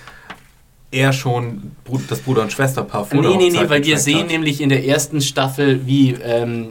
er 0.91 1.13
schon 1.13 1.71
das 2.10 2.19
Bruder- 2.19 2.41
und 2.41 2.51
Schwesterpaar 2.51 3.06
vor 3.06 3.21
Nee, 3.21 3.38
nee, 3.38 3.49
nee, 3.49 3.69
weil 3.69 3.84
wir 3.84 3.97
sehen 3.97 4.19
hat. 4.19 4.27
nämlich 4.27 4.62
in 4.62 4.69
der 4.69 4.86
ersten 4.86 5.21
Staffel, 5.21 5.86
wie 5.88 6.12
ähm, 6.12 6.67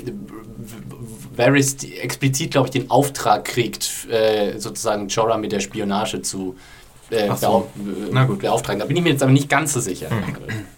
Varys 1.36 1.76
explizit, 1.82 2.50
glaube 2.50 2.68
ich, 2.68 2.72
den 2.72 2.90
Auftrag 2.90 3.46
kriegt, 3.46 4.06
äh, 4.10 4.58
sozusagen 4.58 5.08
Jorah 5.08 5.38
mit 5.38 5.52
der 5.52 5.60
Spionage 5.60 6.20
zu 6.20 6.56
äh, 7.10 7.28
so. 7.36 7.46
beauf- 7.46 7.64
Na 8.12 8.24
gut. 8.24 8.40
beauftragen. 8.40 8.80
Da 8.80 8.86
bin 8.86 8.96
ich 8.96 9.02
mir 9.02 9.10
jetzt 9.10 9.22
aber 9.22 9.32
nicht 9.32 9.48
ganz 9.48 9.72
so 9.72 9.80
sicher. 9.80 10.08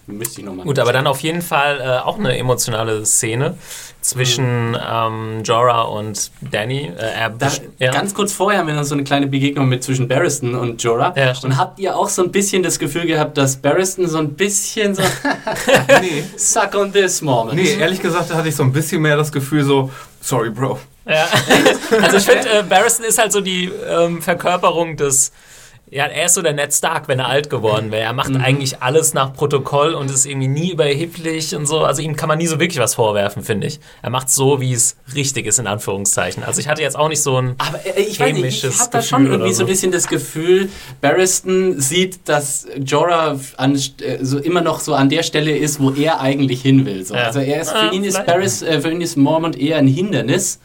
Müsste 0.07 0.41
ich 0.41 0.45
nochmal. 0.45 0.65
Gut, 0.65 0.79
aber 0.79 0.91
dann 0.93 1.07
auf 1.07 1.19
jeden 1.21 1.41
Fall 1.41 1.79
äh, 1.81 2.05
auch 2.05 2.17
eine 2.19 2.37
emotionale 2.37 3.05
Szene 3.05 3.55
zwischen 4.01 4.77
ähm, 4.85 5.43
Jorah 5.43 5.83
und 5.83 6.29
Danny. 6.41 6.91
Äh, 6.97 7.21
er 7.21 7.29
Da, 7.29 7.49
ja. 7.79 7.91
Ganz 7.91 8.13
kurz 8.13 8.33
vorher 8.33 8.59
haben 8.59 8.67
wir 8.67 8.73
noch 8.73 8.83
so 8.83 8.95
eine 8.95 9.03
kleine 9.05 9.27
Begegnung 9.27 9.69
mit 9.69 9.83
zwischen 9.83 10.07
Barristan 10.09 10.55
und 10.55 10.83
Jorah. 10.83 11.13
Ja, 11.15 11.33
und 11.43 11.57
habt 11.57 11.79
ihr 11.79 11.95
auch 11.95 12.09
so 12.09 12.21
ein 12.23 12.31
bisschen 12.31 12.63
das 12.63 12.79
Gefühl 12.79 13.05
gehabt, 13.05 13.37
dass 13.37 13.55
Barristan 13.55 14.07
so 14.07 14.17
ein 14.17 14.33
bisschen 14.33 14.93
so 14.95 15.03
Nee, 16.01 16.23
suck 16.35 16.75
on 16.75 16.91
this 16.91 17.21
moment. 17.21 17.55
nee, 17.55 17.73
ehrlich 17.79 18.01
gesagt 18.01 18.29
da 18.29 18.35
hatte 18.35 18.49
ich 18.49 18.55
so 18.55 18.63
ein 18.63 18.73
bisschen 18.73 19.01
mehr 19.01 19.15
das 19.15 19.31
Gefühl 19.31 19.63
so, 19.63 19.89
sorry 20.21 20.49
Bro. 20.49 20.79
Ja. 21.07 21.25
Also 22.01 22.17
ich 22.17 22.23
finde, 22.25 22.49
äh, 22.49 22.63
Barristan 22.63 23.05
ist 23.05 23.17
halt 23.19 23.31
so 23.31 23.39
die 23.39 23.71
ähm, 23.89 24.21
Verkörperung 24.21 24.97
des. 24.97 25.31
Ja, 25.93 26.05
er 26.07 26.25
ist 26.25 26.33
so 26.33 26.41
der 26.41 26.53
Ned 26.53 26.73
Stark, 26.73 27.07
wenn 27.07 27.19
er 27.19 27.27
alt 27.27 27.49
geworden 27.51 27.91
wäre. 27.91 28.03
Er 28.03 28.13
macht 28.13 28.29
Mhm. 28.31 28.41
eigentlich 28.41 28.81
alles 28.81 29.13
nach 29.13 29.33
Protokoll 29.33 29.93
und 29.93 30.09
ist 30.09 30.25
irgendwie 30.25 30.47
nie 30.47 30.71
überheblich 30.71 31.55
und 31.55 31.67
so. 31.67 31.81
Also 31.85 32.01
ihm 32.01 32.15
kann 32.15 32.27
man 32.29 32.39
nie 32.39 32.47
so 32.47 32.59
wirklich 32.59 32.79
was 32.79 32.95
vorwerfen, 32.95 33.43
finde 33.43 33.67
ich. 33.67 33.79
Er 34.01 34.09
macht 34.09 34.29
so, 34.29 34.59
wie 34.59 34.73
es 34.73 34.95
richtig 35.15 35.45
ist, 35.45 35.59
in 35.59 35.67
Anführungszeichen. 35.67 36.43
Also 36.43 36.59
ich 36.61 36.67
hatte 36.67 36.81
jetzt 36.81 36.97
auch 36.97 37.09
nicht 37.09 37.21
so 37.21 37.37
ein. 37.37 37.55
Aber 37.59 37.79
äh, 37.85 38.01
ich 38.01 38.19
weiß 38.19 38.33
nicht, 38.37 38.63
ich 38.63 38.79
habe 38.79 38.89
da 38.91 39.01
schon 39.03 39.25
irgendwie 39.27 39.43
oder 39.45 39.53
so 39.53 39.63
ein 39.63 39.67
so. 39.67 39.71
bisschen 39.71 39.91
das 39.91 40.07
Gefühl, 40.07 40.69
Barristan 41.01 41.79
sieht, 41.79 42.27
dass 42.27 42.65
Jorah 42.83 43.39
an, 43.57 43.75
äh, 43.75 44.17
so 44.21 44.39
immer 44.39 44.61
noch 44.61 44.79
so 44.79 44.95
an 44.95 45.09
der 45.09 45.21
Stelle 45.21 45.55
ist, 45.55 45.79
wo 45.79 45.91
er 45.91 46.19
eigentlich 46.21 46.61
hin 46.61 46.85
will. 46.85 47.05
So. 47.05 47.13
Ja. 47.13 47.25
Also 47.25 47.39
er 47.39 47.61
ist, 47.61 47.69
für 47.71 47.77
Ah, 47.77 47.91
ihn 47.91 48.03
ist. 48.03 48.25
Barris, 48.25 48.61
äh, 48.63 48.81
für 48.81 48.89
ihn 48.89 49.01
ist 49.01 49.15
Mormont 49.17 49.57
eher 49.59 49.77
ein 49.77 49.87
Hindernis. 49.87 50.59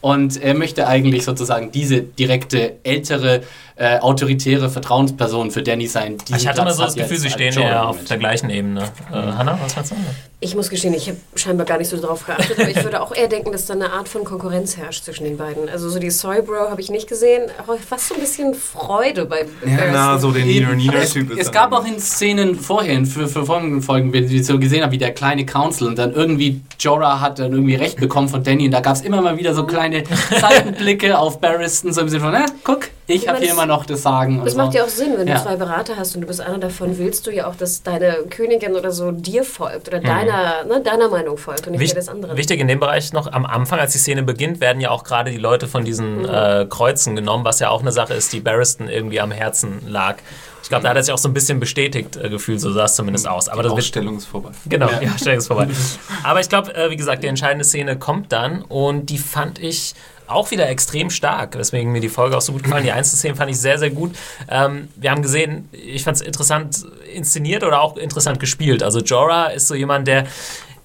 Und 0.00 0.42
er 0.42 0.52
möchte 0.54 0.86
eigentlich 0.86 1.24
sozusagen 1.24 1.70
diese 1.72 2.02
direkte, 2.02 2.76
ältere, 2.82 3.42
äh, 3.76 3.98
autoritäre 3.98 4.70
Vertrauensperson 4.70 5.50
für 5.50 5.62
Danny 5.62 5.88
sein. 5.88 6.16
Diesen 6.18 6.36
Ich 6.36 6.46
hatte 6.46 6.62
Platz 6.62 6.76
so 6.76 6.84
das 6.84 6.94
Gefühl, 6.94 7.18
sie 7.18 7.30
stehen 7.30 7.52
im 7.56 7.62
auf 7.62 8.04
der 8.04 8.18
gleichen 8.18 8.48
Ebene. 8.48 8.84
Äh, 9.10 9.14
Hanna, 9.14 9.58
was 9.60 9.74
meinst 9.74 9.90
du? 9.90 9.96
Ich 10.38 10.54
muss 10.54 10.70
gestehen, 10.70 10.94
ich 10.94 11.08
habe 11.08 11.18
scheinbar 11.34 11.66
gar 11.66 11.78
nicht 11.78 11.88
so 11.88 12.00
drauf 12.00 12.24
geachtet, 12.24 12.60
aber 12.60 12.68
ich 12.68 12.84
würde 12.84 13.00
auch 13.00 13.16
eher 13.16 13.28
denken, 13.28 13.50
dass 13.50 13.66
da 13.66 13.74
eine 13.74 13.90
Art 13.90 14.08
von 14.08 14.24
Konkurrenz 14.24 14.76
herrscht 14.76 15.04
zwischen 15.04 15.24
den 15.24 15.38
beiden. 15.38 15.68
Also 15.68 15.88
so 15.88 15.98
die 15.98 16.10
Soy-Bro 16.10 16.70
habe 16.70 16.80
ich 16.80 16.90
nicht 16.90 17.08
gesehen, 17.08 17.50
aber 17.58 17.76
fast 17.78 18.08
so 18.08 18.14
ein 18.14 18.20
bisschen 18.20 18.54
Freude 18.54 19.24
bei 19.24 19.46
Ja, 19.66 19.90
na, 19.90 20.18
so 20.18 20.30
den 20.30 20.46
Eben. 20.46 20.76
Nina 20.76 20.92
Nina 20.92 20.92
Aber 20.92 21.02
es, 21.02 21.16
es 21.16 21.50
gab 21.50 21.72
auch 21.72 21.84
in 21.84 21.98
Szenen 21.98 22.54
vorhin, 22.54 23.06
für, 23.06 23.26
für 23.26 23.44
folgende 23.44 23.82
Folgen, 23.82 24.12
wenn 24.12 24.30
ich 24.30 24.46
so 24.46 24.58
gesehen 24.58 24.82
habe, 24.82 24.92
wie 24.92 24.98
der 24.98 25.14
kleine 25.14 25.46
Council 25.46 25.88
und 25.88 25.98
dann 25.98 26.12
irgendwie 26.12 26.60
Jorah 26.78 27.20
hat 27.20 27.38
dann 27.38 27.52
irgendwie 27.52 27.74
Recht 27.74 27.98
bekommen 27.98 28.28
von 28.28 28.44
Danny 28.44 28.66
und 28.66 28.70
da 28.70 28.80
gab 28.80 28.94
es 28.94 29.02
immer 29.02 29.20
mal 29.20 29.36
wieder 29.36 29.54
so 29.54 29.64
kleine 29.64 30.04
Seitenblicke 30.40 31.18
auf 31.18 31.40
Barristan, 31.40 31.92
so 31.92 32.02
im 32.02 32.08
Sinne 32.08 32.22
von, 32.22 32.32
na, 32.32 32.46
guck, 32.62 32.90
ich 33.06 33.28
habe 33.28 33.38
hier 33.38 33.50
immer 33.50 33.66
noch 33.66 33.84
das 33.86 34.02
Sagen. 34.02 34.38
und 34.38 34.44
Das 34.46 34.54
so. 34.54 34.58
macht 34.58 34.74
ja 34.74 34.84
auch 34.84 34.88
Sinn, 34.88 35.14
wenn 35.16 35.26
Ja. 35.28 35.36
du 35.36 35.42
zwei 35.42 35.56
Berater 35.56 35.96
hast 35.96 36.14
und 36.14 36.22
du 36.22 36.26
bist 36.26 36.40
einer 36.40 36.58
davon, 36.58 36.96
willst 36.98 37.26
du 37.26 37.30
ja 37.30 37.46
auch, 37.46 37.54
dass 37.54 37.82
deine 37.82 38.16
Königin 38.30 38.74
oder 38.74 38.90
so 38.92 39.10
dir 39.10 39.44
folgt 39.44 39.88
oder 39.88 40.00
deiner, 40.00 40.64
ne, 40.64 40.80
deiner 40.82 41.08
Meinung 41.08 41.36
folgt 41.36 41.66
und 41.66 41.72
nicht 41.72 41.80
Wicht, 41.80 41.92
der 41.94 42.00
des 42.00 42.08
anderen. 42.08 42.36
wichtig 42.36 42.60
in 42.60 42.68
dem 42.68 42.80
Bereich 42.80 43.12
noch, 43.12 43.30
am 43.32 43.44
Anfang, 43.46 43.78
als 43.78 43.92
die 43.92 43.98
Szene 43.98 44.22
beginnt, 44.22 44.60
werden 44.60 44.80
ja 44.80 44.90
auch 44.90 45.04
gerade 45.04 45.30
die 45.30 45.36
Leute 45.38 45.68
von 45.68 45.84
diesen 45.84 46.20
Mhm. 46.20 46.24
äh, 46.30 46.66
Kreuzen 46.68 47.14
genommen, 47.16 47.44
was 47.44 47.60
ja 47.60 47.70
auch 47.70 47.80
eine 47.82 47.92
Sache 47.92 48.14
ist, 48.14 48.32
die 48.32 48.40
Barristan 48.40 48.88
irgendwie 48.88 49.20
am 49.20 49.30
Herzen 49.30 49.82
lag. 49.88 50.16
Ich 50.62 50.70
glaube, 50.70 50.84
da 50.84 50.88
hat 50.88 50.96
er 50.96 51.02
sich 51.02 51.12
auch 51.12 51.18
so 51.18 51.28
ein 51.28 51.34
bisschen 51.34 51.60
bestätigt 51.60 52.16
äh, 52.16 52.30
gefühlt, 52.30 52.58
so 52.58 52.72
sah 52.72 52.84
es 52.86 52.94
zumindest 52.94 53.28
aus. 53.28 53.50
Aber 53.50 53.62
Die 53.62 53.68
das 53.68 53.76
wird 53.76 53.84
Ausstellung 53.84 54.16
ist 54.16 54.24
vorbei. 54.24 54.48
Genau, 54.64 54.88
Ja. 54.88 55.02
ja, 55.02 55.10
stell 55.18 55.36
es 55.36 55.46
vorbei. 55.46 55.68
Aber 56.22 56.40
ich 56.40 56.48
glaube, 56.48 56.74
äh, 56.74 56.88
wie 56.88 56.96
gesagt, 56.96 57.22
die 57.22 57.26
entscheidende 57.26 57.64
Szene 57.66 57.98
kommt 57.98 58.32
dann 58.32 58.62
und 58.62 59.10
die 59.10 59.18
fand 59.18 59.58
ich 59.58 59.94
auch 60.26 60.50
wieder 60.50 60.68
extrem 60.68 61.10
stark, 61.10 61.56
weswegen 61.58 61.92
mir 61.92 62.00
die 62.00 62.08
Folge 62.08 62.36
auch 62.36 62.40
so 62.40 62.52
gut 62.52 62.62
gefallen. 62.64 62.84
Die 62.84 62.92
Einzelszene 62.92 63.34
fand 63.34 63.50
ich 63.50 63.58
sehr, 63.58 63.78
sehr 63.78 63.90
gut. 63.90 64.14
Ähm, 64.48 64.88
wir 64.96 65.10
haben 65.10 65.22
gesehen, 65.22 65.68
ich 65.72 66.04
fand 66.04 66.16
es 66.16 66.22
interessant 66.22 66.84
inszeniert 67.14 67.62
oder 67.64 67.80
auch 67.82 67.96
interessant 67.96 68.40
gespielt. 68.40 68.82
Also 68.82 69.00
Jorah 69.00 69.46
ist 69.48 69.68
so 69.68 69.74
jemand, 69.74 70.08
der 70.08 70.26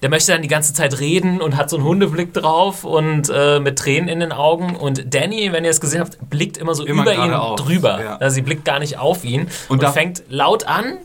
der 0.02 0.08
möchte 0.08 0.32
dann 0.32 0.40
die 0.40 0.48
ganze 0.48 0.72
Zeit 0.72 0.98
reden 0.98 1.42
und 1.42 1.58
hat 1.58 1.68
so 1.68 1.76
einen 1.76 1.84
Hundeblick 1.84 2.32
drauf 2.32 2.84
und 2.84 3.28
äh, 3.28 3.60
mit 3.60 3.78
Tränen 3.78 4.08
in 4.08 4.20
den 4.20 4.32
Augen. 4.32 4.74
Und 4.74 5.12
Danny, 5.14 5.52
wenn 5.52 5.62
ihr 5.62 5.70
es 5.70 5.78
gesehen 5.78 6.00
habt, 6.00 6.16
blickt 6.30 6.56
immer 6.56 6.74
so 6.74 6.86
Immer 6.86 7.02
über 7.02 7.12
ihn 7.12 7.28
geradeaus, 7.28 7.60
drüber. 7.60 8.00
ja. 8.02 8.16
Also 8.16 8.36
sie 8.36 8.40
blickt 8.40 8.64
gar 8.64 8.78
nicht 8.78 8.96
auf 8.98 9.24
ihn 9.24 9.48
und, 9.68 9.84
Und 9.84 9.90
fängt 9.92 10.22
laut 10.30 10.66
an 10.66 10.96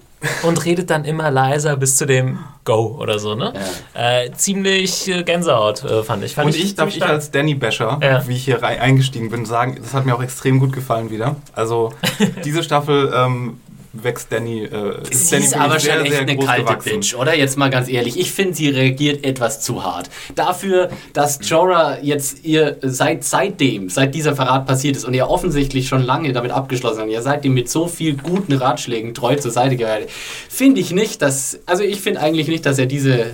und 0.43 0.63
redet 0.65 0.89
dann 0.89 1.05
immer 1.05 1.31
leiser 1.31 1.75
bis 1.77 1.97
zu 1.97 2.05
dem 2.05 2.39
Go 2.63 2.97
oder 2.99 3.19
so, 3.19 3.35
ne? 3.35 3.53
Äh, 3.93 4.31
ziemlich 4.31 5.07
äh, 5.07 5.23
Gänsehaut, 5.23 5.83
äh, 5.83 6.03
fand 6.03 6.23
ich. 6.23 6.35
Fand 6.35 6.47
Und 6.47 6.55
ich 6.55 6.75
darf 6.75 6.89
ziemlich 6.89 7.03
ich 7.03 7.09
als 7.09 7.31
Danny 7.31 7.55
Basher, 7.55 7.99
Ja. 8.01 8.27
wie 8.27 8.35
ich 8.35 8.45
hier 8.45 8.61
rein 8.63 8.79
eingestiegen 8.79 9.29
bin, 9.29 9.45
sagen, 9.45 9.77
das 9.81 9.93
hat 9.93 10.05
mir 10.05 10.15
auch 10.15 10.23
extrem 10.23 10.59
gut 10.59 10.73
gefallen 10.73 11.11
wieder. 11.11 11.35
Also 11.53 11.93
diese 12.43 12.63
Staffel 12.63 13.11
ähm, 13.15 13.59
wächst 14.03 14.31
Danny. 14.31 14.63
Äh, 14.63 15.01
ist 15.09 15.29
Sie 15.29 15.35
Danny 15.35 15.45
ist 15.45 15.55
aber 15.55 15.79
sehr, 15.79 15.95
schon 15.95 16.05
echt 16.05 16.11
sehr 16.13 16.21
eine 16.21 16.35
groß 16.35 16.45
kalte 16.45 16.63
gewachsen. 16.63 16.89
Bitch, 16.91 17.15
oder? 17.15 17.35
Jetzt 17.35 17.57
mal 17.57 17.69
ganz 17.69 17.89
ehrlich. 17.89 18.19
Ich 18.19 18.31
finde, 18.31 18.55
sie 18.55 18.69
reagiert 18.69 19.23
etwas 19.23 19.61
zu 19.61 19.83
hart. 19.83 20.09
Dafür, 20.35 20.89
dass 21.13 21.39
Jorah 21.47 21.99
jetzt 22.01 22.43
ihr 22.43 22.77
seit 22.81 23.23
seitdem, 23.23 23.89
seit 23.89 24.15
dieser 24.15 24.35
Verrat 24.35 24.65
passiert 24.65 24.95
ist 24.95 25.05
und 25.05 25.13
ihr 25.13 25.29
offensichtlich 25.29 25.87
schon 25.87 26.03
lange 26.03 26.33
damit 26.33 26.51
abgeschlossen 26.51 27.01
hat, 27.01 27.09
ihr 27.09 27.21
seitdem 27.21 27.53
mit 27.53 27.69
so 27.69 27.87
viel 27.87 28.15
guten 28.15 28.53
Ratschlägen 28.53 29.13
treu 29.13 29.35
zur 29.35 29.51
Seite 29.51 29.75
gehalten, 29.75 30.09
finde 30.49 30.81
ich 30.81 30.91
nicht, 30.91 31.21
dass, 31.21 31.59
also 31.65 31.83
ich 31.83 32.01
finde 32.01 32.21
eigentlich 32.21 32.47
nicht, 32.47 32.65
dass 32.65 32.79
er 32.79 32.85
diese 32.85 33.19
äh, 33.19 33.25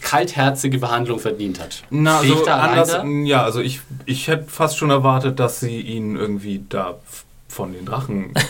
kaltherzige 0.00 0.78
Behandlung 0.78 1.18
verdient 1.18 1.60
hat. 1.60 1.82
Na, 1.90 2.20
also 2.20 2.44
anders, 2.46 2.98
ja, 3.24 3.42
also 3.42 3.60
ich, 3.60 3.80
ich 4.06 4.28
hätte 4.28 4.44
fast 4.48 4.78
schon 4.78 4.90
erwartet, 4.90 5.38
dass 5.38 5.60
sie 5.60 5.80
ihn 5.80 6.16
irgendwie 6.16 6.64
da 6.68 6.98
von 7.50 7.72
den 7.72 7.84
Drachen. 7.84 8.32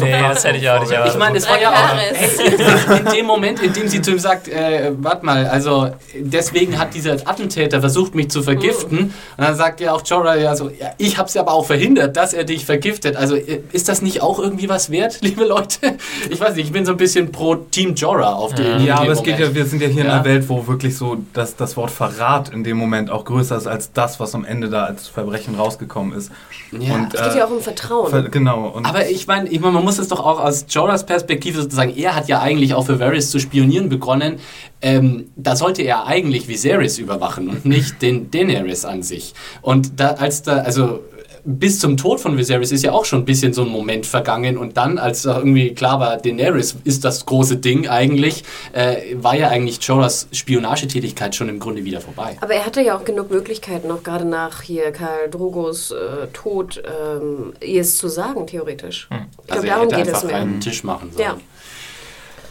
Nee, 0.00 0.12
das 0.20 0.44
hätte 0.44 0.58
ich 0.58 0.68
auch 0.68 0.80
nicht 0.80 0.90
erwartet. 0.92 1.12
Ich 1.14 1.18
meine, 1.18 1.38
es 1.38 1.48
war 1.48 1.60
ja 1.60 1.70
auch 1.70 2.98
in 2.98 3.04
dem 3.06 3.26
Moment, 3.26 3.62
in 3.62 3.72
dem 3.72 3.88
sie 3.88 4.02
zu 4.02 4.10
ihm 4.12 4.18
sagt, 4.18 4.48
äh, 4.48 4.92
warte 4.98 5.24
mal, 5.24 5.46
also 5.46 5.88
deswegen 6.14 6.78
hat 6.78 6.94
dieser 6.94 7.12
Attentäter 7.26 7.80
versucht, 7.80 8.14
mich 8.14 8.30
zu 8.30 8.42
vergiften. 8.42 8.98
Und 8.98 9.12
dann 9.38 9.56
sagt 9.56 9.80
ja 9.80 9.92
auch 9.92 10.02
Jorah 10.04 10.36
ja 10.36 10.54
so, 10.56 10.68
ja, 10.68 10.90
ich 10.98 11.16
habe 11.18 11.28
es 11.28 11.36
aber 11.36 11.52
auch 11.52 11.64
verhindert, 11.66 12.16
dass 12.16 12.34
er 12.34 12.44
dich 12.44 12.64
vergiftet. 12.66 13.16
Also 13.16 13.36
äh, 13.36 13.60
ist 13.72 13.88
das 13.88 14.02
nicht 14.02 14.22
auch 14.22 14.38
irgendwie 14.38 14.68
was 14.68 14.90
wert, 14.90 15.18
liebe 15.22 15.44
Leute? 15.44 15.96
Ich 16.30 16.40
weiß 16.40 16.54
nicht, 16.56 16.66
ich 16.66 16.72
bin 16.72 16.84
so 16.84 16.92
ein 16.92 16.98
bisschen 16.98 17.32
pro 17.32 17.54
Team 17.56 17.94
Jorah 17.94 18.34
auf 18.34 18.54
den. 18.54 18.66
Ja, 18.66 18.78
in 18.80 18.90
aber 18.92 19.04
dem 19.06 19.12
es 19.12 19.22
geht 19.22 19.38
ja, 19.38 19.54
wir 19.54 19.64
sind 19.64 19.80
ja 19.82 19.88
hier 19.88 20.02
in 20.02 20.06
Ja. 20.08 20.14
einer 20.16 20.24
Welt, 20.24 20.48
wo 20.48 20.66
wirklich 20.66 20.96
so 20.96 21.16
das, 21.32 21.56
das 21.56 21.76
Wort 21.76 21.90
Verrat 21.90 22.50
in 22.50 22.62
dem 22.64 22.76
Moment 22.76 23.10
auch 23.10 23.24
größer 23.24 23.56
ist 23.56 23.66
als 23.66 23.92
das, 23.92 24.20
was 24.20 24.34
am 24.34 24.44
Ende 24.44 24.68
da 24.68 24.84
als 24.84 25.08
Verbrechen 25.08 25.54
rausgekommen 25.54 26.16
ist. 26.16 26.30
Ja. 26.72 26.94
Und, 26.94 27.14
Es 27.14 27.22
geht 27.22 27.36
ja 27.36 27.46
auch 27.46 27.50
um 27.50 27.60
Vertrauen. 27.60 27.85
Ver- 28.10 28.28
genau. 28.28 28.68
Und 28.68 28.86
Aber 28.86 29.08
ich 29.08 29.26
meine, 29.26 29.48
ich 29.48 29.60
mein, 29.60 29.72
man 29.72 29.84
muss 29.84 29.98
es 29.98 30.08
doch 30.08 30.20
auch 30.20 30.40
aus 30.40 30.66
Jorahs 30.68 31.06
Perspektive 31.06 31.60
sozusagen, 31.62 31.96
er 31.96 32.14
hat 32.14 32.28
ja 32.28 32.40
eigentlich 32.40 32.74
auch 32.74 32.86
für 32.86 32.98
Varys 33.00 33.30
zu 33.30 33.38
spionieren 33.38 33.88
begonnen. 33.88 34.36
Ähm, 34.82 35.26
da 35.36 35.56
sollte 35.56 35.82
er 35.82 36.06
eigentlich 36.06 36.48
Viserys 36.48 36.98
überwachen 36.98 37.48
und 37.48 37.64
nicht 37.64 38.02
den 38.02 38.30
Daenerys 38.30 38.84
an 38.84 39.02
sich. 39.02 39.34
Und 39.62 39.98
da, 40.00 40.10
als 40.12 40.42
da, 40.42 40.58
also 40.58 41.00
bis 41.46 41.78
zum 41.78 41.96
Tod 41.96 42.20
von 42.20 42.36
Viserys 42.36 42.72
ist 42.72 42.82
ja 42.82 42.92
auch 42.92 43.04
schon 43.04 43.20
ein 43.20 43.24
bisschen 43.24 43.52
so 43.52 43.62
ein 43.62 43.68
Moment 43.68 44.04
vergangen 44.04 44.58
und 44.58 44.76
dann, 44.76 44.98
als 44.98 45.24
irgendwie 45.24 45.72
klar 45.74 46.00
war, 46.00 46.16
Daenerys 46.16 46.76
ist 46.84 47.04
das 47.04 47.24
große 47.24 47.56
Ding 47.58 47.88
eigentlich, 47.88 48.42
äh, 48.72 49.14
war 49.14 49.36
ja 49.36 49.48
eigentlich 49.48 49.80
Jorahs 49.80 50.26
Spionagetätigkeit 50.32 51.34
schon 51.36 51.48
im 51.48 51.60
Grunde 51.60 51.84
wieder 51.84 52.00
vorbei. 52.00 52.36
Aber 52.40 52.54
er 52.54 52.66
hatte 52.66 52.82
ja 52.82 52.96
auch 52.96 53.04
genug 53.04 53.30
Möglichkeiten, 53.30 53.90
auch 53.92 54.02
gerade 54.02 54.24
nach 54.24 54.62
hier 54.62 54.90
Karl 54.90 55.30
Drogos 55.30 55.92
äh, 55.92 56.26
Tod, 56.32 56.82
ähm, 56.84 57.52
ihr 57.60 57.80
es 57.80 57.96
zu 57.96 58.08
sagen, 58.08 58.46
theoretisch. 58.46 59.08
Ich 59.10 59.16
glaube, 59.16 59.28
Also 59.48 59.66
er 59.66 59.74
darum 59.74 59.88
geht 59.88 60.14
es 60.14 60.24
mir. 60.24 60.34
einen 60.34 60.60
Tisch 60.60 60.82
machen 60.82 61.12
sollen. 61.12 61.24
Ja. 61.24 61.36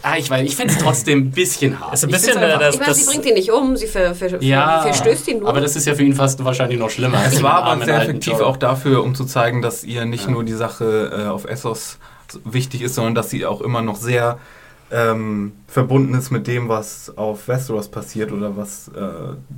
Ah, 0.08 0.16
ich 0.18 0.30
weiß, 0.30 0.46
ich 0.46 0.54
finde 0.54 0.72
es 0.72 0.78
trotzdem 0.78 1.18
ein 1.18 1.30
bisschen 1.32 1.80
hart. 1.80 1.94
Ist 1.94 2.04
ein 2.04 2.10
Ich 2.10 2.16
bisschen, 2.16 2.38
einfach- 2.38 2.60
äh, 2.60 2.64
das- 2.64 2.74
Ich 2.76 2.80
meine, 2.80 2.94
sie 2.94 3.06
bringt 3.06 3.26
ihn 3.26 3.34
nicht 3.34 3.50
um, 3.50 3.76
sie 3.76 3.88
ver, 3.88 4.14
ver, 4.14 4.40
Ja, 4.40 4.82
verstößt 4.82 5.26
ihn 5.28 5.40
nur. 5.40 5.48
aber 5.48 5.60
das 5.60 5.74
ist 5.74 5.84
ja 5.86 5.94
für 5.96 6.04
ihn 6.04 6.14
fast 6.14 6.44
wahrscheinlich 6.44 6.78
noch 6.78 6.90
schlimmer. 6.90 7.18
Es 7.26 7.42
war 7.42 7.64
aber 7.64 7.84
sehr 7.84 8.00
effektiv 8.02 8.34
auch 8.34 8.56
dafür, 8.56 9.02
um 9.02 9.16
zu 9.16 9.24
zeigen, 9.24 9.62
dass 9.62 9.82
ihr 9.82 10.04
nicht 10.04 10.28
nur 10.28 10.44
die 10.44 10.52
Sache 10.52 11.24
äh, 11.24 11.28
auf 11.28 11.44
Essos 11.44 11.98
wichtig 12.44 12.82
ist, 12.82 12.94
sondern 12.94 13.16
dass 13.16 13.30
sie 13.30 13.46
auch 13.46 13.60
immer 13.60 13.82
noch 13.82 13.96
sehr 13.96 14.38
ähm, 14.92 15.52
verbunden 15.66 16.14
ist 16.14 16.30
mit 16.30 16.46
dem, 16.46 16.68
was 16.68 17.12
auf 17.16 17.48
Westeros 17.48 17.88
passiert 17.88 18.30
oder 18.30 18.56
was 18.56 18.88
äh, 18.88 19.00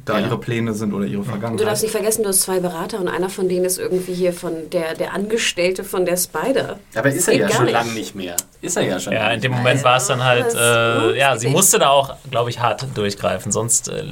da 0.06 0.18
Ja. 0.18 0.26
ihre 0.26 0.38
Pläne 0.38 0.72
sind 0.72 0.94
oder 0.94 1.04
ihre 1.04 1.22
Du 1.22 1.28
darfst 1.28 1.30
Vergangenheit. 1.40 1.82
nicht 1.82 1.90
vergessen, 1.90 2.22
du 2.22 2.30
hast 2.30 2.40
zwei 2.42 2.60
Berater 2.60 2.98
und 2.98 3.08
einer 3.08 3.28
von 3.28 3.46
denen 3.48 3.66
ist 3.66 3.78
irgendwie 3.78 4.14
hier 4.14 4.32
von 4.32 4.52
der, 4.72 4.94
der 4.94 5.12
Angestellte 5.12 5.84
von 5.84 6.06
der 6.06 6.16
Spider. 6.16 6.78
Aber 6.94 7.08
ist 7.10 7.18
Das 7.18 7.28
er 7.28 7.34
ja 7.40 7.50
schon 7.50 7.68
lange 7.68 7.92
nicht 7.92 8.14
mehr. 8.14 8.36
Ist 8.62 8.76
er 8.78 8.84
ja 8.84 8.98
schon. 8.98 9.12
Ja, 9.12 9.30
in 9.30 9.40
dem 9.42 9.52
nicht 9.52 9.58
Moment 9.58 9.84
war 9.84 9.98
es 9.98 10.06
dann 10.06 10.24
halt, 10.24 10.54
äh, 10.54 11.18
ja, 11.18 11.36
sie 11.36 11.48
musste 11.48 11.78
da 11.78 11.90
auch, 11.90 12.16
glaube 12.30 12.48
ich, 12.50 12.58
hart 12.60 12.86
durchgreifen, 12.94 13.52
sonst 13.52 13.88
äh. 13.88 14.04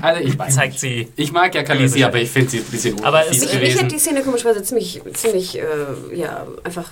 Also 0.00 0.22
ich 0.22 0.38
weiß 0.38 0.54
zeigt 0.54 0.72
nicht. 0.72 0.80
sie. 0.80 1.08
Ich 1.16 1.32
mag 1.32 1.54
ja 1.54 1.62
Khaleesi, 1.62 2.02
aber 2.02 2.18
ich 2.18 2.30
finde 2.30 2.50
sie 2.50 2.58
ein 2.58 2.64
bisschen 2.64 3.04
Aber 3.04 3.22
mich 3.28 3.40
gewesen. 3.52 3.80
hat 3.84 3.92
die 3.92 3.98
Szene 3.98 4.22
komischerweise 4.22 4.62
ziemlich, 4.62 5.02
ziemlich, 5.12 5.58
äh, 5.58 5.62
ja, 6.14 6.46
einfach. 6.64 6.90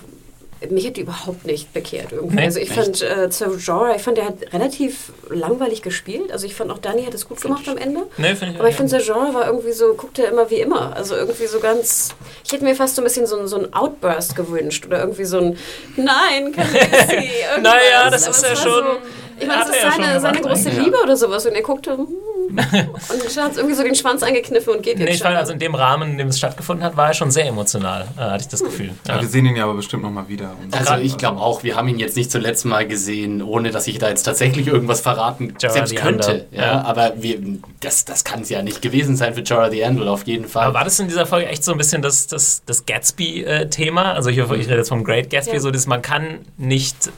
Mich 0.69 0.85
hat 0.85 0.95
die 0.97 1.01
überhaupt 1.01 1.45
nicht 1.45 1.73
bekehrt 1.73 2.11
irgendwie. 2.11 2.35
Nee, 2.35 2.43
also 2.45 2.59
ich 2.59 2.69
echt? 2.69 2.79
fand 2.79 3.01
äh, 3.01 3.31
Sir 3.31 3.49
Jorah, 3.57 3.95
ich 3.95 4.01
fand, 4.03 4.17
der 4.17 4.25
hat 4.25 4.35
relativ 4.53 5.11
langweilig 5.29 5.81
gespielt. 5.81 6.31
Also 6.31 6.45
ich 6.45 6.53
fand 6.53 6.69
auch 6.71 6.77
Dani 6.77 7.03
hat 7.03 7.13
es 7.15 7.27
gut 7.27 7.41
gemacht 7.41 7.67
am 7.67 7.77
Ende. 7.77 8.01
Nee, 8.17 8.35
finde 8.35 8.53
ich 8.53 8.59
Aber 8.59 8.69
ich 8.69 8.75
finde, 8.75 8.89
Sir 8.91 9.01
Jorah 9.01 9.33
war 9.33 9.47
irgendwie 9.47 9.71
so, 9.71 9.93
guckt 9.95 10.19
er 10.19 10.29
immer 10.29 10.49
wie 10.51 10.59
immer. 10.59 10.95
Also 10.95 11.15
irgendwie 11.15 11.47
so 11.47 11.59
ganz. 11.59 12.09
Ich 12.45 12.51
hätte 12.51 12.63
mir 12.63 12.75
fast 12.75 12.95
so 12.95 13.01
ein 13.01 13.05
bisschen 13.05 13.25
so, 13.25 13.39
ein- 13.39 13.47
so 13.47 13.57
ein 13.57 13.73
Outburst 13.73 14.35
gewünscht. 14.35 14.85
Oder 14.85 14.99
irgendwie 14.99 15.25
so 15.25 15.39
ein 15.39 15.57
Nein, 15.95 16.51
Khaleesi. 16.51 16.75
irgendwas. 16.85 17.61
Naja, 17.63 18.09
das 18.11 18.27
ist 18.27 18.43
ja 18.43 18.55
schon- 18.55 18.71
So, 18.71 18.83
ich 19.39 19.47
meine, 19.47 19.61
das 19.65 19.69
ist 19.75 19.81
seine, 19.81 20.19
seine 20.19 20.41
große. 20.41 20.69
Liebe 20.69 20.97
oder 21.01 21.17
sowas. 21.17 21.43
Und 21.47 21.53
er 21.53 21.63
guckte 21.63 21.97
hm, 21.97 22.07
und 22.59 23.37
hat 23.37 23.57
irgendwie 23.57 23.75
so 23.75 23.83
den 23.83 23.95
Schwanz 23.95 24.23
angekniffen 24.23 24.73
und 24.73 24.83
geht 24.83 24.99
jetzt 24.99 25.05
Nee, 25.07 25.11
ich 25.13 25.17
schon. 25.19 25.27
fand, 25.27 25.37
also 25.37 25.53
in 25.53 25.59
dem 25.59 25.75
Rahmen, 25.75 26.11
in 26.11 26.17
dem 26.17 26.27
es 26.27 26.37
stattgefunden 26.37 26.83
hat, 26.85 26.97
war 26.97 27.07
er 27.09 27.13
schon 27.13 27.31
sehr 27.31 27.45
emotional, 27.47 28.07
äh, 28.17 28.21
hatte 28.21 28.41
ich 28.41 28.47
das 28.47 28.63
Gefühl. 28.63 28.91
Ja, 29.07 29.15
Ja. 29.15 29.21
wir 29.21 29.27
sehen 29.27 29.45
ihn 29.45 29.55
ja 29.55 29.63
aber 29.63 29.75
bestimmt 29.75 30.03
nochmal 30.03 30.27
wieder. 30.27 30.51
Und 30.61 30.75
Also 30.77 30.95
ich 30.95 31.17
glaube 31.17 31.39
auch, 31.39 31.63
wir 31.63 31.75
haben 31.75 31.87
ihn 31.87 31.99
jetzt 31.99 32.15
nicht 32.17 32.31
zuletzt 32.31 32.65
mal 32.65 32.87
gesehen, 32.87 33.41
ohne 33.41 33.71
dass 33.71 33.87
ich 33.87 33.97
da 33.99 34.09
jetzt 34.09 34.23
tatsächlich 34.23 34.67
irgendwas 34.67 35.01
verraten 35.01 35.55
Jorah 35.59 35.73
selbst 35.73 35.89
the 35.91 35.95
könnte. 35.95 36.45
Ja, 36.51 36.61
ja. 36.61 36.81
aber 36.83 37.13
wir, 37.17 37.39
das, 37.79 38.05
das 38.05 38.23
kann 38.23 38.41
es 38.41 38.49
ja 38.49 38.61
nicht 38.61 38.81
gewesen 38.81 39.15
sein 39.15 39.33
für 39.33 39.41
Jorah 39.41 39.69
the 39.69 39.83
Andal, 39.83 40.07
auf 40.07 40.23
jeden 40.27 40.47
Fall. 40.47 40.65
Aber 40.65 40.73
war 40.75 40.83
das 40.83 40.99
in 40.99 41.07
dieser 41.07 41.25
Folge 41.25 41.47
echt 41.47 41.63
so 41.63 41.71
ein 41.71 41.77
bisschen 41.77 42.01
das, 42.01 42.27
das, 42.27 42.61
das 42.65 42.85
Gatsby-Thema? 42.85 44.13
Also 44.13 44.29
hier, 44.29 44.43
ich 44.51 44.67
rede 44.67 44.77
jetzt 44.77 44.89
vom 44.89 45.03
Great 45.03 45.29
Gatsby, 45.29 45.55
Ja. 45.55 45.59
so 45.59 45.71
dass 45.71 45.87
man 45.87 46.01
kann 46.01 46.39
nicht, 46.57 47.11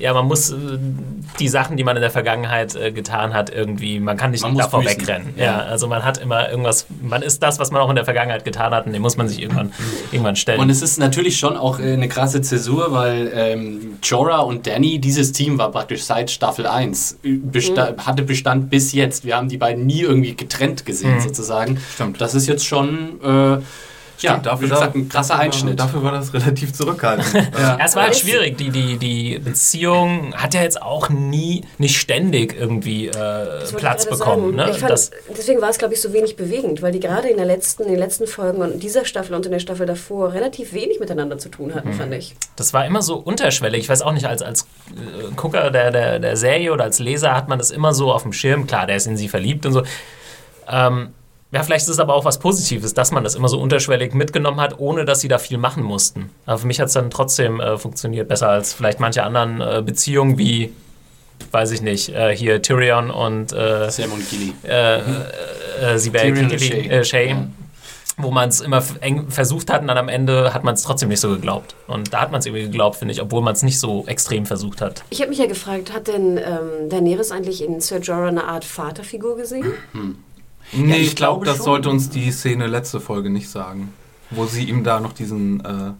ja, 0.00 0.14
man 0.14 0.26
muss 0.26 0.50
äh, 0.50 0.56
die 1.38 1.48
Sachen, 1.48 1.76
die 1.76 1.84
man 1.84 1.96
in 1.96 2.02
der 2.02 2.10
Vergangenheit 2.10 2.74
äh, 2.74 2.90
getan 2.90 3.34
hat, 3.34 3.50
irgendwie, 3.50 4.00
man 4.00 4.16
kann 4.16 4.30
nicht 4.30 4.42
Man 4.42 4.56
davor 4.56 4.80
büßen. 4.80 5.00
wegrennen. 5.00 5.34
Ja. 5.36 5.44
Ja. 5.44 5.58
also 5.58 5.86
man 5.86 6.04
hat 6.04 6.18
immer 6.18 6.50
irgendwas, 6.50 6.86
man 7.02 7.22
ist 7.22 7.42
das, 7.42 7.58
was 7.58 7.70
man 7.70 7.82
auch 7.82 7.90
in 7.90 7.96
der 7.96 8.04
Vergangenheit 8.04 8.44
getan 8.44 8.72
hat 8.72 8.86
und 8.86 8.92
dem 8.92 9.02
muss 9.02 9.16
man 9.16 9.28
sich 9.28 9.40
irgendwann, 9.42 9.72
irgendwann 10.10 10.36
stellen. 10.36 10.60
Und 10.60 10.70
es 10.70 10.82
ist 10.82 10.98
natürlich 10.98 11.38
schon 11.38 11.56
auch 11.56 11.78
äh, 11.78 11.92
eine 11.92 12.08
krasse 12.08 12.40
Zäsur, 12.40 12.92
weil 12.92 13.30
ähm, 13.34 13.98
Jorah 14.02 14.40
und 14.40 14.66
Danny, 14.66 14.98
dieses 14.98 15.32
Team 15.32 15.58
war 15.58 15.70
praktisch 15.70 16.04
seit 16.04 16.30
Staffel 16.30 16.66
1, 16.66 17.18
besta 17.22 17.94
hatte 17.98 18.22
Bestand 18.22 18.70
bis 18.70 18.92
jetzt. 18.92 19.24
Wir 19.24 19.36
haben 19.36 19.48
die 19.48 19.58
beiden 19.58 19.86
nie 19.86 20.00
irgendwie 20.00 20.34
getrennt 20.34 20.86
gesehen, 20.86 21.20
sozusagen. 21.20 21.78
Stimmt. 21.94 22.20
Das 22.20 22.34
ist 22.34 22.46
jetzt 22.46 22.66
schon, 22.66 23.20
ja, 24.22 24.36
dafür, 24.38 24.66
wie 24.66 24.70
gesagt, 24.70 24.94
ein 24.94 25.08
krasser 25.08 25.38
Einschnitt. 25.38 25.78
War, 25.78 25.86
dafür 25.86 26.02
war 26.02 26.12
das 26.12 26.32
relativ 26.34 26.72
zurückhaltend. 26.72 27.26
Ja. 27.60 27.78
Es 27.84 27.94
war 27.96 28.04
halt 28.04 28.16
schwierig. 28.16 28.56
Die, 28.58 28.70
die, 28.70 28.96
die 28.96 29.38
Beziehung 29.38 30.34
hat 30.34 30.54
ja 30.54 30.62
jetzt 30.62 30.80
auch 30.80 31.08
nie, 31.10 31.64
nicht 31.78 31.98
ständig 31.98 32.56
irgendwie 32.58 33.08
äh, 33.08 33.46
Platz 33.76 34.06
bekommen. 34.06 34.54
Ne? 34.56 34.72
Fand, 34.74 34.90
Das, 34.90 35.10
deswegen 35.36 35.60
war 35.60 35.68
es, 35.70 35.78
glaube 35.78 35.94
ich, 35.94 36.00
so 36.00 36.12
wenig 36.12 36.36
bewegend, 36.36 36.80
weil 36.82 36.92
die 36.92 37.00
gerade 37.00 37.28
in, 37.28 37.36
der 37.36 37.46
letzten, 37.46 37.82
in 37.84 37.90
den 37.90 37.98
letzten 37.98 38.26
Folgen 38.26 38.62
und 38.62 38.72
in 38.72 38.80
dieser 38.80 39.04
Staffel 39.04 39.34
und 39.34 39.44
in 39.46 39.52
der 39.52 39.58
Staffel 39.58 39.86
davor 39.86 40.32
relativ 40.32 40.72
wenig 40.72 41.00
miteinander 41.00 41.38
zu 41.38 41.48
tun 41.48 41.68
Mhm. 41.68 41.74
hatten, 41.74 41.92
fand 41.92 42.14
ich. 42.14 42.34
das 42.56 42.72
war 42.72 42.86
immer 42.86 43.02
so 43.02 43.16
unterschwellig. 43.16 43.80
Ich 43.82 43.88
weiß 43.88 44.02
auch 44.02 44.12
nicht, 44.12 44.26
als, 44.26 44.42
als 44.42 44.62
äh, 44.62 45.30
Gucker 45.36 45.70
der, 45.70 45.90
der, 45.90 46.18
der 46.18 46.36
Serie 46.36 46.72
oder 46.72 46.84
als 46.84 46.98
Leser 46.98 47.34
hat 47.36 47.48
man 47.48 47.58
das 47.58 47.70
immer 47.70 47.92
so 47.94 48.12
auf 48.12 48.22
dem 48.22 48.32
Schirm. 48.32 48.66
Klar, 48.66 48.86
der 48.86 48.96
ist 48.96 49.06
in 49.06 49.16
sie 49.16 49.28
verliebt 49.28 49.66
und 49.66 49.72
so. 49.72 49.82
Ähm, 50.68 51.10
ja, 51.52 51.62
vielleicht 51.62 51.82
ist 51.84 51.88
es 51.90 51.98
aber 51.98 52.14
auch 52.14 52.24
was 52.24 52.38
Positives, 52.38 52.94
dass 52.94 53.10
man 53.12 53.24
das 53.24 53.34
immer 53.34 53.48
so 53.48 53.60
unterschwellig 53.60 54.14
mitgenommen 54.14 54.60
hat, 54.60 54.78
ohne 54.78 55.04
dass 55.04 55.20
sie 55.20 55.28
da 55.28 55.38
viel 55.38 55.58
machen 55.58 55.82
mussten. 55.82 56.30
Aber 56.46 56.58
für 56.58 56.66
mich 56.66 56.80
hat 56.80 56.86
es 56.88 56.92
dann 56.94 57.10
trotzdem 57.10 57.60
äh, 57.60 57.76
funktioniert, 57.78 58.28
besser 58.28 58.48
als 58.48 58.72
vielleicht 58.72 59.00
manche 59.00 59.22
anderen 59.24 59.60
äh, 59.60 59.82
Beziehungen 59.84 60.38
wie, 60.38 60.72
weiß 61.50 61.72
ich 61.72 61.82
nicht, 61.82 62.10
äh, 62.10 62.36
hier 62.36 62.62
Tyrion 62.62 63.10
und 63.10 63.52
äh, 63.52 63.90
Sam 63.90 64.12
und 64.12 64.28
Gilly. 64.30 64.52
äh, 64.62 64.98
äh, 64.98 65.98
Tyrion 65.98 66.44
und 66.44 66.48
Gilly- 66.50 66.58
Shay. 66.58 66.88
äh, 66.88 67.04
Shay, 67.04 67.28
Ja. 67.30 67.46
wo 68.18 68.30
man 68.30 68.48
es 68.50 68.60
immer 68.60 68.82
eng 69.00 69.30
versucht 69.30 69.70
hat 69.72 69.80
und 69.80 69.88
dann 69.88 69.96
am 69.98 70.08
Ende 70.08 70.52
hat 70.54 70.62
man 70.62 70.74
es 70.74 70.82
trotzdem 70.82 71.08
nicht 71.08 71.20
so 71.20 71.30
geglaubt. 71.30 71.74
Und 71.88 72.12
da 72.12 72.20
hat 72.20 72.30
man 72.30 72.40
es 72.40 72.46
irgendwie 72.46 72.64
geglaubt, 72.64 72.96
finde 72.96 73.12
ich, 73.14 73.22
obwohl 73.22 73.40
man 73.42 73.54
es 73.54 73.62
nicht 73.62 73.80
so 73.80 74.04
extrem 74.06 74.44
versucht 74.46 74.80
hat. 74.82 75.02
Ich 75.10 75.20
habe 75.20 75.30
mich 75.30 75.38
ja 75.38 75.46
gefragt, 75.46 75.92
hat 75.92 76.06
denn 76.06 76.36
ähm, 76.36 76.88
Daenerys 76.90 77.32
eigentlich 77.32 77.64
in 77.64 77.80
Sir 77.80 77.98
Jorah 77.98 78.28
eine 78.28 78.44
Art 78.44 78.64
Vaterfigur 78.64 79.36
gesehen? 79.36 79.72
Nee, 80.72 80.98
ich 80.98 81.08
ich 81.08 81.16
glaube, 81.16 81.44
glaube 81.44 81.46
das 81.46 81.56
schon. 81.56 81.64
sollte 81.64 81.90
uns 81.90 82.10
die 82.10 82.30
Szene 82.30 82.66
letzte 82.66 83.00
Folge 83.00 83.30
nicht 83.30 83.48
sagen. 83.50 83.92
Wo 84.30 84.46
sie 84.46 84.64
ihm 84.68 84.84
da 84.84 85.00
noch 85.00 85.12
diesen, 85.12 85.64
äh, 85.64 85.92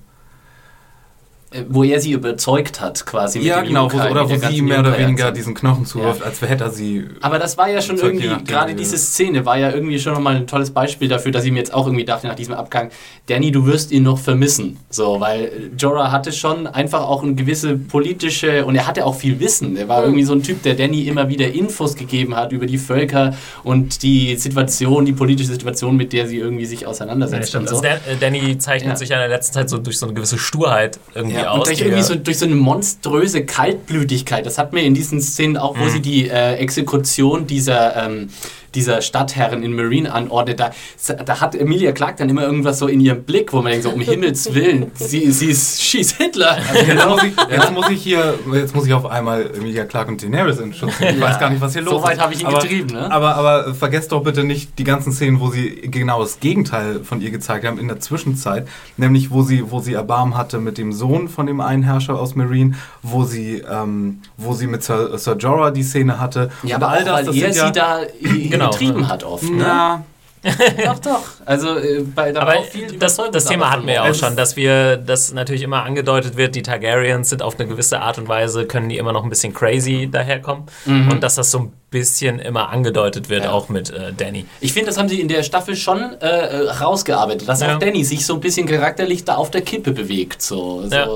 wo 1.68 1.82
er 1.82 2.00
sie 2.00 2.12
überzeugt 2.12 2.80
hat, 2.80 3.04
quasi. 3.06 3.40
Ja, 3.40 3.56
mit 3.56 3.64
dem 3.66 3.68
genau, 3.70 3.92
wo, 3.92 3.96
oder 4.08 4.30
wo 4.30 4.36
sie 4.36 4.62
mehr 4.62 4.78
oder 4.80 4.96
weniger 4.96 5.32
diesen 5.32 5.52
Knochen 5.54 5.84
zuwirft, 5.84 6.20
Ja. 6.20 6.26
als 6.26 6.40
hätte 6.42 6.62
er 6.64 6.70
sie. 6.70 7.06
Aber 7.22 7.40
das 7.40 7.58
war 7.58 7.68
ja 7.68 7.82
schon 7.82 7.96
irgendwie, 7.96 8.30
gerade 8.46 8.74
diese 8.74 8.96
Szene 8.96 9.44
war 9.44 9.58
ja 9.58 9.70
irgendwie 9.72 9.98
schon 9.98 10.12
nochmal 10.14 10.36
ein 10.36 10.46
tolles 10.46 10.70
Beispiel 10.70 11.08
dafür, 11.08 11.32
dass 11.32 11.44
ich 11.44 11.50
mir 11.50 11.58
jetzt 11.58 11.74
auch 11.74 11.86
irgendwie 11.86 12.04
dachte 12.04 12.28
nach 12.28 12.36
diesem 12.36 12.54
Abgang, 12.54 12.90
Danny, 13.26 13.50
du 13.50 13.66
wirst 13.66 13.90
ihn 13.90 14.04
noch 14.04 14.18
vermissen. 14.18 14.76
So, 14.90 15.18
weil 15.20 15.44
äh, 15.44 15.50
Jorah 15.76 16.12
hatte 16.12 16.30
schon 16.32 16.68
einfach 16.68 17.02
auch 17.02 17.24
eine 17.24 17.34
gewisse 17.34 17.76
politische 17.76 18.64
und 18.64 18.76
er 18.76 18.86
hatte 18.86 19.04
auch 19.04 19.16
viel 19.16 19.40
Wissen. 19.40 19.76
Er 19.76 19.88
war 19.88 20.04
irgendwie 20.04 20.22
so 20.22 20.32
ein 20.32 20.42
Typ, 20.44 20.62
der 20.62 20.74
Danny 20.74 21.08
immer 21.08 21.28
wieder 21.28 21.48
Infos 21.52 21.96
gegeben 21.96 22.36
hat 22.36 22.52
über 22.52 22.66
die 22.66 22.78
Völker 22.78 23.34
und 23.64 24.02
die 24.04 24.36
Situation, 24.36 25.04
die 25.04 25.12
politische 25.12 25.50
Situation, 25.50 25.96
mit 25.96 26.12
der 26.12 26.28
sie 26.28 26.38
irgendwie 26.38 26.66
sich 26.66 26.82
Ja, 26.82 26.88
auseinandersetzt. 26.88 27.48
stimmt. 27.48 27.62
und 27.70 27.76
so. 27.76 27.82
Also 27.82 27.88
Dan- 28.06 28.14
äh, 28.14 28.16
Danny 28.20 28.56
zeichnet 28.58 28.90
Ja. 28.90 28.96
sich 28.96 29.08
ja 29.08 29.16
in 29.16 29.28
der 29.28 29.36
letzten 29.36 29.54
Zeit 29.54 29.68
so 29.68 29.78
durch 29.78 29.98
so 29.98 30.06
eine 30.06 30.14
gewisse 30.14 30.38
Sturheit 30.38 30.98
irgendwie 31.14 31.39
Ja, 31.44 31.52
und 31.52 31.66
durch, 31.66 31.80
irgendwie 31.80 32.02
so, 32.02 32.14
durch 32.14 32.38
so 32.38 32.46
eine 32.46 32.54
monströse 32.54 33.44
Kaltblütigkeit. 33.44 34.44
Das 34.46 34.58
hat 34.58 34.72
mir 34.72 34.82
in 34.82 34.94
diesen 34.94 35.20
Szenen 35.20 35.56
auch, 35.56 35.78
wo 35.78 35.84
Mhm. 35.84 35.90
sie 35.90 36.00
die 36.00 36.28
äh, 36.28 36.54
Exekution 36.56 37.46
dieser, 37.46 37.96
ähm, 38.06 38.30
dieser 38.74 39.02
Stadtherren 39.02 39.62
in 39.62 39.74
Marine 39.74 40.12
anordnet, 40.12 40.60
da, 40.60 40.70
da 41.24 41.40
hat 41.40 41.54
Emilia 41.54 41.92
Clarke 41.92 42.18
dann 42.18 42.28
immer 42.28 42.42
irgendwas 42.42 42.78
so 42.78 42.86
in 42.86 43.00
ihrem 43.00 43.22
Blick, 43.24 43.52
wo 43.52 43.62
man 43.62 43.72
denkt, 43.72 43.84
so 43.84 43.90
um 43.90 44.00
Himmels 44.00 44.54
Willen, 44.54 44.90
sie, 44.94 45.30
sie 45.30 45.50
ist, 45.50 45.82
schieß 45.82 46.16
Hitler. 46.16 46.58
Jetzt 46.86 47.06
muss, 47.08 47.22
ich, 47.22 47.32
jetzt 47.50 47.72
muss 47.72 47.90
ich 47.90 48.02
hier, 48.02 48.38
jetzt 48.52 48.74
muss 48.74 48.86
ich 48.86 48.92
auf 48.94 49.06
einmal 49.06 49.50
Emilia 49.54 49.84
Clarke 49.84 50.10
und 50.10 50.22
Daenerys 50.22 50.58
in 50.58 50.72
Schutz 50.72 50.98
nehmen. 51.00 51.16
Ich 51.16 51.20
weiß 51.20 51.38
gar 51.38 51.50
nicht, 51.50 51.60
was 51.60 51.72
hier 51.72 51.82
los 51.82 51.92
So 51.94 51.98
ist. 51.98 52.04
weit 52.04 52.20
habe 52.20 52.34
ich 52.34 52.40
ihn 52.40 52.46
aber, 52.46 52.60
getrieben, 52.60 52.94
ne? 52.94 53.10
Aber, 53.10 53.34
aber 53.36 53.74
vergesst 53.74 54.12
doch 54.12 54.22
bitte 54.22 54.44
nicht 54.44 54.78
die 54.78 54.84
ganzen 54.84 55.12
Szenen, 55.12 55.40
wo 55.40 55.50
sie 55.50 55.82
genau 55.90 56.20
das 56.20 56.40
Gegenteil 56.40 57.00
von 57.04 57.20
ihr 57.20 57.30
gezeigt 57.30 57.66
haben 57.66 57.78
in 57.78 57.88
der 57.88 58.00
Zwischenzeit. 58.00 58.66
Nämlich, 58.96 59.30
wo 59.30 59.42
sie, 59.42 59.70
wo 59.70 59.80
sie 59.80 59.94
Erbarmen 59.94 60.36
hatte 60.36 60.58
mit 60.58 60.78
dem 60.78 60.92
Sohn 60.92 61.28
von 61.28 61.46
dem 61.46 61.60
einen 61.60 61.82
Herrscher 61.82 62.18
aus 62.18 62.34
Marine, 62.34 62.74
wo 63.02 63.24
sie, 63.24 63.62
ähm, 63.70 64.20
wo 64.36 64.54
sie 64.54 64.66
mit 64.66 64.82
Sir, 64.82 65.18
Sir 65.18 65.36
Jorah 65.36 65.70
die 65.70 65.82
Szene 65.82 66.18
hatte. 66.20 66.50
Ja, 66.62 66.76
aber 66.76 66.88
auch, 66.88 67.04
weil 67.06 67.26
er 67.26 67.32
sind 67.32 67.54
sie 67.54 67.72
da 67.72 68.02
äh, 68.22 68.59
Genau. 68.60 68.70
getrieben 68.70 69.08
hat 69.08 69.24
oft. 69.24 69.42
Ne? 69.44 69.56
Na, 69.58 70.04
Doch, 70.86 70.98
doch. 71.00 71.20
Also, 71.44 71.76
äh, 71.76 72.00
bei, 72.02 72.32
da 72.32 72.40
Aber 72.40 72.52
war 72.52 72.58
auch 72.60 72.64
viel 72.64 72.96
das, 72.98 73.20
das 73.30 73.44
Thema 73.44 73.70
hatten 73.70 73.86
wir 73.86 73.92
ja 73.92 74.10
auch 74.10 74.14
schon, 74.14 74.36
dass 74.36 74.56
wir, 74.56 74.96
dass 74.96 75.34
natürlich 75.34 75.60
immer 75.60 75.82
angedeutet 75.84 76.38
wird, 76.38 76.54
die 76.54 76.62
Targaryens 76.62 77.28
sind 77.28 77.42
auf 77.42 77.58
eine 77.60 77.68
gewisse 77.68 78.00
Art 78.00 78.16
und 78.16 78.26
Weise, 78.26 78.64
können 78.64 78.88
die 78.88 78.96
immer 78.96 79.12
noch 79.12 79.22
ein 79.22 79.28
bisschen 79.28 79.52
crazy 79.52 80.08
daherkommen. 80.10 80.64
Und 80.86 81.22
dass 81.22 81.34
das 81.34 81.50
so 81.50 81.58
ein 81.58 81.72
bisschen 81.90 82.38
immer 82.38 82.70
angedeutet 82.70 83.28
wird, 83.28 83.44
Ja. 83.44 83.50
auch 83.52 83.68
mit 83.68 83.90
äh, 83.90 84.14
Danny. 84.16 84.46
Ich 84.62 84.72
finde, 84.72 84.86
das 84.86 84.96
haben 84.96 85.10
sie 85.10 85.20
in 85.20 85.28
der 85.28 85.42
Staffel 85.42 85.76
schon 85.76 85.98
äh, 86.22 86.26
äh, 86.26 86.70
rausgearbeitet, 86.70 87.46
dass 87.46 87.60
Ja. 87.60 87.74
auch 87.74 87.78
Danny 87.78 88.02
sich 88.02 88.24
so 88.24 88.32
ein 88.32 88.40
bisschen 88.40 88.66
charakterlich 88.66 89.24
da 89.26 89.34
auf 89.34 89.50
der 89.50 89.60
Kippe 89.60 89.92
bewegt. 89.92 90.40
So, 90.40 90.82
Ja. 90.90 91.06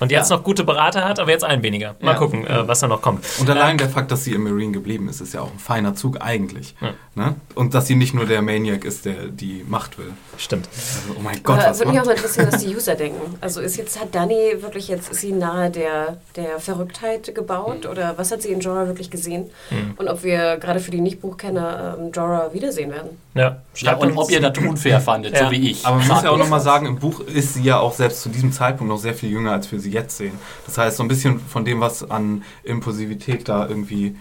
Und 0.00 0.12
jetzt 0.12 0.30
Ja. 0.30 0.36
noch 0.36 0.44
gute 0.44 0.64
Berater 0.64 1.04
hat, 1.04 1.18
aber 1.18 1.30
jetzt 1.30 1.44
einen 1.44 1.62
weniger. 1.62 1.96
Mal 2.00 2.12
Ja. 2.12 2.18
gucken, 2.18 2.46
äh, 2.46 2.66
was 2.68 2.80
da 2.80 2.88
noch 2.88 3.00
kommt. 3.02 3.24
Und 3.40 3.48
allein 3.48 3.78
der 3.78 3.88
Fakt, 3.88 4.10
dass 4.10 4.24
sie 4.24 4.32
im 4.32 4.44
Marine 4.44 4.72
geblieben 4.72 5.08
ist, 5.08 5.20
ist 5.20 5.34
ja 5.34 5.40
auch 5.40 5.50
ein 5.52 5.58
feiner 5.58 5.94
Zug 5.94 6.20
eigentlich. 6.20 6.74
Ne? 7.14 7.34
Und 7.54 7.72
dass 7.74 7.86
sie 7.86 7.94
nicht 7.94 8.12
nur 8.14 8.26
der 8.26 8.42
Maniac 8.42 8.84
ist, 8.84 9.04
der 9.06 9.28
die 9.28 9.64
Macht 9.66 9.98
will. 9.98 10.12
Stimmt. 10.36 10.68
Also, 10.74 11.18
oh 11.18 11.22
mein 11.22 11.42
Gott, 11.42 11.60
Aber 11.60 11.70
was 11.70 11.78
würde 11.78 11.92
mich 11.92 12.00
auch 12.00 12.04
mal 12.04 12.12
interessieren, 12.12 12.48
was 12.52 12.62
die 12.62 12.74
User 12.76 12.94
denken. 12.94 13.36
Also 13.40 13.60
ist 13.62 13.76
jetzt, 13.76 13.98
hat 13.98 14.14
Dani 14.14 14.56
wirklich 14.60 14.88
jetzt, 14.88 15.10
ist 15.10 15.20
sie 15.22 15.32
nahe 15.32 15.70
der, 15.70 16.18
der 16.36 16.58
Verrücktheit 16.60 17.34
gebaut 17.34 17.86
oder 17.86 18.18
was 18.18 18.30
hat 18.32 18.42
sie 18.42 18.50
in 18.50 18.60
Jorah 18.60 18.86
wirklich 18.86 19.10
gesehen? 19.10 19.50
Und 19.96 20.08
ob 20.08 20.22
wir 20.22 20.58
gerade 20.58 20.80
für 20.80 20.90
die 20.90 21.00
Nicht-Buchkenner 21.00 21.96
ähm, 21.98 22.12
Jorah 22.12 22.52
wiedersehen 22.52 22.90
werden. 22.90 23.10
Ja, 23.34 23.42
Ja, 23.42 23.56
schreibt 23.74 24.02
und 24.02 24.10
uns- 24.10 24.18
ob 24.18 24.30
ihr 24.30 24.40
das 24.40 24.56
unfair 24.58 25.00
fandet, 25.00 25.34
Ja. 25.34 25.44
so 25.46 25.50
wie 25.50 25.70
ich. 25.70 25.84
Aber 25.86 25.96
man 25.96 26.08
muss 26.08 26.22
ja 26.22 26.30
auch 26.30 26.38
nochmal 26.38 26.60
sagen, 26.60 26.86
im 26.86 26.98
Buch 26.98 27.20
ist 27.20 27.54
sie 27.54 27.62
ja 27.62 27.78
auch 27.78 27.92
selbst 27.94 28.22
zu 28.22 28.28
diesem 28.28 28.52
Zeitpunkt 28.52 28.90
noch 28.92 28.98
sehr 28.98 29.14
viel 29.14 29.30
jünger, 29.30 29.52
als 29.52 29.70
wir 29.72 29.78
sie 29.80 29.85
jetzt 29.90 30.16
sehen. 30.16 30.34
Das 30.66 30.78
heißt, 30.78 30.96
so 30.96 31.02
ein 31.02 31.08
bisschen 31.08 31.40
von 31.40 31.64
dem, 31.64 31.80
was 31.80 32.08
an 32.10 32.42
Impulsivität 32.64 33.48
da 33.48 33.66
irgendwie 33.68 34.16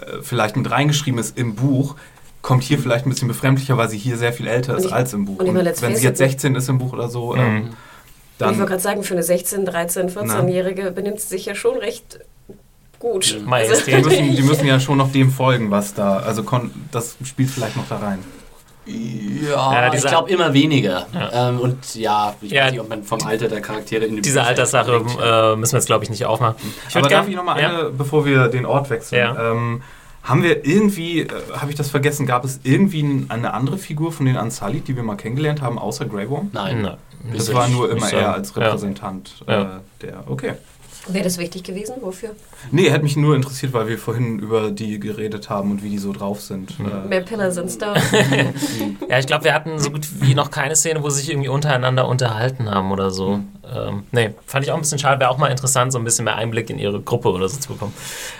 äh, 0.00 0.22
vielleicht 0.22 0.56
mit 0.56 0.70
reingeschrieben 0.70 1.18
ist 1.20 1.36
im 1.38 1.54
Buch, 1.54 1.96
kommt 2.42 2.62
hier 2.62 2.78
vielleicht 2.78 3.06
ein 3.06 3.10
bisschen 3.10 3.28
befremdlicher, 3.28 3.76
weil 3.76 3.88
sie 3.90 3.98
hier 3.98 4.16
sehr 4.16 4.32
viel 4.32 4.46
älter 4.46 4.72
Und 4.72 4.78
ist 4.80 4.86
ich- 4.86 4.92
als 4.92 5.12
im 5.12 5.24
Buch. 5.26 5.38
und 5.40 5.46
meine, 5.48 5.62
let's 5.62 5.82
wenn 5.82 5.94
sie 5.96 6.02
jetzt 6.04 6.20
it, 6.20 6.30
16 6.30 6.54
ist 6.54 6.68
im 6.68 6.78
Buch 6.78 6.92
oder 6.92 7.08
so, 7.08 7.34
Mhm. 7.34 7.38
ähm, 7.40 7.56
Und 7.56 7.66
ich 7.66 7.74
dann 8.38 8.58
wollte 8.58 8.70
gerade 8.70 8.82
sagen, 8.82 9.02
für 9.02 9.12
eine 9.14 9.22
16-, 9.22 9.66
13-, 9.66 10.08
14-Jährige 10.10 10.90
benimmt 10.92 11.20
sie 11.20 11.28
sich 11.28 11.44
ja 11.44 11.54
schon 11.54 11.76
recht 11.76 12.20
gut. 12.98 13.42
Majestät. 13.44 13.98
die 13.98 14.02
müssen, 14.08 14.36
die 14.36 14.42
müssen 14.42 14.66
ja 14.66 14.80
schon 14.80 14.96
noch 14.98 15.12
dem 15.12 15.30
folgen, 15.30 15.70
was 15.70 15.92
da, 15.94 16.18
also 16.18 16.42
kon, 16.42 16.70
das 16.90 17.16
spielt 17.24 17.50
vielleicht 17.50 17.76
noch 17.76 17.88
da 17.88 17.98
rein. 17.98 18.18
Ja, 18.90 19.86
Ja, 19.86 19.94
ich 19.94 20.04
glaube 20.04 20.30
immer 20.30 20.52
weniger. 20.52 21.06
Ja. 21.14 21.48
Ähm, 21.48 21.60
und 21.60 21.94
ja, 21.94 22.34
ich 22.40 22.50
Ja. 22.50 22.64
weiß 22.64 22.72
nicht, 22.72 22.80
ob 22.80 22.88
man 22.88 23.02
vom 23.04 23.22
Alter 23.22 23.48
der 23.48 23.60
Charaktere 23.60 24.04
in 24.04 24.16
dem 24.16 24.22
Diese 24.22 24.42
Alterssache 24.42 24.92
äh, 24.92 25.56
müssen 25.56 25.72
wir 25.72 25.78
jetzt, 25.78 25.86
glaube 25.86 26.04
ich, 26.04 26.10
nicht 26.10 26.24
aufmachen. 26.26 26.56
Ich 26.88 26.96
Aber 26.96 27.08
darf 27.08 27.28
ich 27.28 27.36
noch 27.36 27.44
mal 27.44 27.60
ja? 27.60 27.68
eine, 27.80 27.90
bevor 27.90 28.24
wir 28.24 28.48
den 28.48 28.66
Ort 28.66 28.90
wechseln? 28.90 29.18
Ja. 29.18 29.52
Ähm, 29.52 29.82
haben 30.22 30.42
wir 30.42 30.66
irgendwie, 30.66 31.20
äh, 31.22 31.28
habe 31.56 31.70
ich 31.70 31.76
das 31.76 31.88
vergessen, 31.90 32.26
gab 32.26 32.44
es 32.44 32.60
irgendwie 32.62 33.24
eine 33.28 33.54
andere 33.54 33.78
Figur 33.78 34.12
von 34.12 34.26
den 34.26 34.36
Unsullied, 34.36 34.86
die 34.88 34.96
wir 34.96 35.02
mal 35.02 35.16
kennengelernt 35.16 35.62
haben, 35.62 35.78
außer 35.78 36.04
Grey 36.04 36.28
Worm? 36.28 36.50
Nein. 36.52 36.82
Nein. 36.82 36.96
Das 37.34 37.52
war 37.54 37.68
nur 37.68 37.90
immer 37.90 38.10
er 38.12 38.34
als. 38.34 38.56
Repräsentant 38.56 39.32
Ja. 39.46 39.62
Äh, 39.62 39.66
der. 40.02 40.24
Okay. 40.26 40.52
Wäre 41.08 41.24
das 41.24 41.38
wichtig 41.38 41.62
gewesen? 41.62 41.96
Wofür? 42.00 42.30
Nee, 42.70 42.90
hätte 42.90 43.02
mich 43.02 43.16
nur 43.16 43.34
interessiert, 43.34 43.72
weil 43.72 43.88
wir 43.88 43.98
vorhin 43.98 44.38
über 44.38 44.70
die 44.70 45.00
geredet 45.00 45.48
haben 45.48 45.70
und 45.70 45.82
wie 45.82 45.88
die 45.88 45.98
so 45.98 46.12
drauf 46.12 46.40
sind. 46.40 46.78
Mhm. 46.78 46.86
Äh, 46.86 47.08
Mehr 47.08 47.20
Pillar 47.22 47.50
sind 47.50 47.80
da. 47.80 47.94
Ja, 49.08 49.18
ich 49.18 49.26
glaube, 49.26 49.44
wir 49.44 49.54
hatten 49.54 49.78
so 49.78 49.90
gut 49.90 50.06
wie 50.20 50.34
noch 50.34 50.50
keine 50.50 50.76
Szene, 50.76 51.02
wo 51.02 51.10
sie 51.10 51.20
sich 51.20 51.30
irgendwie 51.30 51.48
untereinander 51.48 52.06
unterhalten 52.06 52.70
haben 52.70 52.92
oder 52.92 53.10
so. 53.10 53.40
Ähm, 53.74 54.04
nee, 54.12 54.30
fand 54.46 54.64
ich 54.64 54.70
auch 54.70 54.76
ein 54.76 54.82
bisschen 54.82 54.98
schade. 54.98 55.20
Wäre 55.20 55.30
auch 55.30 55.38
mal 55.38 55.48
interessant, 55.48 55.92
so 55.92 55.98
ein 55.98 56.04
bisschen 56.04 56.26
mehr 56.26 56.36
Einblick 56.36 56.70
in 56.70 56.78
ihre 56.78 57.00
Gruppe 57.00 57.30
oder 57.30 57.48
so 57.48 57.58
zu 57.58 57.72
bekommen. 57.72 57.94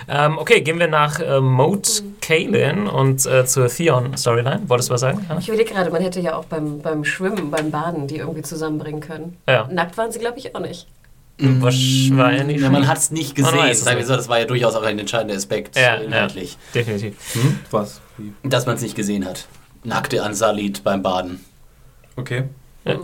Ähm, 0.07 0.37
okay, 0.37 0.61
gehen 0.61 0.79
wir 0.79 0.87
nach 0.87 1.19
äh, 1.19 1.41
Mode 1.41 1.89
Kaelin 2.21 2.87
und 2.87 3.25
äh, 3.25 3.45
zur 3.45 3.67
Theon-Storyline. 3.67 4.61
Wolltest 4.67 4.89
du 4.89 4.93
was 4.93 5.01
sagen? 5.01 5.25
Hannah? 5.27 5.39
Ich 5.39 5.47
überlege 5.47 5.73
gerade, 5.73 5.89
man 5.91 6.01
hätte 6.01 6.19
ja 6.19 6.35
auch 6.35 6.45
beim, 6.45 6.79
beim 6.81 7.03
Schwimmen, 7.03 7.51
beim 7.51 7.71
Baden 7.71 8.07
die 8.07 8.17
irgendwie 8.17 8.43
zusammenbringen 8.43 9.01
können. 9.01 9.37
Ja. 9.47 9.67
Nackt 9.71 9.97
waren 9.97 10.11
sie, 10.11 10.19
glaube 10.19 10.37
ich, 10.39 10.55
auch 10.55 10.59
nicht. 10.61 10.87
Wahrscheinlich 11.37 12.61
Ja, 12.61 12.69
man 12.69 12.87
hat 12.87 12.97
es 12.97 13.11
nicht 13.11 13.35
gesehen. 13.35 13.57
weiß 13.57 13.81
Sagen 13.83 13.97
wir 13.97 14.05
so, 14.05 14.15
das 14.15 14.29
war 14.29 14.39
ja 14.39 14.45
durchaus 14.45 14.75
auch 14.75 14.83
ein 14.83 14.99
entscheidender 14.99 15.35
Aspekt 15.35 15.75
Ja, 15.75 15.95
äh, 15.95 16.05
inhaltlich, 16.05 16.57
Definitiv. 16.75 17.15
hm? 17.33 17.59
Was? 17.71 18.01
Wie? 18.17 18.33
dass 18.43 18.65
man 18.65 18.75
es 18.75 18.81
nicht 18.81 18.95
gesehen 18.95 19.25
hat. 19.25 19.47
Nackte 19.83 20.21
Ansalit 20.23 20.83
beim 20.83 21.01
Baden. 21.01 21.43
Okay. 22.15 22.43
Ja, 22.83 22.95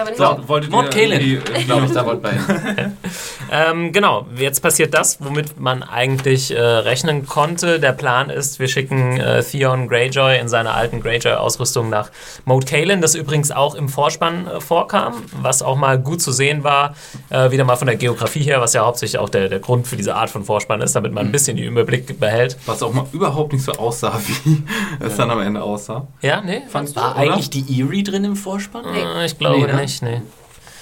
aber 0.00 0.10
nicht 0.10 0.16
So, 0.16 0.48
wolltet 0.48 0.72
Kaelin, 0.90 1.20
irgendwie, 1.20 1.52
äh, 1.52 1.64
glaube 1.64 1.86
ich, 1.86 1.92
da 1.92 2.06
wir 2.06 2.30
hin. 2.30 2.96
Ähm, 3.48 3.92
genau, 3.92 4.26
jetzt 4.36 4.60
passiert 4.60 4.92
das, 4.92 5.18
womit 5.20 5.60
man 5.60 5.84
eigentlich 5.84 6.50
äh, 6.50 6.60
rechnen 6.60 7.26
konnte. 7.26 7.78
Der 7.78 7.92
Plan 7.92 8.28
ist, 8.28 8.58
wir 8.58 8.66
schicken 8.66 9.20
äh, 9.20 9.40
Theon 9.40 9.88
Greyjoy 9.88 10.38
in 10.40 10.48
seiner 10.48 10.74
alten 10.74 11.00
Greyjoy-Ausrüstung 11.00 11.88
nach 11.88 12.10
Moat 12.44 12.66
Cailin, 12.66 13.00
das 13.00 13.14
übrigens 13.14 13.52
auch 13.52 13.76
im 13.76 13.88
Vorspann 13.88 14.48
äh, 14.48 14.60
vorkam, 14.60 15.14
was 15.42 15.62
auch 15.62 15.76
mal 15.76 15.96
gut 15.96 16.20
zu 16.20 16.32
sehen 16.32 16.64
war, 16.64 16.96
äh, 17.30 17.52
wieder 17.52 17.62
mal 17.62 17.76
von 17.76 17.86
der 17.86 17.96
Geografie 17.96 18.42
her, 18.42 18.60
was 18.60 18.72
ja 18.72 18.84
hauptsächlich 18.84 19.20
auch 19.20 19.28
der, 19.28 19.48
der 19.48 19.60
Grund 19.60 19.86
für 19.86 19.96
diese 19.96 20.16
Art 20.16 20.30
von 20.30 20.44
Vorspann 20.44 20.80
ist, 20.80 20.96
damit 20.96 21.12
man 21.12 21.26
ein 21.26 21.32
bisschen 21.32 21.56
den 21.56 21.66
Überblick 21.66 22.18
behält. 22.18 22.56
Was 22.66 22.82
auch 22.82 22.92
mal 22.92 23.06
überhaupt 23.12 23.52
nicht 23.52 23.64
so 23.64 23.72
aussah, 23.72 24.18
wie 24.44 24.64
es 24.98 25.16
dann 25.16 25.30
am 25.30 25.40
Ende 25.40 25.62
aussah. 25.62 26.08
Ja, 26.20 26.40
nee, 26.40 26.62
fandst 26.68 26.96
du? 26.96 27.00
War 27.00 27.12
Oder? 27.12 27.32
eigentlich 27.32 27.50
die 27.50 27.80
Erie 27.80 28.02
drin 28.02 28.24
im 28.24 28.34
Vorspann? 28.34 28.85
Äh, 28.94 29.26
Ich 29.26 29.38
glaube 29.38 29.58
Nee, 29.66 29.72
ne? 29.72 29.80
nicht, 29.82 30.02
nee. 30.02 30.22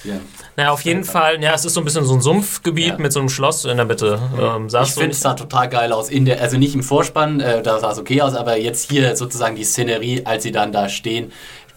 Ja. 0.03 0.15
Naja, 0.55 0.71
auf 0.71 0.81
jeden 0.81 1.03
Fall, 1.03 1.41
ja, 1.43 1.53
es 1.53 1.65
ist 1.65 1.73
so 1.73 1.81
ein 1.81 1.83
bisschen 1.83 2.05
so 2.05 2.13
ein 2.13 2.21
Sumpfgebiet 2.21 2.87
Ja. 2.87 2.97
mit 2.97 3.11
so 3.11 3.19
einem 3.19 3.27
Schloss 3.29 3.65
in 3.65 3.75
der 3.77 3.85
Mitte. 3.85 4.19
Ähm, 4.39 4.67
Ich 4.67 4.71
sagst 4.71 4.91
du 4.95 4.99
finde, 5.01 5.07
nicht? 5.09 5.17
es 5.17 5.21
sah 5.23 5.33
total 5.33 5.67
geil 5.67 5.91
aus. 5.91 6.09
In 6.09 6.25
der, 6.25 6.39
also 6.41 6.57
nicht 6.57 6.75
im 6.75 6.83
Vorspann, 6.83 7.39
äh, 7.39 7.61
da 7.63 7.79
sah 7.79 7.91
es 7.91 7.97
okay 7.99 8.21
aus, 8.21 8.35
aber 8.35 8.55
jetzt 8.57 8.89
hier 8.89 9.15
sozusagen 9.15 9.55
die 9.55 9.63
Szenerie, 9.63 10.21
als 10.25 10.43
sie 10.43 10.51
dann 10.51 10.71
da 10.71 10.87
stehen, 10.87 11.31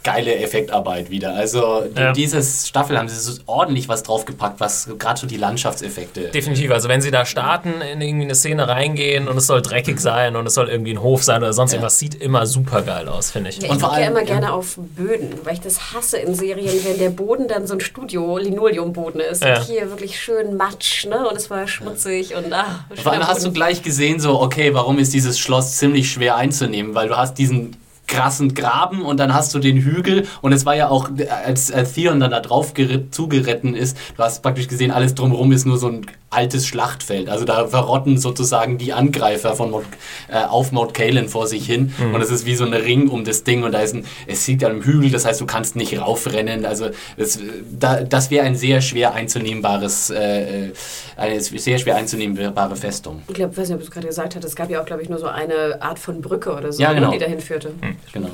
geile 0.04 0.36
Effektarbeit 0.36 1.10
wieder. 1.10 1.34
Also 1.34 1.82
Ja. 1.96 2.12
dieses 2.12 2.68
Staffel 2.68 2.96
haben 2.98 3.08
sie 3.08 3.16
so 3.18 3.32
ordentlich 3.46 3.88
was 3.88 4.02
draufgepackt, 4.04 4.60
was 4.60 4.88
gerade 4.98 5.20
so 5.20 5.26
die 5.26 5.36
Landschaftseffekte. 5.36 6.28
Definitiv. 6.28 6.70
Also 6.70 6.88
wenn 6.88 7.00
sie 7.00 7.10
da 7.10 7.24
starten, 7.26 7.74
in 7.92 8.00
irgendwie 8.00 8.24
eine 8.24 8.34
Szene 8.34 8.68
reingehen 8.68 9.28
und 9.28 9.36
es 9.36 9.46
soll 9.46 9.60
dreckig 9.60 10.00
sein 10.00 10.36
und 10.36 10.46
es 10.46 10.54
soll 10.54 10.68
irgendwie 10.68 10.92
ein 10.92 11.02
Hof 11.02 11.22
sein 11.24 11.42
oder 11.42 11.52
sonst 11.52 11.72
Ja. 11.72 11.76
irgendwas, 11.76 11.98
sieht 11.98 12.14
immer 12.14 12.46
super 12.46 12.82
geil 12.82 13.08
aus, 13.08 13.30
finde 13.32 13.50
ich. 13.50 13.58
Ja, 13.60 13.68
Und 13.70 13.76
ich 13.76 13.80
vor 13.80 13.90
gucke 13.90 14.00
ja 14.00 14.06
allem, 14.06 14.16
immer 14.16 14.26
gerne 14.26 14.52
auf 14.52 14.76
Böden, 14.78 15.30
weil 15.44 15.54
ich 15.54 15.60
das 15.60 15.92
hasse 15.92 16.18
in 16.18 16.34
Serien, 16.34 16.72
wenn 16.84 16.98
der 16.98 17.10
Boden 17.10 17.48
dann 17.48 17.66
so 17.66 17.74
ein 17.74 17.80
Studio-Linoleumboden 17.80 19.20
ist. 19.20 19.44
Ja. 19.44 19.56
Und 19.58 19.64
hier 19.64 19.90
wirklich 19.90 20.18
schön 20.20 20.56
matsch, 20.56 21.06
ne? 21.06 21.28
Und 21.28 21.36
es 21.36 21.50
war 21.50 21.66
schmutzig 21.66 22.34
und 22.34 22.52
ah, 22.52 22.84
Vor 23.02 23.12
allem 23.12 23.26
hast 23.26 23.44
du 23.44 23.52
gleich 23.52 23.82
gesehen, 23.82 24.20
so, 24.20 24.40
okay, 24.40 24.74
warum 24.74 24.98
ist 24.98 25.12
dieses 25.12 25.38
Schloss 25.38 25.76
ziemlich 25.76 26.10
schwer 26.10 26.36
einzunehmen? 26.36 26.94
Weil 26.94 27.08
du 27.08 27.16
hast 27.16 27.34
diesen 27.38 27.76
krassen 28.08 28.54
Graben 28.54 29.02
und 29.02 29.20
dann 29.20 29.32
hast 29.32 29.54
du 29.54 29.60
den 29.60 29.76
Hügel 29.76 30.26
und 30.40 30.52
es 30.52 30.66
war 30.66 30.74
ja 30.74 30.88
auch, 30.88 31.10
als, 31.44 31.70
als 31.70 31.92
Theon 31.92 32.18
dann 32.18 32.30
da 32.30 32.40
drauf 32.40 32.74
geritt, 32.74 33.14
zugeritten 33.14 33.74
ist, 33.74 33.96
du 34.16 34.22
hast 34.22 34.42
praktisch 34.42 34.66
gesehen, 34.66 34.90
alles 34.90 35.14
drumherum 35.14 35.52
ist 35.52 35.66
nur 35.66 35.78
so 35.78 35.88
ein 35.88 36.06
altes 36.30 36.66
Schlachtfeld. 36.66 37.28
Also 37.28 37.44
da 37.46 37.66
verrotten 37.66 38.18
sozusagen 38.18 38.76
die 38.76 38.92
Angreifer 38.92 39.54
von 39.54 39.70
Mount, 39.70 39.86
äh, 40.28 40.44
auf 40.44 40.72
Mount 40.72 40.92
Kalen 40.92 41.28
vor 41.28 41.46
sich 41.46 41.64
hin 41.66 41.94
Mhm. 41.98 42.14
und 42.14 42.20
es 42.20 42.30
ist 42.30 42.44
wie 42.44 42.54
so 42.54 42.64
ein 42.64 42.74
Ring 42.74 43.08
um 43.08 43.24
das 43.24 43.44
Ding 43.44 43.62
und 43.62 43.72
da 43.72 43.80
ist 43.80 43.94
ein, 43.94 44.04
es 44.26 44.46
liegt 44.46 44.62
an 44.64 44.72
einem 44.72 44.82
Hügel, 44.82 45.10
das 45.10 45.24
heißt, 45.24 45.40
du 45.40 45.46
kannst 45.46 45.74
nicht 45.76 45.98
raufrennen. 45.98 46.66
Also 46.66 46.90
das, 47.16 47.38
da, 47.78 48.02
das 48.02 48.30
wäre 48.30 48.44
ein 48.44 48.56
sehr 48.56 48.80
schwer 48.82 49.14
einzunehmbares, 49.14 50.10
äh, 50.10 50.66
äh, 50.68 50.72
eine 51.16 51.40
sehr 51.40 51.78
schwer 51.78 51.96
einzunehmbare 51.96 52.76
Festung. 52.76 53.22
Ich 53.28 53.34
glaube, 53.34 53.56
weiß 53.56 53.68
nicht, 53.68 53.74
ob 53.76 53.80
du 53.80 53.86
es 53.86 53.90
gerade 53.90 54.06
gesagt 54.06 54.36
hast, 54.36 54.44
es 54.44 54.54
gab 54.54 54.70
ja 54.70 54.80
auch, 54.82 54.86
glaube 54.86 55.02
ich, 55.02 55.08
nur 55.08 55.18
so 55.18 55.26
eine 55.28 55.80
Art 55.80 55.98
von 55.98 56.20
Brücke 56.20 56.52
oder 56.54 56.72
so, 56.72 56.82
Ja, 56.82 56.92
genau. 56.92 57.08
ne, 57.10 57.14
die 57.14 57.24
dahin 57.24 57.40
führte. 57.40 57.72
Genau. 58.12 58.30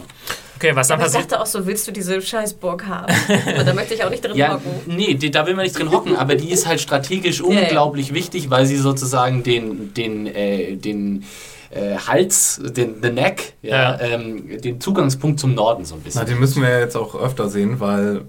Okay, 0.56 0.74
was 0.74 0.88
dann 0.88 0.98
Aber 1.00 1.06
ich 1.08 1.12
passiert? 1.12 1.32
dachte 1.32 1.42
auch 1.42 1.46
so, 1.46 1.66
willst 1.66 1.86
du 1.88 1.92
diese 1.92 2.20
Scheißburg 2.22 2.86
haben? 2.86 3.12
Und 3.58 3.66
da 3.66 3.74
möchte 3.74 3.94
ich 3.94 4.04
auch 4.04 4.10
nicht 4.10 4.24
drin 4.24 4.32
Ja, 4.36 4.54
hocken. 4.54 4.70
nee, 4.86 5.14
die, 5.14 5.30
da 5.30 5.46
will 5.46 5.54
man 5.54 5.64
nicht 5.64 5.76
drin 5.78 5.90
hocken, 5.90 6.16
aber 6.16 6.36
die 6.36 6.50
ist 6.50 6.66
halt 6.66 6.80
strategisch 6.80 7.40
ja. 7.40 7.44
unglaublich 7.46 8.14
wichtig, 8.14 8.50
weil 8.50 8.64
sie 8.66 8.76
sozusagen 8.76 9.42
den, 9.42 9.92
den, 9.94 10.26
äh, 10.26 10.76
den 10.76 11.24
äh, 11.70 11.96
Hals, 11.96 12.60
den 12.62 13.02
the 13.02 13.10
Neck, 13.10 13.54
ja, 13.62 13.96
Ja. 13.96 14.00
Ähm, 14.00 14.60
den 14.60 14.80
Zugangspunkt 14.80 15.40
zum 15.40 15.54
Norden 15.54 15.84
so 15.84 15.96
ein 15.96 16.00
bisschen. 16.02 16.20
Na, 16.22 16.26
den 16.28 16.38
müssen 16.38 16.62
wir 16.62 16.68
ja 16.70 16.78
jetzt 16.78 16.96
auch 16.96 17.16
öfter 17.16 17.48
sehen, 17.48 17.80
weil, 17.80 18.22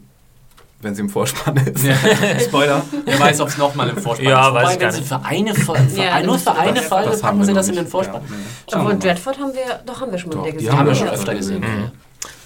wenn 0.82 0.96
sie 0.96 1.02
im 1.02 1.10
Vorspann 1.10 1.58
ist. 1.58 1.86
Spoiler. 2.46 2.82
Wer 3.06 3.20
weiß, 3.20 3.40
ob 3.42 3.50
es 3.50 3.58
nochmal 3.60 3.90
im 3.90 3.98
Vorspann 3.98 4.28
Ja, 4.30 4.48
ist. 4.48 4.54
weiß 4.56 4.64
ich 4.70 4.74
wenn 4.74 4.80
gar 4.82 4.92
sie 4.92 5.00
nicht. 5.02 5.10
für 5.10 5.24
eine, 5.24 5.54
für 5.54 6.02
Ja, 6.02 6.24
nur 6.24 6.40
für 6.40 6.56
eine 6.56 6.82
Folge 6.82 7.10
das 7.12 7.22
packen 7.22 7.44
sie 7.46 7.54
das 7.54 7.70
in 7.70 7.76
den. 7.76 7.86
Vorspann. 7.88 8.22
Ja, 8.72 8.80
Obwohl. 8.80 8.98
Dreadford 8.98 9.38
haben 9.40 9.54
wir, 9.54 9.80
doch 9.86 10.02
haben 10.02 10.12
wir 10.12 10.18
schon 10.18 10.30
mal 10.30 10.36
Doch, 10.38 10.46
wieder 10.48 10.52
die 10.58 10.64
gesehen. 10.66 10.78
Haben 10.80 10.86
wir 10.88 10.94
Ja. 10.94 11.00
schon 11.00 11.10
öfter 11.10 11.36
gesehen. 11.36 11.62
ja. 11.64 11.92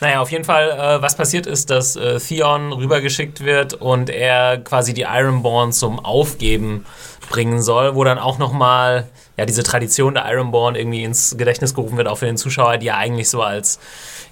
Naja, 0.02 0.22
auf 0.22 0.32
jeden 0.32 0.46
Fall, 0.46 0.70
äh, 0.72 1.02
was 1.02 1.16
passiert 1.16 1.46
ist, 1.46 1.70
dass 1.70 1.96
äh, 1.96 2.20
Theon 2.20 2.72
rübergeschickt 2.72 3.44
wird 3.44 3.74
und 3.74 4.10
er 4.10 4.58
quasi 4.58 4.94
die 4.94 5.04
Ironborn 5.04 5.72
zum 5.72 6.00
Aufgeben 6.00 6.86
bringen 7.30 7.62
soll, 7.62 7.96
wo 7.96 8.04
dann 8.04 8.18
auch 8.18 8.38
nochmal 8.38 9.08
ja, 9.38 9.46
diese 9.46 9.64
Tradition 9.64 10.16
der 10.16 10.26
Ironborn 10.30 10.76
irgendwie 10.76 11.04
ins 11.04 11.36
Gedächtnis 11.38 11.74
gerufen 11.74 11.98
wird, 11.98 12.08
auch 12.08 12.18
für 12.18 12.26
den 12.26 12.38
Zuschauer, 12.38 12.78
die 12.78 12.88
ja 12.88 12.98
eigentlich 12.98 13.30
so 13.30 13.42
als 13.42 13.80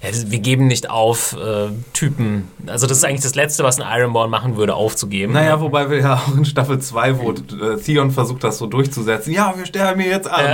ja, 0.02 0.10
wir 0.30 0.38
geben 0.38 0.68
nicht 0.68 0.90
auf 0.90 1.32
äh, 1.32 1.70
Typen. 1.92 2.48
Also 2.66 2.86
das 2.86 2.98
ist 2.98 3.04
eigentlich 3.04 3.22
das 3.22 3.34
Letzte, 3.34 3.64
was 3.64 3.80
ein 3.80 3.98
Ironborn 3.98 4.30
machen 4.30 4.56
würde, 4.56 4.74
aufzugeben. 4.74 5.32
Naja, 5.32 5.60
wobei 5.60 5.90
wir 5.90 5.98
ja 5.98 6.14
auch 6.14 6.36
in 6.36 6.44
Staffel 6.44 6.78
2, 6.78 7.18
wo 7.18 7.32
äh, 7.32 7.80
Theon 7.84 8.12
versucht, 8.12 8.44
das 8.44 8.58
so 8.58 8.66
durchzusetzen. 8.66 9.32
Ja, 9.32 9.54
wir 9.56 9.66
sterben 9.66 10.00
hier 10.00 10.12
jetzt 10.12 10.30
an. 10.30 10.44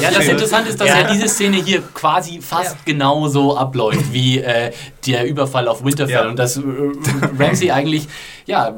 Ja, 0.00 0.10
das 0.10 0.26
Interessante 0.26 0.70
ist, 0.70 0.80
dass 0.80 0.88
ja. 0.88 1.00
Ja. 1.00 1.12
diese 1.12 1.28
Szene 1.28 1.58
hier 1.58 1.82
quasi 1.92 2.40
fast 2.40 2.70
Ja. 2.70 2.76
genauso 2.86 3.56
abläuft 3.56 4.12
wie 4.12 4.38
äh, 4.38 4.72
der 5.06 5.26
Überfall 5.26 5.68
auf 5.68 5.84
Winterfell. 5.84 6.14
Ja. 6.14 6.28
Und 6.28 6.38
dass 6.38 6.56
äh, 6.56 6.62
Ramsey 7.38 7.70
eigentlich, 7.70 8.08
ja, 8.50 8.74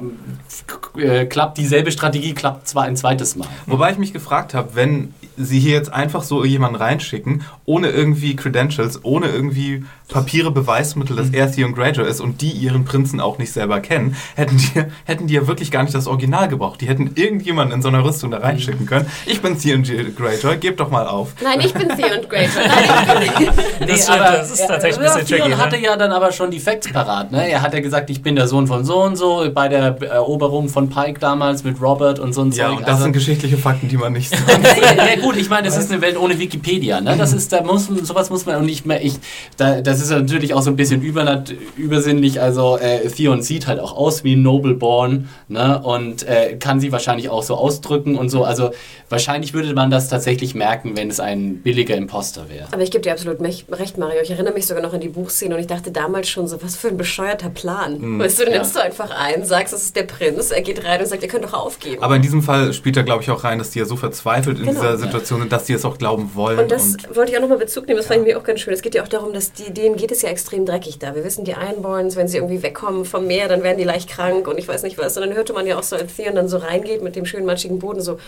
äh, 0.97 1.25
klappt 1.25 1.57
dieselbe 1.57 1.91
Strategie, 1.91 2.35
klappt 2.35 2.69
zwar 2.69 2.85
ein 2.85 2.97
zweites 2.97 3.37
Mal. 3.37 3.49
Wobei 3.67 3.91
ich 3.91 3.99
mich 3.99 4.13
gefragt 4.13 4.53
habe, 4.53 4.75
wenn 4.75 5.15
sie 5.39 5.59
hier 5.59 5.73
jetzt 5.73 5.91
einfach 5.91 6.23
so 6.23 6.45
jemanden 6.45 6.77
reinschicken, 6.77 7.43
ohne 7.65 7.89
irgendwie 7.89 8.37
Credentials, 8.37 9.03
ohne 9.03 9.29
irgendwie 9.29 9.85
Papiere, 10.13 10.51
Beweismittel, 10.51 11.17
dass 11.17 11.31
er 11.31 11.51
Theon 11.51 11.75
Greyjoy 11.75 12.07
ist 12.09 12.21
und 12.21 12.41
die 12.43 12.51
ihren 12.51 12.85
Prinzen 12.85 13.21
auch 13.21 13.39
nicht 13.39 13.53
selber 13.53 13.81
kennen, 13.81 14.17
hätten 14.37 14.57
die, 14.59 14.83
hätten 15.05 15.27
die 15.27 15.35
ja 15.35 15.47
wirklich 15.47 15.71
gar 15.71 15.83
nicht 15.83 15.95
das 15.95 16.07
Original 16.07 16.49
gebraucht. 16.49 16.81
Die 16.81 16.89
hätten 16.89 17.13
irgendjemanden 17.15 17.75
in 17.77 17.83
so 17.83 17.89
einer 17.89 18.05
Rüstung 18.05 18.31
da 18.31 18.39
reinschicken 18.39 18.87
können. 18.87 19.07
Ich 19.27 19.41
bin 19.41 19.59
Theon 19.59 19.83
Greyjoy, 19.83 20.57
gebt 20.59 20.81
doch 20.81 20.91
mal 20.91 21.07
auf. 21.07 21.31
Nein, 21.43 21.61
ich 21.61 21.73
bin 21.73 21.89
Theon 21.89 22.21
Greyjoy. 22.29 22.63
Nein, 22.67 23.23
ich 23.23 23.35
bin 23.79 23.89
das, 23.89 24.03
stimmt, 24.05 24.21
das 24.21 24.51
ist 24.51 24.67
tatsächlich 24.67 24.99
ein 25.09 25.15
bisschen 25.21 25.27
Theon 25.27 25.49
tricky. 25.49 25.57
hatte 25.61 25.77
Ne? 25.77 25.83
ja 25.85 25.97
dann 25.97 26.13
aber 26.13 26.33
schon 26.33 26.51
die 26.51 26.61
Facts 26.61 26.93
parat. 26.93 27.33
Ne? 27.33 27.49
Er 27.51 27.63
hat 27.63 27.73
ja 27.73 27.81
gesagt, 27.81 28.11
ich 28.11 28.23
bin 28.23 28.37
der 28.37 28.47
Sohn 28.47 28.67
von 28.67 28.85
so 28.85 29.03
und 29.03 29.17
so, 29.17 29.47
bei 29.55 29.69
der 29.69 30.01
Eroberung 30.03 30.69
von 30.69 30.91
Pike 30.91 31.19
damals 31.19 31.65
mit 31.65 31.81
Robert 31.81 32.19
und 32.19 32.35
so 32.35 32.43
ein 32.43 32.53
Ja, 32.53 32.69
Zeug. 32.69 32.77
und 32.79 32.83
das 32.83 32.91
Also- 32.91 33.03
sind 33.05 33.13
geschichtliche 33.15 33.57
Fakten, 33.57 33.89
die 33.89 33.97
man 33.97 34.13
nicht 34.13 34.31
sagt. 34.37 34.77
ja 34.77 35.21
gut, 35.23 35.37
ich 35.37 35.49
meine, 35.49 35.67
das 35.69 35.77
ist 35.79 35.91
eine 35.91 36.01
Welt 36.03 36.19
ohne 36.19 36.39
Wikipedia. 36.39 37.01
Ne? 37.01 37.17
Das 37.17 37.33
ist, 37.33 37.53
da 37.53 37.63
muss 37.63 37.87
sowas 37.87 38.29
muss 38.31 38.45
man 38.47 38.57
und 38.57 38.67
nicht 38.67 38.85
mehr. 38.85 39.03
Ich, 39.03 39.15
da, 39.57 39.81
das 39.81 40.01
ist 40.03 40.11
natürlich 40.11 40.55
auch 40.55 40.63
so 40.63 40.71
ein 40.71 40.77
bisschen 40.77 41.03
übernat, 41.03 41.53
übersinnlich. 41.77 42.41
Also 42.41 42.77
äh, 42.79 43.09
Theon 43.09 43.43
sieht 43.43 43.67
halt 43.67 43.81
auch 43.81 43.97
aus 43.97 44.25
wie 44.25 44.35
ein 44.37 44.43
Nobleborn 44.43 45.29
ne? 45.49 45.81
und 45.83 46.27
äh, 46.29 46.57
kann 46.59 46.81
sie 46.81 46.93
wahrscheinlich 46.93 47.29
auch 47.31 47.43
so 47.43 47.55
ausdrücken 47.55 48.17
und 48.17 48.29
so. 48.29 48.45
Also 48.45 48.71
wahrscheinlich 49.09 49.55
würde 49.55 49.73
man 49.75 49.91
das 49.91 50.09
tatsächlich 50.09 50.55
merken, 50.55 50.97
wenn 50.97 51.11
es 51.11 51.21
ein 51.21 51.59
billiger 51.63 51.97
Imposter 51.97 52.49
wäre. 52.49 52.69
Aber 52.73 52.83
ich 52.83 52.91
gebe 52.91 53.03
dir 53.03 53.13
absolut 53.13 53.41
recht, 53.41 53.99
Mario. 53.99 54.21
Ich 54.23 54.31
erinnere 54.31 54.55
mich 54.55 54.67
sogar 54.67 54.83
noch 54.83 54.93
an 54.93 55.01
die 55.01 55.09
Buchszene 55.09 55.55
und 55.55 55.61
ich 55.61 55.67
dachte 55.67 55.91
damals 55.91 56.29
schon 56.29 56.47
so, 56.49 56.63
was 56.63 56.77
für 56.77 56.89
ein 56.89 56.97
bescheuerter 56.97 57.49
Plan. 57.51 58.19
Weißt 58.19 58.39
du, 58.41 58.45
Ja. 58.45 58.51
nimmst 58.51 58.75
du 58.77 58.83
einfach 58.83 59.11
ein, 59.11 59.45
sagst, 59.45 59.73
es 59.75 59.85
ist 59.85 59.97
der 59.97 60.05
Prinz, 60.05 60.51
er 60.51 60.63
geht 60.63 60.85
rein 60.85 61.01
und 61.01 61.07
sagt, 61.07 61.23
ihr 61.23 61.29
könnt 61.29 61.45
doch 61.45 61.55
aufgeben. 61.55 62.03
Aber 62.03 62.17
in 62.17 62.23
diesem 62.23 62.43
Fall 62.43 62.73
spielt 62.73 62.97
da, 62.97 63.03
glaube 63.03 63.23
ich, 63.23 63.31
auch 63.31 63.45
rein, 63.45 63.59
dass 63.59 63.71
die 63.71 63.79
ja 63.79 63.85
so 63.85 63.97
verzweifelt 63.97 64.59
in 64.59 64.67
Genau. 64.67 64.81
dieser 64.81 64.99
Situation 64.99 65.41
sind, 65.41 65.53
dass 65.53 65.65
die 65.65 65.75
es 65.75 65.85
auch 65.85 65.99
glauben 65.99 66.31
wollen. 66.35 66.59
Und 66.59 66.71
das 66.71 66.97
wollte 67.15 67.33
ich 67.33 67.37
auch 67.37 67.43
nochmal 67.43 67.59
Bezug 67.59 67.87
nehmen, 67.87 67.99
das 67.99 68.07
fand 68.07 68.21
ich 68.21 68.27
mir 68.27 68.39
auch 68.39 68.45
ganz 68.45 68.61
schön. 68.61 68.73
Es 68.73 68.83
geht 68.83 68.95
ja 68.95 69.03
auch 69.03 69.09
darum, 69.09 69.33
dass 69.33 69.53
die, 69.53 69.73
denen 69.83 69.97
geht 69.97 70.11
es 70.13 70.23
ja 70.23 70.29
extrem 70.31 70.65
dreckig 70.65 70.99
da. 70.99 71.15
Wir 71.15 71.25
wissen, 71.25 71.45
die 71.45 71.51
Ironborns, 71.53 72.17
wenn 72.17 72.29
sie 72.29 72.39
irgendwie 72.39 72.63
wegkommen 72.63 73.05
vom 73.05 73.27
Meer, 73.27 73.49
dann 73.49 73.63
werden 73.63 73.79
die 73.79 73.85
leicht 73.85 74.09
krank 74.09 74.49
und 74.49 74.59
ich 74.59 74.67
weiß 74.69 74.83
nicht 74.85 74.97
was. 74.99 75.17
Und 75.17 75.27
dann 75.27 75.35
hörte 75.35 75.53
man 75.53 75.67
ja 75.67 75.79
auch 75.79 75.83
so, 75.83 75.97
als 75.97 76.15
Theon 76.17 76.35
dann 76.35 76.49
so 76.49 76.57
reingeht 76.59 77.03
mit 77.03 77.17
dem 77.17 77.27
schönen 77.27 77.45
matschigen 77.47 77.79
Boden, 77.79 78.01
so. 78.01 78.19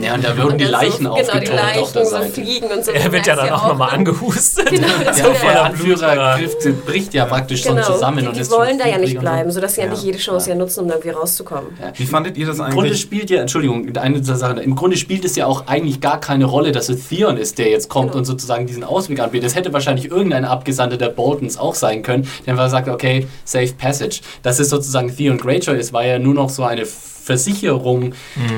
Ja, 0.00 0.14
und 0.14 0.24
da 0.24 0.36
würden 0.36 0.58
die 0.58 0.64
und 0.66 0.72
dann 0.72 0.82
Leichen 0.82 1.04
so, 1.04 1.14
Genau, 1.14 1.38
die 1.40 1.46
Leichen 1.46 1.82
auf 1.82 1.92
der 1.92 2.04
so 2.04 2.10
Seite. 2.12 2.30
fliegen 2.32 2.66
und 2.66 2.84
so. 2.84 2.92
Er 2.92 3.10
wird 3.12 3.26
ja 3.26 3.36
dann 3.36 3.50
auch 3.50 3.68
nochmal 3.68 3.90
angehustet. 3.94 4.70
Genau, 4.70 4.86
das 5.04 5.18
so 5.18 5.24
wird 5.24 5.34
Der 5.34 5.40
voller 5.40 5.64
Anführer 5.64 6.36
Blut. 6.38 6.60
griff, 6.60 6.84
bricht 6.84 7.14
ja 7.14 7.24
praktisch 7.24 7.62
schon 7.62 7.76
Genau, 7.76 7.86
zusammen 7.92 8.18
die, 8.18 8.26
und 8.28 8.36
die 8.36 8.40
ist 8.40 8.50
wollen 8.50 8.70
schon 8.70 8.78
da 8.78 8.88
ja 8.88 8.98
nicht 8.98 9.18
bleiben, 9.18 9.50
sodass 9.50 9.74
sie 9.74 9.80
ja 9.80 9.86
Ja. 9.86 9.92
nicht 9.92 10.02
jede 10.04 10.18
Chance 10.18 10.50
ja 10.50 10.56
nutzen, 10.56 10.80
um 10.80 10.88
da 10.88 10.94
irgendwie 10.94 11.10
rauszukommen. 11.10 11.70
Wie 11.94 12.06
fandet 12.06 12.36
ihr 12.36 12.46
das 12.46 12.58
Im 12.58 12.66
Grunde 12.66 12.80
eigentlich? 12.88 13.00
spielt 13.00 13.30
ja, 13.30 13.40
Entschuldigung, 13.40 13.96
eine 13.96 14.20
der 14.20 14.36
Sachen, 14.36 14.58
im 14.58 14.74
Grunde 14.76 14.96
spielt 14.96 15.24
es 15.24 15.36
ja 15.36 15.46
auch 15.46 15.66
eigentlich 15.66 16.00
gar 16.00 16.20
keine 16.20 16.44
Rolle, 16.44 16.72
dass 16.72 16.88
es 16.88 17.08
Theon 17.08 17.36
ist, 17.36 17.58
der 17.58 17.68
jetzt 17.70 17.88
kommt 17.88 18.08
Genau. 18.10 18.18
und 18.18 18.24
sozusagen 18.24 18.66
diesen 18.66 18.84
Ausweg 18.84 19.20
anbietet. 19.20 19.48
Es 19.48 19.54
hätte 19.56 19.72
wahrscheinlich 19.72 20.10
irgendein 20.10 20.44
Abgesandter 20.50 20.96
der 20.96 21.08
Boltons 21.08 21.56
auch 21.56 21.74
sein 21.74 22.02
können, 22.02 22.28
der 22.46 22.54
einfach 22.54 22.70
sagt, 22.70 22.88
okay, 22.88 23.26
safe 23.44 23.72
passage. 23.74 24.20
Dass 24.42 24.58
es 24.58 24.68
sozusagen 24.68 25.14
Theon 25.14 25.38
Greyjoy 25.38 25.78
ist, 25.78 25.92
war 25.92 26.04
ja 26.04 26.18
nur 26.18 26.34
noch 26.34 26.50
so 26.50 26.64
eine 26.64 26.86
Versicherung, 26.86 28.14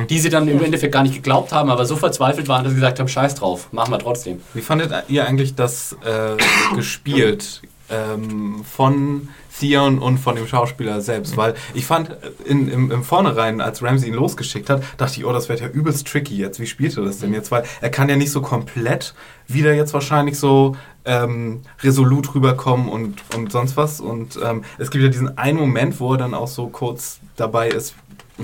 die 0.08 0.18
sie 0.18 0.30
dann 0.30 0.48
im. 0.48 0.62
Endeffekt 0.62 0.92
gar 0.92 1.02
nicht 1.02 1.14
geglaubt 1.14 1.52
haben, 1.52 1.70
aber 1.70 1.84
so 1.84 1.96
verzweifelt 1.96 2.48
waren, 2.48 2.62
dass 2.64 2.72
sie 2.72 2.76
gesagt 2.76 3.00
haben, 3.00 3.08
scheiß 3.08 3.34
drauf, 3.34 3.68
machen 3.72 3.92
wir 3.92 3.98
trotzdem. 3.98 4.40
Wie 4.54 4.60
fandet 4.60 4.92
ihr 5.08 5.26
eigentlich 5.26 5.54
das 5.54 5.96
äh, 6.04 6.36
gespielt 6.76 7.62
ähm, 7.90 8.64
von 8.64 9.28
Theon 9.62 9.98
und 10.00 10.18
von 10.18 10.34
dem 10.36 10.46
Schauspieler 10.46 11.00
selbst? 11.00 11.36
Weil 11.36 11.54
ich 11.74 11.86
fand 11.86 12.10
äh, 12.10 12.14
in, 12.44 12.68
im, 12.68 12.90
im 12.90 13.04
Vornherein, 13.04 13.60
als 13.60 13.82
Ramsey 13.82 14.08
ihn 14.08 14.14
losgeschickt 14.14 14.68
hat, 14.68 14.82
dachte 14.96 15.18
ich, 15.18 15.24
oh, 15.24 15.32
das 15.32 15.48
wird 15.48 15.60
ja 15.60 15.68
übelst 15.68 16.06
tricky 16.06 16.36
jetzt. 16.36 16.58
Wie 16.60 16.66
spielt 16.66 16.96
er 16.96 17.04
das 17.04 17.18
denn 17.18 17.32
jetzt? 17.32 17.50
Weil 17.50 17.64
er 17.80 17.90
kann 17.90 18.08
ja 18.08 18.16
nicht 18.16 18.32
so 18.32 18.42
komplett 18.42 19.14
wieder 19.46 19.72
jetzt 19.74 19.94
wahrscheinlich 19.94 20.38
so 20.38 20.76
ähm, 21.04 21.62
resolut 21.82 22.34
rüberkommen 22.34 22.88
und, 22.88 23.22
und 23.36 23.52
sonst 23.52 23.76
was. 23.76 24.00
Und 24.00 24.38
ähm, 24.44 24.64
es 24.78 24.90
gibt 24.90 25.04
ja 25.04 25.10
diesen 25.10 25.38
einen 25.38 25.58
Moment, 25.58 26.00
wo 26.00 26.12
er 26.12 26.18
dann 26.18 26.34
auch 26.34 26.48
so 26.48 26.66
kurz 26.68 27.20
dabei 27.36 27.68
ist, 27.68 27.94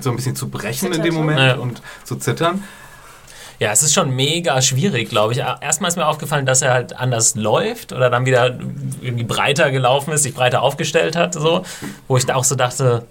so 0.00 0.10
ein 0.10 0.16
bisschen 0.16 0.36
zu 0.36 0.48
brechen 0.48 0.86
in 0.86 0.92
Zittert, 0.92 1.06
dem 1.06 1.14
ne? 1.14 1.20
Moment 1.20 1.40
Ja. 1.40 1.56
und 1.56 1.82
zu 2.04 2.16
zittern. 2.16 2.62
Ja, 3.58 3.72
es 3.72 3.82
ist 3.82 3.92
schon 3.92 4.10
mega 4.10 4.62
schwierig, 4.62 5.08
glaube 5.08 5.32
ich. 5.32 5.38
Erstmal 5.38 5.88
ist 5.88 5.96
mir 5.96 6.06
aufgefallen, 6.06 6.46
dass 6.46 6.62
er 6.62 6.72
halt 6.72 6.96
anders 6.96 7.34
läuft 7.34 7.92
oder 7.92 8.08
dann 8.08 8.24
wieder 8.24 8.56
irgendwie 9.00 9.24
breiter 9.24 9.70
gelaufen 9.70 10.12
ist, 10.12 10.22
sich 10.22 10.34
breiter 10.34 10.62
aufgestellt 10.62 11.16
hat, 11.16 11.34
so. 11.34 11.64
Wo 12.06 12.16
ich 12.16 12.24
da 12.24 12.36
auch 12.36 12.44
so 12.44 12.54
dachte, 12.54 13.04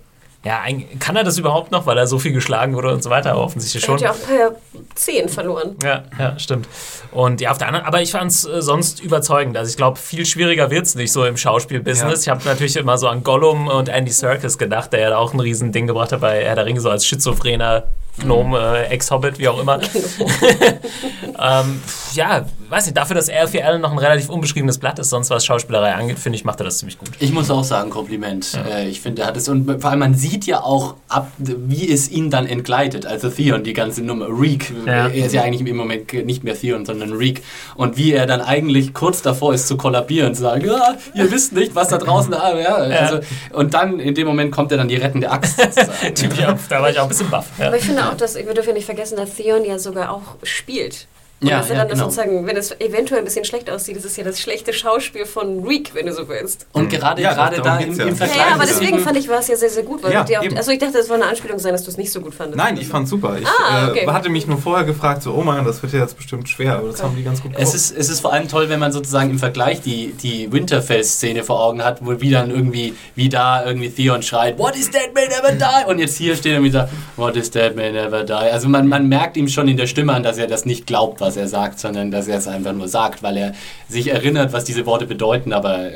ja, 0.45 0.61
eigentlich- 0.61 0.99
kann 0.99 1.15
er 1.15 1.23
das 1.23 1.37
überhaupt 1.37 1.71
noch, 1.71 1.85
weil 1.85 1.97
er 1.97 2.07
so 2.07 2.19
viel 2.19 2.31
geschlagen 2.31 2.73
wurde 2.75 2.93
und 2.93 3.03
so 3.03 3.09
weiter, 3.09 3.31
aber 3.31 3.41
offensichtlich 3.43 3.83
Er 3.83 3.87
schon. 3.87 3.95
hat 3.95 4.01
ja 4.01 4.11
auch 4.11 4.29
ein 4.29 4.49
paar 4.51 4.57
Zehen 4.95 5.27
verloren. 5.29 5.75
Ja, 5.83 6.03
ja, 6.17 6.39
stimmt. 6.39 6.67
Und 7.11 7.41
ja, 7.41 7.51
auf 7.51 7.57
der 7.57 7.67
anderen, 7.67 7.85
aber 7.85 8.01
ich 8.01 8.11
fand 8.11 8.31
es 8.31 8.45
äh, 8.45 8.61
sonst 8.61 8.99
überzeugend. 9.01 9.57
Also 9.57 9.69
ich 9.69 9.77
glaube, 9.77 9.97
viel 9.99 10.25
schwieriger 10.25 10.69
wird 10.71 10.85
es 10.85 10.95
nicht 10.95 11.11
so 11.11 11.25
im 11.25 11.35
Schauspielbusiness. 11.37 12.21
Ich 12.21 12.29
habe 12.29 12.43
natürlich 12.45 12.75
immer 12.77 12.97
so 12.97 13.07
an 13.07 13.23
Gollum 13.23 13.67
und 13.67 13.89
Andy 13.89 14.11
Serkis 14.11 14.57
gedacht, 14.57 14.93
der 14.93 14.99
ja 15.01 15.17
auch 15.17 15.33
ein 15.33 15.39
riesen 15.39 15.71
Ding 15.71 15.87
gebracht 15.87 16.11
hat 16.11 16.21
bei 16.21 16.43
Herr 16.45 16.55
der 16.55 16.65
Ringe, 16.65 16.79
so 16.81 16.89
als 16.89 17.05
schizophrener 17.05 17.83
Gnom, 18.19 18.55
äh, 18.55 18.83
Ex-Hobbit, 18.85 19.37
wie 19.39 19.47
auch 19.47 19.59
immer. 19.59 19.79
ähm, 21.39 21.81
ja, 22.17 22.45
weiß 22.69 22.85
nicht, 22.85 22.97
dafür, 22.97 23.15
dass 23.15 23.29
er 23.29 23.47
für 23.47 23.63
Allen 23.63 23.81
noch 23.81 23.91
ein 23.91 23.97
relativ 23.97 24.29
unbeschriebenes 24.29 24.77
Blatt 24.77 24.99
ist, 24.99 25.09
sonst 25.09 25.29
was 25.29 25.45
Schauspielerei 25.45 25.93
angeht, 25.93 26.19
finde 26.19 26.37
ich, 26.37 26.43
macht 26.43 26.59
er 26.59 26.65
das 26.65 26.79
ziemlich 26.79 26.97
gut. 26.97 27.09
Ich 27.19 27.31
muss 27.31 27.49
auch 27.49 27.63
sagen, 27.63 27.89
Kompliment. 27.89 28.59
Äh, 28.69 28.89
ich 28.89 29.01
finde, 29.01 29.21
er 29.21 29.29
hat 29.29 29.37
es. 29.37 29.47
Und 29.47 29.81
vor 29.81 29.89
allem, 29.89 29.99
man 29.99 30.15
sieht 30.15 30.45
ja 30.45 30.61
auch, 30.61 30.95
ab, 31.07 31.31
wie 31.37 31.89
es 31.91 32.09
ihn 32.09 32.29
dann 32.29 32.47
entgleitet. 32.47 33.05
Also 33.05 33.29
Theon, 33.29 33.63
die 33.63 33.73
ganze 33.73 34.01
Nummer. 34.03 34.27
Reek. 34.29 34.73
Ja. 34.85 35.07
Er 35.07 35.25
ist 35.25 35.33
ja 35.33 35.43
eigentlich 35.43 35.65
im 35.65 35.77
Moment 35.77 36.11
nicht 36.13 36.43
mehr 36.43 36.59
Theon, 36.59 36.85
sondern 36.85 37.13
Reek. 37.13 37.41
Und 37.75 37.97
wie 37.97 38.13
er 38.13 38.25
dann 38.25 38.41
eigentlich 38.41 38.93
kurz 38.93 39.21
davor 39.21 39.53
ist 39.53 39.67
zu 39.67 39.77
kollabieren, 39.77 40.35
zu 40.35 40.41
sagen, 40.41 40.65
ja, 40.65 40.95
ihr 41.13 41.31
wisst 41.31 41.53
nicht, 41.53 41.75
was 41.75 41.89
da 41.89 41.97
draußen 41.97 42.31
da 42.31 42.57
ja. 42.57 42.75
Also, 42.75 43.19
Und 43.53 43.73
dann 43.73 43.99
in 43.99 44.15
dem 44.15 44.27
Moment 44.27 44.51
kommt 44.51 44.71
er 44.71 44.77
dann 44.77 44.87
die 44.87 44.97
rettende 44.97 45.29
Axt. 45.29 45.57
Typ, 46.15 46.37
ja, 46.37 46.57
da 46.69 46.81
war 46.81 46.89
ich 46.89 46.99
auch 46.99 47.03
ein 47.03 47.09
bisschen 47.09 47.29
baff. 47.29 47.47
Ja. 47.57 47.67
Aber 47.67 47.77
ich 47.77 47.83
finde 47.83 48.07
auch, 48.09 48.15
dass, 48.15 48.35
wir 48.35 48.53
dürfen 48.53 48.69
ja 48.69 48.73
nicht 48.73 48.85
vergessen, 48.85 49.17
dass 49.17 49.35
Theon 49.35 49.63
ja 49.63 49.79
sogar 49.79 50.11
auch 50.11 50.35
spielt. 50.43 51.07
Und 51.39 51.47
Ja, 51.49 51.57
das 51.57 51.67
ist 51.67 51.71
ja, 51.73 51.77
dann 51.79 51.87
das 51.89 51.97
genau. 51.99 52.09
sozusagen, 52.09 52.47
wenn 52.47 52.57
es 52.57 52.71
eventuell 52.79 53.19
ein 53.21 53.25
bisschen 53.25 53.45
schlecht 53.45 53.69
aussieht, 53.69 53.95
das 53.95 54.05
ist 54.05 54.17
ja 54.17 54.23
das 54.23 54.39
schlechte 54.39 54.73
Schauspiel 54.73 55.25
von 55.25 55.63
Reek, 55.63 55.93
wenn 55.93 56.07
du 56.07 56.13
so 56.13 56.27
willst. 56.27 56.65
Und 56.73 56.89
gerade, 56.89 57.21
Ja, 57.21 57.33
gerade 57.33 57.61
da 57.61 57.77
im, 57.77 57.93
ja. 57.95 58.05
im 58.05 58.15
Vergleich. 58.15 58.37
Ja, 58.39 58.47
ja, 58.49 58.55
aber 58.55 58.65
deswegen 58.65 58.99
fand 58.99 59.17
ich, 59.17 59.27
war 59.29 59.39
es 59.39 59.47
ja 59.47 59.55
sehr, 59.55 59.69
sehr 59.69 59.83
gut. 59.83 60.01
Weil 60.03 60.13
Ja, 60.13 60.23
dir 60.23 60.41
auch, 60.41 60.55
also 60.55 60.71
ich 60.71 60.79
dachte, 60.79 60.93
das 60.97 61.09
war 61.09 61.15
eine 61.17 61.25
Anspielung 61.27 61.59
sein, 61.59 61.73
dass 61.73 61.83
du 61.83 61.91
es 61.91 61.97
nicht 61.97 62.11
so 62.11 62.21
gut 62.21 62.33
fandest. 62.33 62.57
Nein, 62.57 62.77
ich 62.77 62.87
fand's 62.87 63.11
super. 63.11 63.37
Ich 63.39 63.45
Ah, 63.47 63.89
okay. 63.89 64.05
äh, 64.05 64.07
hatte 64.07 64.29
mich 64.29 64.47
nur 64.47 64.57
vorher 64.57 64.83
gefragt, 64.85 65.21
so, 65.21 65.33
oh 65.35 65.43
Mann, 65.43 65.63
das 65.63 65.81
wird 65.83 65.93
ja 65.93 65.99
jetzt 65.99 66.17
bestimmt 66.17 66.49
schwer, 66.49 66.77
aber 66.77 66.87
das 66.89 67.03
haben 67.03 67.15
die 67.15 67.23
ganz 67.23 67.41
gut 67.43 67.51
Es 67.51 67.57
gemacht. 67.57 67.75
ist, 67.75 67.97
es 67.97 68.09
ist 68.09 68.19
vor 68.21 68.33
allem 68.33 68.47
toll, 68.47 68.69
wenn 68.69 68.79
man 68.79 68.91
sozusagen 68.91 69.29
im 69.29 69.37
Vergleich 69.39 69.81
die, 69.81 70.13
die 70.13 70.51
Winterfell-Szene 70.51 71.43
vor 71.43 71.63
Augen 71.63 71.83
hat, 71.83 72.03
wo 72.05 72.19
wie 72.19 72.31
dann 72.31 72.49
irgendwie, 72.49 72.95
wie 73.15 73.29
da 73.29 73.63
irgendwie 73.65 73.89
Theon 73.89 74.23
schreit, 74.23 74.57
What 74.57 74.75
is 74.75 74.89
dead 74.89 75.13
may 75.13 75.27
never 75.27 75.51
die? 75.51 75.89
Und 75.89 75.99
jetzt 75.99 76.17
hier 76.17 76.35
steht 76.35 76.53
er 76.53 76.63
wieder, 76.63 76.89
What 77.15 77.35
is 77.35 77.51
dead 77.51 77.75
may 77.75 77.91
never 77.91 78.23
die? 78.23 78.33
Also 78.33 78.67
man, 78.69 78.87
man 78.87 79.07
merkt 79.07 79.37
ihm 79.37 79.47
schon 79.47 79.67
in 79.67 79.77
der 79.77 79.87
Stimme 79.87 80.13
an, 80.13 80.23
dass 80.23 80.37
er 80.37 80.47
das 80.47 80.65
nicht 80.65 80.87
glaubt, 80.87 81.21
was 81.21 81.26
er 81.35 81.47
sagt, 81.47 81.79
sondern 81.79 82.11
dass 82.11 82.27
er 82.27 82.37
es 82.37 82.47
einfach 82.47 82.73
nur 82.73 82.87
sagt, 82.87 83.23
weil 83.23 83.37
er 83.37 83.53
sich 83.89 84.07
erinnert, 84.07 84.53
was 84.53 84.63
diese 84.63 84.85
Worte 84.85 85.05
bedeuten, 85.05 85.53
aber 85.53 85.89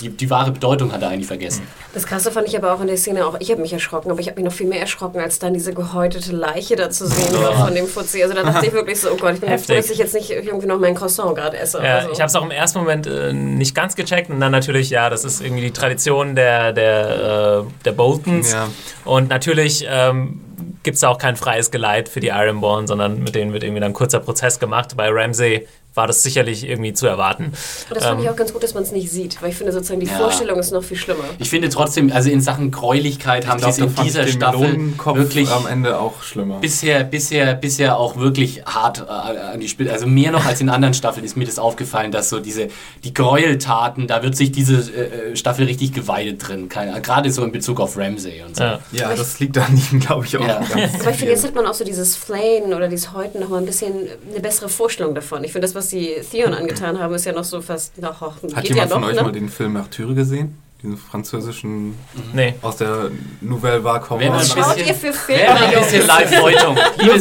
die, 0.00 0.10
die 0.10 0.30
wahre 0.30 0.52
Bedeutung 0.52 0.92
hat 0.92 1.02
er 1.02 1.08
eigentlich 1.08 1.26
vergessen. 1.26 1.66
Das 1.94 2.06
Krasse 2.06 2.30
fand 2.30 2.46
ich 2.46 2.56
aber 2.56 2.72
auch 2.72 2.80
in 2.80 2.86
der 2.86 2.96
Szene, 2.96 3.26
auch 3.26 3.36
ich 3.40 3.50
habe 3.50 3.60
mich 3.60 3.72
erschrocken, 3.72 4.10
aber 4.10 4.20
ich 4.20 4.28
habe 4.28 4.36
mich 4.36 4.44
noch 4.44 4.56
viel 4.56 4.66
mehr 4.66 4.80
erschrocken, 4.80 5.20
als 5.20 5.38
dann 5.38 5.54
diese 5.54 5.72
gehäutete 5.72 6.32
Leiche 6.32 6.76
da 6.76 6.90
zu 6.90 7.06
sehen 7.06 7.42
war 7.42 7.66
von 7.66 7.74
dem 7.74 7.86
Fuzzi. 7.86 8.22
Also 8.22 8.34
da 8.34 8.42
dachte 8.44 8.66
ich 8.66 8.72
wirklich 8.72 9.00
so, 9.00 9.10
oh 9.10 9.16
Gott, 9.16 9.34
ich 9.34 9.40
bin 9.40 9.58
froh, 9.58 9.74
dass 9.74 9.90
ich 9.90 9.98
jetzt 9.98 10.14
nicht 10.14 10.30
irgendwie 10.30 10.66
noch 10.66 10.78
mein 10.78 10.94
Croissant 10.94 11.34
gerade 11.34 11.58
esse. 11.58 11.82
Ja, 11.82 11.96
also. 11.98 12.12
ich 12.12 12.20
habe 12.20 12.28
es 12.28 12.36
auch 12.36 12.44
im 12.44 12.50
ersten 12.50 12.78
Moment 12.78 13.06
äh, 13.06 13.32
nicht 13.32 13.74
ganz 13.74 13.96
gecheckt 13.96 14.30
und 14.30 14.40
dann 14.40 14.52
natürlich, 14.52 14.90
ja, 14.90 15.10
das 15.10 15.24
ist 15.24 15.40
irgendwie 15.40 15.62
die 15.62 15.72
Tradition 15.72 16.34
der, 16.34 16.72
der, 16.72 17.64
äh, 17.64 17.84
der 17.84 17.92
Boltons. 17.92 18.52
Ja. 18.52 18.68
Und 19.04 19.28
natürlich 19.28 19.86
ähm, 19.88 20.40
gibt 20.82 20.96
es 20.96 21.04
auch 21.04 21.18
kein 21.18 21.36
freies 21.36 21.70
Geleit 21.70 22.08
für 22.08 22.20
die 22.20 22.28
Ironborn, 22.28 22.86
sondern 22.86 23.22
mit 23.22 23.34
denen 23.34 23.52
wird 23.52 23.62
irgendwie 23.62 23.80
dann 23.80 23.92
ein 23.92 23.94
kurzer 23.94 24.20
Prozess 24.20 24.58
gemacht. 24.58 24.96
Bei 24.96 25.08
Ramsey 25.10 25.66
war 25.98 26.06
das 26.06 26.22
sicherlich 26.22 26.66
irgendwie 26.66 26.94
zu 26.94 27.06
erwarten. 27.06 27.44
Und 27.46 27.54
das 27.96 28.04
fand 28.04 28.18
Ähm, 28.20 28.24
ich 28.24 28.30
auch 28.30 28.36
ganz 28.36 28.52
gut, 28.54 28.62
dass 28.62 28.72
man 28.72 28.82
es 28.84 28.92
nicht 28.92 29.10
sieht, 29.10 29.42
weil 29.42 29.50
ich 29.50 29.56
finde 29.56 29.72
sozusagen 29.72 30.00
die 30.00 30.06
Ja. 30.06 30.16
Vorstellung 30.16 30.58
ist 30.58 30.70
noch 30.72 30.82
viel 30.82 30.96
schlimmer. 30.96 31.24
Ich 31.38 31.50
finde 31.50 31.68
trotzdem, 31.68 32.10
also 32.12 32.30
in 32.30 32.40
Sachen 32.40 32.70
Gräulichkeit 32.70 33.46
haben 33.46 33.60
sie 33.60 33.68
es 33.68 33.78
in 33.78 33.94
dieser 33.96 34.26
Staffel 34.26 34.78
wirklich 35.14 35.50
am 35.50 35.66
Ende 35.66 35.98
auch 36.00 36.22
schlimmer. 36.22 36.58
bisher, 36.60 37.04
bisher, 37.04 37.54
bisher 37.54 37.98
auch 37.98 38.16
wirklich 38.16 38.62
hart 38.64 39.04
äh, 39.06 39.10
an 39.10 39.60
die 39.60 39.68
Spitze. 39.68 39.92
Also 39.92 40.06
mehr 40.06 40.30
noch 40.30 40.46
als 40.46 40.60
in 40.60 40.68
anderen 40.70 40.94
Staffeln 40.94 41.24
ist 41.26 41.36
mir 41.36 41.44
das 41.44 41.58
aufgefallen, 41.58 42.12
dass 42.12 42.30
so 42.30 42.38
diese 42.40 42.68
die 43.04 43.12
Gräueltaten, 43.12 44.06
da 44.06 44.22
wird 44.22 44.36
sich 44.36 44.52
diese 44.52 44.76
äh, 44.92 45.36
Staffel 45.36 45.66
richtig 45.66 45.92
geweidet 45.92 46.46
drin. 46.46 46.68
Gerade 46.68 47.30
so 47.32 47.42
in 47.42 47.52
Bezug 47.52 47.80
auf 47.80 47.96
Ramsey 47.96 48.42
und 48.46 48.56
so. 48.56 48.62
ja. 48.62 48.78
Ja, 48.92 49.14
das 49.14 49.40
liegt 49.40 49.58
an 49.58 49.80
ihm, 49.92 50.00
glaube 50.00 50.24
ich, 50.26 50.36
auch 50.36 50.46
Ja. 50.46 50.60
ganz 50.60 50.94
Aber 51.00 51.10
ich 51.10 51.16
finde, 51.16 51.32
jetzt 51.32 51.44
hat 51.44 51.54
man 51.54 51.66
auch 51.66 51.74
so 51.74 51.84
dieses 51.84 52.16
Flayen 52.16 52.72
oder 52.72 52.88
dieses 52.88 53.12
Häuten 53.12 53.40
noch 53.40 53.48
mal 53.48 53.58
ein 53.58 53.66
bisschen 53.66 53.92
eine 54.30 54.40
bessere 54.40 54.68
Vorstellung 54.68 55.14
davon. 55.14 55.42
Ich 55.44 55.52
finde, 55.52 55.66
das, 55.66 55.74
was 55.74 55.87
die 55.88 56.14
Theon 56.30 56.54
angetan 56.54 56.98
haben, 56.98 57.14
ist 57.14 57.24
ja 57.26 57.32
noch 57.32 57.44
so 57.44 57.60
fast 57.60 57.98
noch 57.98 58.20
Hat 58.20 58.34
geht 58.42 58.70
jemand 58.70 58.90
ja 58.90 58.94
von 58.94 59.00
noch, 59.02 59.08
euch 59.08 59.16
ne? 59.16 59.22
mal 59.22 59.32
den 59.32 59.48
Film 59.48 59.72
Martyre 59.74 60.14
gesehen? 60.14 60.56
Diesen 60.80 60.96
französischen 60.96 61.96
Nee. 62.32 62.54
aus 62.62 62.76
der 62.76 63.10
Nouvelle 63.40 63.82
Vague 63.82 64.06
Wenn 64.20 64.28
man 64.28 64.38
Was 64.38 64.52
schaut 64.52 64.76
ihr 64.78 64.94
für 64.94 65.12
Filme? 65.12 65.42
Mal 65.44 65.56
ein 65.64 65.72
bisschen 65.80 66.06
Live-Häutung. 66.06 66.78
Liebe 66.98 67.10
Nur 67.10 67.18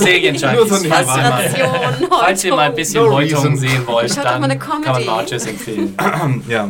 so 0.68 0.76
falls, 0.76 0.84
ihr 0.86 0.91
mal- 1.24 1.32
Kastration, 1.32 2.07
falls 2.20 2.43
ihr 2.43 2.55
mal 2.55 2.59
ein 2.70 2.76
bisschen 2.76 3.03
No 3.03 3.13
Häutung 3.13 3.39
reason. 3.39 3.57
sehen 3.57 3.88
wollt, 3.88 4.15
dann 4.15 4.41
mal 4.41 4.43
eine 4.51 4.59
kann 4.59 4.82
man 4.84 5.05
Marches 5.05 5.45
empfehlen. 5.47 5.95
Ja, 6.47 6.70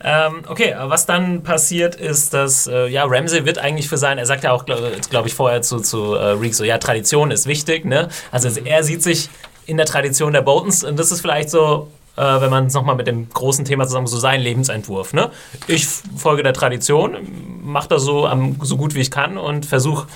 Ähm, 0.00 0.42
okay, 0.48 0.74
was 0.80 1.06
dann 1.06 1.42
passiert 1.42 1.96
ist, 1.96 2.32
dass 2.32 2.68
äh, 2.68 2.86
ja 2.86 3.04
Ramsey 3.04 3.44
wird 3.44 3.58
eigentlich 3.58 3.88
für 3.88 3.96
sein, 3.96 4.16
er 4.18 4.26
sagt 4.26 4.44
ja 4.44 4.52
auch, 4.52 4.64
glaube 4.64 4.92
glaub 5.10 5.26
ich, 5.26 5.34
vorher 5.34 5.60
zu, 5.62 5.80
zu 5.80 6.14
äh, 6.14 6.30
Reek 6.32 6.54
so, 6.54 6.62
ja, 6.62 6.78
Tradition 6.78 7.32
ist 7.32 7.46
wichtig, 7.46 7.84
ne? 7.84 8.08
Also 8.30 8.48
er 8.64 8.84
sieht 8.84 9.02
sich 9.02 9.28
in 9.68 9.76
der 9.76 9.86
Tradition 9.86 10.32
der 10.32 10.42
Boltons 10.42 10.82
und 10.82 10.98
das 10.98 11.12
ist 11.12 11.20
vielleicht 11.20 11.50
so, 11.50 11.88
äh, 12.16 12.22
wenn 12.40 12.50
man 12.50 12.66
es 12.66 12.74
nochmal 12.74 12.96
mit 12.96 13.06
dem 13.06 13.28
großen 13.28 13.64
Thema 13.64 13.84
zusammen, 13.86 14.06
so 14.08 14.18
sein 14.18 14.40
Lebensentwurf, 14.40 15.12
ne? 15.12 15.30
Ich 15.68 15.86
folge 16.16 16.42
der 16.42 16.54
Tradition, 16.54 17.16
mache 17.62 17.88
das 17.88 18.02
so, 18.02 18.26
am, 18.26 18.56
so 18.62 18.76
gut 18.76 18.94
wie 18.94 19.00
ich 19.00 19.10
kann 19.10 19.38
und 19.38 19.66
versuche 19.66 20.08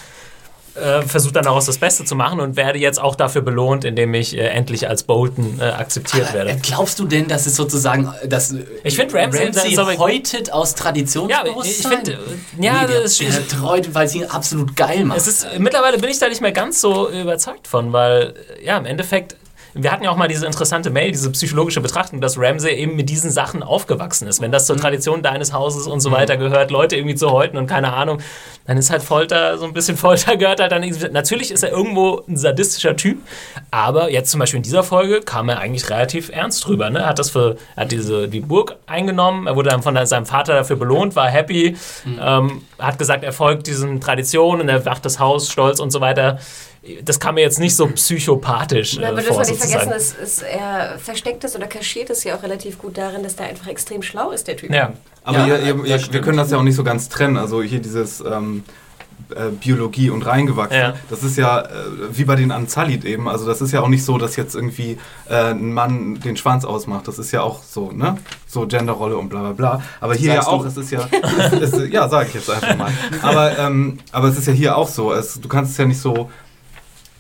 äh, 0.75 1.03
versuche 1.03 1.35
dann 1.35 1.45
daraus 1.45 1.67
das 1.67 1.77
Beste 1.77 2.07
zu 2.07 2.15
machen 2.15 2.41
und 2.41 2.57
werde 2.57 2.79
jetzt 2.79 2.99
auch 2.99 3.15
dafür 3.15 3.43
belohnt, 3.43 3.85
indem 3.85 4.15
ich 4.15 4.35
äh, 4.35 4.41
endlich 4.49 4.89
als 4.89 5.03
Bolton 5.03 5.61
äh, 5.61 5.65
akzeptiert 5.65 6.31
Äh, 6.31 6.33
werde. 6.33 6.57
Glaubst 6.63 6.99
du 6.99 7.05
denn, 7.05 7.29
dass 7.29 7.45
es 7.45 7.57
sozusagen, 7.57 8.11
äh, 8.23 8.27
dass 8.27 8.53
äh, 8.53 8.65
Ich 8.83 8.97
find 8.97 9.13
Ramsay- 9.13 9.51
das 9.53 9.67
ist 9.67 9.79
aber- 9.79 9.99
häutet 9.99 10.51
aus 10.51 10.71
Ja, 10.71 10.77
ich 10.77 10.83
Traditionsbewusstsein? 10.83 11.93
finde, 11.93 12.19
ja, 12.59 12.81
nee, 12.81 12.87
der, 12.87 13.03
das 13.03 13.21
ist 13.21 13.51
treut, 13.51 13.95
weil 13.95 14.09
sie 14.09 14.21
ihn 14.21 14.25
absolut 14.31 14.75
geil 14.75 15.05
macht. 15.05 15.19
Ist, 15.19 15.47
mittlerweile 15.59 15.99
bin 15.99 16.09
ich 16.09 16.19
da 16.19 16.31
nicht 16.31 16.41
mehr 16.41 16.53
ganz 16.53 16.81
so 16.81 17.11
überzeugt 17.11 17.69
von, 17.69 17.93
weil 17.93 18.33
ja, 18.65 18.79
im 18.79 18.87
Endeffekt, 18.87 19.37
wir 19.75 19.91
hatten 19.91 20.05
ja 20.05 20.11
auch 20.11 20.17
mal 20.17 20.29
diese 20.29 20.45
interessante 20.47 20.91
Mail, 20.91 21.13
diese 21.13 21.31
psychologische 21.31 21.81
Betrachtung, 21.81 22.21
dass 22.21 22.39
Ramsey 22.39 22.75
eben 22.75 22.97
mit 22.97 23.09
diesen 23.09 23.31
Sachen 23.31 23.63
aufgewachsen 23.63 24.29
ist. 24.29 24.41
Wenn 24.41 24.53
das 24.53 24.67
zur 24.67 24.77
Tradition 24.77 25.23
deines 25.23 25.53
Hauses 25.53 25.87
und 25.87 26.01
so 26.01 26.11
weiter 26.11 26.37
gehört, 26.37 26.71
Leute 26.71 26.97
irgendwie 26.97 27.15
zu 27.15 27.31
häuten 27.31 27.57
und 27.57 27.67
keine 27.67 27.93
Ahnung, 27.93 28.19
dann 28.67 28.77
ist 28.77 28.91
halt 28.91 29.03
Folter, 29.03 29.59
so 29.59 29.65
ein 29.65 29.73
bisschen 29.73 29.97
Folter 30.03 30.37
gehört 30.37 30.61
halt 30.61 30.73
dann 30.73 30.83
irgendwie. 30.83 31.09
Natürlich 31.09 31.51
ist 31.51 31.63
er 31.63 31.71
irgendwo 31.71 32.23
ein 32.29 32.37
sadistischer 32.37 32.97
Typ, 32.97 33.19
aber 33.71 34.11
jetzt 34.11 34.31
zum 34.31 34.41
Beispiel 34.41 34.59
in 34.59 34.63
dieser 34.63 34.83
Folge 34.83 35.21
kam 35.21 35.49
er 35.49 35.59
eigentlich 35.59 35.89
relativ 35.89 36.29
ernst 36.29 36.67
drüber. 36.67 36.91
Ne? 36.91 37.01
Er 37.01 37.07
hat 37.07 37.19
das 37.19 37.31
für, 37.31 37.57
hat 37.77 37.93
diese, 37.93 38.29
die 38.29 38.41
Burg 38.41 38.77
eingenommen, 38.87 39.47
er 39.47 39.57
wurde 39.57 39.71
dann 39.71 39.83
von 39.83 40.05
seinem 40.07 40.27
Vater 40.27 40.55
dafür 40.55 40.77
belohnt, 40.77 41.17
war 41.17 41.29
happy, 41.29 41.77
ähm, 42.21 42.63
hat 42.79 42.99
gesagt, 42.99 43.25
er 43.25 43.33
folgt 43.33 43.67
diesen 43.67 44.01
Traditionen 44.01 44.63
und 44.63 44.69
er 44.69 44.85
wacht 44.85 45.05
das 45.05 45.19
Haus 45.19 45.51
stolz 45.51 45.81
und 45.81 45.91
so 45.91 46.01
weiter. 46.01 46.39
Das 47.05 47.21
kam 47.21 47.37
mir 47.37 47.43
jetzt 47.43 47.61
nicht 47.61 47.77
so 47.77 47.87
psychopathisch 47.87 48.95
Ja, 48.95 49.03
äh, 49.03 49.07
aber 49.07 49.17
das 49.19 49.27
vor, 49.27 49.37
darf 49.39 49.49
man 49.49 49.57
nicht 49.57 49.71
vergessen, 49.71 49.93
ist, 49.93 50.19
ist, 50.19 50.43
er 50.43 50.99
versteckt 50.99 51.45
es 51.45 51.55
oder 51.55 51.69
kaschiert 51.69 52.11
es 52.11 52.25
ja 52.25 52.37
auch 52.37 52.43
relativ 52.43 52.79
gut 52.79 52.99
darin, 52.99 53.23
dass 53.23 53.37
der 53.37 53.47
einfach 53.47 53.69
extrem 53.69 54.03
schlau 54.03 54.31
ist, 54.33 54.49
der 54.49 54.57
Typ. 54.57 54.71
Ja. 54.71 54.93
aber 55.23 55.39
Ja, 55.39 55.59
ihr, 55.59 55.75
das 55.75 55.87
ihr, 55.87 55.97
ihr, 55.97 56.13
wir 56.13 56.21
können 56.21 56.39
das 56.39 56.51
ja 56.51 56.59
auch 56.59 56.63
nicht 56.63 56.75
so 56.75 56.83
ganz 56.83 57.09
trennen. 57.09 57.37
Also 57.37 57.63
hier 57.63 57.79
dieses 57.81 58.21
ähm, 58.21 58.65
äh, 59.35 59.51
Biologie 59.51 60.11
und 60.11 60.27
reingewachsen, 60.27 60.77
Ja. 60.77 60.95
das 61.09 61.23
ist 61.23 61.37
ja 61.37 61.61
äh, 61.61 61.67
wie 62.11 62.25
bei 62.25 62.35
den 62.35 62.51
Anzalit 62.51 63.05
eben. 63.05 63.29
Also 63.29 63.47
das 63.47 63.61
ist 63.61 63.73
ja 63.73 63.81
auch 63.81 63.89
nicht 63.89 64.05
so, 64.05 64.19
dass 64.19 64.37
jetzt 64.37 64.55
irgendwie 64.55 64.99
äh, 65.29 65.51
ein 65.53 65.73
Mann 65.73 66.21
den 66.21 66.37
Schwanz 66.37 66.65
ausmacht. 66.65 67.07
Das 67.09 67.19
ist 67.19 67.31
ja 67.31 67.43
auch 67.43 67.63
so, 67.63 67.93
ne? 67.93 68.19
So 68.47 68.67
Genderrolle 68.67 69.17
und 69.17 69.29
bla 69.29 69.41
bla 69.41 69.53
bla. 69.53 69.83
Aber 70.01 70.15
hier 70.15 70.35
Sagst 70.35 70.49
ja 70.49 70.53
auch, 70.53 70.63
du? 70.63 70.69
es 70.69 70.77
ist 70.77 70.91
ja, 70.91 71.09
es, 71.61 71.73
es, 71.73 71.91
ja, 71.93 72.09
sage 72.09 72.29
ich 72.29 72.35
jetzt 72.35 72.51
einfach 72.51 72.77
mal. 72.77 72.91
Aber, 73.23 73.57
ähm, 73.59 73.99
aber 74.11 74.29
es 74.29 74.37
ist 74.37 74.47
ja 74.47 74.53
hier 74.53 74.77
auch 74.77 74.89
so. 74.89 75.13
Es, 75.13 75.41
du 75.41 75.49
kannst 75.49 75.73
es 75.73 75.79
ja 75.79 75.85
nicht 75.85 76.01
so 76.01 76.31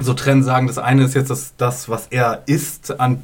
so 0.02 0.14
trennen 0.14 0.42
sagen, 0.42 0.66
das 0.66 0.78
eine 0.78 1.04
ist 1.04 1.14
jetzt 1.14 1.30
das, 1.30 1.54
das 1.56 1.88
was 1.88 2.06
er 2.10 2.42
ist 2.46 3.00
an 3.00 3.22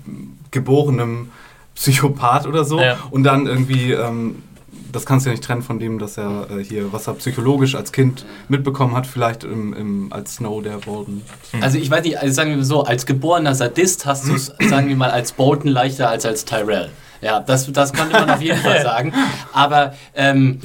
geborenem 0.51 1.31
Psychopath 1.75 2.47
oder 2.47 2.65
so 2.65 2.81
Ja. 2.81 2.99
und 3.11 3.23
dann 3.25 3.47
irgendwie, 3.47 3.93
ähm, 3.93 4.43
das 4.91 5.05
kannst 5.07 5.27
du 5.27 5.31
ja 5.31 5.35
nicht 5.35 5.45
trennen 5.45 5.63
von 5.63 5.79
dem, 5.79 5.99
dass 5.99 6.17
er 6.17 6.47
äh, 6.51 6.65
hier, 6.65 6.93
was 6.93 7.07
er 7.07 7.15
psychologisch 7.15 7.75
als 7.75 7.93
Kind 7.93 8.25
mitbekommen 8.49 8.97
hat, 8.97 9.07
vielleicht 9.07 9.45
im, 9.45 9.75
im, 9.75 10.13
als 10.13 10.37
Snow 10.37 10.63
der 10.63 10.79
Bolton. 10.79 11.23
Also 11.61 11.79
ich 11.79 11.91
weiß 11.91 12.03
nicht, 12.05 12.19
also 12.19 12.33
sagen 12.35 12.57
wir 12.57 12.65
so, 12.65 12.85
als 12.85 13.05
geborener 13.07 13.55
Sadist 13.55 14.07
hast 14.07 14.29
du 14.29 14.35
es, 14.35 14.53
sagen 14.69 14.89
wir 14.89 14.97
mal, 14.97 15.11
als 15.11 15.33
Bolton 15.33 15.71
leichter 15.71 16.09
als 16.09 16.25
als 16.27 16.45
Tyrell. 16.45 16.91
Ja, 17.21 17.41
das, 17.41 17.71
das 17.73 17.93
konnte 17.93 18.13
man 18.13 18.31
auf 18.31 18.41
jeden 18.41 18.59
Fall 18.59 18.83
sagen. 18.83 19.13
Aber 19.53 19.95
ähm, 20.15 20.61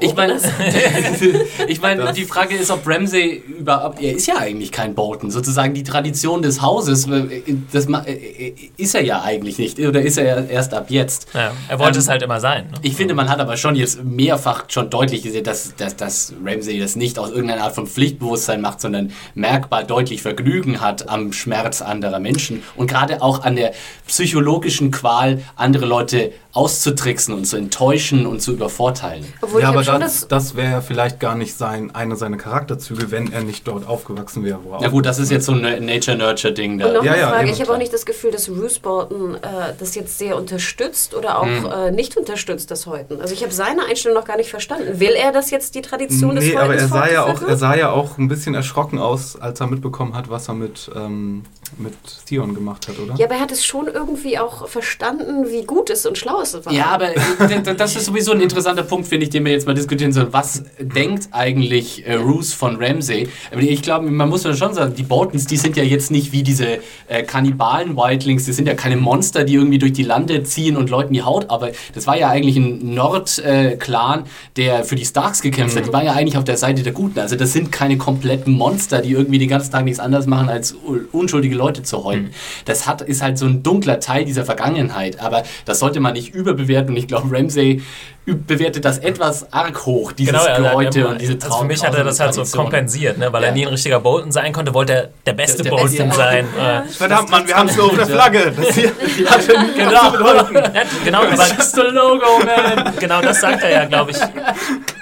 ich 0.00 0.14
meine, 0.14 0.34
ich 1.68 1.80
meine, 1.80 2.12
die 2.12 2.24
Frage 2.24 2.56
ist, 2.56 2.70
ob 2.70 2.86
Ramsey 2.86 3.42
überhaupt, 3.58 4.00
er 4.00 4.14
ist 4.14 4.26
ja 4.26 4.36
eigentlich 4.38 4.72
kein 4.72 4.94
Bolton, 4.94 5.30
sozusagen 5.30 5.74
die 5.74 5.82
Tradition 5.82 6.42
des 6.42 6.62
Hauses, 6.62 7.06
äh, 7.08 7.42
das 7.72 7.86
äh, 7.86 8.54
ist 8.76 8.94
er 8.94 9.02
ja 9.02 9.22
eigentlich 9.22 9.58
nicht, 9.58 9.78
oder 9.78 10.02
ist 10.02 10.18
er 10.18 10.48
erst 10.48 10.74
ab 10.74 10.86
jetzt. 10.88 11.28
Ja, 11.34 11.52
er 11.68 11.78
wollte 11.78 11.98
Ähm, 11.98 12.00
es 12.00 12.08
halt 12.08 12.22
immer 12.22 12.40
sein. 12.40 12.66
Ne? 12.70 12.78
Ich 12.82 12.96
finde, 12.96 13.14
man 13.14 13.28
hat 13.28 13.40
aber 13.40 13.56
schon 13.56 13.76
jetzt 13.76 14.02
mehrfach 14.04 14.64
schon 14.68 14.90
deutlich 14.90 15.22
gesehen, 15.22 15.44
dass, 15.44 15.74
dass, 15.76 15.96
dass 15.96 16.32
Ramsey 16.44 16.78
das 16.78 16.96
nicht 16.96 17.18
aus 17.18 17.30
irgendeiner 17.30 17.64
Art 17.64 17.74
von 17.74 17.86
Pflichtbewusstsein 17.86 18.60
macht, 18.60 18.80
sondern 18.80 19.12
merkbar 19.34 19.84
deutlich 19.84 20.22
Vergnügen 20.22 20.80
hat 20.80 21.08
am 21.08 21.32
Schmerz 21.32 21.82
anderer 21.82 22.18
Menschen 22.18 22.62
und 22.76 22.88
gerade 22.88 23.22
auch 23.22 23.42
an 23.44 23.56
der 23.56 23.72
psychologischen 24.06 24.90
Qual, 24.90 25.42
andere 25.84 25.88
Leute 25.88 26.32
auszutricksen 26.54 27.34
und 27.34 27.44
zu 27.46 27.56
enttäuschen 27.56 28.26
und 28.26 28.40
zu 28.40 28.52
übervorteilen. 28.52 29.24
Obwohl 29.42 29.60
ja, 29.60 29.70
ich 29.70 29.88
aber 29.88 29.98
das, 30.00 30.20
das. 30.20 30.28
das 30.28 30.54
wäre 30.56 30.70
ja 30.70 30.80
vielleicht 30.80 31.18
gar 31.18 31.34
nicht 31.34 31.58
sein, 31.58 31.92
eine 31.94 32.14
seiner 32.14 32.36
Charakterzüge, 32.36 33.10
wenn 33.10 33.32
er 33.32 33.42
nicht 33.42 33.66
dort 33.66 33.88
aufgewachsen 33.88 34.44
wäre. 34.44 34.60
Wo 34.62 34.74
er 34.74 34.78
Na 34.82 34.88
gut, 34.88 35.04
das 35.04 35.18
ist 35.18 35.32
jetzt 35.32 35.46
so 35.46 35.52
ein 35.52 35.84
Nature-Nurture-Ding 35.84 36.72
Und 36.74 36.78
noch 36.78 36.86
da. 36.86 37.02
Ja, 37.02 37.12
eine 37.12 37.20
ja, 37.20 37.28
Frage, 37.30 37.50
ich 37.50 37.60
habe 37.60 37.72
auch 37.72 37.78
nicht 37.78 37.92
das 37.92 38.06
Gefühl, 38.06 38.30
dass 38.30 38.46
Bruce 38.46 38.78
Bolton 38.78 39.34
äh, 39.34 39.38
das 39.78 39.96
jetzt 39.96 40.16
sehr 40.16 40.36
unterstützt 40.36 41.14
oder 41.14 41.40
auch 41.40 41.44
Hm. 41.44 41.66
äh, 41.66 41.90
nicht 41.90 42.16
unterstützt, 42.16 42.70
das 42.70 42.86
Häuten. 42.86 43.20
Also 43.20 43.34
ich 43.34 43.42
habe 43.42 43.52
seine 43.52 43.84
Einstellung 43.86 44.16
noch 44.16 44.26
gar 44.26 44.36
nicht 44.36 44.50
verstanden. 44.50 45.00
Will 45.00 45.12
er 45.12 45.32
das 45.32 45.50
jetzt 45.50 45.74
die 45.74 45.82
Tradition 45.82 46.36
des 46.36 46.44
Nee, 46.44 46.56
aber 46.56 46.76
er 46.76 46.86
sah, 46.88 47.10
ja 47.10 47.24
auch, 47.24 47.42
er 47.42 47.56
sah 47.56 47.74
ja 47.74 47.90
auch 47.90 48.16
ein 48.16 48.28
bisschen 48.28 48.54
erschrocken 48.54 48.98
aus, 49.00 49.34
als 49.40 49.60
er 49.60 49.66
mitbekommen 49.66 50.14
hat, 50.14 50.30
was 50.30 50.46
er 50.48 50.54
mit, 50.54 50.88
ähm, 50.94 51.42
mit 51.78 51.94
Theon 52.26 52.54
gemacht 52.54 52.86
hat, 52.88 52.98
oder? 53.00 53.14
Ja, 53.16 53.26
aber 53.26 53.34
er 53.34 53.40
hat 53.40 53.50
es 53.50 53.64
schon 53.64 53.88
irgendwie 53.88 54.38
auch 54.38 54.68
verstanden, 54.68 55.50
wie 55.50 55.64
gut 55.64 55.90
es 55.90 56.06
und 56.06 56.16
schlau 56.16 56.43
Chance 56.44 56.64
war. 56.66 56.72
Ja, 56.72 56.86
aber 56.86 57.16
äh, 57.16 57.74
das 57.76 57.96
ist 57.96 58.06
sowieso 58.06 58.32
ein 58.32 58.40
interessanter 58.40 58.82
Punkt, 58.82 59.08
finde 59.08 59.24
ich, 59.24 59.30
den 59.30 59.44
wir 59.44 59.52
jetzt 59.52 59.66
mal 59.66 59.74
diskutieren 59.74 60.12
sollen. 60.12 60.28
Was 60.30 60.64
denkt 60.78 61.28
eigentlich 61.32 62.06
äh, 62.06 62.14
Roos 62.14 62.52
von 62.52 62.76
Ramsey? 62.76 63.28
Ich 63.58 63.82
glaube, 63.82 64.10
man 64.10 64.28
muss 64.28 64.44
ja 64.44 64.54
schon 64.54 64.74
sagen, 64.74 64.94
die 64.94 65.02
Boltons, 65.02 65.46
die 65.46 65.56
sind 65.56 65.76
ja 65.76 65.82
jetzt 65.82 66.10
nicht 66.10 66.32
wie 66.32 66.42
diese 66.42 66.78
äh, 67.08 67.22
Kannibalen-Wildlings, 67.22 68.44
die 68.44 68.52
sind 68.52 68.68
ja 68.68 68.74
keine 68.74 68.96
Monster, 68.96 69.44
die 69.44 69.54
irgendwie 69.54 69.78
durch 69.78 69.92
die 69.92 70.02
Lande 70.02 70.42
ziehen 70.44 70.76
und 70.76 70.90
Leuten 70.90 71.12
die 71.12 71.22
Haut, 71.22 71.50
aber 71.50 71.70
das 71.94 72.06
war 72.06 72.16
ja 72.16 72.28
eigentlich 72.28 72.56
ein 72.56 72.94
Nord-Clan, 72.94 74.24
der 74.56 74.84
für 74.84 74.96
die 74.96 75.04
Starks 75.04 75.42
gekämpft 75.42 75.76
hat. 75.76 75.86
Die 75.86 75.92
waren 75.92 76.06
ja 76.06 76.12
eigentlich 76.12 76.36
auf 76.36 76.44
der 76.44 76.56
Seite 76.56 76.82
der 76.82 76.92
Guten. 76.92 77.18
Also 77.18 77.36
das 77.36 77.52
sind 77.52 77.72
keine 77.72 77.96
kompletten 77.96 78.52
Monster, 78.52 79.00
die 79.00 79.12
irgendwie 79.12 79.38
den 79.38 79.48
ganzen 79.48 79.72
Tag 79.72 79.84
nichts 79.84 80.00
anderes 80.00 80.26
machen, 80.26 80.48
als 80.48 80.74
unschuldige 81.12 81.54
Leute 81.54 81.82
zu 81.82 82.04
häuten. 82.04 82.30
Das 82.64 82.86
hat, 82.86 83.02
ist 83.02 83.22
halt 83.22 83.38
so 83.38 83.46
ein 83.46 83.62
dunkler 83.62 84.00
Teil 84.00 84.24
dieser 84.24 84.44
Vergangenheit, 84.44 85.20
aber 85.20 85.42
das 85.64 85.78
sollte 85.78 86.00
man 86.00 86.14
nicht 86.14 86.33
überbewerten. 86.34 86.90
Und 86.90 86.96
ich 86.96 87.08
glaube, 87.08 87.34
Ramsey 87.34 87.82
bewertet 88.26 88.84
das 88.84 88.98
etwas 88.98 89.52
arg 89.52 89.84
hoch, 89.84 90.12
dieses 90.12 90.32
Genau, 90.32 90.56
Geräute 90.68 91.00
immer- 91.00 91.08
und 91.10 91.20
diese 91.20 91.34
also 91.42 91.58
für 91.58 91.64
mich 91.66 91.84
hat 91.84 91.94
er 91.94 92.04
das 92.04 92.20
halt 92.20 92.32
so 92.34 92.42
kompensiert, 92.56 93.18
ne? 93.18 93.30
weil 93.32 93.42
Ja. 93.42 93.48
er 93.48 93.54
nie 93.54 93.66
ein 93.66 93.72
richtiger 93.72 94.00
Bolton 94.00 94.32
sein 94.32 94.52
konnte, 94.52 94.72
wollte 94.72 94.92
er 94.94 95.08
der 95.26 95.32
beste 95.34 95.62
Der- 95.62 95.72
der 95.72 95.78
Bolton 95.78 95.96
Beste. 96.08 96.16
sein. 96.16 96.46
Äh, 96.58 96.88
Verdammt, 96.88 97.30
Mann, 97.30 97.46
wir 97.46 97.54
haben 97.54 97.68
es 97.68 97.76
nur 97.76 97.86
auf 97.86 97.96
der 97.96 98.06
Flagge. 98.06 98.52
Das 98.56 98.74
hier 98.74 98.88
hat 99.30 99.46
genau, 99.76 99.90
ja, 99.92 100.82
genau, 101.04 101.18
aber, 101.22 101.34
Just 101.56 101.78
a 101.78 101.82
logo, 101.82 102.24
man! 102.44 102.94
genau 102.98 103.20
das 103.20 103.40
sagt 103.40 103.62
er 103.62 103.70
ja, 103.70 103.84
glaube 103.84 104.12
ich. 104.12 104.16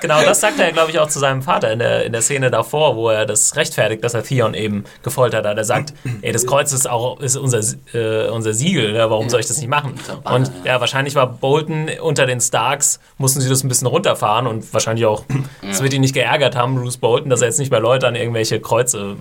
Genau 0.01 0.21
das 0.23 0.41
sagt 0.41 0.59
er 0.59 0.67
ja, 0.67 0.73
glaube 0.73 0.91
ich, 0.91 0.99
auch 0.99 1.09
zu 1.09 1.21
seinem 1.21 1.43
Vater 1.43 1.71
in 1.73 1.79
der, 1.79 2.05
in 2.05 2.13
der 2.13 2.23
Szene 2.23 2.51
davor, 2.51 2.97
wo 2.97 3.09
er 3.11 3.25
das 3.25 3.55
rechtfertigt, 3.57 4.03
dass 4.03 4.15
er 4.15 4.25
Theon 4.25 4.55
eben 4.55 4.85
gefoltert 5.05 5.47
hat. 5.47 5.57
Er 5.57 5.65
sagt, 5.65 5.95
ey, 6.23 6.33
das 6.33 6.45
Kreuz 6.47 6.73
ist 6.73 6.89
auch 6.91 7.21
ist 7.21 7.37
unser, 7.37 7.61
äh, 7.95 8.29
unser 8.29 8.53
Siegel, 8.53 8.95
ja, 8.97 9.09
warum 9.11 9.29
soll 9.29 9.41
ich 9.41 9.47
das 9.47 9.59
nicht 9.59 9.69
machen? 9.69 9.95
Und 10.25 10.51
ja, 10.65 10.81
wahrscheinlich 10.81 11.15
war 11.15 11.29
Bolton 11.29 11.89
unter 12.01 12.27
den 12.27 12.41
Starks, 12.41 12.99
mussten 13.19 13.41
sie 13.41 13.49
das 13.49 13.63
ein 13.65 13.69
bisschen 13.69 13.87
runterfahren 13.87 14.47
und 14.47 14.73
wahrscheinlich 14.73 15.07
auch, 15.07 15.25
es 15.69 15.83
wird 15.83 15.93
ihn 15.93 16.01
nicht 16.01 16.15
geärgert 16.15 16.57
haben, 16.57 16.75
Bruce 16.77 16.97
Bolton, 16.97 17.31
dass 17.31 17.41
er 17.43 17.49
jetzt 17.49 17.59
nicht 17.59 17.71
bei 17.71 17.79
Leuten 17.79 18.05
an 18.07 18.15
irgendwelche 18.17 18.61
Kreuze 18.61 19.17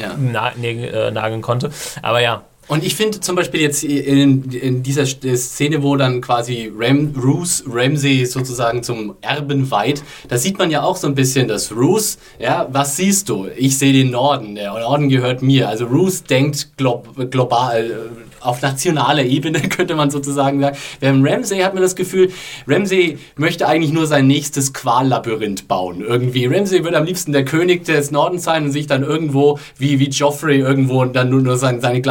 Ja. 0.00 0.14
ne, 0.16 0.86
äh, 0.88 1.10
nageln 1.10 1.42
konnte. 1.42 1.70
Aber 2.02 2.20
ja, 2.20 2.42
Und 2.68 2.82
ich 2.84 2.94
finde 2.94 3.20
zum 3.20 3.36
Beispiel 3.36 3.60
jetzt 3.60 3.84
in, 3.84 4.50
in 4.52 4.82
dieser 4.82 5.02
St- 5.02 5.36
Szene, 5.36 5.82
wo 5.82 5.96
dann 5.96 6.20
quasi 6.20 6.72
Ram, 6.74 7.14
Roos 7.22 7.62
Ramsey 7.70 8.24
sozusagen 8.24 8.82
zum 8.82 9.14
Erben 9.20 9.70
weiht, 9.70 10.02
da 10.28 10.38
sieht 10.38 10.58
man 10.58 10.70
ja 10.70 10.82
auch 10.82 10.96
so 10.96 11.06
ein 11.06 11.14
bisschen, 11.14 11.46
dass 11.46 11.72
Roos, 11.72 12.18
ja, 12.38 12.66
was 12.72 12.96
siehst 12.96 13.28
du? 13.28 13.46
Ich 13.56 13.76
sehe 13.78 13.92
den 13.92 14.10
Norden, 14.10 14.54
der 14.54 14.72
Norden 14.72 15.08
gehört 15.08 15.42
mir. 15.42 15.68
Also 15.68 15.84
Roos 15.86 16.24
denkt 16.24 16.76
glob, 16.78 17.30
global, 17.30 17.84
äh, 17.90 17.94
auf 18.40 18.60
nationaler 18.60 19.24
Ebene, 19.24 19.60
könnte 19.68 19.94
man 19.94 20.10
sozusagen 20.10 20.60
sagen. 20.60 20.76
Während 21.00 21.26
Ramsey 21.26 21.60
hat 21.60 21.72
man 21.74 21.82
das 21.82 21.96
Gefühl, 21.96 22.30
Ramsey 22.66 23.16
möchte 23.36 23.66
eigentlich 23.66 23.92
nur 23.92 24.06
sein 24.06 24.26
nächstes 24.26 24.74
Quallabyrinth 24.74 25.66
bauen. 25.66 26.02
Irgendwie. 26.06 26.44
Ramsey 26.46 26.84
würde 26.84 26.98
am 26.98 27.04
liebsten 27.04 27.32
der 27.32 27.44
König 27.46 27.84
des 27.84 28.10
Nordens 28.10 28.44
sein 28.44 28.64
und 28.64 28.72
sich 28.72 28.86
dann 28.86 29.02
irgendwo, 29.02 29.58
wie, 29.78 29.98
wie 29.98 30.08
Joffrey, 30.10 30.58
irgendwo 30.58 31.04
dann 31.06 31.30
nur, 31.30 31.40
nur 31.40 31.56
sein, 31.56 31.80
seine 31.80 32.02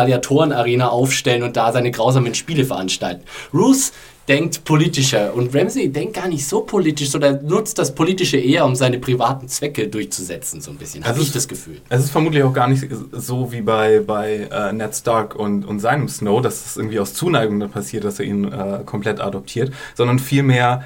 Gladiatoren-Arena 0.44 0.89
aufstellen 0.89 1.44
und 1.44 1.58
da 1.58 1.72
seine 1.72 1.91
grausamen 1.91 2.36
Spiele 2.36 2.66
veranstalten. 2.66 3.24
Roos 3.54 3.94
denkt 4.28 4.64
politischer 4.64 5.34
und 5.34 5.54
Ramsey 5.54 5.91
denkt 5.91 6.16
gar 6.16 6.30
nicht 6.30 6.48
so 6.48 6.62
politisch, 6.62 7.10
sondern 7.10 7.46
nutzt 7.46 7.78
das 7.78 7.94
Politische 7.94 8.38
eher, 8.38 8.66
um 8.66 8.74
seine 8.74 8.98
privaten 8.98 9.50
Zwecke 9.50 9.89
durchzusetzen, 9.89 10.62
so 10.62 10.72
ein 10.72 10.78
bisschen. 10.78 11.04
Habe 11.04 11.20
ich 11.20 11.34
das 11.34 11.48
Gefühl. 11.48 11.82
Es 11.89 12.06
ist 12.06 12.12
vermutlich 12.12 12.41
auch 12.44 12.54
gar 12.54 12.70
nicht 12.70 12.88
so 13.12 13.52
wie 13.52 13.62
bei, 13.62 14.00
bei 14.00 14.48
äh, 14.50 14.72
Ned 14.72 14.96
Stark 14.96 15.36
und, 15.36 15.66
und 15.66 15.80
seinem 15.80 16.08
Snow, 16.08 16.41
dass 16.41 16.66
es 16.66 16.78
irgendwie 16.78 17.00
aus 17.00 17.14
Zuneigung 17.14 17.60
dann 17.60 17.72
passiert, 17.72 18.06
dass 18.06 18.20
er 18.20 18.26
ihn 18.26 18.46
äh, 18.46 18.80
komplett 18.86 19.20
adoptiert, 19.20 19.74
sondern 19.94 20.20
vielmehr, 20.20 20.84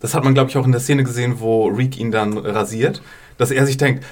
das 0.00 0.12
hat 0.12 0.24
man 0.24 0.34
glaube 0.34 0.50
ich 0.50 0.58
auch 0.58 0.66
in 0.66 0.72
der 0.72 0.82
Szene 0.82 1.02
gesehen, 1.02 1.36
wo 1.40 1.66
Reek 1.66 1.98
ihn 1.98 2.10
dann 2.10 2.36
rasiert, 2.36 3.00
dass 3.38 3.50
er 3.50 3.64
sich 3.64 3.78
denkt, 3.78 4.04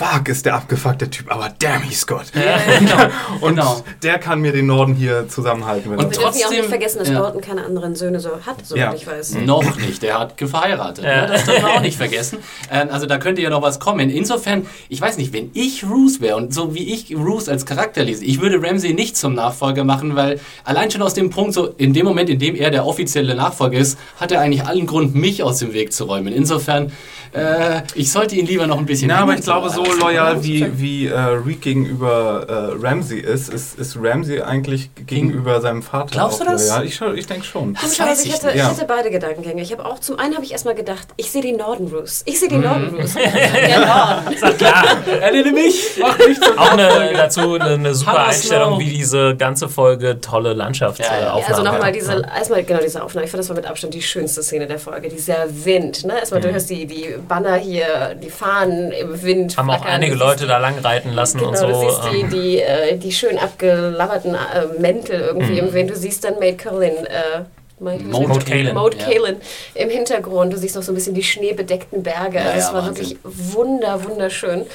fuck, 0.00 0.28
ist 0.28 0.46
der 0.46 0.54
abgefuckte 0.54 1.10
Typ, 1.10 1.30
aber 1.30 1.52
damn, 1.58 1.82
he's 1.82 2.06
good. 2.06 2.24
genau. 2.32 3.08
Und 3.42 3.56
genau. 3.56 3.84
der 4.02 4.18
kann 4.18 4.40
mir 4.40 4.52
den 4.52 4.66
Norden 4.66 4.94
hier 4.94 5.28
zusammenhalten. 5.28 5.90
Wenn 5.90 5.98
Und 5.98 6.04
Wir 6.10 6.18
dürfen 6.18 6.22
ja 6.22 6.28
auch 6.28 6.32
trotzdem- 6.32 6.58
nicht 6.58 6.68
vergessen, 6.70 6.98
dass 7.00 7.08
ja. 7.10 7.20
Bolton 7.20 7.40
keine 7.42 7.64
anderen 7.64 7.94
Söhne 7.94 8.18
so 8.18 8.30
hat, 8.46 8.64
soweit 8.64 8.80
Ja. 8.80 8.94
ich 8.94 9.06
weiß. 9.06 9.34
Noch 9.44 9.76
nicht, 9.76 10.02
der 10.02 10.18
hat 10.18 10.38
geheiratet. 10.38 11.04
Ja. 11.04 11.22
Ne? 11.22 11.32
Das 11.32 11.44
dürfen 11.44 11.64
wir 11.66 11.74
auch 11.74 11.80
nicht 11.82 11.98
vergessen. 11.98 12.38
Ähm, 12.70 12.88
also 12.90 13.04
da 13.06 13.18
könnte 13.18 13.42
ja 13.42 13.50
noch 13.50 13.60
was 13.62 13.78
kommen. 13.78 14.08
Insofern, 14.08 14.66
ich 14.88 15.00
weiß 15.00 15.18
nicht, 15.18 15.32
wenn 15.34 15.50
ich 15.52 15.84
Roos 15.84 16.20
wäre 16.22 16.36
und 16.36 16.54
so 16.54 16.74
wie 16.74 16.94
ich 16.94 17.14
Roos 17.14 17.48
als 17.50 17.66
Charakter 17.66 18.02
lese, 18.02 18.24
ich 18.24 18.40
würde 18.40 18.60
Ramsey 18.62 18.94
nicht 18.94 19.16
zum 19.18 19.34
Nachfolger 19.34 19.84
machen, 19.84 20.16
weil 20.16 20.40
allein 20.64 20.90
schon 20.90 21.02
aus 21.02 21.12
dem 21.14 21.28
Punkt, 21.30 21.52
so 21.52 21.66
in 21.66 21.92
dem 21.92 22.06
Moment, 22.06 22.30
in 22.30 22.38
dem 22.38 22.54
er 22.56 22.70
der 22.70 22.86
offizielle 22.86 23.34
Nachfolger 23.34 23.78
ist, 23.78 23.98
hat 24.18 24.32
er 24.32 24.40
eigentlich 24.40 24.64
allen 24.64 24.86
Grund, 24.86 25.14
mich 25.14 25.42
aus 25.42 25.58
dem 25.58 25.74
Weg 25.74 25.92
zu 25.92 26.04
räumen. 26.04 26.32
Insofern, 26.32 26.90
äh, 27.32 27.82
ich 27.94 28.10
sollte 28.10 28.34
ihn 28.36 28.46
lieber 28.46 28.66
noch 28.66 28.78
ein 28.78 28.86
bisschen... 28.86 29.08
Na, 29.08 29.18
aber 29.18 29.34
ich 29.34 29.42
glaube, 29.42 29.70
so 29.70 29.84
loyal 29.84 30.42
wie, 30.42 30.66
wie 30.80 31.06
äh, 31.06 31.18
Reek 31.18 31.60
gegenüber 31.62 32.46
äh, 32.48 32.84
Ramsey 32.86 33.20
ist, 33.20 33.52
ist, 33.52 33.78
ist 33.78 33.96
Ramsey 34.00 34.40
eigentlich 34.42 34.90
gegenüber 35.06 35.60
seinem 35.60 35.82
Vater 35.82 36.08
Glaubst 36.10 36.40
auch 36.42 36.46
du 36.46 36.52
das? 36.52 36.68
loyal. 36.68 36.84
Ich, 36.86 37.00
ich 37.00 37.26
denke 37.26 37.44
schon. 37.44 37.74
Das 37.74 37.82
Komischerweise, 37.82 38.10
weiß 38.20 38.26
ich 38.26 38.32
hatte, 38.32 38.56
ich 38.56 38.62
hatte 38.62 38.84
beide 38.86 39.10
Gedankengänge. 39.10 39.62
Ich 39.62 39.72
habe 39.72 39.84
auch, 39.84 39.98
zum 40.00 40.18
einen 40.18 40.34
habe 40.34 40.44
ich 40.44 40.52
erstmal 40.52 40.74
gedacht, 40.74 41.08
ich 41.16 41.30
sehe 41.30 41.42
die 41.42 41.52
Norden 41.52 41.86
Roos. 41.88 42.22
Ich 42.26 42.38
sehe 42.40 42.48
die 42.48 42.56
Mhm. 42.56 42.62
Norden 42.62 42.94
Roos. 42.96 43.14
Norden. 43.14 44.36
doch 44.40 44.56
klar. 44.58 44.84
Erinnere 45.20 45.52
mich! 45.52 45.98
Mach 46.00 46.18
mich 46.18 46.38
Auch 46.56 46.72
eine, 46.72 47.12
dazu 47.14 47.54
eine, 47.54 47.64
eine 47.74 47.94
super 47.94 48.12
Hammer 48.12 48.26
Einstellung, 48.26 48.68
Snow. 48.74 48.80
wie 48.80 48.90
diese 48.90 49.36
ganze 49.36 49.68
Folge 49.68 50.20
tolle 50.20 50.52
Landschaftsaufnahmen. 50.52 51.22
Ja, 51.22 51.28
ja. 51.36 51.38
Ja, 51.40 51.46
also 51.46 51.62
nochmal 51.62 51.92
diese, 51.92 52.22
erstmal 52.36 52.64
genau 52.64 52.80
diese 52.82 53.02
Aufnahme. 53.02 53.24
Ich 53.26 53.30
fand, 53.30 53.40
das 53.40 53.48
war 53.48 53.56
mit 53.56 53.66
Abstand 53.66 53.94
die 53.94 54.02
schönste 54.02 54.42
Szene 54.42 54.66
der 54.66 54.78
Folge. 54.78 55.08
Dieser 55.08 55.46
Wind, 55.64 56.04
ne? 56.04 56.18
Erstmal, 56.18 56.40
du 56.40 56.50
hörst 56.52 56.70
die, 56.70 56.86
die 56.86 57.14
Banner 57.28 57.56
hier, 57.56 58.14
die 58.22 58.30
Fahnen 58.30 58.92
im 58.92 59.22
Wind. 59.22 59.56
Haben 59.56 59.70
auch 59.70 59.76
flackern. 59.78 59.94
einige 59.94 60.12
Du 60.12 60.18
Leute 60.18 60.38
siehst 60.40 60.50
da 60.50 60.58
lang 60.58 60.78
reiten 60.78 61.12
lassen 61.12 61.38
Genau, 61.38 61.50
und 61.50 61.56
so. 61.58 61.66
du 61.66 61.74
siehst 61.74 62.00
die, 62.12 62.20
ähm, 62.20 62.30
die, 62.30 62.60
äh, 62.60 62.96
die 62.96 63.12
schön 63.12 63.38
abgelabberten 63.38 64.34
äh, 64.34 64.80
Mäntel 64.80 65.20
irgendwie 65.20 65.58
im 65.58 65.72
Wind. 65.72 65.90
Du 65.90 65.96
siehst 65.96 66.24
dann 66.24 66.38
Maid 66.38 66.62
Colin, 66.62 66.92
äh, 67.06 67.42
Maud 67.82 68.94
ja. 68.94 69.04
Kalin 69.06 69.36
im 69.74 69.88
Hintergrund. 69.88 70.52
Du 70.52 70.58
siehst 70.58 70.76
noch 70.76 70.82
so 70.82 70.92
ein 70.92 70.94
bisschen 70.94 71.14
die 71.14 71.22
schneebedeckten 71.22 72.02
Berge. 72.02 72.36
Ja, 72.36 72.44
also 72.50 72.58
es 72.58 72.66
ja, 72.66 72.74
war 72.74 72.86
Wahnsinn. 72.86 72.96
wirklich 73.08 73.18
wunder, 73.24 74.04
wunderschön. 74.04 74.66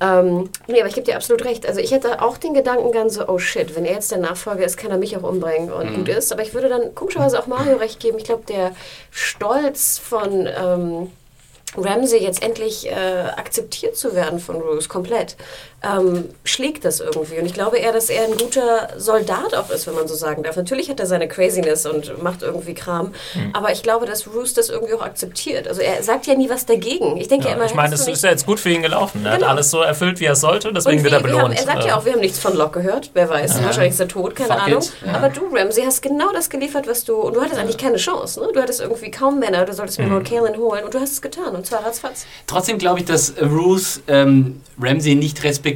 Ähm, 0.00 0.50
nee, 0.66 0.80
aber 0.80 0.88
ich 0.88 0.94
gebe 0.96 1.06
dir 1.06 1.14
absolut 1.14 1.44
recht. 1.44 1.68
Also 1.68 1.78
ich 1.80 1.92
hätte 1.92 2.20
auch 2.20 2.36
den 2.36 2.54
Gedankengang 2.54 3.10
so, 3.10 3.28
oh 3.28 3.38
shit, 3.38 3.76
wenn 3.76 3.84
er 3.84 3.92
jetzt 3.92 4.10
der 4.10 4.18
Nachfolger 4.18 4.64
ist, 4.64 4.76
kann 4.76 4.90
er 4.90 4.98
mich 4.98 5.16
auch 5.16 5.22
umbringen 5.22 5.70
und 5.72 5.90
Mhm. 5.92 5.94
gut 5.98 6.08
ist. 6.08 6.32
Aber 6.32 6.42
ich 6.42 6.52
würde 6.52 6.68
dann 6.68 6.96
komischerweise 6.96 7.38
auch 7.38 7.46
Mario 7.46 7.76
recht 7.76 8.00
geben. 8.00 8.18
Ich 8.18 8.24
glaube, 8.24 8.42
der 8.48 8.72
Stolz 9.12 9.98
von... 9.98 10.46
Ähm, 10.48 11.12
Ramsey 11.76 12.22
jetzt 12.22 12.42
endlich 12.42 12.86
äh, 12.86 12.92
akzeptiert 13.36 13.96
zu 13.96 14.14
werden 14.14 14.38
von 14.38 14.56
Roos 14.56 14.88
komplett, 14.88 15.36
ähm, 15.82 16.24
schlägt 16.44 16.84
das 16.84 16.98
irgendwie. 17.00 17.38
Und 17.38 17.46
ich 17.46 17.54
glaube 17.54 17.78
eher, 17.78 17.92
dass 17.92 18.10
er 18.10 18.24
ein 18.24 18.36
guter 18.36 18.88
Soldat 18.96 19.54
auch 19.54 19.70
ist, 19.70 19.86
wenn 19.86 19.94
man 19.94 20.08
so 20.08 20.14
sagen 20.16 20.42
darf. 20.42 20.56
Natürlich 20.56 20.90
hat 20.90 20.98
er 20.98 21.06
seine 21.06 21.28
Craziness 21.28 21.86
und 21.86 22.20
macht 22.22 22.42
irgendwie 22.42 22.74
Kram, 22.74 23.12
Hm. 23.34 23.50
aber 23.52 23.70
ich 23.70 23.82
glaube, 23.84 24.04
dass 24.06 24.26
Roos 24.26 24.54
das 24.54 24.70
irgendwie 24.70 24.94
auch 24.94 25.02
akzeptiert. 25.02 25.68
Also 25.68 25.80
er 25.80 26.02
sagt 26.02 26.26
ja 26.26 26.34
nie 26.34 26.50
was 26.50 26.66
dagegen. 26.66 27.16
Ich 27.16 27.28
denke 27.28 27.44
ja, 27.44 27.50
ja, 27.50 27.56
immer, 27.56 27.66
ich 27.66 27.74
meine, 27.74 27.94
es 27.94 28.08
ist 28.08 28.24
ja 28.24 28.30
jetzt 28.30 28.44
gut 28.44 28.58
für 28.58 28.70
ihn 28.70 28.82
gelaufen. 28.82 29.24
Er 29.24 29.32
hat 29.32 29.38
Genau. 29.38 29.50
alles 29.52 29.70
so 29.70 29.80
erfüllt, 29.80 30.18
wie 30.18 30.24
er 30.24 30.34
sollte, 30.34 30.72
deswegen 30.72 30.98
und 30.98 31.04
wird 31.04 31.12
er 31.14 31.22
wir 31.22 31.30
haben, 31.30 31.36
belohnt. 31.38 31.58
er 31.58 31.64
sagt 31.64 31.84
ja 31.84 31.96
auch, 31.96 32.04
wir 32.04 32.12
haben 32.12 32.20
nichts 32.20 32.40
von 32.40 32.56
Locke 32.56 32.80
gehört. 32.82 33.10
Wer 33.14 33.28
weiß, 33.28 33.62
wahrscheinlich 33.62 33.92
ist 33.92 34.00
er 34.00 34.08
tot, 34.08 34.34
keine 34.34 34.48
Fuck 34.54 34.62
Ahnung. 34.66 34.82
ja. 35.06 35.12
Aber 35.14 35.28
du, 35.28 35.42
Ramsey, 35.54 35.84
hast 35.84 36.02
genau 36.02 36.32
das 36.32 36.50
geliefert, 36.50 36.88
was 36.88 37.04
du. 37.04 37.14
Und 37.14 37.34
du 37.36 37.40
hattest 37.40 37.60
eigentlich 37.60 37.78
keine 37.78 37.98
Chance. 37.98 38.40
Ne? 38.40 38.48
Du 38.52 38.60
hattest 38.60 38.80
irgendwie 38.80 39.10
kaum 39.12 39.38
Männer. 39.38 39.64
Du 39.64 39.72
solltest 39.72 39.98
mir 40.00 40.06
Hm. 40.06 40.12
Lord 40.12 40.24
Kaelin 40.28 40.56
holen 40.56 40.84
und 40.84 40.92
du 40.94 40.98
hast 41.00 41.12
es 41.12 41.22
getan. 41.22 41.54
Und 41.54 41.66
zwar 41.66 41.84
ratzfatz. 41.84 42.26
Trotzdem 42.48 42.78
glaube 42.78 42.98
ich, 42.98 43.04
dass 43.04 43.34
Roos 43.40 44.00
ähm, 44.08 44.60
Ramsey 44.80 45.14
nicht 45.14 45.42
respektiert, 45.44 45.67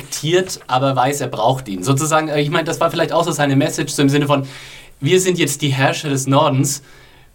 aber 0.67 0.95
weiß, 0.97 1.21
er 1.21 1.29
braucht 1.29 1.69
ihn. 1.69 1.83
Sozusagen, 1.83 2.29
äh, 2.29 2.41
ich 2.41 2.51
meine, 2.51 2.65
das 2.65 2.81
war 2.81 2.91
vielleicht 2.91 3.13
auch 3.13 3.25
so 3.25 3.33
seine 3.33 3.57
Message, 3.57 3.93
so 3.93 4.03
im 4.03 4.09
Sinne 4.09 4.27
von, 4.27 4.47
wir 5.01 5.21
sind 5.21 5.39
jetzt 5.39 5.63
die 5.63 5.69
Herrscher 5.71 6.09
des 6.11 6.27
Nordens. 6.27 6.83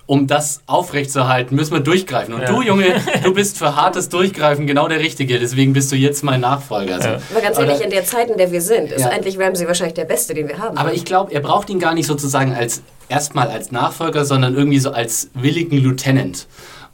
Um 0.10 0.26
das 0.26 0.62
aufrechtzuerhalten, 0.68 1.54
müssen 1.54 1.74
wir 1.74 1.82
durchgreifen. 1.82 2.34
Und 2.34 2.40
Ja. 2.40 2.48
du, 2.48 2.62
Junge, 2.62 2.96
du 3.26 3.34
bist 3.34 3.58
für 3.58 3.76
hartes 3.76 4.08
Durchgreifen 4.08 4.66
genau 4.66 4.88
der 4.88 5.02
Richtige. 5.02 5.38
Deswegen 5.38 5.74
bist 5.74 5.92
du 5.92 5.98
jetzt 5.98 6.24
mein 6.24 6.40
Nachfolger. 6.40 6.96
Also, 6.96 7.10
Ja. 7.10 7.20
Aber 7.30 7.42
ganz 7.42 7.58
Oder- 7.58 7.68
ehrlich, 7.68 7.84
in 7.84 7.90
der 7.92 8.06
Zeit, 8.06 8.30
in 8.30 8.38
der 8.38 8.50
wir 8.54 8.62
sind, 8.62 8.90
ist 8.94 9.02
Ja. 9.02 9.10
eigentlich 9.10 9.38
Ramsey 9.38 9.68
wahrscheinlich 9.68 9.96
der 9.96 10.06
Beste, 10.06 10.34
den 10.34 10.48
wir 10.48 10.60
haben. 10.60 10.78
Aber 10.78 10.94
ich 10.94 11.04
glaube, 11.04 11.34
er 11.34 11.42
braucht 11.42 11.70
ihn 11.70 11.80
gar 11.80 11.94
nicht 11.94 12.06
sozusagen 12.08 12.54
als 12.56 12.84
erstmal 13.10 13.50
als 13.50 13.74
Nachfolger, 13.74 14.24
sondern 14.24 14.56
irgendwie 14.56 14.80
so 14.80 14.92
als 14.92 15.30
willigen 15.34 15.78
Lieutenant. 15.78 16.48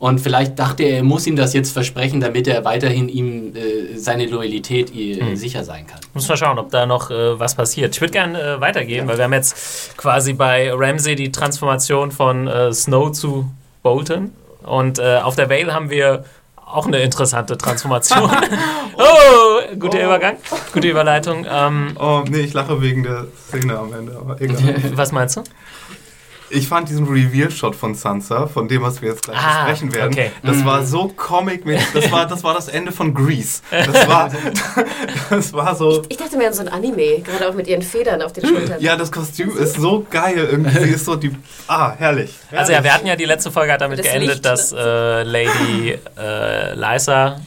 Und 0.03 0.19
vielleicht 0.19 0.59
dachte 0.59 0.83
er, 0.83 0.97
er 0.97 1.03
muss 1.03 1.25
ihm 1.27 1.37
das 1.37 1.53
jetzt 1.53 1.71
versprechen, 1.71 2.19
damit 2.19 2.45
er 2.49 2.65
weiterhin 2.65 3.07
ihm 3.07 3.55
äh, 3.55 3.95
seine 3.95 4.25
Loyalität 4.25 4.93
äh, 4.93 5.35
sicher 5.35 5.63
sein 5.63 5.87
kann. 5.87 6.01
Muss 6.13 6.27
mal 6.27 6.35
schauen, 6.35 6.59
ob 6.59 6.71
da 6.71 6.85
noch 6.85 7.09
äh, 7.09 7.39
was 7.39 7.55
passiert. 7.55 7.95
Ich 7.95 8.01
würde 8.01 8.11
gerne 8.11 8.41
äh, 8.41 8.59
weitergehen, 8.59 9.07
weil 9.07 9.15
wir 9.15 9.23
haben 9.23 9.31
jetzt 9.31 9.95
quasi 9.95 10.33
bei 10.33 10.73
Ramsey 10.73 11.15
die 11.15 11.31
Transformation 11.31 12.11
von 12.11 12.49
äh, 12.49 12.73
Snow 12.73 13.13
zu 13.13 13.49
Bolton. 13.81 14.33
Und 14.63 14.99
äh, 14.99 15.19
auf 15.23 15.37
der 15.37 15.49
Vale 15.49 15.73
haben 15.73 15.89
wir 15.89 16.25
auch 16.57 16.85
eine 16.85 16.99
interessante 16.99 17.57
Transformation. 17.57 18.29
oh, 18.97 19.75
guter 19.79 19.99
Oh. 19.99 20.03
Übergang, 20.03 20.35
gute 20.73 20.89
Überleitung. 20.89 21.45
Ähm, 21.49 21.95
Oh, 21.97 22.23
nee, 22.29 22.41
ich 22.41 22.51
lache 22.51 22.81
wegen 22.81 23.03
der 23.03 23.27
Szene 23.47 23.79
am 23.79 23.93
Ende, 23.93 24.17
aber 24.19 24.41
egal. 24.41 24.57
was 24.95 25.13
meinst 25.13 25.37
du? 25.37 25.43
Ich 26.53 26.67
fand 26.67 26.87
diesen 26.89 27.07
Reveal-Shot 27.07 27.75
von 27.75 27.95
Sansa, 27.95 28.47
von 28.47 28.67
dem, 28.67 28.81
was 28.81 29.01
wir 29.01 29.09
jetzt 29.09 29.23
gleich 29.23 29.37
Ah, 29.37 29.63
besprechen 29.65 29.93
werden, 29.93 30.13
okay. 30.13 30.31
das 30.43 30.63
war 30.63 30.85
so 30.85 31.07
comic 31.09 31.65
-mäßig. 31.65 31.93
das 31.93 32.11
war, 32.11 32.27
das 32.27 32.43
war 32.43 32.53
das 32.53 32.67
Ende 32.67 32.91
von 32.91 33.13
Grease. 33.13 33.61
Das 33.71 34.07
war, 34.07 34.31
das 35.29 35.53
war 35.53 35.75
so... 35.75 36.03
Ich 36.09 36.17
dachte 36.17 36.37
mir 36.37 36.47
an 36.47 36.53
so 36.53 36.61
ein 36.61 36.67
Anime, 36.69 37.19
gerade 37.21 37.49
auch 37.49 37.53
mit 37.53 37.67
ihren 37.67 37.81
Federn 37.81 38.21
auf 38.21 38.33
den 38.33 38.45
Schultern. 38.47 38.79
Ja, 38.81 38.95
das 38.95 39.11
Kostüm 39.11 39.55
ist 39.57 39.75
so 39.75 40.05
geil 40.09 40.47
irgendwie. 40.51 40.79
Sie 40.79 40.89
ist 40.91 41.05
so 41.05 41.15
die... 41.15 41.31
Ah, 41.67 41.93
herrlich. 41.97 42.31
Also 42.51 42.71
ja, 42.71 42.83
wir 42.83 42.93
hatten 42.93 43.07
ja 43.07 43.15
die 43.15 43.25
letzte 43.25 43.51
Folge 43.51 43.73
hat 43.73 43.81
damit 43.81 43.99
Das 43.99 44.05
geendet, 44.05 44.29
Licht, 44.29 44.45
dass 44.45 44.71
äh, 44.71 45.23
Lady 45.23 45.97
äh, 46.17 46.73
Lysa 46.75 47.39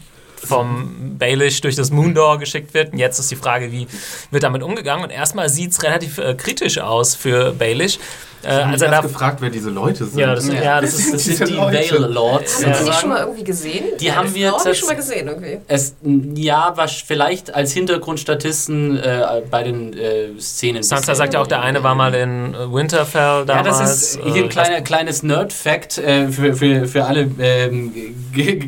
vom 0.45 1.17
Baelish 1.19 1.61
durch 1.61 1.75
das 1.77 1.91
Moondoor 1.91 2.39
geschickt 2.39 2.73
wird. 2.75 2.93
Und 2.93 2.99
jetzt 2.99 3.19
ist 3.19 3.31
die 3.31 3.37
Frage, 3.37 3.73
wie 3.73 3.87
wird 4.31 4.43
damit 4.43 4.63
umgegangen? 4.63 5.03
Und 5.05 5.11
erstmal 5.11 5.49
sieht 5.49 5.73
es 5.73 5.83
relativ 5.83 6.19
äh, 6.19 6.35
kritisch 6.35 6.79
aus 6.79 7.15
für 7.15 7.53
Baelish. 7.53 7.99
Äh, 8.43 8.49
Ich 8.49 8.53
habe 8.63 8.73
als 8.73 8.83
er 8.83 9.03
gefragt, 9.03 9.39
wer 9.41 9.51
diese 9.51 9.71
Leute 9.71 10.05
sind. 10.07 10.19
ja, 10.19 10.35
das, 10.35 10.49
ja, 10.49 10.81
das 10.81 10.95
ist, 10.95 11.15
Das 11.15 11.25
sind 11.25 11.49
die. 11.49 11.57
Vale 11.57 12.07
Lords. 12.09 12.65
Haben 12.65 12.73
wir 12.75 12.85
die 12.85 12.93
schon 12.93 13.09
mal 13.09 13.21
irgendwie 13.21 13.45
gesehen? 13.45 13.85
Die 14.01 14.13
haben 14.13 14.35
wir 14.35 14.51
Frau 14.53 14.73
schon 14.75 14.89
mal 14.89 14.97
gesehen 14.97 15.29
irgendwie. 15.29 15.59
Es, 15.69 15.95
ja, 16.35 16.73
was 16.77 16.93
vielleicht 16.93 17.55
als 17.55 17.73
Hintergrundstatisten 17.73 18.99
äh, 18.99 19.43
bei 19.51 19.63
den 19.63 19.93
äh, 19.97 20.39
Szenen. 20.41 20.83
Sansa 20.83 21.15
sagt 21.15 21.35
ja 21.35 21.41
auch, 21.41 21.47
der 21.47 21.63
eine 21.63 21.83
war 21.83 21.95
mal 21.95 22.15
in 22.15 22.55
äh, 22.55 22.73
Winterfell 22.73 23.21
Ja, 23.21 23.45
damals. 23.45 23.79
das 23.79 23.93
ist 24.03 24.21
hier 24.25 24.35
ein 24.43 24.45
äh, 24.45 24.49
kleiner, 24.49 24.81
kleines 24.81 25.23
Nerd-Fact 25.23 25.99
äh, 25.99 26.29
für, 26.29 26.55
für, 26.55 26.87
für 26.87 27.05
alle 27.05 27.31
ähm, 27.39 27.93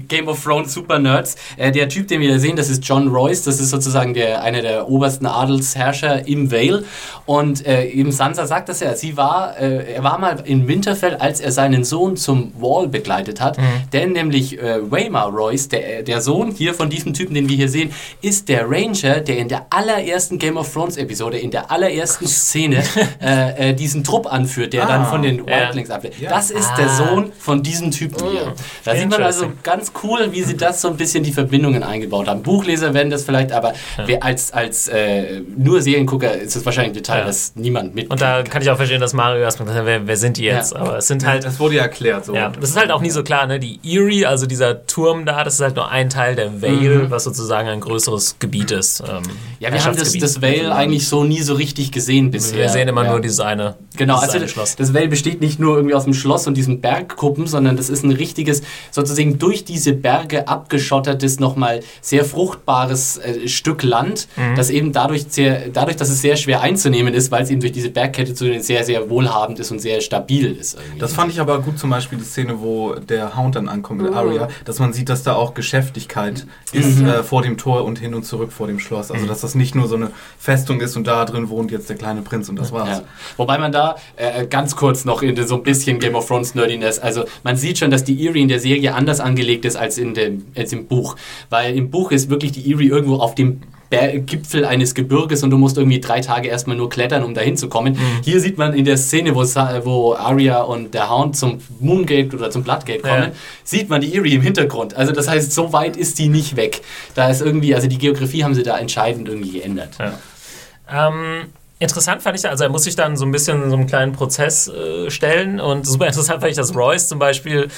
Game 0.09 0.29
of 0.29 0.43
Thrones 0.43 0.73
Super-Nerds. 0.75 1.37
Äh, 1.57 1.73
der 1.73 1.89
Typ, 1.89 2.09
den 2.09 2.21
wir 2.21 2.33
da 2.33 2.39
sehen, 2.39 2.57
das 2.57 2.69
ist 2.69 2.85
John 2.85 3.09
Royce. 3.09 3.43
Das 3.45 3.61
ist 3.61 3.71
sozusagen 3.71 4.15
der, 4.15 4.43
einer 4.43 4.63
der 4.63 4.89
obersten 4.89 5.27
Adelsherrscher 5.27 6.27
im 6.27 6.51
Vale. 6.51 6.85
Und 7.27 7.67
äh, 7.67 7.85
eben 7.87 8.13
Sansa 8.13 8.47
sagt 8.47 8.69
das 8.69 8.81
ja. 8.81 8.95
Sie 8.95 9.17
war, 9.17 9.58
äh, 9.61 9.95
er 9.95 10.05
war 10.05 10.19
mal 10.19 10.37
in 10.45 10.67
Winterfell, 10.69 11.17
als 11.17 11.41
er 11.41 11.53
seinen 11.53 11.85
Sohn 11.85 12.17
zum 12.17 12.53
Wall 12.61 12.89
begleitet 12.89 13.41
hat. 13.41 13.59
Denn 13.93 14.13
nämlich 14.13 14.59
äh, 14.61 14.91
Waymar 14.91 15.29
Royce, 15.31 15.69
der, 15.69 16.03
der 16.03 16.21
Sohn 16.21 16.51
hier 16.51 16.75
von 16.75 16.91
diesem 16.91 17.15
Typen, 17.15 17.35
den 17.35 17.49
wir 17.49 17.57
hier 17.57 17.69
sehen, 17.69 17.91
ist 18.23 18.49
der 18.49 18.71
Ranger, 18.71 19.21
der 19.21 19.39
in 19.39 19.49
der 19.49 19.67
allerersten 19.71 20.39
Game 20.39 20.57
of 20.57 20.73
Thrones 20.73 20.97
Episode, 20.97 21.39
in 21.39 21.51
der 21.51 21.71
allerersten 21.71 22.27
Szene 22.27 22.83
äh, 23.23 23.71
äh, 23.71 23.75
diesen 23.75 24.05
Trupp 24.05 24.33
anführt, 24.33 24.73
der 24.73 24.87
dann 24.87 25.03
Ah, 25.03 25.05
von 25.07 25.23
den 25.23 25.39
ja. 25.39 25.47
Wildlings 25.47 25.91
abwehrt. 25.91 26.15
Ja. 26.21 26.31
Das 26.31 26.51
ist 26.51 26.69
Ah. 26.73 26.77
der 26.77 26.89
Sohn 26.89 27.33
von 27.39 27.63
diesem 27.63 27.91
Typen 27.91 28.29
hier. 28.31 28.53
Da 28.85 28.95
sieht 28.97 29.09
man 29.11 29.23
also 29.23 29.53
ganz 29.63 29.93
cool, 30.03 30.29
wie 30.33 30.43
sie 30.43 30.57
das 30.57 30.81
so 30.83 30.89
ein 30.89 30.97
bisschen 30.97 31.23
die 31.25 31.33
Verbindungen 31.33 31.83
eingebaut 31.83 32.29
haben. 32.29 32.43
Buchleser 32.43 32.95
werden 32.95 33.11
das 33.11 33.25
vielleicht, 33.25 33.53
aber 33.53 33.73
wer 34.07 34.23
als, 34.23 34.53
als 34.53 34.89
äh, 34.89 35.41
nur 35.57 35.81
Seriengucker 35.83 36.33
ist 36.35 36.57
das 36.57 36.65
wahrscheinlich 36.67 36.93
ein 36.93 36.95
Detail, 36.95 37.19
Ja. 37.21 37.25
das 37.27 37.53
niemand 37.55 37.95
mit. 37.95 38.11
Und 38.11 38.21
da 38.21 38.43
kann 38.43 38.63
ich 38.63 38.71
auch 38.71 38.77
verstehen, 38.77 39.01
dass 39.01 39.13
Mario 39.13 39.45
erstmal 39.49 39.67
gesagt 39.67 39.81
hat, 39.81 39.87
wer, 39.87 40.07
wer 40.07 40.17
sind 40.17 40.37
die 40.37 40.45
jetzt? 40.45 40.73
Ja. 40.73 40.79
Aber 40.81 40.99
es 40.99 41.09
sind 41.09 41.27
halt 41.27 41.45
Das 41.45 41.59
wurde 41.59 41.75
ja 41.77 41.83
erklärt 41.83 42.25
so. 42.25 42.35
Ja, 42.35 42.51
das 42.51 42.71
ist 42.71 42.77
halt 42.77 42.91
auch 42.91 43.01
nie 43.01 43.11
so 43.11 43.23
klar, 43.23 43.47
ne? 43.47 43.59
Die 43.59 43.81
Erie, 43.85 44.27
also 44.27 44.47
dieser 44.47 44.87
Turm 44.87 45.27
da, 45.27 45.45
das 45.45 45.55
ist 45.55 45.61
halt 45.61 45.77
nur 45.77 45.91
ein 45.91 46.09
Teil 46.11 46.35
der 46.37 46.63
Vale, 46.63 47.11
was 47.11 47.25
sozusagen 47.25 47.69
ein 47.69 47.81
größeres 47.81 48.37
Gebiet 48.39 48.71
ist. 48.71 49.01
Ähm, 49.01 49.23
ja, 49.61 49.73
wir 49.73 49.85
haben 49.85 49.97
das, 49.97 50.13
das 50.13 50.41
Vale 50.43 50.75
eigentlich 50.75 51.09
so 51.09 51.25
nie 51.25 51.43
so 51.43 51.55
richtig 51.55 51.91
gesehen 51.93 52.31
bisher. 52.31 52.59
Wir 52.59 52.69
sehen 52.69 52.89
immer 52.89 53.05
ja. 53.05 53.11
nur 53.13 53.21
dieses 53.21 53.41
eine, 53.41 53.75
Genau, 53.97 54.15
dieses 54.17 54.29
also 54.29 54.39
eine 54.39 54.49
Schloss. 54.49 54.77
das 54.77 54.95
Vale 54.95 55.09
besteht 55.09 55.41
nicht 55.41 55.59
nur 55.59 55.77
irgendwie 55.77 55.95
aus 55.95 56.05
dem 56.05 56.15
Schloss 56.15 56.47
und 56.47 56.57
diesen 56.57 56.81
Bergkuppen, 56.81 57.47
sondern 57.47 57.77
das 57.77 57.89
ist 57.91 58.05
ein 58.05 58.13
richtiges, 58.13 58.63
sozusagen 58.91 59.39
durch 59.39 59.65
diese 59.65 59.93
Berge 59.93 60.47
abgeschottertes, 60.49 61.41
nochmal 61.41 61.81
sehr 62.01 62.25
fruchtbares 62.25 63.19
äh, 63.19 63.49
Stück 63.49 63.83
Land, 63.83 64.29
Mhm. 64.37 64.55
das 64.57 64.71
eben 64.71 64.93
dadurch, 64.93 65.27
sehr, 65.29 65.69
dadurch, 65.73 65.97
dass 65.97 66.09
es 66.11 66.21
sehr 66.21 66.37
schwer 66.37 66.61
einzunehmen 66.61 67.15
ist, 67.15 67.31
weil 67.31 67.43
es 67.43 67.51
eben 67.51 67.61
durch 67.61 67.73
diese 67.73 67.91
Bergkette 67.91 68.35
zu 68.35 68.61
sehr, 68.61 68.85
sehr 68.85 69.11
wohlhabend 69.39 69.59
ist 69.59 69.71
und 69.71 69.79
sehr 69.79 70.01
stabil 70.01 70.53
ist. 70.53 70.75
Irgendwie. 70.75 70.99
Das 70.99 71.13
fand 71.13 71.33
ich 71.33 71.41
aber 71.41 71.61
gut, 71.61 71.79
zum 71.79 71.91
Beispiel 71.91 72.19
die 72.19 72.25
Szene, 72.25 72.61
wo 72.61 72.95
der 72.95 73.37
Hound 73.37 73.57
dann 73.57 73.69
ankommt 73.69 74.03
mit 74.03 74.11
Mhm. 74.11 74.17
Arya, 74.17 74.49
dass 74.65 74.79
man 74.79 74.93
sieht, 74.93 75.09
dass 75.09 75.23
da 75.23 75.35
auch 75.35 75.55
Geschäftigkeit 75.55 76.47
ist 76.73 77.01
äh, 77.01 77.23
vor 77.23 77.43
dem 77.43 77.57
Tor 77.57 77.85
und 77.85 77.99
hin 77.99 78.15
und 78.15 78.25
zurück 78.25 78.53
vor 78.53 78.67
dem 78.67 78.79
Schloss. 78.79 79.11
Also, 79.11 79.27
dass 79.27 79.41
das 79.41 79.55
nicht 79.55 79.75
nur 79.75 79.89
so 79.89 79.97
eine 79.97 80.11
Festung 80.39 80.81
ist 80.81 80.97
und 80.97 81.07
da 81.07 81.25
drin 81.25 81.49
wohnt 81.49 81.71
jetzt 81.71 81.89
der 81.89 81.97
kleine 81.97 82.23
Prinz 82.23 82.49
und 82.49 82.57
das 82.59 82.73
war's. 82.73 82.99
Ja. 82.99 83.03
Wobei 83.37 83.59
man 83.59 83.73
da 83.73 83.97
äh, 84.17 84.47
ganz 84.47 84.77
kurz 84.77 85.05
noch 85.05 85.23
in 85.23 85.39
so 85.47 85.57
ein 85.57 85.63
bisschen 85.63 85.99
Game 85.99 86.15
of 86.15 86.27
Thrones 86.27 86.55
Nerdiness, 86.55 86.99
also 86.99 87.25
man 87.45 87.57
sieht 87.57 87.79
schon, 87.79 87.91
dass 87.91 88.05
die 88.05 88.27
Erie 88.27 88.43
in 88.43 88.49
der 88.49 88.61
Serie 88.61 88.95
anders 88.95 89.21
angelegt 89.21 89.65
ist 89.65 89.77
als, 89.77 89.99
in 89.99 90.15
dem, 90.15 90.47
als 90.57 90.73
im 90.73 90.87
Buch. 90.87 91.17
Weil 91.51 91.77
im 91.77 91.91
Buch 91.91 92.11
ist 92.11 92.31
wirklich 92.31 92.53
die 92.53 92.73
Erie 92.73 92.89
irgendwo 92.89 93.17
auf 93.17 93.35
dem 93.35 93.61
Gipfel 93.91 94.65
eines 94.65 94.95
Gebirges 94.95 95.43
und 95.43 95.51
du 95.51 95.57
musst 95.59 95.77
irgendwie 95.79 96.01
drei 96.01 96.21
Tage 96.21 96.49
erstmal 96.49 96.77
nur 96.77 96.89
klettern, 96.91 97.25
um 97.25 97.35
dahin 97.35 97.57
zu 97.57 97.69
kommen. 97.69 97.99
Hier 98.23 98.41
sieht 98.41 98.59
man 98.59 98.75
in 98.75 98.85
der 98.85 98.97
Szene, 98.97 99.35
wo, 99.35 99.41
wo 99.41 100.15
Arya 100.15 100.61
und 100.63 100.93
der 100.95 101.11
Hound 101.11 101.37
zum 101.37 101.61
Moongate 101.81 102.37
oder 102.37 102.51
zum 102.51 102.63
Bloodgate 102.65 103.01
kommen, 103.01 103.23
Ja. 103.23 103.31
sieht 103.65 103.89
man 103.89 104.01
die 104.01 104.15
Erie 104.15 104.35
im 104.37 104.43
Hintergrund. 104.43 104.95
Also 104.95 105.13
das 105.13 105.29
heißt, 105.29 105.53
so 105.53 105.73
weit 105.73 105.97
ist 105.97 106.19
die 106.19 106.29
nicht 106.29 106.57
weg. 106.57 106.83
Da 107.15 107.31
ist 107.31 107.41
irgendwie, 107.41 107.75
also 107.75 107.89
die 107.89 107.99
Geografie 107.99 108.45
haben 108.45 108.55
sie 108.55 108.63
da 108.63 108.77
entscheidend 108.79 109.29
irgendwie 109.29 109.53
geändert. 109.53 109.91
Ja. 109.99 111.09
Ähm, 111.09 111.47
interessant 111.79 112.23
fand 112.23 112.39
ich, 112.39 112.49
also 112.49 112.65
er 112.65 112.71
muss 112.71 112.85
sich 112.85 112.97
dann 112.97 113.17
so 113.17 113.25
ein 113.25 113.31
bisschen 113.33 113.71
so 113.71 113.77
einen 113.77 113.87
kleinen 113.87 114.13
Prozess 114.13 114.69
äh, 114.69 115.11
stellen 115.11 115.61
und 115.61 115.87
super 115.87 116.07
interessant 116.09 116.41
fand 116.41 116.51
ich, 116.51 116.57
dass 116.57 116.75
Royce 116.75 117.09
zum 117.09 117.19
Beispiel 117.19 117.69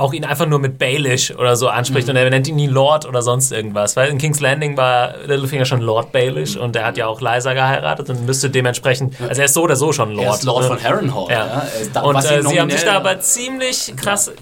auch 0.00 0.12
ihn 0.12 0.24
einfach 0.24 0.46
nur 0.46 0.58
mit 0.58 0.78
Baelish 0.78 1.30
oder 1.32 1.54
so 1.56 1.68
anspricht 1.68 2.06
Mhm. 2.08 2.10
und 2.12 2.16
er 2.16 2.30
nennt 2.30 2.48
ihn 2.48 2.56
nie 2.56 2.66
Lord 2.66 3.06
oder 3.06 3.22
sonst 3.22 3.52
irgendwas, 3.52 3.96
weil 3.96 4.08
in 4.10 4.18
King's 4.18 4.40
Landing 4.40 4.76
war 4.76 5.14
Littlefinger 5.26 5.64
schon 5.64 5.80
Lord 5.80 6.10
Baelish 6.12 6.56
und 6.56 6.74
er 6.74 6.86
hat 6.86 6.96
ja 6.96 7.06
auch 7.06 7.20
Lysa 7.20 7.52
geheiratet 7.52 8.08
und 8.10 8.26
müsste 8.26 8.50
dementsprechend, 8.50 9.14
also 9.20 9.40
er 9.40 9.44
ist 9.44 9.54
so 9.54 9.62
oder 9.62 9.76
so 9.76 9.92
schon 9.92 10.12
Lord. 10.12 10.26
Er 10.26 10.34
ist 10.34 10.42
Lord 10.44 10.62
ne? 10.62 10.68
von 10.68 10.82
Harrenhal. 10.82 11.26
Ja. 11.30 11.66
Ja. 11.94 12.00
Und 12.02 12.16
äh, 12.16 12.42
sie 12.42 12.60
haben 12.60 12.70
sich 12.70 12.82
da 12.84 12.94
aber 12.94 13.20
ziemlich 13.20 13.92
krass. 13.96 14.32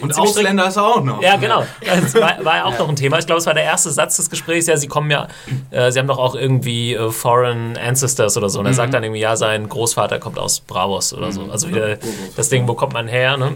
Und 0.00 0.18
Ausländer 0.18 0.68
ist 0.68 0.76
er 0.76 0.86
auch 0.86 1.02
noch. 1.02 1.22
Ja, 1.22 1.36
genau. 1.36 1.64
Das 1.84 2.14
war, 2.14 2.44
war 2.44 2.56
ja 2.56 2.64
auch 2.64 2.78
noch 2.78 2.88
ein 2.88 2.96
Thema. 2.96 3.18
Ich 3.18 3.26
glaube, 3.26 3.40
es 3.40 3.46
war 3.46 3.54
der 3.54 3.64
erste 3.64 3.90
Satz 3.90 4.16
des 4.16 4.30
Gesprächs. 4.30 4.66
Ja, 4.66 4.76
sie 4.76 4.88
kommen 4.88 5.10
ja, 5.10 5.28
äh, 5.70 5.90
sie 5.90 5.98
haben 5.98 6.08
doch 6.08 6.18
auch 6.18 6.34
irgendwie 6.34 6.94
äh, 6.94 7.10
Foreign 7.10 7.76
Ancestors 7.76 8.36
oder 8.36 8.48
so. 8.48 8.60
Und 8.60 8.66
er 8.66 8.74
sagt 8.74 8.94
dann 8.94 9.02
irgendwie, 9.02 9.20
ja, 9.20 9.36
sein 9.36 9.68
Großvater 9.68 10.18
kommt 10.18 10.38
aus 10.38 10.60
Bravos 10.60 11.12
oder 11.12 11.32
so. 11.32 11.42
Also 11.50 11.68
wieder 11.68 11.98
das 12.36 12.48
Ding, 12.48 12.66
wo 12.68 12.74
kommt 12.74 12.92
man 12.92 13.08
her? 13.08 13.36
Ne? 13.36 13.54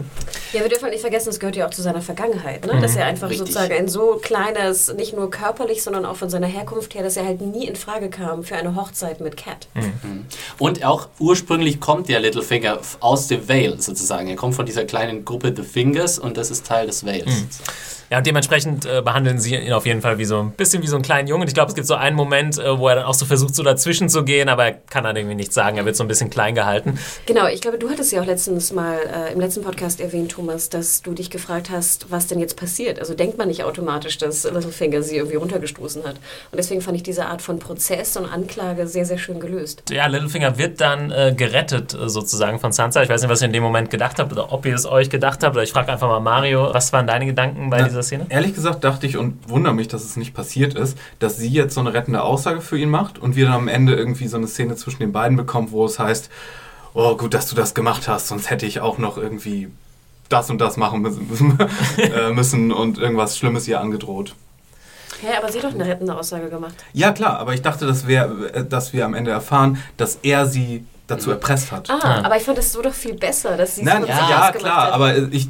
Ja, 0.53 0.61
wir 0.61 0.69
dürfen 0.69 0.83
halt 0.83 0.93
nicht 0.93 1.01
vergessen, 1.01 1.29
es 1.29 1.39
gehört 1.39 1.55
ja 1.55 1.67
auch 1.67 1.71
zu 1.71 1.81
seiner 1.81 2.01
Vergangenheit, 2.01 2.65
ne? 2.65 2.79
dass 2.81 2.95
er 2.95 3.05
einfach 3.05 3.29
Richtig. 3.29 3.39
sozusagen 3.39 3.73
ein 3.73 3.87
so 3.87 4.19
kleines, 4.21 4.93
nicht 4.93 5.15
nur 5.15 5.29
körperlich, 5.29 5.83
sondern 5.83 6.05
auch 6.05 6.15
von 6.15 6.29
seiner 6.29 6.47
Herkunft 6.47 6.95
her, 6.95 7.03
dass 7.03 7.17
er 7.17 7.25
halt 7.25 7.41
nie 7.41 7.67
in 7.67 7.75
Frage 7.75 8.09
kam 8.09 8.43
für 8.43 8.55
eine 8.55 8.75
Hochzeit 8.75 9.21
mit 9.21 9.37
Cat. 9.37 9.67
Und 10.57 10.83
auch 10.83 11.07
ursprünglich 11.19 11.79
kommt 11.79 12.09
der 12.09 12.19
Littlefinger 12.19 12.79
aus 12.99 13.27
dem 13.27 13.47
Vale 13.47 13.81
sozusagen. 13.81 14.27
Er 14.27 14.35
kommt 14.35 14.55
von 14.55 14.65
dieser 14.65 14.85
kleinen 14.85 15.25
Gruppe 15.25 15.53
The 15.55 15.63
Fingers 15.63 16.19
und 16.19 16.37
das 16.39 16.51
ist 16.51 16.65
Teil 16.65 16.87
des 16.87 17.05
Vales. 17.05 17.25
Ja, 18.09 18.17
und 18.17 18.27
dementsprechend 18.27 18.85
äh, 18.85 19.01
behandeln 19.03 19.39
sie 19.39 19.55
ihn 19.55 19.73
auf 19.73 19.85
jeden 19.85 20.01
Fall 20.01 20.17
wie 20.17 20.25
so 20.25 20.39
ein 20.39 20.51
bisschen 20.51 20.81
wie 20.81 20.87
so 20.87 20.95
einen 20.95 21.03
kleinen 21.03 21.27
Jungen. 21.27 21.47
Ich 21.47 21.53
glaube, 21.53 21.69
es 21.69 21.75
gibt 21.75 21.87
so 21.87 21.95
einen 21.95 22.15
Moment, 22.15 22.57
äh, 22.57 22.77
wo 22.77 22.87
er 22.87 22.95
dann 22.95 23.05
auch 23.05 23.13
so 23.13 23.25
versucht, 23.25 23.55
so 23.55 23.63
dazwischen 23.63 24.09
zu 24.09 24.23
gehen, 24.23 24.49
aber 24.49 24.65
er 24.65 24.71
kann 24.71 25.03
dann 25.03 25.15
irgendwie 25.15 25.35
nichts 25.35 25.53
sagen. 25.53 25.77
Er 25.77 25.85
wird 25.85 25.95
so 25.95 26.03
ein 26.03 26.07
bisschen 26.07 26.29
klein 26.29 26.55
gehalten. 26.55 26.97
Genau, 27.25 27.47
ich 27.47 27.61
glaube, 27.61 27.77
du 27.77 27.89
hattest 27.89 28.11
ja 28.11 28.21
auch 28.21 28.25
letztens 28.25 28.71
mal 28.73 28.97
äh, 28.97 29.33
im 29.33 29.39
letzten 29.39 29.61
Podcast 29.61 30.01
erwähnt, 30.01 30.31
Thomas, 30.31 30.69
dass 30.69 31.01
du 31.01 31.13
dich 31.13 31.29
gefragt 31.29 31.69
hast, 31.69 32.09
was 32.09 32.27
denn 32.27 32.39
jetzt 32.39 32.57
passiert. 32.57 32.99
Also 32.99 33.13
denkt 33.13 33.37
man 33.37 33.47
nicht 33.47 33.63
automatisch, 33.63 34.17
dass 34.17 34.43
Littlefinger 34.43 35.03
sie 35.03 35.17
irgendwie 35.17 35.37
runtergestoßen 35.37 36.03
hat. 36.03 36.15
Und 36.15 36.57
deswegen 36.57 36.81
fand 36.81 36.97
ich 36.97 37.03
diese 37.03 37.27
Art 37.27 37.41
von 37.41 37.59
Prozess 37.59 38.17
und 38.17 38.25
Anklage 38.25 38.87
sehr, 38.87 39.05
sehr 39.05 39.17
schön 39.17 39.39
gelöst. 39.39 39.83
Ja, 39.91 40.07
Littlefinger 40.07 40.57
wird 40.57 40.81
dann 40.81 41.11
äh, 41.11 41.33
gerettet 41.35 41.93
äh, 41.93 42.09
sozusagen 42.09 42.59
von 42.59 42.71
Sansa. 42.71 43.03
Ich 43.03 43.09
weiß 43.09 43.21
nicht, 43.21 43.29
was 43.29 43.41
ihr 43.41 43.47
in 43.47 43.53
dem 43.53 43.63
Moment 43.63 43.89
gedacht 43.89 44.17
habt 44.19 44.31
oder 44.31 44.51
ob 44.51 44.65
ihr 44.65 44.73
es 44.73 44.85
euch 44.85 45.09
gedacht 45.09 45.43
habt. 45.43 45.55
Oder 45.55 45.63
ich 45.63 45.71
frage 45.71 45.91
einfach 45.91 46.07
mal 46.07 46.19
Mario, 46.19 46.73
was 46.73 46.91
waren 46.93 47.05
deine 47.05 47.25
Gedanken 47.25 47.69
bei 47.69 47.79
Na, 47.79 47.87
dieser 47.87 47.98
Szene? 48.03 48.25
Ehrlich 48.29 48.53
gesagt 48.53 48.83
dachte 48.83 49.05
ich 49.07 49.17
und 49.17 49.49
wundere 49.49 49.73
mich, 49.73 49.87
dass 49.87 50.03
es 50.03 50.15
nicht 50.17 50.33
passiert 50.33 50.73
ist, 50.73 50.97
dass 51.19 51.37
sie 51.37 51.49
jetzt 51.49 51.73
so 51.73 51.79
eine 51.81 51.93
rettende 51.93 52.21
Aussage 52.23 52.61
für 52.61 52.77
ihn 52.77 52.89
macht 52.89 53.19
und 53.19 53.35
wir 53.35 53.45
dann 53.45 53.53
am 53.55 53.67
Ende 53.67 53.93
irgendwie 53.95 54.27
so 54.27 54.37
eine 54.37 54.47
Szene 54.47 54.75
zwischen 54.75 54.99
den 54.99 55.11
beiden 55.11 55.37
bekommen, 55.37 55.71
wo 55.71 55.85
es 55.85 55.99
heißt, 55.99 56.29
oh 56.93 57.15
gut, 57.17 57.33
dass 57.33 57.47
du 57.47 57.55
das 57.55 57.73
gemacht 57.73 58.07
hast, 58.07 58.27
sonst 58.27 58.49
hätte 58.49 58.65
ich 58.65 58.79
auch 58.81 58.97
noch 58.97 59.17
irgendwie 59.17 59.69
das 60.29 60.49
und 60.49 60.59
das 60.59 60.77
machen 60.77 61.01
müssen, 61.01 61.57
äh, 61.97 62.31
müssen 62.31 62.71
und 62.71 62.97
irgendwas 62.97 63.37
Schlimmes 63.37 63.67
ihr 63.67 63.79
angedroht. 63.81 64.35
Hä, 65.21 65.27
aber 65.37 65.51
sie 65.51 65.57
hat 65.59 65.65
doch 65.65 65.73
eine 65.73 65.85
rettende 65.85 66.15
Aussage 66.15 66.49
gemacht. 66.49 66.75
Ja 66.93 67.11
klar, 67.11 67.39
aber 67.39 67.53
ich 67.53 67.61
dachte, 67.61 67.85
dass 67.85 68.07
wir, 68.07 68.51
äh, 68.53 68.63
dass 68.65 68.93
wir 68.93 69.05
am 69.05 69.13
Ende 69.13 69.31
erfahren, 69.31 69.77
dass 69.97 70.19
er 70.21 70.45
sie 70.45 70.85
dazu 71.07 71.31
erpresst 71.31 71.71
hat. 71.71 71.89
Ah, 71.89 71.99
Ah. 72.03 72.21
aber 72.23 72.37
ich 72.37 72.43
fand 72.43 72.57
es 72.59 72.71
so 72.71 72.81
doch 72.83 72.93
viel 72.93 73.15
besser, 73.15 73.57
dass 73.57 73.75
sie 73.75 73.81
es 73.81 73.85
Nein, 73.87 74.01
von 74.03 74.09
ja, 74.09 74.29
ja 74.29 74.37
gemacht 74.51 74.55
klar, 74.59 74.85
hat. 74.85 74.93
aber 74.93 75.17
ich, 75.31 75.49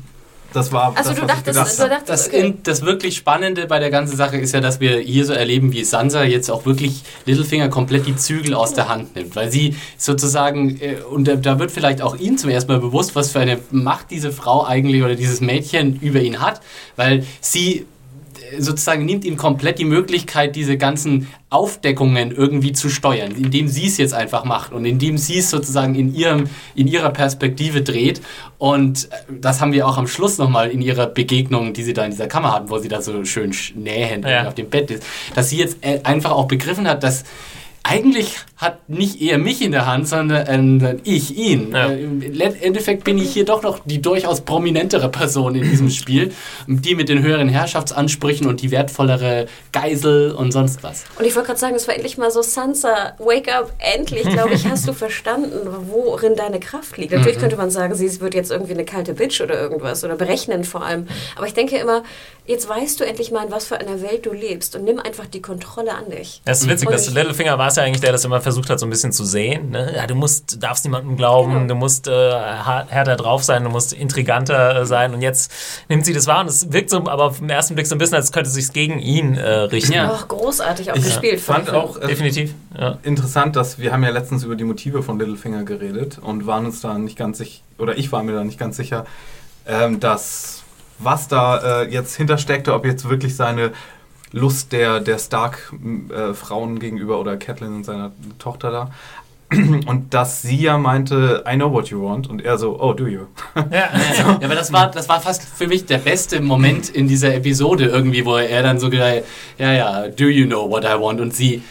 das 0.54 0.72
war 0.72 0.94
Also 0.96 1.12
das, 1.12 1.20
du 1.20 1.22
was 1.22 1.28
dachtest, 1.28 1.46
gedacht 1.46 1.80
du 1.80 1.90
dachtest, 1.90 2.10
Das, 2.10 2.28
okay. 2.28 2.40
in, 2.48 2.64
das 2.64 2.82
wirklich 2.82 3.16
Spannende 3.16 3.68
bei 3.68 3.80
der 3.80 3.90
ganzen 3.90 4.18
Sache 4.18 4.38
ist 4.38 4.54
ja, 4.54 4.62
dass 4.62 4.80
wir 4.80 4.98
hier 4.98 5.26
so 5.26 5.34
erleben, 5.34 5.72
wie 5.74 5.84
Sansa 5.84 6.24
jetzt 6.24 6.50
auch 6.50 6.66
wirklich 6.66 7.04
Littlefinger 7.26 7.70
komplett 7.70 8.08
die 8.08 8.16
Zügel 8.16 8.54
aus 8.54 8.74
der 8.74 8.90
Hand 8.90 9.16
nimmt. 9.16 9.36
Weil 9.36 9.52
sie 9.52 9.76
sozusagen, 9.98 10.80
äh, 10.82 10.98
und 11.10 11.28
da, 11.28 11.36
da 11.36 11.60
wird 11.60 11.72
vielleicht 11.72 12.02
auch 12.02 12.16
ihm 12.16 12.38
zum 12.38 12.50
ersten 12.50 12.72
Mal 12.72 12.80
bewusst, 12.80 13.16
was 13.16 13.32
für 13.32 13.40
eine 13.40 13.60
Macht 13.72 14.12
diese 14.12 14.32
Frau 14.32 14.66
eigentlich 14.66 15.04
oder 15.04 15.16
dieses 15.16 15.42
Mädchen 15.42 16.00
über 16.00 16.20
ihn 16.20 16.40
hat. 16.40 16.62
Weil 16.96 17.26
sie 17.42 17.86
sozusagen 18.58 19.06
nimmt 19.06 19.26
ihm 19.26 19.38
komplett 19.38 19.80
die 19.80 19.86
Möglichkeit, 19.86 20.56
diese 20.56 20.78
ganzen 20.78 21.28
Aufdeckungen 21.50 22.32
irgendwie 22.32 22.74
zu 22.74 22.90
steuern, 22.90 23.32
indem 23.32 23.68
sie 23.68 23.88
es 23.88 23.98
jetzt 23.98 24.14
einfach 24.14 24.46
macht 24.46 24.72
und 24.72 24.86
indem 24.86 25.18
sie 25.18 25.40
es 25.40 25.50
sozusagen 25.50 25.96
in, 25.96 26.14
ihrem, 26.14 26.46
in 26.76 26.88
ihrer 26.88 27.10
Perspektive 27.10 27.82
dreht. 27.82 28.22
Und 28.58 29.06
äh, 29.12 29.34
das 29.42 29.62
haben 29.62 29.72
wir 29.74 29.88
auch 29.88 29.98
am 29.98 30.08
Schluss 30.08 30.38
nochmal 30.38 30.70
in 30.70 30.82
ihrer 30.82 31.08
Begegnung, 31.08 31.74
die 31.74 31.84
sie 31.84 31.94
da 31.94 32.06
in 32.06 32.12
dieser 32.12 32.28
Kammer 32.28 32.54
hatten, 32.54 32.70
wo 32.70 32.78
sie 32.80 32.88
da 32.88 33.02
so 33.02 33.24
schön 33.26 33.54
nähend 33.76 34.26
Ja. 34.26 34.48
auf 34.48 34.56
dem 34.56 34.70
Bett 34.70 34.92
ist, 34.92 35.04
dass 35.36 35.50
sie 35.50 35.58
jetzt 35.58 35.78
äh, 35.82 36.00
einfach 36.04 36.32
auch 36.32 36.48
begriffen 36.48 36.88
hat, 36.88 37.04
dass 37.04 37.24
eigentlich 37.84 38.36
hat 38.58 38.90
nicht 38.90 39.22
er 39.22 39.38
mich 39.38 39.62
in 39.62 39.72
der 39.72 39.86
Hand, 39.86 40.08
sondern 40.08 40.82
äh, 40.82 40.98
ich 41.04 41.36
ihn. 41.38 41.72
Ja. 41.72 41.88
Äh, 41.90 42.04
Im 42.04 42.22
Endeffekt 42.62 43.04
bin 43.06 43.18
ich 43.18 43.32
hier 43.32 43.46
doch 43.46 43.62
noch 43.64 43.80
die 43.86 44.02
durchaus 44.02 44.42
prominentere 44.42 45.10
Person 45.10 45.56
in 45.56 45.64
diesem 45.64 45.90
Spiel, 45.90 46.34
die 46.68 46.94
mit 46.96 47.08
den 47.10 47.24
höheren 47.24 47.48
Herrschaftsansprüchen 47.48 48.48
und 48.48 48.62
die 48.62 48.72
wertvollere 48.72 49.48
Geisel 49.72 50.32
und 50.32 50.52
sonst 50.52 50.84
was. 50.84 51.06
Und 51.18 51.26
ich 51.26 51.34
wollte 51.36 51.48
gerade 51.48 51.60
sagen, 51.60 51.76
es 51.76 51.88
war 51.88 51.96
endlich 51.96 52.18
mal 52.18 52.32
so, 52.32 52.42
Sansa, 52.42 53.14
wake 53.18 53.48
up, 53.54 53.72
endlich, 53.80 54.24
glaube 54.30 54.54
ich, 54.54 54.66
hast 54.68 54.88
du 54.88 54.94
verstanden, 54.94 55.52
worin 55.90 56.36
deine 56.36 56.60
Kraft 56.60 56.98
liegt. 56.98 57.14
Natürlich 57.14 57.38
Mhm. 57.38 57.42
könnte 57.42 57.56
man 57.58 57.70
sagen, 57.72 57.96
sie 57.96 58.20
wird 58.20 58.34
jetzt 58.34 58.52
irgendwie 58.52 58.74
eine 58.74 58.86
kalte 58.86 59.14
Bitch 59.14 59.40
oder 59.42 59.60
irgendwas 59.60 60.04
oder 60.04 60.16
berechnend 60.16 60.68
vor 60.68 60.84
allem. 60.84 61.08
Aber 61.38 61.48
ich 61.48 61.54
denke 61.54 61.78
immer, 61.78 62.04
jetzt 62.46 62.68
weißt 62.68 63.00
du 63.00 63.06
endlich 63.06 63.32
mal, 63.32 63.46
in 63.46 63.52
was 63.52 63.66
für 63.68 63.78
einer 63.80 64.02
Welt 64.02 64.26
du 64.26 64.34
lebst 64.34 64.76
und 64.76 64.84
nimm 64.84 65.00
einfach 65.00 65.28
die 65.28 65.42
Kontrolle 65.42 65.94
an 65.94 66.10
dich. 66.10 66.42
Das 66.46 66.62
ist 66.62 66.68
witzig, 66.70 66.88
Und 66.90 66.94
dass 66.94 67.08
ich- 67.08 67.14
Littlefinger 67.14 67.58
war 67.58 67.69
es 67.70 67.78
ja 67.78 67.84
eigentlich, 67.84 68.02
der 68.02 68.12
das 68.12 68.24
immer 68.26 68.42
versucht 68.42 68.70
hat, 68.70 68.80
so 68.80 68.86
ein 68.86 68.90
bisschen 68.90 69.12
zu 69.12 69.24
sehen. 69.26 69.72
Ne? 69.72 69.94
Ja, 69.96 70.06
du 70.06 70.14
musst, 70.16 70.62
darfst 70.62 70.84
niemandem 70.86 71.16
glauben, 71.18 71.54
Genau. 71.54 71.68
du 71.68 71.76
musst 71.76 72.08
äh, 72.08 72.32
härter 72.32 73.16
drauf 73.16 73.44
sein, 73.44 73.64
du 73.64 73.70
musst 73.70 73.94
intriganter 73.94 74.82
äh, 74.82 74.86
sein. 74.86 75.14
Und 75.14 75.22
jetzt 75.22 75.52
nimmt 75.88 76.06
sie 76.06 76.14
das 76.14 76.28
wahr 76.28 76.42
und 76.42 76.48
es 76.48 76.72
wirkt 76.72 76.90
so, 76.90 76.98
aber 77.08 77.26
auf 77.26 77.40
den 77.40 77.50
ersten 77.50 77.76
Blick 77.76 77.88
so 77.88 77.96
ein 77.96 77.98
bisschen, 77.98 78.16
als 78.16 78.32
könnte 78.32 78.50
es 78.50 78.56
sich 78.56 78.74
gegen 78.74 79.00
ihn 79.00 79.36
äh, 79.38 79.48
richten. 79.50 79.94
Ja. 79.94 80.12
Ach, 80.14 80.28
großartig 80.28 80.92
auch 80.92 80.96
Ich 80.96 81.06
gespielt. 81.06 81.40
fand 81.40 81.66
Film. 81.70 81.78
auch 81.78 81.98
äh, 81.98 82.08
Definitiv. 82.08 82.54
Ja. 82.78 82.98
interessant, 83.04 83.56
dass 83.56 83.80
wir 83.80 83.92
haben 83.92 84.04
ja 84.04 84.10
letztens 84.10 84.44
über 84.44 84.56
die 84.56 84.64
Motive 84.66 85.02
von 85.02 85.18
Littlefinger 85.18 85.64
geredet 85.64 86.20
und 86.22 86.46
waren 86.46 86.66
uns 86.66 86.82
da 86.82 86.98
nicht 86.98 87.18
ganz 87.18 87.38
sicher, 87.40 87.62
oder 87.78 87.98
ich 87.98 88.12
war 88.12 88.24
mir 88.24 88.34
da 88.34 88.44
nicht 88.44 88.60
ganz 88.60 88.78
sicher, 88.78 89.06
ähm, 89.66 90.00
dass 90.00 90.64
was 91.00 91.28
da 91.30 91.82
äh, 91.84 91.90
jetzt 91.92 92.16
hintersteckte, 92.16 92.74
ob 92.74 92.86
jetzt 92.86 93.08
wirklich 93.10 93.36
seine 93.36 93.72
Lust 94.32 94.72
der, 94.72 95.00
der 95.00 95.18
Stark-Frauen 95.20 96.80
gegenüber 96.80 97.20
oder 97.20 97.38
Catelyn 97.38 97.76
und 97.78 97.84
seiner 97.86 98.12
Tochter 98.38 98.72
da. 98.72 98.92
Und 99.88 100.14
dass 100.14 100.44
sie 100.44 100.58
ja 100.62 100.78
meinte, 100.78 101.44
I 101.52 101.56
know 101.56 101.72
what 101.72 101.88
you 101.88 102.04
want. 102.04 102.30
Und 102.30 102.46
er 102.46 102.60
so, 102.60 102.80
oh, 102.80 102.94
do 102.94 103.08
you? 103.08 103.22
Ja. 103.56 103.64
Ja, 104.20 104.36
aber 104.44 104.54
das 104.54 104.72
war, 104.72 104.92
das 104.92 105.10
war 105.10 105.20
fast 105.20 105.42
für 105.44 105.66
mich 105.66 105.88
der 105.88 105.98
beste 105.98 106.40
Moment 106.40 106.90
in 106.90 107.08
dieser 107.08 107.34
Episode 107.34 107.86
irgendwie, 107.86 108.24
wo 108.26 108.36
er 108.38 108.62
dann 108.62 108.80
so 108.80 108.92
gesagt 108.92 109.24
ja, 109.58 109.72
ja, 109.74 110.08
do 110.08 110.26
you 110.26 110.46
know 110.46 110.70
what 110.70 110.84
I 110.84 110.90
want? 111.02 111.20
Und 111.20 111.34
sie 111.34 111.64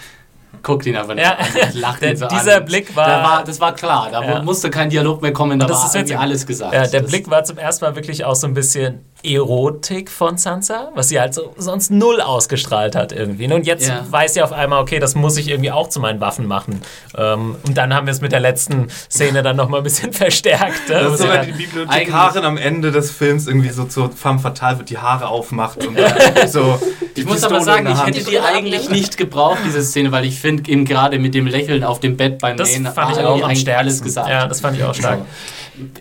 guckt 0.60 0.86
ihn 0.86 0.96
einfach 0.96 1.14
nicht 1.14 1.24
Ja. 1.24 1.36
an 1.36 1.46
lacht 1.74 2.02
Der- 2.02 2.10
ihn 2.10 2.16
so 2.16 2.26
dieser 2.26 2.56
an. 2.56 2.64
Blick 2.64 2.96
war- 2.96 3.06
Da 3.06 3.22
war... 3.22 3.44
Das 3.44 3.60
war 3.60 3.72
klar, 3.76 4.08
da 4.10 4.24
Ja. 4.24 4.42
musste 4.42 4.70
kein 4.70 4.90
Dialog 4.90 5.22
mehr 5.22 5.32
kommen, 5.32 5.60
da 5.60 5.66
das 5.66 5.94
war 5.94 6.02
ist 6.02 6.12
alles 6.16 6.46
gesagt. 6.48 6.74
Ja, 6.74 6.84
der 6.84 7.02
das, 7.02 7.10
Blick 7.12 7.30
war 7.30 7.44
zum 7.44 7.58
ersten 7.58 7.84
Mal 7.84 7.94
wirklich 7.94 8.24
auch 8.24 8.34
so 8.34 8.48
ein 8.48 8.54
bisschen 8.54 9.04
Erotik 9.24 10.10
von 10.10 10.38
Sansa, 10.38 10.90
was 10.94 11.08
sie 11.08 11.18
halt 11.20 11.34
so 11.34 11.52
sonst 11.56 11.90
null 11.90 12.20
ausgestrahlt 12.20 12.94
hat 12.94 13.12
irgendwie. 13.12 13.52
Und 13.52 13.66
jetzt 13.66 13.88
Ja. 13.88 14.06
weiß 14.08 14.34
sie 14.34 14.42
auf 14.42 14.52
einmal, 14.52 14.80
okay, 14.80 14.98
das 15.00 15.14
muss 15.14 15.36
ich 15.36 15.48
irgendwie 15.48 15.70
auch 15.72 15.88
zu 15.88 15.98
meinen 16.00 16.20
Waffen 16.20 16.46
machen. 16.46 16.82
Ähm, 17.16 17.56
und 17.66 17.76
dann 17.76 17.92
haben 17.94 18.06
wir 18.06 18.12
es 18.12 18.20
mit 18.20 18.32
der 18.32 18.40
letzten 18.40 18.88
Szene 19.10 19.42
dann 19.42 19.56
nochmal 19.56 19.80
ein 19.80 19.84
bisschen 19.84 20.12
verstärkt. 20.14 20.88
wo 20.88 20.92
Das 20.92 21.12
ist 21.14 21.18
sogar 21.20 21.38
dann- 21.38 21.46
die 21.46 21.52
Bibliothekarin 21.52 22.44
am 22.44 22.56
Ende 22.56 22.92
des 22.92 23.10
Films 23.10 23.46
irgendwie 23.46 23.70
so 23.70 23.84
zur 23.84 24.10
femme 24.12 24.38
fatale 24.38 24.78
wird, 24.78 24.90
die 24.90 24.98
Haare 24.98 25.28
aufmacht 25.28 25.84
und 25.84 25.98
dann 25.98 26.12
so. 26.48 26.78
die 27.16 27.20
Ich 27.22 27.26
muss 27.26 27.36
Pistole 27.40 27.56
aber 27.56 27.64
sagen, 27.64 27.88
ich 27.92 28.06
hätte 28.06 28.24
die 28.30 28.38
eigentlich 28.38 28.88
nicht 28.90 29.16
gebraucht, 29.16 29.58
diese 29.66 29.82
Szene, 29.82 30.12
weil 30.12 30.24
ich 30.24 30.38
finde, 30.40 30.70
eben 30.70 30.84
gerade 30.84 31.18
mit 31.18 31.34
dem 31.34 31.46
Lächeln 31.46 31.82
auf 31.82 31.98
dem 32.00 32.16
Bett 32.16 32.38
beim 32.38 32.56
das 32.56 32.70
Nähen 32.70 32.86
fand 32.86 33.12
ich 33.16 33.18
auch 33.24 33.42
am 33.42 33.54
stärksten. 33.56 33.70
alles 33.70 34.02
gesagt. 34.02 34.28
Ja, 34.28 34.46
das 34.46 34.60
fand 34.60 34.76
ich 34.76 34.84
auch 34.84 34.94
stark. 34.94 35.20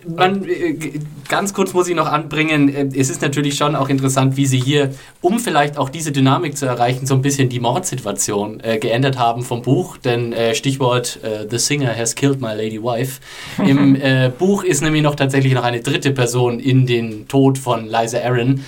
Man, 0.07 0.45
äh, 0.45 0.75
ganz 1.27 1.53
kurz 1.53 1.73
muss 1.73 1.87
ich 1.87 1.95
noch 1.95 2.07
anbringen, 2.07 2.69
äh, 2.73 2.87
es 2.97 3.09
ist 3.09 3.21
natürlich 3.21 3.55
schon 3.55 3.75
auch 3.75 3.89
interessant, 3.89 4.37
wie 4.37 4.45
sie 4.45 4.59
hier, 4.59 4.91
um 5.21 5.39
vielleicht 5.39 5.77
auch 5.77 5.89
diese 5.89 6.11
Dynamik 6.11 6.57
zu 6.57 6.65
erreichen, 6.65 7.05
so 7.05 7.13
ein 7.15 7.21
bisschen 7.21 7.49
die 7.49 7.59
Mordsituation 7.59 8.59
äh, 8.61 8.77
geändert 8.79 9.17
haben 9.17 9.43
vom 9.43 9.61
Buch, 9.61 9.97
denn 9.97 10.33
äh, 10.33 10.55
Stichwort 10.55 11.19
äh, 11.23 11.47
The 11.49 11.57
Singer 11.57 11.95
has 11.95 12.15
killed 12.15 12.41
my 12.41 12.53
lady 12.55 12.81
wife. 12.81 13.19
Im 13.63 13.95
äh, 14.01 14.31
Buch 14.37 14.63
ist 14.63 14.81
nämlich 14.81 15.01
noch 15.03 15.15
tatsächlich 15.15 15.53
noch 15.53 15.63
eine 15.63 15.81
dritte 15.81 16.11
Person 16.11 16.59
in 16.59 16.85
den 16.85 17.27
Tod 17.27 17.57
von 17.57 17.85
Liza 17.87 18.19
Aaron 18.19 18.63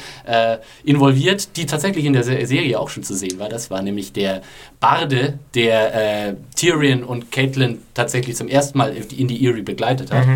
involviert, 0.83 1.55
die 1.57 1.65
tatsächlich 1.65 2.05
in 2.05 2.13
der 2.13 2.23
Se- 2.23 2.45
Serie 2.45 2.79
auch 2.79 2.89
schon 2.89 3.01
zu 3.03 3.15
sehen 3.15 3.39
war. 3.39 3.49
Das 3.49 3.71
war 3.71 3.81
nämlich 3.81 4.13
der 4.13 4.41
Barde, 4.79 5.39
der 5.55 6.35
Tyrion 6.55 7.03
und 7.03 7.31
Catelyn 7.31 7.79
tatsächlich 7.93 8.35
zum 8.35 8.47
ersten 8.47 8.77
Mal 8.77 8.95
in 9.15 9.27
die 9.27 9.43
Eerie 9.43 9.63
begleitet 9.63 10.11
hat. 10.11 10.27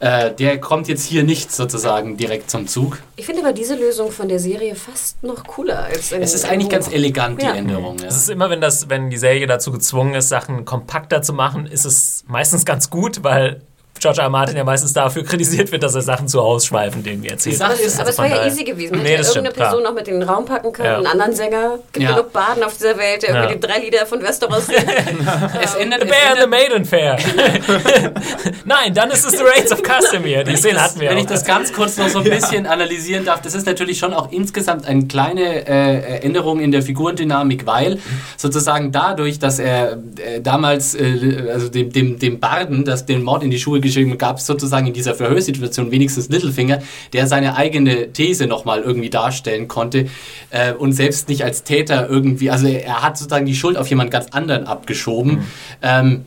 Äh, 0.00 0.32
der 0.34 0.58
kommt 0.58 0.88
jetzt 0.88 1.04
hier 1.04 1.22
nicht 1.24 1.52
sozusagen 1.52 2.16
direkt 2.16 2.50
zum 2.50 2.66
Zug. 2.66 2.98
Ich 3.16 3.26
finde 3.26 3.42
aber 3.42 3.52
diese 3.52 3.74
Lösung 3.74 4.10
von 4.10 4.28
der 4.28 4.38
Serie 4.38 4.74
fast 4.74 5.22
noch 5.22 5.44
cooler 5.44 5.80
als 5.84 6.10
in 6.10 6.22
Es 6.22 6.32
ist 6.32 6.46
eigentlich 6.46 6.64
Buch. 6.64 6.72
ganz 6.72 6.90
elegant, 6.90 7.40
die 7.42 7.44
Ja. 7.46 7.54
Änderung. 7.54 7.98
Ja. 7.98 8.06
Es 8.06 8.16
ist 8.16 8.30
immer, 8.30 8.48
wenn, 8.48 8.62
das, 8.62 8.88
wenn 8.88 9.10
die 9.10 9.18
Serie 9.18 9.46
dazu 9.46 9.70
gezwungen 9.70 10.14
ist, 10.14 10.30
Sachen 10.30 10.64
kompakter 10.64 11.20
zu 11.20 11.34
machen, 11.34 11.66
ist 11.66 11.84
es 11.84 12.24
meistens 12.26 12.64
ganz 12.64 12.88
gut, 12.88 13.22
weil 13.24 13.60
George 14.00 14.20
R. 14.22 14.28
Martin 14.30 14.56
ja 14.56 14.64
meistens 14.64 14.92
dafür 14.92 15.22
kritisiert 15.24 15.70
wird, 15.72 15.82
dass 15.82 15.94
er 15.94 16.02
Sachen 16.02 16.26
zu 16.26 16.40
ausschweifend 16.40 17.06
irgendwie 17.06 17.28
erzählt. 17.28 17.54
Die 17.54 17.58
Sache 17.58 17.72
Aber 17.72 17.80
es, 17.80 17.86
ist- 17.86 18.00
aber 18.00 18.10
es 18.10 18.18
war 18.18 18.26
ja 18.26 18.36
daher- 18.36 18.46
easy 18.50 18.64
gewesen. 18.64 18.94
Man 18.96 19.02
Nee, 19.02 19.10
hätte 19.10 19.20
irgendeine 19.22 19.46
stimmt, 19.50 19.56
Person 19.56 19.80
klar. 19.80 19.92
noch 19.92 19.98
mit 19.98 20.08
in 20.08 20.20
den 20.20 20.28
Raum 20.28 20.44
packen 20.46 20.72
können, 20.72 20.88
Ja. 20.88 20.96
einen 20.96 21.06
anderen 21.06 21.34
Sänger. 21.34 21.78
Gibt 21.92 22.02
Ja. 22.04 22.12
genug 22.16 22.32
Baden 22.32 22.62
auf 22.64 22.74
dieser 22.76 22.96
Welt, 22.98 23.22
der 23.22 23.30
Ja. 23.30 23.36
irgendwie 23.44 23.60
die 23.60 23.66
drei 23.66 23.78
Lieder 23.80 24.06
von 24.06 24.22
Westeros 24.22 24.66
singt. 24.66 24.80
Es 25.62 25.74
ändert, 25.74 26.00
The 26.02 26.08
Bear 26.08 26.32
and 26.32 26.40
the 26.42 26.46
Maiden 26.48 26.84
Fair. 26.84 27.18
Nein, 28.64 28.94
dann 28.94 29.10
ist 29.10 29.24
es 29.26 29.32
The 29.38 29.44
Reigns 29.44 29.72
of 29.72 29.82
Castamere. 29.82 30.44
Die 30.44 30.56
Szene 30.56 30.82
hatten 30.82 31.00
wir 31.00 31.10
Wenn 31.10 31.16
auch. 31.18 31.20
ich 31.22 31.26
das 31.26 31.44
ganz 31.44 31.72
kurz 31.72 31.96
noch 31.96 32.08
so 32.08 32.18
ein 32.18 32.24
bisschen 32.24 32.66
analysieren 32.66 33.24
darf, 33.24 33.42
das 33.42 33.54
ist 33.54 33.66
natürlich 33.66 33.98
schon 33.98 34.12
auch 34.14 34.30
insgesamt 34.32 34.86
eine 34.86 35.06
kleine 35.06 35.66
äh, 35.66 36.20
Änderung 36.24 36.60
in 36.60 36.72
der 36.72 36.82
Figurendynamik, 36.82 37.66
weil 37.66 37.98
sozusagen 38.36 38.92
dadurch, 38.92 39.38
dass 39.38 39.58
er 39.58 39.92
äh, 40.24 40.40
damals, 40.40 40.94
äh, 40.94 41.48
also 41.52 41.68
dem, 41.68 41.92
dem, 41.92 42.18
dem 42.18 42.40
Barden, 42.40 42.84
das 42.84 43.06
den 43.06 43.22
Mord 43.22 43.42
in 43.42 43.50
die 43.50 43.58
Schuhe 43.58 43.80
geschrieben 43.90 44.18
gab 44.18 44.38
es 44.38 44.46
sozusagen 44.46 44.86
in 44.86 44.92
dieser 44.92 45.14
Verhörsituation 45.14 45.90
wenigstens 45.90 46.28
Littlefinger, 46.28 46.82
der 47.12 47.26
seine 47.26 47.56
eigene 47.56 48.12
These 48.12 48.46
nochmal 48.46 48.80
irgendwie 48.80 49.10
darstellen 49.10 49.68
konnte 49.68 50.06
äh, 50.50 50.72
und 50.72 50.92
selbst 50.92 51.28
nicht 51.28 51.44
als 51.44 51.64
Täter 51.64 52.08
irgendwie, 52.08 52.50
also 52.50 52.66
er 52.66 53.02
hat 53.02 53.18
sozusagen 53.18 53.46
die 53.46 53.54
Schuld 53.54 53.76
auf 53.76 53.88
jemand 53.88 54.10
ganz 54.10 54.28
anderen 54.28 54.66
abgeschoben. 54.66 55.46
Ähm, 55.82 56.24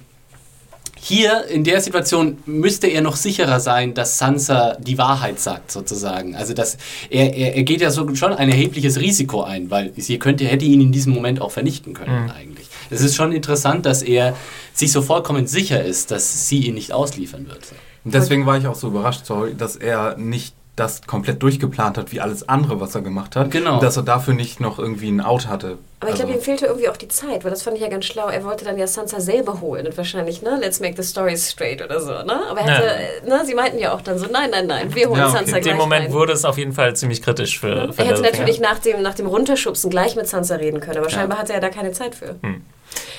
hier 1.06 1.48
in 1.50 1.66
der 1.66 1.82
Situation 1.82 2.38
müsste 2.46 2.88
er 2.88 3.02
noch 3.02 3.18
sicherer 3.18 3.60
sein, 3.60 3.94
dass 3.94 4.18
Sansa 4.18 4.78
die 4.80 4.98
Wahrheit 4.98 5.38
sagt, 5.38 5.70
sozusagen. 5.70 6.34
Also 6.36 6.54
dass 6.54 6.78
er, 7.10 7.36
er, 7.36 7.56
er 7.56 7.64
geht 7.64 7.82
ja 7.82 7.92
so 7.92 8.16
schon 8.16 8.32
ein 8.32 8.48
erhebliches 8.48 9.02
Risiko 9.02 9.44
ein, 9.44 9.70
weil 9.70 9.92
sie 9.98 10.18
könnte, 10.18 10.46
hätte 10.46 10.64
ihn 10.64 10.80
in 10.80 10.92
diesem 10.94 11.14
Moment 11.14 11.42
auch 11.42 11.52
vernichten 11.52 11.94
können, 11.94 12.32
eigentlich. 12.32 12.68
Es 12.94 13.02
ist 13.02 13.16
schon 13.16 13.32
interessant, 13.32 13.86
dass 13.86 14.02
er 14.02 14.36
sich 14.74 14.92
so 14.92 15.02
vollkommen 15.02 15.48
sicher 15.48 15.84
ist, 15.84 16.12
dass 16.12 16.48
sie 16.48 16.60
ihn 16.68 16.76
nicht 16.76 16.92
ausliefern 16.94 17.48
wird. 17.48 17.60
Und 18.06 18.14
deswegen 18.14 18.46
war 18.46 18.58
ich 18.58 18.68
auch 18.68 18.76
so 18.76 18.88
überrascht, 18.88 19.26
sorry, 19.26 19.56
dass 19.56 19.76
er 19.76 20.18
nicht 20.18 20.56
das 20.76 21.04
komplett 21.04 21.44
durchgeplant 21.44 22.00
hat, 22.00 22.12
wie 22.12 22.20
alles 22.20 22.50
andere, 22.50 22.80
was 22.82 22.96
er 22.96 23.02
gemacht 23.02 23.36
hat. 23.36 23.52
Genau. 23.52 23.76
Und 23.76 23.84
dass 23.84 23.96
er 23.96 24.02
dafür 24.02 24.34
nicht 24.34 24.60
noch 24.60 24.80
irgendwie 24.80 25.08
ein 25.10 25.22
Out 25.22 25.48
hatte. 25.48 25.78
Aber 26.00 26.10
ich 26.10 26.16
glaube, 26.16 26.32
Also- 26.32 26.42
ihm 26.42 26.44
fehlte 26.44 26.66
irgendwie 26.66 26.90
auch 26.90 26.98
die 26.98 27.08
Zeit, 27.10 27.44
weil 27.44 27.52
das 27.52 27.62
fand 27.62 27.76
ich 27.78 27.84
ja 27.84 27.90
ganz 27.90 28.06
schlau. 28.06 28.28
Er 28.28 28.44
wollte 28.44 28.66
dann 28.66 28.80
ja 28.80 28.88
Sansa 28.88 29.20
selber 29.20 29.62
holen 29.62 29.86
und 29.86 29.96
wahrscheinlich, 29.96 30.42
ne, 30.42 30.58
let's 30.60 30.80
make 30.80 30.96
the 31.00 31.08
story 31.08 31.38
straight 31.38 31.80
oder 31.84 32.00
so, 32.02 32.10
ne? 32.24 32.42
Aber 32.50 32.60
er 32.62 32.74
hätte, 32.80 33.30
ne, 33.30 33.44
sie 33.46 33.54
meinten 33.54 33.78
ja 33.78 33.94
auch 33.94 34.02
dann 34.02 34.18
so, 34.18 34.26
nein, 34.32 34.50
nein, 34.50 34.66
nein, 34.66 34.96
wir 34.96 35.10
holen 35.10 35.20
Ja, 35.20 35.28
okay. 35.28 35.38
Sansa 35.38 35.58
In 35.58 35.62
gleich 35.62 35.74
dem 35.76 35.78
Moment 35.78 36.06
rein. 36.06 36.14
wurde 36.14 36.34
es 36.34 36.44
auf 36.44 36.58
jeden 36.58 36.74
Fall 36.74 36.96
ziemlich 36.96 37.22
kritisch 37.22 37.60
für, 37.60 37.94
für 37.94 38.02
er 38.02 38.08
hätte 38.08 38.22
natürlich 38.24 38.60
nach 38.60 38.80
dem, 38.80 39.04
nach 39.04 39.14
dem 39.14 39.28
Runterschubsen 39.28 39.92
gleich 39.92 40.16
mit 40.16 40.28
Sansa 40.28 40.56
reden 40.56 40.80
können, 40.80 40.98
aber 40.98 41.12
scheinbar 41.12 41.38
hatte 41.38 41.54
er 41.54 41.60
da 41.62 41.70
keine 41.70 41.92
Zeit 41.92 42.16
für. 42.16 42.36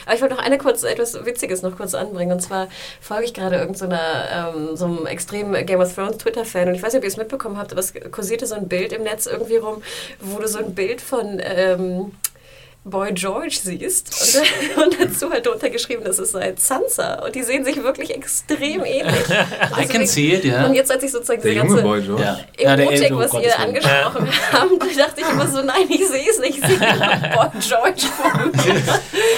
Aber 0.06 0.14
ich 0.14 0.20
wollte 0.20 0.34
noch 0.34 0.42
eine 0.42 0.58
kurz, 0.58 0.82
etwas 0.82 1.24
Witziges 1.24 1.62
noch 1.62 1.76
kurz 1.76 1.94
anbringen. 1.94 2.32
Und 2.32 2.40
zwar 2.40 2.68
folge 3.00 3.24
ich 3.24 3.34
gerade 3.34 3.56
irgendeiner, 3.56 4.52
ähm, 4.54 4.76
so 4.76 4.86
einem 4.86 5.06
extremen 5.06 5.64
Game 5.66 5.80
of 5.80 5.94
Thrones 5.94 6.18
Twitter-Fan. 6.18 6.68
Und 6.68 6.74
ich 6.74 6.82
weiß 6.82 6.92
nicht, 6.92 7.00
ob 7.00 7.04
ihr 7.04 7.08
es 7.08 7.16
mitbekommen 7.16 7.58
habt, 7.58 7.72
aber 7.72 7.80
es 7.80 7.92
kursierte 8.10 8.46
so 8.46 8.54
ein 8.54 8.68
Bild 8.68 8.92
im 8.92 9.02
Netz 9.02 9.26
irgendwie 9.26 9.56
rum, 9.56 9.82
wo 10.20 10.38
du 10.38 10.48
so 10.48 10.58
ein 10.58 10.74
Bild 10.74 11.00
von 11.00 11.40
ähm, 11.42 12.12
Boy 12.86 13.12
George 13.14 13.56
siehst 13.62 14.44
und, 14.76 14.84
und 14.84 15.00
dazu 15.00 15.30
halt 15.30 15.46
drunter 15.46 15.70
geschrieben, 15.70 16.04
dass 16.04 16.18
es 16.18 16.32
sei 16.32 16.52
Sansa 16.56 17.24
und 17.24 17.34
die 17.34 17.42
sehen 17.42 17.64
sich 17.64 17.82
wirklich 17.82 18.14
extrem 18.14 18.84
ähnlich. 18.84 19.24
I 19.80 19.86
can 19.86 20.06
see 20.06 20.34
it, 20.34 20.44
ja. 20.44 20.66
Und 20.66 20.74
jetzt, 20.74 20.90
als 20.92 21.02
ich 21.02 21.10
sozusagen 21.10 21.40
Der 21.40 21.52
diese 21.52 21.64
junge 21.64 21.76
ganze 21.76 21.88
Boy 21.88 22.02
George. 22.02 22.22
Ja. 22.22 22.40
Ja, 22.58 22.76
der 22.76 22.84
Erotik, 22.86 23.02
ältere, 23.04 23.18
was 23.20 23.32
oh 23.34 23.40
ihr 23.40 23.58
angesprochen 23.58 24.28
habt, 24.52 24.70
da 24.82 25.02
dachte 25.06 25.20
ich 25.22 25.28
immer 25.30 25.46
so, 25.48 25.62
nein, 25.62 25.86
ich 25.88 26.06
sehe 26.06 26.28
es 26.30 26.38
nicht, 26.40 26.58
ich 26.58 26.66
sehe 26.66 26.78
Boy 26.78 27.48
George 27.66 28.02
vor 28.16 28.38
mir. 28.46 28.82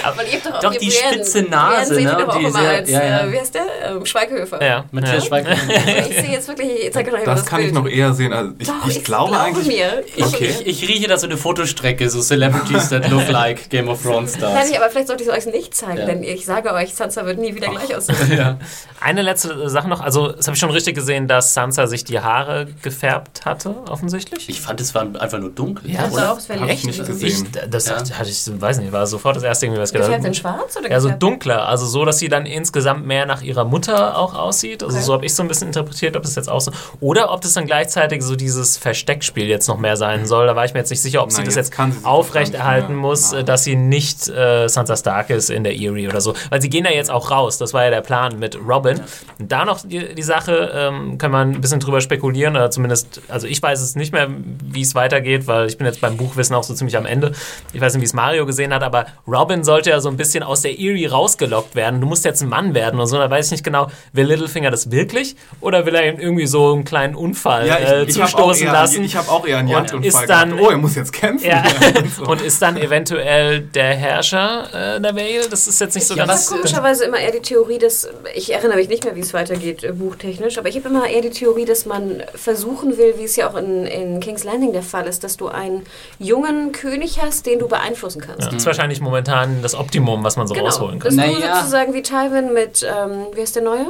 Aber 0.02 0.24
ihr 0.24 0.32
habt 0.32 0.46
doch 0.46 0.54
auch 0.54 0.60
Doch, 0.60 0.72
die 0.76 0.78
Brienne. 0.88 1.14
spitze 1.24 1.42
Nase, 1.42 1.94
ne, 1.94 2.26
die 2.34 2.38
immer 2.44 2.50
sehr- 2.60 2.70
als, 2.70 2.90
ja, 2.90 3.04
ja. 3.04 3.20
äh, 3.26 3.32
wie 3.32 3.38
heißt 3.38 3.54
der? 3.54 3.66
Ähm, 3.84 4.04
Schweighöfer. 4.06 4.64
Ja. 4.64 4.84
Matthias 4.90 5.22
ja. 5.22 5.28
Schweiger. 5.28 5.50
Also 5.50 6.10
ich 6.10 6.16
sehe 6.16 6.30
jetzt 6.32 6.48
wirklich, 6.48 6.86
ich 6.86 6.92
zeige 6.92 7.12
euch 7.12 7.24
Das 7.24 7.40
das 7.42 7.46
kann 7.48 7.60
ich 7.60 7.66
Bild. 7.72 7.74
noch 7.84 7.88
eher 7.88 8.12
sehen. 8.12 8.32
Also 8.32 8.52
ich, 8.58 8.66
Doch, 8.66 8.74
ich 8.88 9.04
glaube 9.04 9.30
glaube 9.30 9.44
eigentlich. 9.44 9.66
mir. 9.68 10.02
Ich, 10.16 10.24
Okay. 10.26 10.52
ich, 10.64 10.82
ich 10.82 10.88
rieche 10.88 11.06
da 11.08 11.16
so 11.16 11.26
eine 11.26 11.36
Fotostrecke, 11.36 12.10
so 12.10 12.20
Celebrities 12.20 12.88
that 12.90 13.08
look 13.08 13.28
like 13.28 13.35
Game 13.70 13.88
of 13.88 14.02
Thrones 14.02 14.32
Nein, 14.38 14.50
Stars. 14.52 14.68
nicht, 14.68 14.80
aber 14.80 14.90
vielleicht 14.90 15.08
sollte 15.08 15.22
ich 15.22 15.28
es 15.28 15.34
euch 15.34 15.46
nicht 15.52 15.74
zeigen, 15.74 15.98
Ja. 15.98 16.06
denn 16.06 16.22
ich 16.22 16.44
sage 16.46 16.72
euch, 16.72 16.94
Sansa 16.94 17.24
wird 17.26 17.38
nie 17.38 17.54
wieder 17.54 17.68
gleich 17.70 17.94
aussehen. 17.96 18.16
Ja. 18.36 18.58
Eine 19.00 19.22
letzte 19.22 19.68
Sache 19.70 19.88
noch. 19.88 20.00
Also, 20.00 20.32
das 20.32 20.46
habe 20.46 20.54
ich 20.54 20.60
schon 20.60 20.70
richtig 20.70 20.94
gesehen, 20.94 21.28
dass 21.28 21.54
Sansa 21.54 21.86
sich 21.86 22.04
die 22.04 22.20
Haare 22.20 22.66
gefärbt 22.82 23.44
hatte, 23.44 23.74
offensichtlich. 23.88 24.48
Ich 24.48 24.60
fand, 24.60 24.80
es 24.80 24.94
war 24.94 25.02
einfach 25.20 25.38
nur 25.38 25.50
dunkel. 25.50 25.90
Ja, 25.90 26.00
Also 26.04 26.18
auch, 26.20 26.38
es 26.38 26.48
wäre 26.48 26.70
ich 26.70 26.84
nicht 26.84 27.04
gesehen. 27.04 27.46
Ich, 27.54 27.70
das 27.70 27.86
Ja. 27.86 27.96
hatte 27.96 28.30
ich, 28.30 28.60
weiß 28.60 28.78
nicht, 28.78 28.92
war 28.92 29.06
sofort 29.06 29.36
das 29.36 29.42
erste 29.42 29.66
irgendwie 29.66 29.82
was 29.82 29.92
gedacht. 29.92 30.08
Gefärbt 30.08 30.24
in 30.26 30.34
schwarz 30.34 30.76
oder 30.76 30.90
Ja, 30.90 31.00
so 31.00 31.10
dunkler, 31.10 31.66
also 31.68 31.86
so, 31.86 32.04
dass 32.04 32.18
sie 32.18 32.28
dann 32.28 32.46
insgesamt 32.46 33.06
mehr 33.06 33.26
nach 33.26 33.42
ihrer 33.42 33.64
Mutter 33.64 34.16
auch 34.18 34.34
aussieht. 34.34 34.82
Also 34.82 34.96
Okay. 34.96 35.04
so 35.06 35.12
habe 35.12 35.26
ich 35.26 35.34
so 35.34 35.42
ein 35.42 35.48
bisschen 35.48 35.68
interpretiert, 35.68 36.16
ob 36.16 36.22
das 36.22 36.34
jetzt 36.34 36.48
auch 36.48 36.60
so. 36.60 36.72
Oder 37.00 37.32
ob 37.32 37.40
das 37.42 37.52
dann 37.52 37.66
gleichzeitig 37.66 38.22
so 38.22 38.34
dieses 38.36 38.76
Versteckspiel 38.76 39.46
jetzt 39.46 39.68
noch 39.68 39.78
mehr 39.78 39.96
sein 39.96 40.26
soll. 40.26 40.46
Da 40.46 40.56
war 40.56 40.64
ich 40.64 40.72
mir 40.74 40.80
jetzt 40.80 40.90
nicht 40.90 41.00
sicher, 41.02 41.22
ob 41.22 41.30
sie 41.30 41.38
Na, 41.40 41.44
das 41.46 41.54
jetzt 41.54 41.74
jetzt 41.78 41.92
sie 42.00 42.04
aufrechterhalten 42.04 42.94
muss, 42.94 43.25
äh, 43.32 43.44
dass 43.44 43.64
sie 43.64 43.76
nicht 43.76 44.28
äh, 44.28 44.68
Sansa 44.68 44.96
Stark 44.96 45.30
ist 45.30 45.50
in 45.50 45.64
der 45.64 45.74
Erie 45.74 46.08
oder 46.08 46.20
so. 46.20 46.34
Weil 46.50 46.60
sie 46.62 46.68
gehen 46.70 46.84
ja 46.84 46.90
jetzt 46.92 47.10
auch 47.10 47.30
raus. 47.30 47.58
Das 47.58 47.72
war 47.74 47.84
ja 47.84 47.90
der 47.90 48.00
Plan 48.00 48.38
mit 48.38 48.58
Robin. 48.66 49.00
Und 49.38 49.52
da 49.52 49.64
noch 49.64 49.80
die, 49.84 50.14
die 50.14 50.22
Sache, 50.22 50.70
ähm, 50.74 51.18
kann 51.18 51.30
man 51.30 51.52
ein 51.52 51.60
bisschen 51.60 51.80
drüber 51.80 52.00
spekulieren 52.00 52.56
oder 52.56 52.70
zumindest, 52.70 53.20
also 53.28 53.46
ich 53.46 53.62
weiß 53.62 53.80
es 53.80 53.96
nicht 53.96 54.12
mehr, 54.12 54.28
wie 54.64 54.82
es 54.82 54.94
weitergeht, 54.94 55.46
weil 55.46 55.66
ich 55.66 55.78
bin 55.78 55.86
jetzt 55.86 56.00
beim 56.00 56.16
Buchwissen 56.16 56.54
auch 56.54 56.62
so 56.64 56.74
ziemlich 56.74 56.96
am 56.96 57.06
Ende. 57.06 57.32
Ich 57.72 57.80
weiß 57.80 57.94
nicht, 57.94 58.02
wie 58.02 58.06
es 58.06 58.12
Mario 58.14 58.46
gesehen 58.46 58.72
hat, 58.74 58.82
aber 58.82 59.06
Robin 59.26 59.64
sollte 59.64 59.90
ja 59.90 60.00
so 60.00 60.08
ein 60.08 60.16
bisschen 60.16 60.42
aus 60.42 60.62
der 60.62 60.72
Erie 60.72 61.10
rausgelockt 61.10 61.74
werden. 61.74 62.00
Du 62.00 62.06
musst 62.06 62.24
jetzt 62.24 62.42
ein 62.42 62.48
Mann 62.48 62.74
werden 62.74 62.98
und 63.00 63.06
so. 63.06 63.16
Da 63.18 63.30
weiß 63.30 63.46
ich 63.46 63.52
nicht 63.52 63.64
genau, 63.64 63.88
will 64.12 64.26
Littlefinger 64.26 64.70
das 64.70 64.90
wirklich 64.90 65.36
oder 65.60 65.86
will 65.86 65.94
er 65.94 66.06
ihm 66.12 66.18
irgendwie 66.18 66.46
so 66.46 66.72
einen 66.72 66.84
kleinen 66.84 67.14
Unfall 67.14 67.66
Ja, 67.66 67.76
äh, 67.76 68.02
ich, 68.04 68.10
ich 68.10 68.14
habe 68.16 68.24
auch, 68.24 68.36
zustoßen 68.36 68.66
eher- 68.66 68.72
lassen? 68.72 69.04
ich 69.04 69.16
hab 69.16 69.30
auch 69.30 69.46
eher 69.46 69.58
einen 69.58 69.68
Jagdunfall 69.68 70.06
ist 70.06 70.28
dann- 70.30 70.50
gehabt. 70.50 70.62
Oh, 70.66 70.70
er 70.70 70.76
muss 70.78 70.94
jetzt 70.94 71.12
kämpfen. 71.12 71.46
ja. 71.48 71.62
Und 72.26 72.40
ist 72.42 72.60
dann 72.62 72.76
eventuell 72.76 73.15
der 73.16 73.94
Herrscher 73.94 74.96
äh, 74.96 75.00
der 75.00 75.14
Vale? 75.16 75.48
Das 75.50 75.66
ist 75.66 75.80
jetzt 75.80 75.94
nicht 75.94 76.06
so 76.06 76.14
Ja, 76.14 76.26
ganz. 76.26 76.42
Ich 76.42 76.46
habe 76.48 76.56
komischerweise 76.60 77.04
immer 77.04 77.18
eher 77.18 77.32
die 77.32 77.40
Theorie, 77.40 77.78
dass, 77.78 78.08
ich 78.34 78.52
erinnere 78.52 78.76
mich 78.78 78.88
nicht 78.88 79.04
mehr, 79.04 79.14
wie 79.16 79.20
es 79.20 79.32
weitergeht, 79.34 79.84
äh, 79.84 79.92
buchtechnisch, 79.92 80.58
aber 80.58 80.68
ich 80.68 80.76
habe 80.76 80.88
immer 80.88 81.08
eher 81.08 81.22
die 81.22 81.30
Theorie, 81.30 81.64
dass 81.64 81.86
man 81.86 82.22
versuchen 82.34 82.98
will, 82.98 83.14
wie 83.18 83.24
es 83.24 83.36
ja 83.36 83.48
auch 83.50 83.56
in, 83.56 83.86
in 83.86 84.20
King's 84.20 84.44
Landing 84.44 84.72
der 84.72 84.82
Fall 84.82 85.06
ist, 85.06 85.24
dass 85.24 85.36
du 85.36 85.48
einen 85.48 85.84
jungen 86.18 86.72
König 86.72 87.20
hast, 87.22 87.46
den 87.46 87.58
du 87.58 87.68
beeinflussen 87.68 88.20
kannst. 88.20 88.40
Ja, 88.42 88.46
das 88.46 88.56
ist 88.56 88.66
wahrscheinlich 88.66 89.00
momentan 89.00 89.62
das 89.62 89.74
Optimum, 89.74 90.22
was 90.24 90.36
man 90.36 90.46
so 90.46 90.54
Genau, 90.54 90.66
rausholen 90.66 91.00
dass 91.00 91.16
kann. 91.16 91.26
du 91.32 91.38
Naja. 91.38 91.56
sozusagen 91.58 91.94
wie 91.94 92.02
Tywin 92.02 92.52
mit, 92.52 92.82
ähm, 92.82 93.26
wie 93.34 93.40
heißt 93.40 93.56
der 93.56 93.62
Neue? 93.62 93.86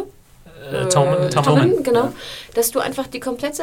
Äh, 0.73 0.89
Tommen, 0.89 1.23
Äh, 1.25 1.31
Tommen. 1.31 1.45
Tommen, 1.45 1.83
genau. 1.85 2.13
Dass 2.57 2.71
du 2.73 2.81
einfach 2.81 3.07
die 3.07 3.21
komplette, 3.21 3.63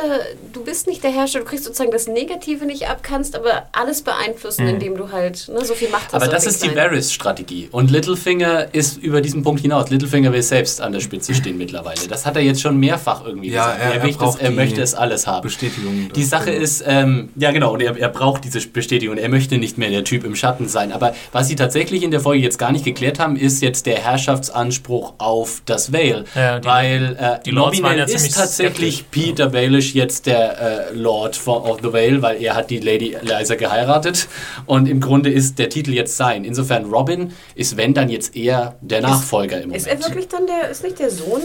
du 0.54 0.64
bist 0.64 0.88
nicht 0.88 1.04
der 1.04 1.12
Herrscher, 1.12 1.39
du 1.39 1.46
kriegst 1.46 1.66
sozusagen 1.66 1.91
das 1.91 2.08
Negative 2.08 2.66
nicht 2.66 2.88
ab, 2.88 3.00
kannst 3.02 3.36
aber 3.36 3.64
alles 3.72 4.04
beeinflussen, 4.04 4.68
indem 4.68 4.96
du 4.96 5.12
halt 5.12 5.48
ne, 5.50 5.66
so 5.66 5.74
viel 5.74 5.89
Macht 5.89 6.14
hast. 6.14 6.14
Aber 6.14 6.28
das 6.28 6.46
ist 6.46 6.64
die. 6.64 6.74
Varys-Strategie. 6.76 7.70
Und 7.72 7.91
Littlefinger 7.91 8.74
ist 8.74 8.98
über 8.98 9.22
diesen 9.22 9.44
Punkt 9.44 9.62
hinaus. 9.62 9.89
Littlefinger 9.89 10.32
will 10.32 10.41
selbst 10.44 10.80
an 10.80 10.91
der 10.94 11.00
Spitze 11.00 11.34
stehen 11.39 11.58
mittlerweile. 11.58 12.08
Das 12.08 12.26
hat 12.26 12.36
er 12.36 12.41
jetzt 12.44 12.62
schon 12.62 12.78
mehrfach 12.78 13.26
irgendwie 13.26 13.50
Ja, 13.52 13.66
gesagt. 13.66 13.82
er- 13.84 13.94
er 13.96 14.04
will 14.04 14.16
das, 14.20 14.36
er 14.36 14.52
möchte 14.52 14.82
es 14.82 14.94
alles 14.96 15.26
haben. 15.28 15.41
Bestätigung. 15.44 16.10
Die 16.16 16.24
Sache 16.24 16.52
ist, 16.52 16.84
ähm, 16.88 17.30
ja 17.36 17.52
genau, 17.52 17.74
und 17.74 17.82
er, 17.82 17.98
er 17.98 18.10
braucht 18.10 18.44
diese 18.46 18.60
Bestätigung. 18.68 19.18
Er 19.18 19.30
möchte 19.30 19.58
nicht 19.58 19.78
mehr 19.78 19.89
der 19.89 20.04
Typ 20.04 20.24
im 20.24 20.36
Schatten 20.36 20.68
sein. 20.68 20.91
Aber 20.91 21.16
was 21.32 21.48
sie 21.48 21.56
tatsächlich 21.56 22.04
in 22.04 22.12
der 22.12 22.20
Folge 22.20 22.44
jetzt 22.44 22.60
gar 22.60 22.72
nicht 22.72 22.86
geklärt 22.86 23.18
haben, 23.20 23.36
ist 23.38 23.62
jetzt 23.64 23.86
der 23.88 23.98
Herrschaftsanspruch 23.98 25.14
auf 25.18 25.62
das 25.66 25.91
Vale. 25.94 26.26
Ja, 26.36 26.60
die- 26.60 26.68
weil 26.68 27.18
äh, 27.20 27.44
die 27.46 27.52
Lords 27.52 27.82
waren 27.82 27.98
ja 27.98 28.04
ist 28.06 28.12
ziemlich 28.20 28.34
tatsächlich 28.84 29.12
Peter 29.12 29.50
Baelish 29.50 29.94
jetzt 29.94 30.26
der 30.26 30.90
äh, 30.90 30.94
Lord 30.94 31.36
von, 31.36 31.62
of 31.64 31.80
the 31.82 31.92
Vale, 31.94 32.22
weil 32.22 32.42
er 32.42 32.56
hat 32.56 32.70
die 32.70 32.80
Lady 32.80 33.14
Eliza 33.14 33.56
geheiratet. 33.56 34.28
Und 34.66 34.88
im 34.88 35.00
Grunde 35.00 35.30
ist 35.32 35.60
der 35.60 35.70
Titel 35.70 35.94
jetzt 35.94 36.18
sein. 36.18 36.44
Insofern 36.46 36.86
Robin 36.86 37.32
ist, 37.56 37.78
wenn 37.78 37.94
dann 37.94 38.10
jetzt 38.10 38.36
eher 38.36 38.76
der 38.82 39.02
Nachfolger 39.02 39.58
im 39.58 39.70
Moment. 39.70 39.78
Ist 39.78 39.88
er 39.88 40.00
wirklich 40.00 40.28
dann 40.28 40.46
der, 40.48 40.70
ist 40.70 40.84
nicht 40.84 41.00
der 41.00 41.10
Sohn, 41.10 41.42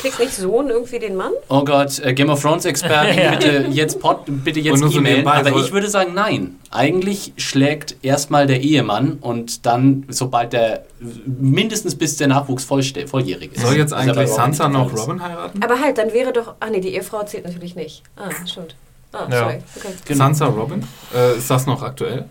schlägt 0.00 0.18
nicht 0.20 0.32
Sohn 0.34 0.68
irgendwie 0.70 0.98
den 0.98 1.16
Mann? 1.16 1.32
Oh 1.48 1.64
Gott, 1.64 1.98
äh, 2.00 2.12
Game 2.14 2.30
of 2.30 2.40
Thrones 2.42 2.64
Experten, 2.64 3.18
Ja. 3.18 3.30
bitte 3.32 3.66
jetzt 3.70 4.00
Pod, 4.00 4.20
bitte 4.26 4.60
jetzt 4.60 4.78
so 4.80 4.86
E-Mail. 4.98 5.12
nebenbei, 5.18 5.32
Aber 5.34 5.50
so- 5.50 5.60
ich 5.60 5.72
würde 5.72 5.88
sagen, 5.88 6.12
nein. 6.14 6.56
Eigentlich 6.70 7.32
schlägt 7.38 7.96
erstmal 8.02 8.46
der 8.46 8.60
Ehemann 8.60 9.18
und 9.22 9.64
dann, 9.64 10.04
sobald 10.10 10.52
der 10.52 10.84
mindestens 11.26 11.94
bis 11.94 12.16
der 12.18 12.28
Nachwuchs 12.28 12.64
vollste- 12.64 13.06
volljährig 13.06 13.52
ist. 13.54 13.62
Soll 13.62 13.76
jetzt 13.76 13.92
eigentlich 13.94 14.16
Robin 14.16 14.26
Sansa 14.34 14.68
noch 14.68 14.92
ist. 14.92 15.00
Robin 15.00 15.22
heiraten? 15.22 15.62
Aber 15.62 15.80
halt, 15.80 15.96
dann 15.96 16.12
wäre 16.12 16.32
doch, 16.32 16.56
ah 16.60 16.68
nee, 16.70 16.77
die 16.80 16.94
Ehefrau 16.94 17.22
zählt 17.24 17.44
natürlich 17.44 17.74
nicht. 17.74 18.02
Ah, 18.16 18.28
stimmt. 18.46 18.74
Ah, 19.12 19.26
Ja. 19.30 19.38
sorry. 19.38 19.58
Okay. 19.76 19.88
Genau. 20.04 20.18
Sansa 20.18 20.46
Robin? 20.46 20.86
Äh, 21.14 21.36
ist 21.38 21.50
das 21.50 21.66
noch 21.66 21.82
aktuell? 21.82 22.26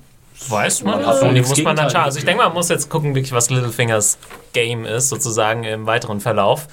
Weiß 0.50 0.84
man. 0.84 1.00
Ja, 1.02 1.08
Also, 1.08 1.26
muss 1.26 1.64
man 1.64 1.76
dann 1.76 1.90
schauen. 1.90 2.04
Also 2.04 2.20
ich 2.20 2.26
denke, 2.26 2.44
man 2.44 2.54
muss 2.54 2.70
jetzt 2.70 2.90
gucken, 2.90 3.16
wirklich, 3.16 3.32
was 3.32 3.50
Littlefingers 3.50 4.20
Game 4.54 4.86
ist, 4.86 5.10
sozusagen 5.10 5.64
im 5.64 5.88
weiteren 5.88 6.20
Verlauf. 6.20 6.68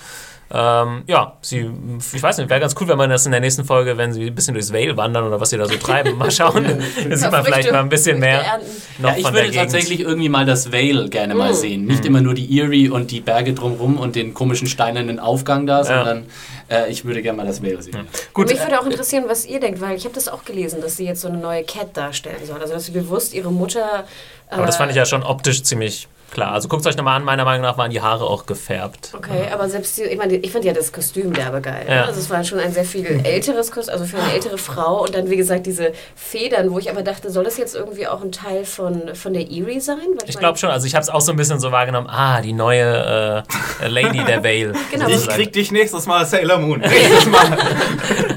Ähm, 0.57 1.03
ja, 1.09 1.37
sie, 1.41 1.69
ich 2.13 2.23
weiß 2.23 2.39
nicht, 2.39 2.49
wäre 2.49 2.61
ganz 2.61 2.77
cool, 2.81 2.87
wenn 2.87 2.97
man 2.97 3.11
das 3.11 3.27
in 3.27 3.33
der 3.33 3.41
nächsten 3.41 3.65
Folge, 3.65 3.97
wenn 3.97 4.13
sie 4.13 4.27
ein 4.27 4.35
bisschen 4.37 4.55
durchs 4.55 4.73
Vale 4.73 4.97
wandern 4.97 5.25
oder 5.25 5.41
was 5.41 5.51
sie 5.51 5.59
da 5.59 5.67
so 5.67 5.75
treiben, 5.75 6.17
mal 6.17 6.31
schauen. 6.31 6.63
Dann 6.65 7.17
sieht 7.17 7.31
man 7.33 7.45
vielleicht 7.45 7.73
mal 7.73 7.81
ein 7.81 7.89
bisschen 7.89 8.21
mehr 8.21 8.61
noch 8.99 9.11
Ja, 9.11 9.17
ich 9.17 9.25
von 9.25 9.33
der 9.33 9.43
würde 9.43 9.51
Gegend. 9.51 9.57
tatsächlich 9.57 10.01
irgendwie 10.01 10.29
mal 10.29 10.47
das 10.47 10.71
Vale 10.73 11.09
gerne 11.09 11.35
mal 11.35 11.55
sehen. 11.55 11.87
Nicht 11.87 12.05
immer 12.05 12.21
nur 12.21 12.35
die 12.35 12.61
Erie 12.61 12.89
und 12.91 13.11
die 13.11 13.21
Berge 13.21 13.53
drumherum 13.53 13.97
und 13.99 14.15
den 14.15 14.33
komischen 14.33 14.69
steinernen 14.69 15.19
Aufgang 15.19 15.67
da, 15.67 15.83
sondern 15.83 16.27
äh, 16.71 16.89
ich 16.89 17.05
würde 17.05 17.21
gerne 17.21 17.37
mal 17.39 17.47
das 17.49 17.61
Vale 17.61 17.83
sehen. 17.83 18.07
Gut, 18.33 18.49
Mich 18.49 18.61
würde 18.61 18.81
auch 18.81 18.87
interessieren, 18.87 19.25
was 19.27 19.45
ihr 19.47 19.59
denkt, 19.59 19.81
weil 19.81 19.97
ich 19.97 20.05
habe 20.05 20.15
das 20.15 20.29
auch 20.29 20.45
gelesen, 20.45 20.81
dass 20.81 20.97
sie 20.97 21.05
jetzt 21.05 21.23
so 21.23 21.29
eine 21.29 21.39
neue 21.39 21.65
Cat 21.65 21.97
darstellen 21.97 22.47
soll. 22.47 22.61
Also 22.61 22.75
dass 22.75 22.87
sie 22.87 22.93
bewusst 22.93 23.35
ihre 23.35 23.51
Mutter. 23.51 24.05
Äh, 24.51 24.55
aber 24.55 24.67
das 24.67 24.77
fand 24.77 24.93
ich 24.93 24.97
ja 24.97 25.05
schon 25.05 25.25
optisch 25.25 25.65
ziemlich 25.65 26.07
klar. 26.35 26.53
Also 26.53 26.69
guckt 26.69 26.87
euch 26.87 26.97
nochmal 26.97 27.17
an, 27.17 27.25
meiner 27.25 27.45
Meinung 27.45 27.63
nach 27.63 27.79
waren 27.79 27.91
die 27.91 28.03
Haare 28.03 28.25
auch 28.25 28.45
gefärbt. 28.45 29.13
Okay, 29.17 29.49
aber 29.53 29.69
selbst 29.69 29.97
die, 29.97 30.03
ich 30.03 30.19
meine, 30.19 30.35
ich 30.35 30.53
fand 30.53 30.65
ja 30.65 30.73
das 30.73 30.93
Kostüm 30.93 31.33
derbe 31.33 31.61
geil. 31.61 31.87
Ja. 31.89 31.95
Ne? 31.95 32.07
Also 32.07 32.21
es 32.21 32.29
war 32.29 32.45
schon 32.45 32.59
ein 32.59 32.73
sehr 32.73 32.85
viel 32.85 33.07
älteres 33.25 33.71
Kostüm, 33.71 33.95
also 33.95 34.05
für 34.05 34.19
eine 34.19 34.33
ältere 34.33 34.59
Frau 34.59 35.03
und 35.05 35.15
dann 35.15 35.31
wie 35.31 35.37
gesagt 35.37 35.67
diese 35.67 35.93
Federn, 36.15 36.71
wo 36.71 36.79
ich 36.79 36.91
aber 36.91 37.03
dachte, 37.03 37.31
soll 37.31 37.45
das 37.45 37.57
jetzt 37.57 37.75
irgendwie 37.75 38.07
auch 38.07 38.23
ein 38.23 38.33
Teil 38.33 38.65
von, 38.65 39.15
von 39.15 39.33
der 39.33 39.43
Erie 39.43 39.81
sein? 39.81 39.99
Weil 40.19 40.29
Ich 40.29 40.39
glaube 40.39 40.59
schon, 40.59 40.71
also 40.71 40.87
ich 40.87 40.95
habe 40.95 41.03
es 41.03 41.09
auch 41.09 41.21
so 41.21 41.33
ein 41.33 41.37
bisschen 41.37 41.61
so 41.61 41.73
wahrgenommen, 41.73 42.09
ah, 42.11 42.41
die 42.43 42.53
neue 42.53 43.45
äh, 43.81 43.89
Lady 43.89 44.23
der 44.25 44.45
Vale. 44.45 44.75
Genau. 44.91 45.09
Ich 45.09 45.27
krieg 45.29 45.53
dich 45.53 45.71
nächstes 45.71 46.07
Mal 46.07 46.27
Sailor 46.27 46.59
Moon. 46.59 46.81
Nächstes 46.85 47.27
Mal. 47.27 47.47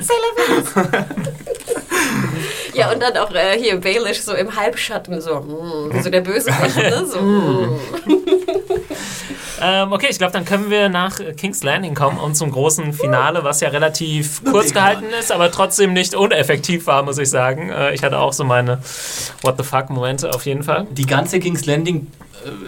Sailor 0.01 0.31
Venus. 0.37 1.17
Ja, 2.77 2.91
und 2.91 3.01
dann 3.01 3.17
auch 3.17 3.31
äh, 3.33 3.57
hier 3.57 3.79
Baelish 3.79 4.21
so 4.21 4.33
im 4.33 4.55
Halbschatten, 4.55 5.19
so, 5.21 5.39
mm, 5.39 6.01
so 6.01 6.09
der 6.09 6.21
böse 6.21 6.51
ne? 6.51 7.05
so, 7.05 7.21
mm. 7.21 7.79
Ähm, 9.59 9.91
okay, 9.91 10.07
ich 10.09 10.17
glaube, 10.17 10.33
dann 10.33 10.45
können 10.45 10.69
wir 10.69 10.87
nach 10.87 11.19
King's 11.35 11.63
Landing 11.63 11.95
kommen 11.95 12.19
und 12.19 12.35
zum 12.35 12.51
großen 12.51 12.93
Finale, 12.93 13.43
was 13.43 13.59
ja 13.61 13.69
relativ 13.69 14.43
kurz 14.43 14.71
gehalten 14.73 15.05
ist, 15.19 15.31
aber 15.31 15.51
trotzdem 15.51 15.93
nicht 15.93 16.13
uneffektiv 16.13 16.85
war, 16.87 17.01
muss 17.03 17.17
ich 17.17 17.29
sagen. 17.29 17.69
Äh, 17.69 17.93
ich 17.93 18.03
hatte 18.03 18.19
auch 18.19 18.33
so 18.33 18.43
meine 18.43 18.79
What 19.41 19.57
the 19.57 19.63
fuck 19.63 19.89
Momente 19.89 20.33
auf 20.33 20.45
jeden 20.45 20.63
Fall. 20.63 20.85
Die 20.91 21.05
ganze 21.05 21.39
King's 21.39 21.65
Landing 21.65 22.07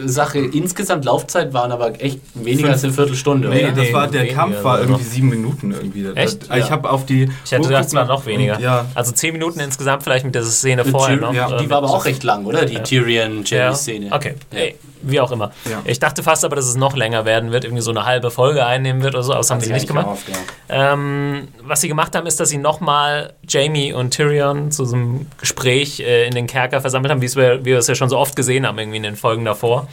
Sache 0.06 0.40
insgesamt 0.40 1.06
Laufzeit 1.06 1.54
waren 1.54 1.72
aber 1.72 2.02
echt 2.02 2.20
weniger 2.34 2.70
als 2.70 2.84
eine 2.84 2.94
Viertelstunde. 2.94 3.50
Nee, 3.50 3.64
oder? 3.66 3.72
das 3.74 3.78
Nee, 3.88 3.94
war, 3.94 4.08
der 4.08 4.22
weniger 4.22 4.36
Kampf 4.36 4.64
war 4.64 4.80
irgendwie 4.80 5.04
sieben 5.04 5.30
Minuten 5.30 5.72
irgendwie. 5.72 6.06
Echt? 6.16 6.44
Ich 6.44 6.50
Ja. 6.50 6.70
habe 6.70 6.90
auf 6.90 7.06
die. 7.06 7.30
Ich 7.46 7.52
hätte 7.52 7.68
gedacht, 7.68 7.86
es 7.86 7.94
war 7.94 8.06
noch 8.06 8.26
weniger. 8.26 8.60
Ja. 8.60 8.86
Also 8.96 9.12
zehn 9.12 9.34
Minuten 9.34 9.60
insgesamt 9.60 10.04
vielleicht 10.04 10.26
mit 10.26 10.36
dieser 10.36 10.46
Szene 10.48 10.84
Mit 10.84 10.92
vorher 10.92 11.18
Tyr- 11.18 11.22
noch. 11.26 11.34
ja, 11.34 11.50
äh, 11.58 11.62
Die 11.64 11.70
war 11.70 11.78
aber 11.80 11.90
auch 11.90 12.06
recht 12.06 12.24
lang, 12.24 12.46
oder? 12.46 12.66
Die 12.66 12.76
Ja. 12.76 12.80
Tyrion-Jamie-Szene. 12.82 14.08
Okay, 14.12 14.36
Ja. 14.54 14.60
Wie 15.02 15.20
auch 15.20 15.32
immer. 15.32 15.52
Ja. 15.70 15.82
Ich 15.86 16.00
dachte 16.00 16.24
fast 16.24 16.44
aber, 16.44 16.56
dass 16.56 16.66
es 16.66 16.76
noch 16.76 16.96
länger 16.96 17.26
werden 17.26 17.52
wird, 17.52 17.64
irgendwie 17.64 17.82
so 17.82 17.92
eine 17.92 18.06
halbe 18.06 18.32
Folge 18.32 18.66
einnehmen 18.66 19.02
wird 19.02 19.16
oder 19.16 19.24
so, 19.24 19.32
aber 19.32 19.40
das 19.40 19.50
haben 19.50 19.62
sie 19.62 19.72
nicht 19.72 19.88
gemacht. 19.88 20.06
Gehofft, 20.06 20.30
ja. 20.30 20.94
Ähm, 20.94 21.48
was 21.64 21.82
sie 21.82 21.88
gemacht 21.88 22.16
haben, 22.16 22.28
ist, 22.28 22.40
dass 22.40 22.50
sie 22.50 22.58
nochmal 22.58 23.34
Jamie 23.48 23.94
und 23.94 24.12
Tyrion 24.12 24.72
zu 24.72 24.86
so 24.86 24.96
einem 24.96 25.28
Gespräch 25.40 26.00
äh, 26.00 26.28
in 26.28 26.36
den 26.36 26.48
Kerker 26.48 26.82
versammelt 26.82 27.12
haben, 27.12 27.22
wie 27.22 27.26
es 27.28 27.36
wir, 27.36 27.62
wie 27.62 27.72
wir 27.72 27.78
es 27.78 27.88
ja 27.88 27.96
schon 27.96 28.10
so 28.10 28.18
oft 28.18 28.36
gesehen 28.36 28.68
haben, 28.68 28.78
irgendwie 28.78 28.98
in 28.98 29.04
den 29.04 29.16
Folgen 29.16 29.46
davor. 29.46 29.88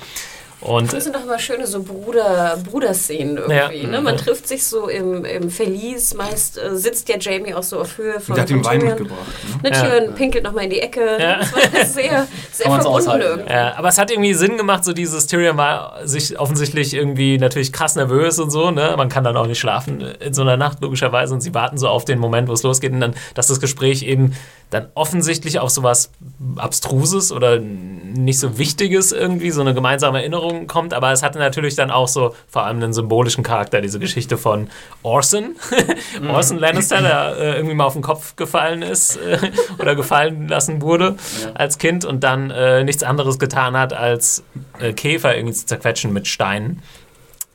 Und 0.66 0.92
Das 0.92 1.04
sind 1.04 1.14
doch 1.14 1.22
immer 1.22 1.38
schöne 1.38 1.66
so 1.66 1.82
Bruder, 1.82 2.58
Bruderszenen 2.68 3.36
irgendwie. 3.38 3.82
Ja. 3.82 3.88
Ne? 3.88 4.00
Man 4.00 4.16
trifft 4.16 4.48
sich 4.48 4.64
so 4.64 4.88
im, 4.88 5.24
im 5.24 5.50
Verlies. 5.50 6.14
Meist 6.14 6.58
äh, 6.58 6.76
sitzt 6.76 7.08
ja 7.08 7.16
Jamie 7.18 7.54
auch 7.54 7.62
so 7.62 7.80
auf 7.80 7.98
Höhe 7.98 8.18
von, 8.20 8.34
Der 8.34 8.42
hat 8.42 8.50
ihm 8.50 8.64
Wein 8.64 8.84
mitgebracht. 8.84 9.18
Ne, 9.62 9.70
Ne? 9.70 9.70
Tyrion 9.70 10.14
pinkelt 10.14 10.44
nochmal 10.44 10.64
in 10.64 10.70
die 10.70 10.80
Ecke. 10.80 11.18
Ja. 11.20 11.38
Das 11.38 11.52
war 11.52 11.60
sehr, 11.84 12.26
sehr 12.52 12.80
verbunden. 12.80 13.44
Ja, 13.48 13.74
aber 13.76 13.88
es 13.88 13.98
hat 13.98 14.10
irgendwie 14.10 14.34
Sinn 14.34 14.56
gemacht, 14.56 14.84
so 14.84 14.92
dieses 14.92 15.26
Tyrion 15.26 15.56
war 15.56 16.00
sich 16.04 16.38
offensichtlich 16.38 16.94
irgendwie 16.94 17.38
natürlich 17.38 17.72
krass 17.72 17.96
nervös 17.96 18.38
und 18.38 18.50
so, 18.50 18.70
ne? 18.70 18.94
Man 18.96 19.08
kann 19.08 19.24
dann 19.24 19.36
auch 19.36 19.46
nicht 19.46 19.58
schlafen 19.58 20.00
in 20.00 20.34
so 20.34 20.42
einer 20.42 20.56
Nacht, 20.56 20.80
logischerweise, 20.80 21.34
und 21.34 21.40
sie 21.40 21.54
warten 21.54 21.78
so 21.78 21.88
auf 21.88 22.04
den 22.04 22.18
Moment, 22.18 22.48
wo 22.48 22.52
es 22.52 22.62
losgeht 22.62 22.92
und 22.92 23.00
dann, 23.00 23.14
dass 23.34 23.46
das 23.48 23.60
Gespräch 23.60 24.02
eben 24.02 24.34
dann 24.70 24.88
offensichtlich 24.94 25.60
auf 25.60 25.70
sowas 25.70 26.10
Abstruses 26.56 27.30
oder 27.30 27.58
nicht 27.60 28.38
so 28.40 28.58
Wichtiges 28.58 29.12
irgendwie, 29.12 29.50
so 29.50 29.60
eine 29.60 29.74
gemeinsame 29.74 30.18
Erinnerung 30.20 30.55
kommt, 30.66 30.94
aber 30.94 31.12
es 31.12 31.22
hatte 31.22 31.38
natürlich 31.38 31.76
dann 31.76 31.90
auch 31.90 32.08
so 32.08 32.34
vor 32.48 32.64
allem 32.64 32.78
einen 32.78 32.92
symbolischen 32.92 33.44
Charakter, 33.44 33.80
diese 33.80 33.98
Geschichte 33.98 34.38
von 34.38 34.68
Orson, 35.02 35.56
Orson 36.28 36.58
Lannister, 36.58 37.02
der 37.02 37.36
äh, 37.38 37.56
irgendwie 37.56 37.74
mal 37.74 37.84
auf 37.84 37.92
den 37.92 38.02
Kopf 38.02 38.36
gefallen 38.36 38.82
ist 38.82 39.16
äh, 39.16 39.38
oder 39.78 39.94
gefallen 39.94 40.48
lassen 40.48 40.80
wurde 40.80 41.16
als 41.54 41.78
Kind 41.78 42.04
und 42.04 42.24
dann 42.24 42.50
äh, 42.50 42.84
nichts 42.84 43.02
anderes 43.02 43.38
getan 43.38 43.76
hat, 43.76 43.92
als 43.92 44.42
äh, 44.80 44.92
Käfer 44.92 45.36
irgendwie 45.36 45.54
zu 45.54 45.66
zerquetschen 45.66 46.12
mit 46.12 46.26
Steinen. 46.26 46.82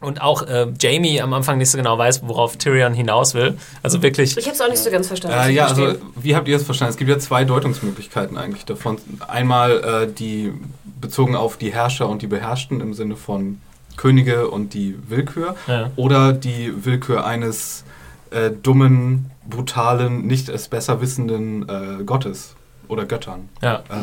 Und 0.02 0.20
auch 0.20 0.42
äh, 0.44 0.68
Jamie 0.80 1.22
am 1.22 1.32
Anfang 1.34 1.60
nicht 1.60 1.70
so 1.70 1.78
genau 1.78 1.96
weiß, 1.98 2.24
worauf 2.28 2.58
Tyrion 2.58 2.94
hinaus 2.94 3.34
will. 3.36 3.58
Also 3.84 4.02
wirklich. 4.02 4.36
Ich 4.36 4.46
habe 4.46 4.56
es 4.56 4.62
auch 4.62 4.68
nicht 4.70 4.80
so 4.82 4.90
ganz 4.90 5.08
verstanden. 5.08 5.38
Äh, 5.38 5.52
ja, 5.52 5.68
also 5.68 5.94
wie 6.20 6.36
habt 6.36 6.48
ihr 6.48 6.56
es 6.58 6.64
verstanden? 6.64 6.90
Es 6.92 6.98
gibt 6.98 7.10
ja 7.10 7.20
zwei 7.20 7.46
Deutungsmöglichkeiten 7.46 8.36
eigentlich 8.38 8.66
davon. 8.66 8.98
Einmal 9.28 10.08
äh, 10.08 10.12
die 10.12 10.54
bezogen 11.00 11.36
auf 11.36 11.58
die 11.58 11.72
Herrscher 11.72 12.10
und 12.10 12.22
die 12.24 12.28
Beherrschten 12.28 12.82
im 12.82 12.94
Sinne 12.96 13.16
von 13.16 13.60
Könige 13.96 14.50
und 14.50 14.74
die 14.74 14.96
Willkür 15.08 15.56
Ja. 15.68 15.92
oder 15.96 16.34
die 16.34 16.74
Willkür 16.84 17.26
eines 17.26 17.84
äh, 18.32 18.50
dummen, 18.50 19.30
brutalen, 19.48 20.26
nicht 20.26 20.50
es 20.50 20.68
besser 20.68 21.02
wissenden 21.02 21.68
äh, 21.70 22.04
Gottes 22.04 22.56
oder 22.88 23.06
Göttern. 23.06 23.50
Ja. 23.62 23.76
Äh, 23.90 23.96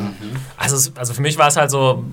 Also, 0.57 0.91
also 0.97 1.13
für 1.15 1.23
mich 1.23 1.39
war 1.39 1.49
es 1.49 1.57
halt 1.57 1.71
so, 1.71 2.05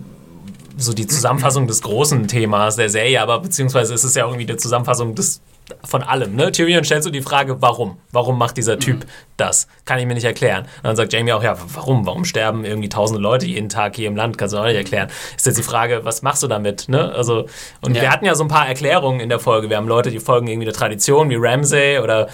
so 0.77 0.93
die 0.93 1.07
Zusammenfassung 1.07 1.67
des 1.67 1.81
großen 1.81 2.27
Themas 2.27 2.75
der 2.75 2.89
Serie, 2.89 3.21
aber 3.21 3.39
beziehungsweise 3.39 3.93
ist 3.93 4.03
es 4.03 4.15
ja 4.15 4.25
irgendwie 4.25 4.45
die 4.45 4.57
Zusammenfassung 4.57 5.15
des 5.15 5.41
von 5.83 6.03
allem. 6.03 6.35
Ne? 6.35 6.51
Tyrion 6.51 6.83
stellt 6.83 7.01
so 7.03 7.09
die 7.09 7.23
Frage, 7.23 7.59
warum? 7.59 7.97
Warum 8.11 8.37
macht 8.37 8.55
dieser 8.57 8.77
Typ 8.77 9.03
das? 9.35 9.67
Kann 9.85 9.97
ich 9.97 10.05
mir 10.05 10.13
nicht 10.13 10.23
erklären. 10.25 10.65
Und 10.77 10.83
dann 10.83 10.95
sagt 10.95 11.11
Jamie 11.11 11.33
auch, 11.33 11.41
ja, 11.41 11.57
warum? 11.73 12.05
Warum 12.05 12.23
sterben 12.23 12.65
irgendwie 12.65 12.87
tausende 12.87 13.19
Leute 13.19 13.47
jeden 13.47 13.69
Tag 13.69 13.95
hier 13.95 14.07
im 14.07 14.15
Land? 14.15 14.37
Kannst 14.37 14.53
du 14.53 14.59
auch 14.59 14.65
nicht 14.65 14.75
erklären. 14.75 15.09
Ist 15.35 15.47
jetzt 15.47 15.57
die 15.57 15.63
Frage, 15.63 16.01
was 16.05 16.21
machst 16.21 16.43
du 16.43 16.47
damit? 16.47 16.87
Ne? 16.87 17.11
Also, 17.11 17.47
und 17.81 17.95
Ja. 17.95 18.03
wir 18.03 18.11
hatten 18.11 18.25
ja 18.25 18.35
so 18.35 18.43
ein 18.43 18.47
paar 18.47 18.67
Erklärungen 18.67 19.19
in 19.19 19.29
der 19.29 19.39
Folge. 19.39 19.67
Wir 19.69 19.77
haben 19.77 19.87
Leute, 19.87 20.11
die 20.11 20.19
folgen 20.19 20.45
irgendwie 20.45 20.65
der 20.65 20.73
Tradition, 20.75 21.31
wie 21.31 21.35
Ramsay 21.39 21.97
oder 21.97 22.27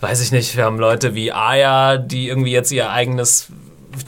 weiß 0.00 0.20
ich 0.20 0.32
nicht, 0.32 0.56
wir 0.56 0.64
haben 0.64 0.78
Leute 0.80 1.14
wie 1.14 1.30
Arya, 1.30 1.96
die 1.96 2.28
irgendwie 2.28 2.50
jetzt 2.50 2.72
ihr 2.72 2.90
eigenes 2.90 3.48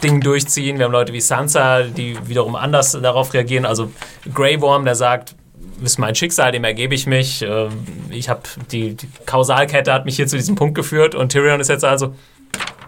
Ding 0.02 0.20
durchziehen. 0.20 0.78
Wir 0.78 0.84
haben 0.86 0.92
Leute 0.92 1.12
wie 1.12 1.20
Sansa, 1.20 1.82
die 1.82 2.16
wiederum 2.28 2.56
anders 2.56 2.92
darauf 2.92 3.32
reagieren. 3.34 3.64
Also 3.66 3.90
Grey 4.34 4.60
Worm, 4.60 4.84
der 4.84 4.94
sagt, 4.94 5.34
ist 5.82 5.98
mein 5.98 6.14
Schicksal, 6.14 6.52
dem 6.52 6.64
ergebe 6.64 6.94
ich 6.94 7.06
mich. 7.06 7.42
Ähm, 7.42 7.70
Ich 8.10 8.28
habe 8.28 8.40
die, 8.70 8.94
die 8.94 9.08
Kausalkette 9.26 9.92
hat 9.92 10.04
mich 10.06 10.16
hier 10.16 10.26
zu 10.26 10.36
diesem 10.36 10.54
Punkt 10.54 10.74
geführt 10.74 11.14
und 11.14 11.30
Tyrion 11.32 11.60
ist 11.60 11.68
jetzt 11.68 11.84
also, 11.84 12.14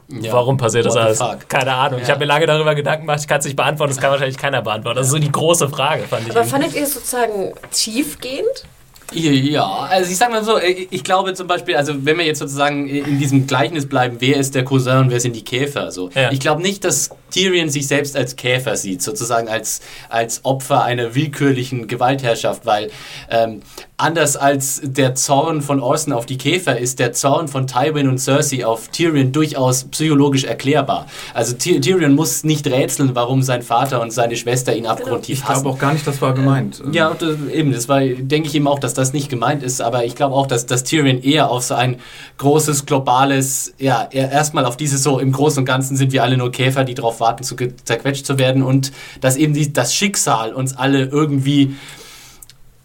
Ja. 0.09 0.33
warum 0.33 0.57
passiert 0.57 0.87
das 0.87 0.95
What 0.95 1.01
the 1.03 1.07
alles? 1.07 1.19
fuck? 1.19 1.49
Keine 1.51 1.75
Ahnung. 1.75 2.01
Ich 2.01 2.09
Ja. 2.09 2.15
habe 2.15 2.21
mir 2.21 2.27
lange 2.29 2.47
darüber 2.47 2.75
Gedanken 2.75 3.03
gemacht, 3.03 3.21
ich 3.21 3.29
kann 3.29 3.41
es 3.41 3.45
nicht 3.45 3.57
beantworten, 3.57 3.93
das 3.93 4.01
kann 4.01 4.11
wahrscheinlich 4.11 4.39
keiner 4.39 4.63
beantworten. 4.63 4.97
Das 4.97 5.07
ist 5.09 5.13
so 5.13 5.19
die 5.19 5.31
große 5.31 5.69
Frage, 5.69 6.05
fand 6.05 6.23
ich. 6.23 6.31
Aber 6.31 6.41
irgendwie. 6.41 6.51
fandet 6.51 6.75
ihr 6.75 6.83
es 6.85 6.95
sozusagen 6.95 7.53
tiefgehend? 7.71 8.65
Ja, 9.13 9.89
also 9.91 10.11
ich 10.11 10.19
sag 10.19 10.31
mal 10.31 10.45
so, 10.45 10.59
äh, 10.59 10.87
ich 10.91 11.03
glaube 11.03 11.33
zum 11.35 11.47
Beispiel, 11.47 11.77
also 11.77 11.95
wenn 12.05 12.19
wir 12.19 12.27
jetzt 12.27 12.41
sozusagen 12.41 12.87
in 12.89 13.19
diesem 13.19 13.47
Gleichnis 13.47 13.89
bleiben, 13.89 14.17
wer 14.21 14.37
ist 14.37 14.55
der 14.55 14.65
Cousin 14.65 14.99
und 14.99 15.11
wer 15.11 15.21
sind 15.21 15.35
die 15.35 15.45
Käfer? 15.45 15.91
So. 15.91 16.11
Ja. 16.15 16.31
Ich 16.31 16.41
glaube 16.41 16.61
nicht, 16.61 16.85
dass 16.85 17.11
Tyrion 17.31 17.69
sich 17.69 17.87
selbst 17.87 18.17
als 18.17 18.37
Käfer 18.37 18.77
sieht, 18.77 19.03
sozusagen 19.03 19.49
als, 19.49 19.81
als 20.09 20.45
Opfer 20.45 20.83
einer 20.85 21.15
willkürlichen 21.15 21.87
Gewaltherrschaft, 21.87 22.67
weil 22.67 22.91
ähm, 23.31 23.61
anders 23.97 24.37
als 24.37 24.81
der 24.85 25.15
Zorn 25.17 25.61
von 25.61 25.81
Orson 25.81 26.13
auf 26.13 26.25
die 26.25 26.39
Käfer 26.39 26.79
ist 26.79 26.99
der 27.01 27.13
Zorn 27.13 27.49
von 27.49 27.67
Tywin 27.67 28.09
und 28.09 28.19
Cersei 28.19 28.65
auf 28.65 28.89
Tyrion 28.89 29.33
durchaus 29.33 29.85
psychologisch 29.85 30.45
erklärbar. 30.45 31.07
Also 31.35 31.55
Ty 31.55 31.81
Tyrion 31.81 32.15
muss 32.15 32.45
nicht 32.45 32.67
rätseln, 32.69 33.11
warum 33.15 33.43
sein 33.43 33.63
Vater 33.63 34.01
und 34.01 34.13
seine 34.13 34.37
Schwester 34.37 34.75
ihn 34.77 34.87
abgrundtief 34.87 35.39
ich 35.41 35.45
hassen. 35.49 35.63
glaube 35.63 35.77
auch 35.77 35.81
gar 35.81 35.93
nicht, 35.93 36.07
das 36.07 36.21
war 36.23 36.33
gemeint. 36.33 36.81
Ja, 36.93 37.13
das, 37.19 37.37
eben, 37.53 37.73
das 37.73 37.89
war, 37.89 38.01
denke 38.01 38.49
ich 38.49 38.55
eben 38.55 38.69
auch, 38.69 38.79
dass 38.79 38.95
das 38.95 39.13
nicht 39.13 39.29
gemeint 39.29 39.63
ist, 39.65 39.81
aber 39.81 40.05
ich 40.05 40.15
glaube 40.15 40.35
auch, 40.37 40.47
dass, 40.47 40.67
dass 40.67 40.85
Tyrion 40.85 41.21
eher 41.21 41.51
auf 41.51 41.65
so 41.65 41.75
ein 41.75 41.97
großes, 42.39 42.87
globales, 42.87 43.75
ja, 43.79 44.07
er- 44.13 44.31
erstmal 44.31 44.65
auf 44.65 44.77
dieses 44.77 45.03
so, 45.03 45.19
im 45.19 45.33
Großen 45.33 45.59
und 45.61 45.65
Ganzen 45.65 45.97
sind 45.97 46.13
wir 46.13 46.23
alle 46.23 46.37
nur 46.37 46.53
Käfer, 46.53 46.85
die 46.85 46.95
darauf 47.19 47.21
warten, 47.21 47.45
zu 47.45 47.57
zerquetscht 47.85 48.27
zu 48.27 48.39
werden 48.39 48.63
und 48.63 48.93
dass 49.21 49.37
eben 49.37 49.55
die, 49.55 49.73
das 49.73 49.95
Schicksal 49.95 50.53
uns 50.55 50.77
alle 50.77 51.05
irgendwie, 51.07 51.77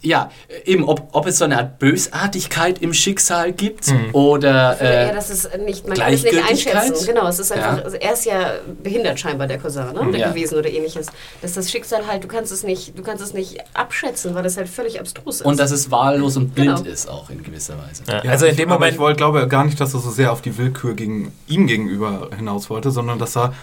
ja, 0.05 0.30
eben, 0.65 0.84
ob, 0.84 1.07
ob 1.14 1.27
es 1.27 1.38
so 1.38 1.45
eine 1.45 1.57
Art 1.57 1.80
Bösartigkeit 1.80 2.80
im 2.81 2.93
Schicksal 2.93 3.53
gibt 3.53 3.85
oder, 4.11 4.81
Äh, 4.81 5.07
ja, 5.07 5.14
das 5.14 5.30
ist 5.30 5.49
nicht, 5.60 5.88
man 5.88 5.95
kann 5.97 6.11
es 6.11 6.23
nicht 6.23 6.31
Gleichgültigkeit? 6.34 6.76
einschätzen. 6.76 7.07
Genau, 7.07 7.26
es 7.30 7.39
ist 7.39 7.53
einfach, 7.53 7.77
Ja. 7.77 7.84
also 7.85 7.95
er 7.95 8.11
ist 8.14 8.26
ja 8.26 8.51
behindert 8.84 9.18
scheinbar, 9.18 9.47
der 9.47 9.60
Cousin, 9.60 9.93
ne? 9.93 10.11
der 10.11 10.19
Ja. 10.19 10.30
gewesen 10.31 10.57
oder 10.57 10.69
ähnliches. 10.69 11.07
Dass 11.41 11.53
das 11.53 11.72
Schicksal 11.72 12.05
halt, 12.05 12.22
du 12.22 12.27
kannst 12.27 12.51
es 12.51 12.64
nicht, 12.64 12.99
du 12.99 13.01
kannst 13.01 13.23
es 13.23 13.34
nicht 13.34 13.60
abschätzen, 13.73 14.35
weil 14.35 14.43
das 14.43 14.57
halt 14.57 14.68
völlig 14.68 14.99
abstrus 14.99 15.35
ist. 15.39 15.45
und 15.45 15.57
dass 15.57 15.72
es 15.72 15.89
wahllos 15.89 16.35
und 16.35 16.53
blind 16.53 16.80
Genau. 16.80 16.89
ist 16.91 17.07
auch 17.10 17.30
in 17.30 17.41
gewisser 17.41 17.76
Weise. 17.77 18.03
Ja, 18.05 18.26
Ja, 18.26 18.31
also 18.31 18.43
in 18.45 18.51
ich, 18.51 18.57
dem 18.57 18.69
aber 18.72 18.80
Moment. 18.80 18.95
ich 18.95 18.99
wollte, 18.99 19.15
glaube 19.15 19.47
gar 19.47 19.64
nicht, 19.64 19.80
dass 19.80 19.93
er 19.93 20.01
so 20.01 20.11
sehr 20.11 20.34
auf 20.34 20.41
die 20.41 20.57
Willkür 20.57 20.95
gegen 20.95 21.31
ihm 21.47 21.65
gegenüber 21.65 22.30
hinaus 22.35 22.69
wollte, 22.69 22.91
sondern 22.91 23.19
dass 23.19 23.38
er 23.38 23.53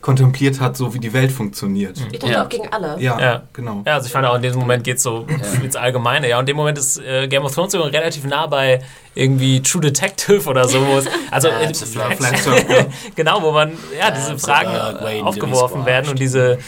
kontempliert 0.00 0.60
hat, 0.60 0.76
so 0.76 0.94
wie 0.94 0.98
die 1.00 1.12
Welt 1.12 1.32
funktioniert. 1.32 1.98
ich 2.12 2.18
dachte 2.20 2.32
Ja. 2.32 2.44
auch 2.44 2.48
gegen 2.48 2.68
alle. 2.72 2.96
Ja, 3.00 3.20
Ja. 3.20 3.42
genau. 3.52 3.82
Ja, 3.86 3.94
also 3.94 4.06
ich 4.06 4.12
fand 4.12 4.26
auch 4.26 4.36
in 4.36 4.42
diesem 4.42 4.60
Moment 4.60 4.84
geht 4.84 4.98
es 4.98 5.02
so 5.02 5.26
ins 5.62 5.74
Allgemeine. 5.76 6.28
Ja, 6.28 6.36
und 6.38 6.42
in 6.42 6.46
dem 6.46 6.56
Moment 6.56 6.78
ist 6.78 6.98
äh, 6.98 7.26
Game 7.26 7.44
of 7.44 7.52
Thrones 7.54 7.72
sogar 7.72 7.92
relativ 7.92 8.24
nah 8.24 8.46
bei 8.46 8.80
irgendwie 9.14 9.60
True 9.60 9.80
Detective 9.82 10.48
oder 10.48 10.68
so. 10.68 10.86
wo 10.86 10.98
es- 10.98 11.06
Also 11.32 11.48
Ja, 11.48 11.58
in- 11.60 11.74
flat- 11.74 12.14
Flat 12.16 12.38
Circle. 12.38 12.86
genau, 13.16 13.42
wo 13.42 13.50
man 13.50 13.72
ja 13.98 14.10
diese 14.12 14.38
Fragen 14.38 15.24
aufgeworfen 15.24 15.84
werden 15.84 16.10
und 16.10 16.18
diese 16.20 16.58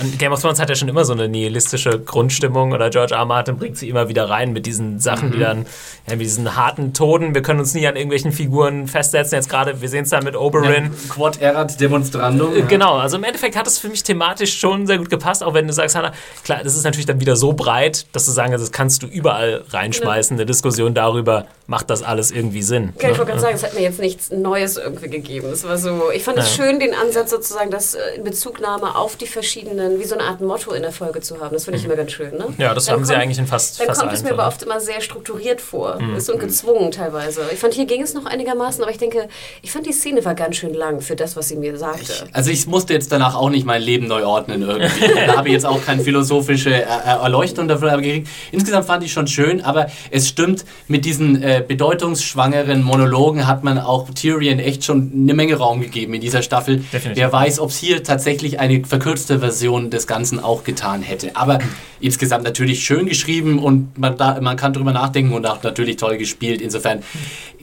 und 0.00 0.18
Game 0.18 0.32
of 0.32 0.40
Thrones 0.40 0.60
hat 0.60 0.68
ja 0.68 0.74
schon 0.74 0.88
immer 0.88 1.04
so 1.04 1.12
eine 1.12 1.28
nihilistische 1.28 1.98
Grundstimmung 1.98 2.72
oder 2.72 2.90
George 2.90 3.14
R. 3.14 3.20
R. 3.20 3.24
Martin 3.26 3.56
bringt 3.56 3.76
sie 3.76 3.88
immer 3.88 4.08
wieder 4.08 4.28
rein 4.28 4.52
mit 4.52 4.66
diesen 4.66 5.00
Sachen, 5.00 5.32
die 5.32 5.38
dann, 5.38 5.66
ja, 6.06 6.16
mit 6.16 6.22
diesen 6.22 6.56
harten 6.56 6.94
Toden. 6.94 7.34
Wir 7.34 7.42
können 7.42 7.60
uns 7.60 7.74
nie 7.74 7.86
an 7.86 7.96
irgendwelchen 7.96 8.32
Figuren 8.32 8.86
festsetzen. 8.86 9.36
Jetzt 9.36 9.48
gerade, 9.48 9.80
wir 9.80 9.88
sehen 9.88 10.04
es 10.04 10.10
da 10.10 10.20
mit 10.20 10.36
Oberyn. 10.36 10.90
Quod 11.08 11.40
erat 11.40 11.80
demonstrandum. 11.80 12.68
Genau, 12.68 12.96
also 12.96 13.16
im 13.16 13.24
Endeffekt 13.24 13.56
hat 13.56 13.66
es 13.66 13.78
für 13.78 13.88
mich 13.88 14.02
thematisch 14.02 14.58
schon 14.58 14.86
sehr 14.86 14.98
gut 14.98 15.10
gepasst, 15.10 15.42
auch 15.42 15.54
wenn 15.54 15.66
du 15.66 15.72
sagst, 15.72 15.96
Hannah, 15.96 16.12
klar, 16.44 16.60
das 16.62 16.76
ist 16.76 16.84
natürlich 16.84 17.06
dann 17.06 17.20
wieder 17.20 17.36
so 17.36 17.52
breit, 17.52 18.06
dass 18.12 18.26
du 18.26 18.32
sagen 18.32 18.50
kannst, 18.50 18.64
das 18.64 18.72
kannst 18.72 19.02
du 19.02 19.06
überall 19.06 19.64
reinschmeißen, 19.70 20.36
eine 20.36 20.46
Diskussion 20.46 20.94
darüber, 20.94 21.46
macht 21.70 21.88
das 21.88 22.02
alles 22.02 22.32
irgendwie 22.32 22.62
Sinn. 22.62 22.92
Ja, 23.00 23.10
ich 23.10 23.12
ne? 23.12 23.18
wollte 23.18 23.26
gerade 23.30 23.40
sagen, 23.40 23.54
es 23.54 23.62
hat 23.62 23.74
mir 23.74 23.80
jetzt 23.82 24.00
nichts 24.00 24.30
Neues 24.32 24.76
irgendwie 24.76 25.08
gegeben. 25.08 25.50
Es 25.52 25.62
war 25.62 25.78
so, 25.78 26.10
ich 26.12 26.24
fand 26.24 26.36
es 26.38 26.56
Ja. 26.56 26.64
schön, 26.64 26.80
den 26.80 26.94
Ansatz 26.94 27.30
sozusagen, 27.30 27.70
das 27.70 27.94
äh, 27.94 28.00
in 28.16 28.24
Bezugnahme 28.24 28.96
auf 28.96 29.14
die 29.14 29.28
verschiedenen, 29.28 30.00
wie 30.00 30.04
so 30.04 30.16
eine 30.16 30.24
Art 30.24 30.40
Motto 30.40 30.72
in 30.72 30.82
der 30.82 30.90
Folge 30.90 31.20
zu 31.20 31.40
haben. 31.40 31.54
Das 31.54 31.64
finde 31.66 31.78
ich 31.78 31.84
immer 31.84 31.94
ganz 31.94 32.10
schön. 32.10 32.36
Ne? 32.36 32.46
Mhm. 32.48 32.54
Ja, 32.58 32.74
das 32.74 32.86
Dann 32.86 32.96
haben 32.96 33.04
sie 33.04 33.12
kommt- 33.12 33.22
eigentlich 33.22 33.38
in 33.38 33.46
fast, 33.46 33.78
Dann 33.78 33.86
fast 33.86 34.00
kommt 34.00 34.12
es 34.12 34.24
mir 34.24 34.32
aber 34.32 34.48
oft 34.48 34.64
immer 34.64 34.80
sehr 34.80 35.00
strukturiert 35.00 35.60
vor. 35.60 36.00
Mhm. 36.00 36.16
Ist 36.16 36.28
und 36.28 36.40
gezwungen 36.40 36.90
teilweise. 36.90 37.42
Ich 37.52 37.60
fand, 37.60 37.72
hier 37.74 37.86
ging 37.86 38.02
es 38.02 38.14
noch 38.14 38.26
einigermaßen, 38.26 38.82
aber 38.82 38.90
ich 38.90 38.98
denke, 38.98 39.28
ich 39.62 39.70
fand 39.70 39.86
die 39.86 39.92
Szene 39.92 40.24
war 40.24 40.34
ganz 40.34 40.56
schön 40.56 40.74
lang 40.74 41.00
für 41.00 41.14
das, 41.14 41.36
was 41.36 41.46
sie 41.48 41.56
mir 41.56 41.78
sagte. 41.78 42.12
Also 42.32 42.50
ich 42.50 42.66
musste 42.66 42.94
jetzt 42.94 43.12
danach 43.12 43.36
auch 43.36 43.48
nicht 43.48 43.64
mein 43.64 43.80
Leben 43.80 44.08
neu 44.08 44.24
ordnen 44.26 44.62
irgendwie. 44.62 45.06
da 45.26 45.36
habe 45.36 45.46
ich 45.46 45.54
jetzt 45.54 45.66
auch 45.66 45.80
keine 45.86 46.02
philosophische 46.02 46.82
Erleuchtung 46.82 47.68
dafür 47.68 47.96
gekriegt. 47.98 48.28
Insgesamt 48.50 48.86
fand 48.86 49.04
ich 49.04 49.12
schon 49.12 49.28
schön, 49.28 49.60
aber 49.60 49.86
es 50.10 50.28
stimmt, 50.28 50.64
mit 50.88 51.04
diesen 51.04 51.40
äh, 51.42 51.59
bedeutungsschwangeren 51.60 52.82
Monologen 52.82 53.46
hat 53.46 53.64
man 53.64 53.78
auch 53.78 54.10
Tyrion 54.10 54.58
echt 54.58 54.84
schon 54.84 55.10
eine 55.14 55.34
Menge 55.34 55.56
Raum 55.56 55.80
gegeben 55.80 56.14
in 56.14 56.20
dieser 56.20 56.42
Staffel. 56.42 56.78
Definitiv. 56.78 57.16
Wer 57.16 57.32
weiß, 57.32 57.60
ob 57.60 57.70
es 57.70 57.78
hier 57.78 58.02
tatsächlich 58.02 58.60
eine 58.60 58.84
verkürzte 58.84 59.40
Version 59.40 59.90
des 59.90 60.06
Ganzen 60.06 60.40
auch 60.40 60.64
getan 60.64 61.02
hätte. 61.02 61.36
Aber 61.36 61.58
insgesamt 62.00 62.44
natürlich 62.44 62.84
schön 62.84 63.06
geschrieben 63.06 63.58
und 63.58 63.98
man, 63.98 64.16
da, 64.16 64.40
man 64.40 64.56
kann 64.56 64.72
drüber 64.72 64.92
nachdenken 64.92 65.32
und 65.32 65.46
auch 65.46 65.62
natürlich 65.62 65.96
toll 65.96 66.16
gespielt. 66.16 66.60
Insofern 66.60 67.02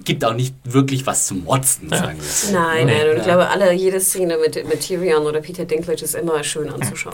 gibt 0.07 0.25
auch 0.25 0.33
nicht 0.33 0.55
wirklich 0.63 1.05
was 1.05 1.27
zum 1.27 1.43
Motzen, 1.43 1.89
sagen 1.89 2.17
wir 2.17 2.25
es. 2.25 2.51
Nein, 2.51 2.87
nein, 2.87 3.01
und 3.01 3.11
ja. 3.11 3.17
ich 3.17 3.23
glaube, 3.23 3.47
alle, 3.49 3.73
jede 3.73 3.99
Szene 3.99 4.37
mit, 4.37 4.55
mit 4.67 4.79
Tyrion 4.81 5.25
oder 5.25 5.41
Peter 5.41 5.65
Dinklage 5.65 6.03
ist 6.03 6.15
immer 6.15 6.43
schön 6.43 6.69
anzuschauen. 6.71 7.13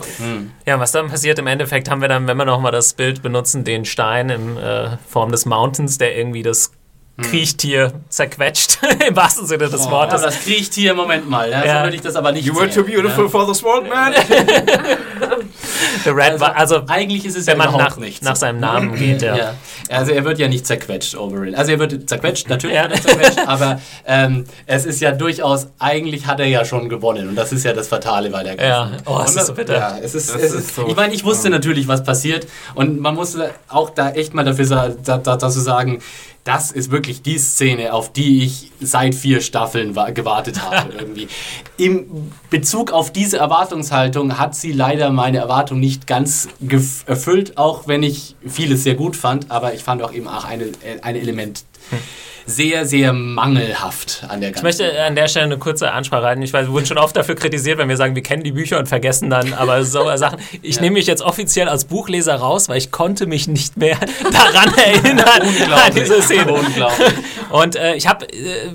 Ja, 0.64 0.78
was 0.80 0.92
dann 0.92 1.08
passiert 1.08 1.38
im 1.38 1.46
Endeffekt, 1.48 1.90
haben 1.90 2.00
wir 2.00 2.08
dann, 2.08 2.26
wenn 2.26 2.36
wir 2.36 2.44
nochmal 2.44 2.72
das 2.72 2.94
Bild 2.94 3.20
benutzen, 3.20 3.64
den 3.64 3.84
Stein 3.84 4.30
in 4.30 4.56
äh, 4.56 4.96
Form 5.08 5.32
des 5.32 5.44
Mountains, 5.44 5.98
der 5.98 6.16
irgendwie 6.16 6.42
das 6.42 6.70
Kriechtier 7.20 7.92
zerquetscht, 8.08 8.78
im 9.08 9.14
wahrsten 9.14 9.46
Sinne 9.46 9.68
des 9.68 9.86
Oh, 9.86 9.90
Wortes. 9.90 10.22
das 10.22 10.40
kriecht 10.42 10.74
hier, 10.74 10.94
Moment 10.94 11.28
mal. 11.28 11.50
Ja, 11.50 11.64
Ja. 11.64 11.78
So 11.78 11.84
würde 11.84 11.96
ich 11.96 12.02
das 12.02 12.16
aber 12.16 12.32
nicht 12.32 12.46
You 12.46 12.54
were 12.56 12.70
too 12.70 12.82
beautiful 12.84 13.24
ja. 13.24 13.30
for 13.30 13.46
this 13.46 13.62
world, 13.62 13.88
man. 13.88 14.14
The 16.04 16.10
Red 16.10 16.32
Also, 16.32 16.40
war, 16.40 16.56
also 16.56 16.82
eigentlich 16.88 17.24
ist 17.24 17.36
es 17.36 17.46
wenn 17.46 17.58
ja 17.58 17.70
man 17.70 17.76
nach, 17.78 17.96
nichts. 17.96 18.22
nach 18.22 18.36
seinem 18.36 18.60
Namen 18.60 18.94
geht, 18.96 19.22
ja. 19.22 19.36
Ja. 19.36 19.54
Also 19.90 20.12
er 20.12 20.24
wird 20.24 20.38
ja 20.38 20.48
nicht 20.48 20.66
zerquetscht, 20.66 21.14
Oberyn. 21.16 21.54
Also 21.54 21.72
er 21.72 21.78
wird 21.78 22.08
zerquetscht, 22.08 22.48
natürlich 22.48 22.76
Ja. 22.76 22.84
wird 22.84 22.94
er 22.94 23.02
zerquetscht, 23.02 23.38
aber 23.46 23.80
ähm, 24.06 24.44
es 24.66 24.86
ist 24.86 25.00
ja 25.00 25.12
durchaus, 25.12 25.68
eigentlich 25.78 26.26
hat 26.26 26.40
er 26.40 26.46
ja 26.46 26.64
schon 26.64 26.88
gewonnen 26.88 27.28
und 27.28 27.36
das 27.36 27.52
ist 27.52 27.64
ja 27.64 27.72
das 27.72 27.88
Fatale 27.88 28.30
bei 28.30 28.42
der 28.42 28.54
Ja. 28.56 28.84
ganzen. 28.86 29.06
Oh, 29.06 29.20
es 29.24 29.36
ist 29.36 29.46
so 29.46 29.54
bitter. 29.54 29.74
Ja, 29.74 29.98
es 30.02 30.14
ist, 30.14 30.34
Das 30.34 30.42
es 30.42 30.52
ist 30.52 30.58
ist, 30.68 30.76
so- 30.76 30.86
ich 30.88 30.96
meine, 30.96 31.12
ich 31.14 31.24
wusste 31.24 31.50
natürlich, 31.50 31.88
was 31.88 32.02
passiert 32.04 32.46
und 32.74 33.00
man 33.00 33.14
muss 33.14 33.36
auch 33.68 33.90
da 33.90 34.10
echt 34.10 34.34
mal 34.34 34.44
dafür 34.44 34.64
sa- 34.66 34.88
da, 35.04 35.18
da, 35.18 35.36
dazu 35.36 35.60
sagen, 35.60 36.00
das 36.44 36.70
ist 36.72 36.90
wirklich 36.90 37.22
die 37.22 37.38
Szene, 37.38 37.94
auf 37.94 38.12
die 38.12 38.44
ich 38.44 38.70
seit 38.84 39.14
vier 39.14 39.40
Staffeln 39.40 39.96
wa- 39.96 40.10
gewartet 40.10 40.62
habe. 40.62 40.92
irgendwie. 40.98 41.28
Im 41.76 42.30
Bezug 42.50 42.92
auf 42.92 43.12
diese 43.12 43.38
Erwartungshaltung 43.38 44.38
hat 44.38 44.54
sie 44.54 44.72
leider 44.72 45.10
meine 45.10 45.38
Erwartung 45.38 45.80
nicht 45.80 46.06
ganz 46.06 46.48
erfüllt, 47.06 47.56
auch 47.58 47.86
wenn 47.88 48.02
ich 48.02 48.36
vieles 48.46 48.84
sehr 48.84 48.94
gut 48.94 49.16
fand, 49.16 49.50
aber 49.50 49.74
ich 49.74 49.82
fand 49.82 50.02
auch 50.02 50.12
eben 50.12 50.28
auch 50.28 50.44
eine, 50.44 50.64
äh, 50.64 51.00
ein 51.02 51.16
Element 51.16 51.64
sehr, 52.46 52.84
sehr 52.86 53.12
mangelhaft 53.12 54.24
an 54.28 54.40
der 54.40 54.50
Ich 54.50 54.54
ganzen 54.56 54.64
möchte 54.66 55.02
an 55.02 55.14
der 55.16 55.28
Stelle 55.28 55.46
eine 55.46 55.58
kurze 55.58 55.92
Ansprache 55.92 56.24
halten. 56.26 56.42
Ich 56.42 56.52
weiß, 56.52 56.66
wir 56.66 56.72
wurden 56.72 56.86
schon 56.86 56.98
oft 56.98 57.16
dafür 57.16 57.34
kritisiert, 57.34 57.78
wenn 57.78 57.88
wir 57.88 57.96
sagen, 57.96 58.14
wir 58.14 58.22
kennen 58.22 58.42
die 58.42 58.52
Bücher 58.52 58.78
und 58.78 58.86
vergessen 58.88 59.30
dann 59.30 59.54
aber 59.54 59.84
so 59.84 60.14
Sachen. 60.16 60.38
Ich 60.62 60.76
Ja. 60.76 60.82
nehme 60.82 60.94
mich 60.94 61.06
jetzt 61.06 61.22
offiziell 61.22 61.68
als 61.68 61.84
Buchleser 61.86 62.34
raus, 62.36 62.68
weil 62.68 62.78
ich 62.78 62.90
konnte 62.90 63.26
mich 63.26 63.48
nicht 63.48 63.76
mehr 63.76 63.96
daran 64.32 64.72
erinnern 64.76 65.28
an 65.28 65.94
diese 65.94 66.20
Szene. 66.22 66.52
Unglaublich. 66.52 67.12
Und 67.50 67.76
äh, 67.76 67.94
ich 67.94 68.06
habe, 68.08 68.26
äh, 68.32 68.70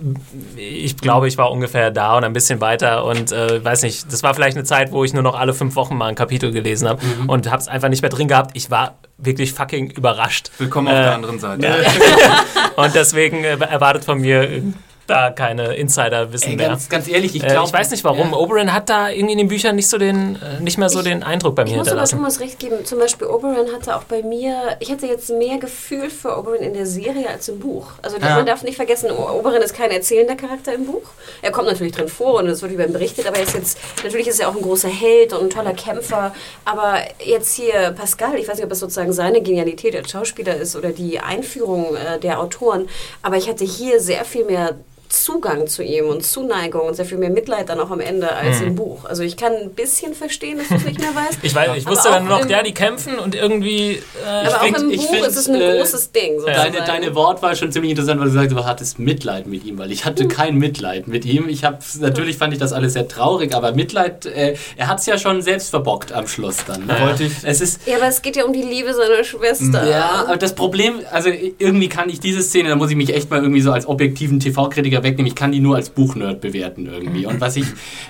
ich 0.57 0.97
glaube, 0.97 1.27
ich 1.27 1.37
war 1.37 1.51
ungefähr 1.51 1.91
da 1.91 2.17
und 2.17 2.23
ein 2.23 2.33
bisschen 2.33 2.61
weiter 2.61 3.03
und 3.05 3.31
äh, 3.31 3.63
weiß 3.63 3.83
nicht, 3.83 4.11
das 4.11 4.23
war 4.23 4.33
vielleicht 4.33 4.57
eine 4.57 4.65
Zeit, 4.65 4.91
wo 4.91 5.03
ich 5.03 5.13
nur 5.13 5.23
noch 5.23 5.35
alle 5.39 5.53
fünf 5.53 5.75
Wochen 5.75 5.95
mal 5.97 6.07
ein 6.07 6.15
Kapitel 6.15 6.51
gelesen 6.51 6.87
habe 6.87 6.99
Mhm. 7.05 7.29
und 7.29 7.49
habe 7.49 7.61
es 7.61 7.67
einfach 7.67 7.89
nicht 7.89 8.01
mehr 8.01 8.09
drin 8.09 8.27
gehabt. 8.27 8.51
Ich 8.55 8.69
war 8.71 8.95
wirklich 9.17 9.53
fucking 9.53 9.89
überrascht. 9.91 10.49
Willkommen 10.59 10.87
auf 10.87 10.93
Äh, 10.93 11.01
der 11.03 11.13
anderen 11.15 11.39
Seite. 11.39 11.67
Und 12.77 12.95
deswegen 12.95 13.43
äh, 13.43 13.58
erwartet 13.61 14.05
von 14.05 14.19
mir 14.19 14.41
äh, 14.41 14.61
da 15.09 15.29
keine 15.31 15.75
Insider-Wissen 15.75 16.55
mehr. 16.55 16.69
ganz, 16.69 16.89
ganz 16.89 17.07
ehrlich, 17.07 17.35
ich 17.35 17.43
Äh, 17.43 17.47
glaube. 17.47 17.67
ich 17.67 17.73
weiß 17.73 17.91
nicht 17.91 18.03
warum. 18.03 18.33
Oberyn 18.33 18.73
hat 18.73 18.89
da 18.89 19.09
irgendwie 19.09 19.33
in 19.33 19.37
den 19.39 19.47
Büchern 19.47 19.75
nicht 19.75 19.87
so 19.89 19.97
den, 19.97 20.35
äh, 20.35 20.61
nicht 20.61 20.77
mehr 20.77 20.89
so 20.89 20.99
Ich- 20.99 21.05
den 21.05 21.23
Eindruck 21.23 21.55
bei 21.55 21.63
mir 21.63 21.71
Ich 21.71 21.75
muss 21.77 21.87
aber 21.87 22.01
hinterlassen. 22.01 22.15
Thomas 22.17 22.39
recht 22.39 22.59
geben. 22.59 22.85
Zum 22.85 22.99
Beispiel 22.99 23.27
Oberyn 23.27 23.71
hatte 23.73 23.95
auch 23.95 24.03
bei 24.03 24.21
mir, 24.23 24.77
ich 24.79 24.91
hatte 24.91 25.05
jetzt 25.07 25.29
mehr 25.29 25.57
Gefühl 25.57 26.09
für 26.09 26.37
Oberyn 26.37 26.61
in 26.61 26.73
der 26.73 26.85
Serie 26.85 27.27
als 27.29 27.47
im 27.49 27.59
Buch. 27.59 27.87
Also 28.01 28.17
Ja. 28.17 28.35
man 28.35 28.45
darf 28.45 28.63
nicht 28.63 28.75
vergessen, 28.75 29.09
O- 29.11 29.37
Oberyn 29.39 29.61
ist 29.61 29.73
kein 29.73 29.91
erzählender 29.91 30.35
Charakter 30.35 30.73
im 30.73 30.85
Buch. 30.85 31.03
Er 31.41 31.51
kommt 31.51 31.67
natürlich 31.67 31.93
drin 31.93 32.07
vor 32.07 32.35
und 32.35 32.47
es 32.47 32.61
wird 32.61 32.71
über 32.71 32.85
ihn 32.85 32.93
berichtet, 32.93 33.27
aber 33.27 33.37
er 33.37 33.43
ist 33.43 33.53
jetzt, 33.55 33.77
natürlich 34.03 34.27
ist 34.27 34.39
er 34.39 34.49
auch 34.49 34.55
ein 34.55 34.61
großer 34.61 34.89
Held 34.89 35.33
und 35.33 35.43
ein 35.43 35.49
toller 35.49 35.73
Kämpfer. 35.73 36.33
Aber 36.65 36.97
jetzt 37.23 37.55
hier 37.55 37.91
Pascal, 37.97 38.35
ich 38.37 38.47
weiß 38.47 38.55
nicht, 38.57 38.65
ob 38.65 38.71
es 38.71 38.79
sozusagen 38.79 39.13
seine 39.13 39.41
Genialität 39.41 39.95
als 39.95 40.11
Schauspieler 40.11 40.55
ist 40.55 40.75
oder 40.75 40.89
die 40.89 41.19
Einführung 41.19 41.95
äh, 41.95 42.19
der 42.19 42.39
Autoren, 42.39 42.87
aber 43.21 43.37
ich 43.37 43.47
hatte 43.49 43.63
hier 43.65 43.99
sehr 43.99 44.25
viel 44.25 44.45
mehr 44.45 44.75
Zugang 45.09 45.65
zu 45.67 45.83
ihm 45.83 46.05
und 46.05 46.23
Zuneigung 46.23 46.81
und 46.87 46.95
sehr 46.95 47.05
viel 47.05 47.17
mehr 47.17 47.31
Mitleid 47.31 47.67
dann 47.69 47.79
auch 47.79 47.89
am 47.89 47.99
Ende 47.99 48.31
als 48.31 48.61
im 48.61 48.75
Buch. 48.75 49.05
Also 49.05 49.23
ich 49.23 49.35
kann 49.37 49.53
ein 49.53 49.71
bisschen 49.71 50.13
verstehen, 50.13 50.59
dass 50.59 50.67
du 50.69 50.75
es 50.75 50.85
nicht 50.85 50.99
mehr 50.99 51.15
weißt. 51.15 51.39
Ich, 51.41 51.55
weiß, 51.55 51.71
ich 51.77 51.87
wusste 51.87 52.09
dann 52.09 52.25
nur 52.25 52.39
noch, 52.39 52.47
ja, 52.49 52.61
die 52.61 52.73
kämpfen 52.75 53.17
und 53.17 53.33
irgendwie. 53.33 53.93
Äh, 53.93 54.01
Aber 54.45 54.57
auch 54.57 54.63
find- 54.65 54.77
im 54.77 54.91
ich 54.91 55.01
Buch 55.01 55.09
find, 55.15 55.25
ist 55.25 55.35
es 55.35 55.49
ein 55.49 55.55
äh, 55.59 55.77
großes 55.79 56.11
Ding. 56.11 56.33
Deine, 56.45 56.63
sozusagen. 56.67 56.85
deine 56.85 57.15
Wortwahl 57.15 57.55
schon 57.55 57.71
ziemlich 57.71 57.91
interessant, 57.91 58.19
weil 58.19 58.27
du 58.27 58.33
sagst, 58.33 58.51
du 58.51 58.63
hattest 58.65 58.99
Mitleid 58.99 59.47
mit 59.47 59.65
ihm, 59.65 59.79
weil 59.79 59.91
ich 59.91 60.05
hatte 60.05 60.27
kein 60.27 60.55
Mitleid 60.57 61.07
mit 61.07 61.25
ihm. 61.25 61.49
Ich 61.49 61.63
habe 61.63 61.79
natürlich 61.99 62.37
fand 62.37 62.53
ich 62.53 62.59
das 62.59 62.71
alles 62.71 62.93
sehr 62.93 63.07
traurig, 63.07 63.55
aber 63.55 63.71
Mitleid, 63.73 64.27
äh, 64.27 64.55
er 64.77 64.87
hat 64.87 64.99
es 64.99 65.07
ja 65.07 65.17
schon 65.17 65.41
selbst 65.41 65.71
verbockt 65.71 66.11
am 66.11 66.27
Schluss 66.27 66.57
dann. 66.67 66.85
Ne? 66.85 66.95
Wollte 67.01 67.23
ich- 67.23 67.33
Es 67.43 67.61
ist 67.61 67.81
Ja, 67.87 67.95
aber 67.97 68.07
es 68.07 68.21
geht 68.21 68.35
ja 68.35 68.45
um 68.45 68.53
die 68.53 68.61
Liebe 68.61 68.93
seiner 68.93 69.23
Schwester. 69.23 69.89
ja, 69.89 70.25
aber 70.27 70.37
das 70.37 70.53
Problem, 70.53 70.99
also 71.11 71.29
irgendwie 71.57 71.89
kann 71.89 72.09
ich 72.09 72.19
diese 72.19 72.43
Szene, 72.43 72.69
da 72.69 72.75
muss 72.75 72.91
ich 72.91 72.95
mich 72.95 73.11
echt 73.13 73.29
mal 73.31 73.41
irgendwie 73.41 73.61
so 73.61 73.71
als 73.71 73.87
objektiven 73.87 74.39
TV-Kritiker 74.39 74.98
wegnehmen. 75.03 75.27
Ich 75.27 75.35
kann 75.35 75.51
die 75.51 75.59
nur 75.59 75.75
als 75.75 75.89
Buchnerd 75.89 76.41
bewerten 76.41 76.85
irgendwie. 76.85 77.25
Und 77.25 77.41
was 77.41 77.55
ich, 77.55 77.65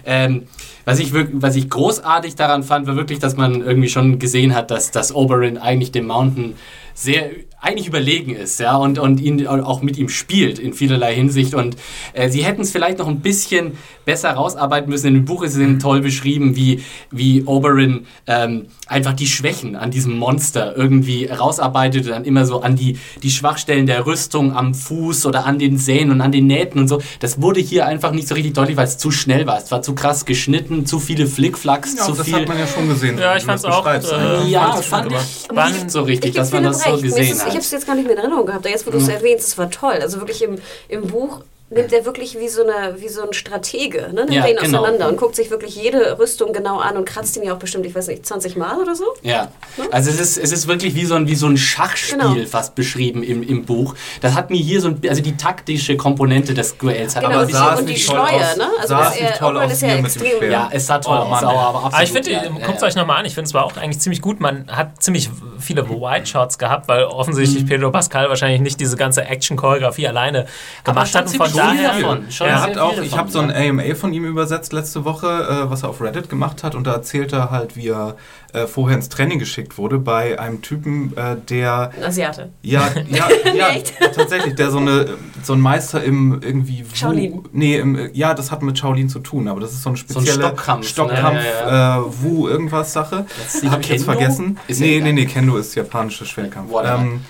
ähm, 0.05 0.43
was 0.85 0.99
ich 0.99 1.13
was 1.13 1.55
ich 1.55 1.69
großartig 1.69 2.35
daran 2.35 2.63
fand, 2.63 2.87
war 2.87 2.95
wirklich, 2.95 3.19
dass 3.19 3.37
man 3.37 3.61
irgendwie 3.61 3.89
schon 3.89 4.19
gesehen 4.19 4.55
hat, 4.55 4.71
dass, 4.71 4.91
dass 4.91 5.13
Oberyn 5.13 5.57
eigentlich 5.57 5.91
dem 5.91 6.07
Mountain 6.07 6.55
sehr 6.93 7.29
eigentlich 7.61 7.87
überlegen 7.87 8.35
ist, 8.35 8.59
ja, 8.59 8.77
und, 8.77 8.99
und 8.99 9.19
ihn 9.19 9.45
auch 9.47 9.81
mit 9.81 9.97
ihm 9.97 10.07
spielt 10.09 10.59
in 10.59 10.73
vielerlei 10.73 11.13
Hinsicht. 11.13 11.53
Und 11.53 11.75
äh, 12.13 12.29
sie 12.29 12.43
hätten 12.43 12.61
es 12.61 12.71
vielleicht 12.71 12.99
noch 12.99 13.07
ein 13.07 13.19
bisschen 13.19 13.73
besser 14.05 14.31
rausarbeiten 14.31 14.89
müssen. 14.89 15.07
In 15.07 15.13
dem 15.15 15.25
Buch 15.25 15.43
ist 15.43 15.53
es 15.55 15.59
eben 15.59 15.77
toll 15.79 15.99
beschrieben, 16.01 16.55
wie, 16.55 16.83
wie 17.11 17.43
Oberyn 17.43 18.05
ähm, 18.27 18.67
einfach 18.87 19.13
die 19.13 19.27
Schwächen 19.27 19.75
an 19.75 19.91
diesem 19.91 20.17
Monster 20.17 20.75
irgendwie 20.77 21.25
rausarbeitet 21.25 22.05
und 22.05 22.11
dann 22.11 22.23
immer 22.25 22.45
so 22.45 22.61
an 22.61 22.75
die, 22.75 22.97
die 23.21 23.29
Schwachstellen 23.29 23.85
der 23.85 24.05
Rüstung 24.05 24.55
am 24.55 24.73
Fuß 24.73 25.25
oder 25.25 25.45
an 25.45 25.59
den 25.59 25.77
Sähen 25.77 26.11
und 26.11 26.21
an 26.21 26.31
den 26.31 26.47
Nähten 26.47 26.79
und 26.79 26.87
so. 26.87 27.01
Das 27.19 27.41
wurde 27.41 27.59
hier 27.59 27.85
einfach 27.85 28.11
nicht 28.11 28.27
so 28.27 28.35
richtig 28.35 28.53
deutlich, 28.53 28.77
weil 28.77 28.85
es 28.87 28.97
zu 28.97 29.11
schnell 29.11 29.45
war. 29.47 29.57
Es 29.57 29.69
war 29.69 29.81
zu 29.81 29.93
krass 29.95 30.25
geschnitten, 30.25 30.85
zu 30.85 30.99
viele 30.99 31.27
Flickflacks, 31.27 31.95
Ja, 31.97 32.05
zu 32.05 32.13
das 32.13 32.25
viel. 32.25 32.35
hat 32.35 32.47
man 32.47 32.57
ja 32.57 32.65
schon 32.67 32.87
gesehen. 32.87 33.17
Ja, 33.19 33.33
wie 33.33 33.37
ich 33.37 33.43
du 33.43 33.47
fand's 33.49 33.63
das 33.63 33.75
auch, 33.75 33.83
beschreibst. 33.83 34.11
äh, 34.13 34.47
ja, 34.49 34.71
fand 34.77 35.11
ich 35.11 35.73
nicht 35.75 35.91
so 35.91 36.01
richtig, 36.03 36.33
dass 36.33 36.51
man 36.51 36.63
das 36.63 36.83
so 36.83 36.97
gesehen 36.97 37.33
es- 37.37 37.48
Ich 37.49 37.55
habe 37.55 37.63
es 37.63 37.71
jetzt 37.71 37.85
gar 37.87 37.95
nicht 37.95 38.05
mehr 38.05 38.15
in 38.15 38.21
Erinnerung 38.21 38.45
gehabt. 38.45 38.65
Jetzt, 38.65 38.85
wo 38.87 38.91
du 38.91 38.97
es 38.97 39.07
erwähnst, 39.07 39.47
es 39.47 39.57
war 39.57 39.69
toll. 39.69 39.95
Also 40.01 40.19
wirklich 40.19 40.41
im, 40.41 40.59
im 40.87 41.07
Buch 41.07 41.41
nimmt 41.71 41.93
er 41.93 42.03
wirklich 42.05 42.39
wie 42.39 42.47
so, 42.47 42.63
eine, 42.63 42.99
wie 42.99 43.09
so 43.09 43.21
ein 43.21 43.33
Stratege, 43.33 44.09
ne? 44.13 44.21
nimmt 44.25 44.31
Ja, 44.33 44.43
er 44.45 44.51
ihn 44.51 44.57
genau. 44.57 44.79
auseinander 44.79 45.07
und 45.07 45.17
guckt 45.17 45.35
sich 45.35 45.51
wirklich 45.51 45.75
jede 45.75 46.17
Rüstung 46.17 46.51
genau 46.51 46.79
an 46.79 46.97
und 46.97 47.05
kratzt 47.05 47.37
ihn 47.37 47.43
ja 47.43 47.53
auch 47.53 47.59
bestimmt, 47.59 47.85
ich 47.85 47.93
weiß 47.93 48.07
nicht, 48.07 48.25
20 48.25 48.55
Mal 48.55 48.79
oder 48.81 48.95
so. 48.95 49.05
Ja, 49.21 49.49
also 49.91 50.09
es 50.09 50.19
ist, 50.19 50.37
es 50.37 50.51
ist 50.51 50.67
wirklich 50.67 50.95
wie 50.95 51.05
so 51.05 51.13
ein, 51.15 51.27
wie 51.27 51.35
so 51.35 51.45
ein 51.47 51.57
Schachspiel 51.57 52.17
Genau. 52.19 52.45
fast 52.47 52.73
beschrieben 52.75 53.21
im, 53.23 53.43
im 53.43 53.65
Buch. 53.65 53.93
Das 54.21 54.33
hat 54.35 54.49
mir 54.49 54.57
hier 54.57 54.81
so 54.81 54.87
ein, 54.89 55.01
also 55.07 55.21
die 55.21 55.37
taktische 55.37 55.95
Komponente 55.95 56.53
des 56.53 56.77
Duells 56.77 57.15
hat 57.15 57.23
Genau, 57.23 57.39
bisschen- 57.41 57.53
sah 57.53 57.75
und 57.75 57.87
die 57.87 57.95
Schleuer, 57.97 58.23
aus. 58.51 58.57
ne? 58.57 58.67
Also 58.79 58.95
Sah 58.95 59.09
es 59.11 59.17
er, 59.17 59.33
toll 59.35 59.57
aus 59.57 59.71
ist 59.71 59.81
ja 59.83 59.87
hier 59.89 60.01
mit 60.01 60.15
dem 60.15 60.21
extrem. 60.23 60.51
Ja, 60.51 60.69
es 60.71 60.87
sah 60.87 60.97
toll 60.97 61.17
Oh, 61.19 61.33
aus, 61.33 61.43
aber, 61.43 61.51
aber 61.59 61.67
absolut. 61.85 61.93
Aber 61.93 62.03
ich 62.03 62.11
finde, 62.11 62.31
ja, 62.31 62.43
guckt 62.49 62.75
es 62.75 62.81
ja. 62.81 62.87
euch 62.87 62.95
nochmal 62.95 63.17
an. 63.19 63.25
Ich 63.25 63.35
finde 63.35 63.47
es 63.47 63.53
war 63.53 63.63
auch 63.65 63.77
eigentlich 63.77 63.99
ziemlich 63.99 64.21
gut. 64.21 64.39
Man 64.39 64.65
hat 64.75 65.01
ziemlich 65.03 65.29
viele 65.59 65.87
White 65.89 66.25
Shots 66.25 66.57
gehabt, 66.57 66.87
weil 66.87 67.03
offensichtlich 67.03 67.65
Pedro 67.67 67.91
Pascal 67.91 68.27
wahrscheinlich 68.29 68.61
nicht 68.61 68.79
diese 68.79 68.95
ganze 68.97 69.23
Action-Choreografie 69.25 70.07
alleine 70.07 70.47
gemacht 70.83 71.13
hat. 71.13 71.27
Und 71.27 71.35
von 71.37 71.51
viel 71.59 71.77
daher. 71.83 72.01
davon. 72.01 72.31
Schon 72.31 72.47
er 72.47 72.57
sehr 72.59 72.67
hat 72.69 72.77
auch, 72.77 72.97
ich 73.01 73.17
habe 73.17 73.29
so 73.31 73.39
ein. 73.39 73.51
AMA 73.51 73.95
von 73.95 74.13
ihm 74.13 74.25
übersetzt 74.25 74.73
letzte 74.73 75.05
Woche, 75.05 75.27
äh, 75.27 75.69
was 75.69 75.83
er 75.83 75.89
auf 75.89 76.01
Reddit 76.01 76.29
gemacht 76.29 76.63
hat 76.63 76.75
und 76.75 76.85
da 76.87 76.93
erzählt 76.93 77.33
er 77.33 77.51
halt, 77.51 77.75
wie 77.75 77.87
er 77.89 78.15
äh, 78.53 78.65
vorher 78.67 78.95
ins 78.97 79.09
Training 79.09 79.37
geschickt 79.39 79.77
wurde 79.77 79.99
bei 79.99 80.39
einem 80.39 80.61
Typen, 80.61 81.15
äh, 81.17 81.35
der 81.49 81.91
Asiate. 82.03 82.49
ja, 82.63 82.89
ja, 83.09 83.27
ja, 83.53 83.67
tatsächlich, 84.15 84.55
der 84.55 84.71
so 84.71 84.79
eine 84.79 85.05
so 85.43 85.53
ein 85.53 85.59
Meister 85.61 86.03
im 86.03 86.41
irgendwie 86.41 86.81
Wu- 86.83 86.95
Shaolin. 86.95 87.43
Nee, 87.51 87.77
im, 87.77 88.09
ja, 88.13 88.33
das 88.33 88.51
hat 88.51 88.63
mit 88.63 88.77
Shaolin 88.77 89.07
zu 89.09 89.19
tun, 89.19 89.47
aber 89.47 89.59
das 89.59 89.71
ist 89.73 89.83
so 89.83 89.89
eine 89.89 89.93
ein 89.93 89.97
spezielle 89.97 90.31
Stockkampf, 90.33 90.83
ne? 90.83 90.89
Stockkampf 90.89 91.39
Ja, 91.67 91.97
Äh, 91.99 92.01
Wu 92.21 92.47
irgendwas 92.47 92.91
Sache. 92.93 93.25
Habe 93.69 93.81
ich 93.81 93.89
jetzt 93.89 94.05
vergessen. 94.05 94.57
Ist 94.67 94.79
nee, 94.79 94.99
nee, 95.03 95.13
nee, 95.13 95.25
Kendo 95.25 95.57
ist 95.57 95.75
japanischer 95.75 96.25
Schwerkampf. 96.25 96.71
Whatever. 96.71 96.99
Ähm, 97.01 97.21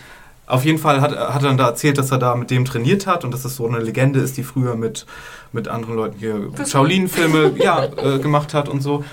auf 0.50 0.66
jeden 0.66 0.80
Fall 0.80 1.00
hat, 1.00 1.12
hat 1.12 1.44
er 1.44 1.48
dann 1.50 1.58
da 1.58 1.68
erzählt, 1.68 1.98
dass 1.98 2.12
er 2.12 2.18
da 2.18 2.36
mit 2.36 2.50
dem 2.50 2.66
trainiert 2.66 3.06
hat 3.08 3.24
und 3.24 3.32
dass 3.32 3.46
es 3.46 3.56
so 3.56 3.68
eine 3.68 3.80
Legende 3.80 4.20
ist, 4.20 4.36
die 4.36 4.44
früher 4.44 4.76
mit, 4.76 5.06
mit 5.52 5.68
anderen 5.68 5.96
Leuten 5.96 6.18
hier 6.18 6.50
Shaolin-Filme 6.68 7.54
ja, 7.64 7.86
äh, 7.86 8.20
gemacht 8.20 8.54
hat 8.54 8.68
und 8.68 8.82
so. 8.82 9.04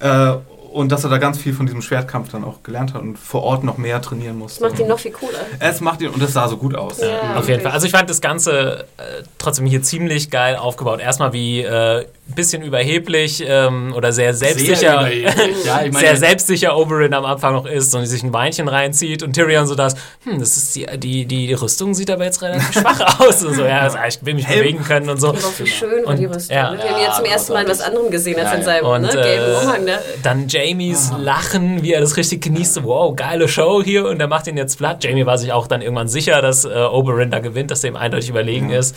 Äh, 0.00 0.34
und 0.72 0.90
dass 0.90 1.04
er 1.04 1.10
da 1.10 1.18
ganz 1.18 1.38
viel 1.38 1.52
von 1.52 1.66
diesem 1.66 1.82
Schwertkampf 1.82 2.30
dann 2.30 2.44
auch 2.44 2.62
gelernt 2.62 2.94
hat 2.94 3.02
und 3.02 3.18
vor 3.18 3.42
Ort 3.42 3.62
noch 3.62 3.76
mehr 3.76 4.00
trainieren 4.00 4.40
Das 4.40 4.58
musste. 4.58 4.64
macht 4.64 4.78
ihn 4.80 4.88
noch 4.88 4.98
viel 4.98 5.12
cooler. 5.12 5.38
es 5.60 5.80
macht 5.80 6.00
ihn, 6.00 6.08
und 6.08 6.22
es 6.22 6.32
sah 6.32 6.48
so 6.48 6.56
gut 6.56 6.74
aus. 6.74 6.98
Ja, 7.00 7.36
Auf 7.36 7.48
jeden 7.48 7.60
Fall. 7.62 7.72
Also 7.72 7.86
ich 7.86 7.92
fand 7.92 8.08
das 8.08 8.20
Ganze 8.20 8.86
äh, 8.96 9.22
trotzdem 9.38 9.66
hier 9.66 9.82
ziemlich 9.82 10.30
geil 10.30 10.56
aufgebaut. 10.56 11.00
Erstmal 11.00 11.32
wie 11.32 11.60
äh, 11.60 12.06
bisschen 12.34 12.62
überheblich 12.62 13.42
ähm, 13.46 13.92
oder 13.96 14.12
sehr 14.12 14.34
selbstsicher. 14.34 14.76
Sehr. 14.76 15.02
Ja, 15.64 15.82
ich 15.84 15.92
meine, 15.92 15.98
sehr 16.06 16.16
selbstsicher 16.16 16.76
Oberyn 16.76 17.14
am 17.14 17.24
Anfang 17.24 17.54
noch 17.54 17.66
ist 17.66 17.94
und 17.94 18.04
sich 18.06 18.22
ein 18.22 18.32
Weinchen 18.32 18.68
reinzieht 18.68 19.22
und 19.22 19.32
Tyrion 19.34 19.66
so 19.66 19.74
das, 19.74 19.94
hm, 20.24 20.38
das 20.38 20.56
ist 20.56 20.74
die, 20.76 20.86
die, 20.98 21.26
die 21.26 21.52
Rüstung 21.54 21.94
sieht 21.94 22.10
aber 22.10 22.24
jetzt 22.24 22.42
relativ 22.42 22.72
schwach 22.72 23.20
aus 23.20 23.44
und 23.44 23.54
so, 23.54 23.64
ja, 23.64 23.80
also 23.80 23.98
ich 24.08 24.24
will 24.24 24.34
mich 24.34 24.46
bewegen 24.46 24.82
können 24.84 25.08
und 25.08 25.20
so. 25.20 25.32
Wie 25.58 25.66
schön 25.66 26.04
war 26.04 26.14
die 26.14 26.26
Und- 26.26 26.34
Rüstung. 26.34 26.56
ja. 26.56 26.72
ne? 26.72 26.78
Wir 26.78 26.90
haben 26.90 27.02
ja 27.02 27.12
zum 27.14 27.24
Ja, 27.26 27.32
ersten 27.32 27.52
Mal 27.52 27.68
was 27.68 27.80
anderem 27.80 28.10
gesehen 28.10 28.38
als 28.40 28.50
Ja, 28.50 28.56
in 28.58 28.64
seinem 28.64 28.86
Und 28.86 29.02
ne, 29.02 29.08
gelben 29.10 29.52
äh, 29.52 29.62
Umhang. 29.64 29.84
Ne? 29.84 29.98
dann 30.22 30.48
Jamies 30.48 31.12
Lachen, 31.18 31.82
wie 31.82 31.92
er 31.92 32.00
das 32.00 32.16
richtig 32.16 32.42
genießt, 32.42 32.74
so, 32.74 32.84
wow, 32.84 33.14
geile 33.14 33.48
Show 33.48 33.82
hier 33.82 34.06
und 34.06 34.20
er 34.20 34.28
macht 34.28 34.46
ihn 34.46 34.56
jetzt 34.56 34.78
platt. 34.78 35.04
Jamie 35.04 35.26
war 35.26 35.38
sich 35.38 35.52
auch 35.52 35.66
dann 35.66 35.82
irgendwann 35.82 36.08
sicher, 36.08 36.40
dass 36.42 36.64
äh, 36.64 36.68
Oberyn 36.68 37.30
da 37.30 37.38
gewinnt, 37.38 37.70
dass 37.70 37.82
der 37.82 37.90
ihm 37.90 37.96
eindeutig 37.96 38.28
überlegen 38.30 38.70
ist. 38.70 38.96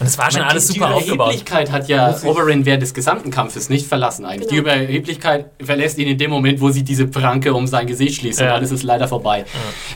Und 0.00 0.06
es 0.06 0.18
war 0.18 0.30
schon 0.30 0.40
meine, 0.40 0.50
alles 0.50 0.66
die, 0.66 0.72
super 0.74 0.88
die 0.88 0.94
aufgebaut. 0.94 1.14
Überheblichkeit 1.28 1.70
hat 1.70 1.88
ja 1.88 2.16
Oberyn 2.24 2.66
während 2.66 2.82
des 2.82 2.94
gesamten 2.94 3.30
Kampfes 3.30 3.68
nicht 3.68 3.86
verlassen 3.86 4.24
eigentlich. 4.24 4.48
Die 4.48 4.56
Genau. 4.56 4.68
Überheblichkeit 4.72 5.46
verlässt 5.62 5.98
ihn 5.98 6.08
in 6.08 6.18
dem 6.18 6.30
Moment, 6.30 6.60
wo 6.60 6.70
sie 6.70 6.82
diese 6.82 7.06
Pranke 7.06 7.54
um 7.54 7.66
sein 7.68 7.86
Gesicht 7.86 8.16
schließt 8.20 8.40
und 8.40 8.46
Ja. 8.46 8.54
alles 8.54 8.72
ist 8.72 8.82
leider 8.82 9.06
vorbei. 9.06 9.44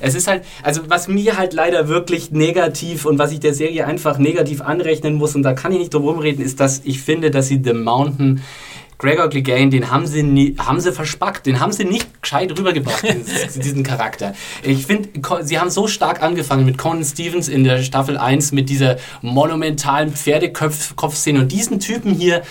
Es 0.01 0.15
ist 0.15 0.29
halt, 0.29 0.45
also 0.63 0.83
was 0.89 1.09
mir 1.09 1.37
halt 1.37 1.53
leider 1.53 1.89
wirklich 1.89 2.31
negativ 2.31 3.07
und 3.07 3.19
was 3.19 3.33
ich 3.33 3.41
der 3.41 3.55
Serie 3.55 3.87
einfach 3.87 4.19
negativ 4.19 4.61
anrechnen 4.61 5.15
muss 5.15 5.35
und 5.35 5.43
da 5.43 5.53
kann 5.53 5.73
ich 5.73 5.79
nicht 5.79 5.95
drum 5.95 6.05
rumreden, 6.05 6.45
ist, 6.45 6.61
dass 6.61 6.81
ich 6.85 7.01
finde, 7.01 7.31
dass 7.33 7.49
sie 7.49 7.61
The 7.63 7.73
Mountain 7.73 8.41
Gregor 8.99 9.31
Clegane, 9.31 9.71
den 9.71 9.91
haben 9.91 10.07
sie, 10.09 10.25
nie, 10.25 10.57
haben 10.59 10.81
sie 10.81 10.93
verspackt, 10.93 11.47
den 11.47 11.61
haben 11.61 11.71
sie 11.71 11.85
nicht 11.85 12.21
gescheit 12.21 12.57
rübergebracht, 12.59 13.03
diesen, 13.27 13.63
diesen 13.63 13.83
Charakter. 13.85 14.35
Ich 14.63 14.87
finde, 14.87 15.09
sie 15.43 15.59
haben 15.59 15.71
so 15.71 15.87
stark 15.87 16.21
angefangen 16.23 16.65
mit 16.65 16.79
Conan 16.79 17.05
Stevens 17.05 17.49
in 17.49 17.63
der 17.63 17.83
Staffel 17.83 18.19
1 18.19 18.51
mit 18.51 18.69
dieser 18.69 18.97
monumentalen 19.23 20.13
Pferdekopfszene 20.13 21.41
und 21.41 21.53
diesen 21.53 21.79
Typen 21.79 22.13
hier, 22.13 22.43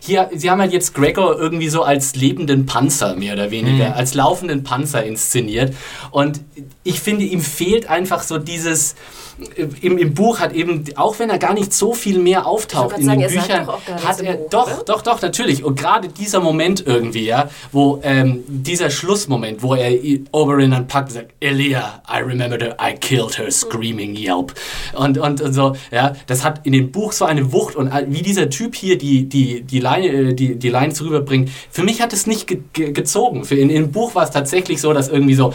hier, 0.00 0.30
sie 0.32 0.48
haben 0.50 0.60
halt 0.60 0.72
jetzt 0.72 0.94
Gregor 0.94 1.38
irgendwie 1.38 1.68
so 1.68 1.82
als 1.82 2.14
lebenden 2.14 2.66
Panzer 2.66 3.16
mehr 3.16 3.34
oder 3.34 3.50
weniger, 3.50 3.88
mhm. 3.88 3.94
als 3.94 4.14
laufenden 4.14 4.62
Panzer 4.62 5.04
inszeniert 5.04 5.74
und 6.12 6.40
ich 6.86 7.00
finde, 7.00 7.24
ihm 7.24 7.40
fehlt 7.40 7.88
einfach 7.90 8.22
so 8.22 8.38
dieses, 8.38 8.94
im, 9.82 9.98
im 9.98 10.14
Buch 10.14 10.40
hat 10.40 10.54
eben, 10.54 10.84
auch 10.94 11.18
wenn 11.18 11.28
er 11.28 11.38
gar 11.38 11.52
nicht 11.52 11.72
so 11.74 11.92
viel 11.92 12.18
mehr 12.18 12.46
auftaucht 12.46 12.98
in 12.98 13.04
sagen, 13.04 13.20
den 13.20 13.30
Büchern, 13.30 13.66
hat 13.66 14.20
er 14.20 14.34
Buch, 14.34 14.50
doch, 14.50 14.66
oder? 14.66 14.84
doch, 14.84 15.02
doch, 15.02 15.20
natürlich. 15.20 15.62
Und 15.62 15.78
gerade 15.78 16.08
dieser 16.08 16.40
Moment 16.40 16.86
irgendwie, 16.86 17.26
ja, 17.26 17.50
wo 17.70 18.00
ähm, 18.02 18.44
dieser 18.46 18.88
Schlussmoment, 18.88 19.62
wo 19.62 19.74
er 19.74 19.92
Oberyn 20.32 20.72
anpackt 20.72 21.08
und 21.08 21.14
sagt, 21.14 21.32
Elia, 21.40 22.02
I 22.08 22.22
remember 22.22 22.56
her, 22.58 22.76
I 22.80 22.94
killed 22.94 23.36
her 23.38 23.50
screaming 23.50 24.16
yelp. 24.16 24.54
Und, 24.94 25.18
und, 25.18 25.42
und 25.42 25.52
so, 25.52 25.76
ja, 25.90 26.14
das 26.26 26.42
hat 26.44 26.64
in 26.64 26.72
dem 26.72 26.90
Buch 26.90 27.12
so 27.12 27.26
eine 27.26 27.52
Wucht 27.52 27.76
und 27.76 27.88
äh, 27.88 28.06
wie 28.08 28.22
dieser 28.22 28.48
Typ 28.48 28.74
hier 28.74 28.96
die, 28.96 29.28
die, 29.28 29.62
die 29.62 29.80
Line, 29.80 30.06
äh, 30.06 30.34
die, 30.34 30.56
die 30.56 30.68
Lines 30.70 31.02
rüberbringt, 31.02 31.50
für 31.70 31.82
mich 31.82 32.00
hat 32.00 32.12
es 32.12 32.26
nicht 32.26 32.46
ge 32.46 32.60
ge 32.72 32.92
gezogen. 32.92 33.44
Für 33.44 33.56
in, 33.56 33.68
in 33.68 33.82
dem 33.82 33.92
Buch 33.92 34.14
war 34.14 34.24
es 34.24 34.30
tatsächlich 34.30 34.80
so, 34.80 34.92
dass 34.94 35.08
irgendwie 35.08 35.34
so, 35.34 35.52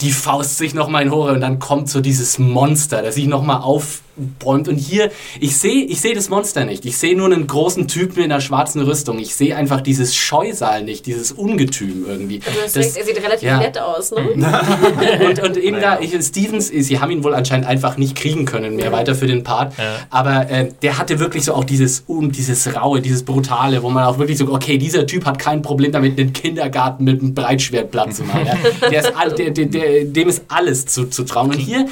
die 0.00 0.10
Faust 0.10 0.58
sich 0.58 0.74
nochmal 0.74 1.02
in 1.04 1.10
Hore 1.10 1.32
und 1.32 1.40
dann 1.40 1.58
kommt 1.58 1.88
so 1.88 2.00
dieses 2.00 2.38
Monster, 2.38 3.02
das 3.02 3.14
sich 3.14 3.26
nochmal 3.26 3.62
auf 3.62 4.00
bäumt. 4.16 4.68
Und 4.68 4.76
hier, 4.76 5.10
ich 5.40 5.56
sehe 5.56 5.84
ich 5.84 6.00
seh 6.00 6.14
das 6.14 6.28
Monster 6.28 6.64
nicht. 6.64 6.84
Ich 6.84 6.96
sehe 6.96 7.16
nur 7.16 7.26
einen 7.26 7.46
großen 7.46 7.88
Typen 7.88 8.22
in 8.22 8.32
einer 8.32 8.40
schwarzen 8.40 8.82
Rüstung. 8.82 9.18
Ich 9.18 9.34
sehe 9.34 9.56
einfach 9.56 9.80
dieses 9.80 10.14
Scheusal 10.14 10.82
nicht, 10.84 11.06
dieses 11.06 11.32
Ungetüm 11.32 12.04
irgendwie. 12.06 12.40
Also 12.46 12.80
das, 12.80 12.96
er 12.96 13.04
sieht 13.04 13.22
relativ 13.22 13.48
ja. 13.48 13.58
nett 13.58 13.78
aus, 13.78 14.12
ne? 14.12 14.20
und, 15.28 15.42
und 15.42 15.56
eben 15.56 15.76
naja. 15.76 15.96
da, 15.96 16.00
ich, 16.00 16.14
Stevens, 16.24 16.68
sie 16.68 17.00
haben 17.00 17.10
ihn 17.10 17.24
wohl 17.24 17.34
anscheinend 17.34 17.66
einfach 17.66 17.96
nicht 17.96 18.16
kriegen 18.16 18.44
können 18.44 18.76
mehr 18.76 18.86
ja. 18.86 18.92
weiter 18.92 19.14
für 19.14 19.26
den 19.26 19.42
Part. 19.42 19.76
Ja. 19.78 19.96
Aber 20.10 20.50
äh, 20.50 20.68
der 20.82 20.98
hatte 20.98 21.18
wirklich 21.18 21.44
so 21.44 21.54
auch 21.54 21.64
dieses, 21.64 22.04
um, 22.06 22.30
dieses 22.30 22.74
Raue, 22.74 23.00
dieses 23.00 23.24
Brutale, 23.24 23.82
wo 23.82 23.90
man 23.90 24.04
auch 24.04 24.18
wirklich 24.18 24.38
so, 24.38 24.52
okay, 24.52 24.78
dieser 24.78 25.06
Typ 25.06 25.24
hat 25.24 25.38
kein 25.38 25.62
Problem 25.62 25.92
damit, 25.92 26.18
einen 26.18 26.32
Kindergarten 26.32 27.04
mit 27.04 27.20
einem 27.20 27.34
Breitschwert 27.34 27.90
platt 27.90 28.14
zu 28.14 28.24
machen. 28.24 28.46
der 28.90 29.00
ist 29.00 29.16
all, 29.16 29.32
der, 29.32 29.50
der, 29.50 29.66
der, 29.66 30.04
dem 30.04 30.28
ist 30.28 30.44
alles 30.48 30.86
zu, 30.86 31.06
zu 31.06 31.24
trauen. 31.24 31.50
Und 31.50 31.58
hier 31.58 31.86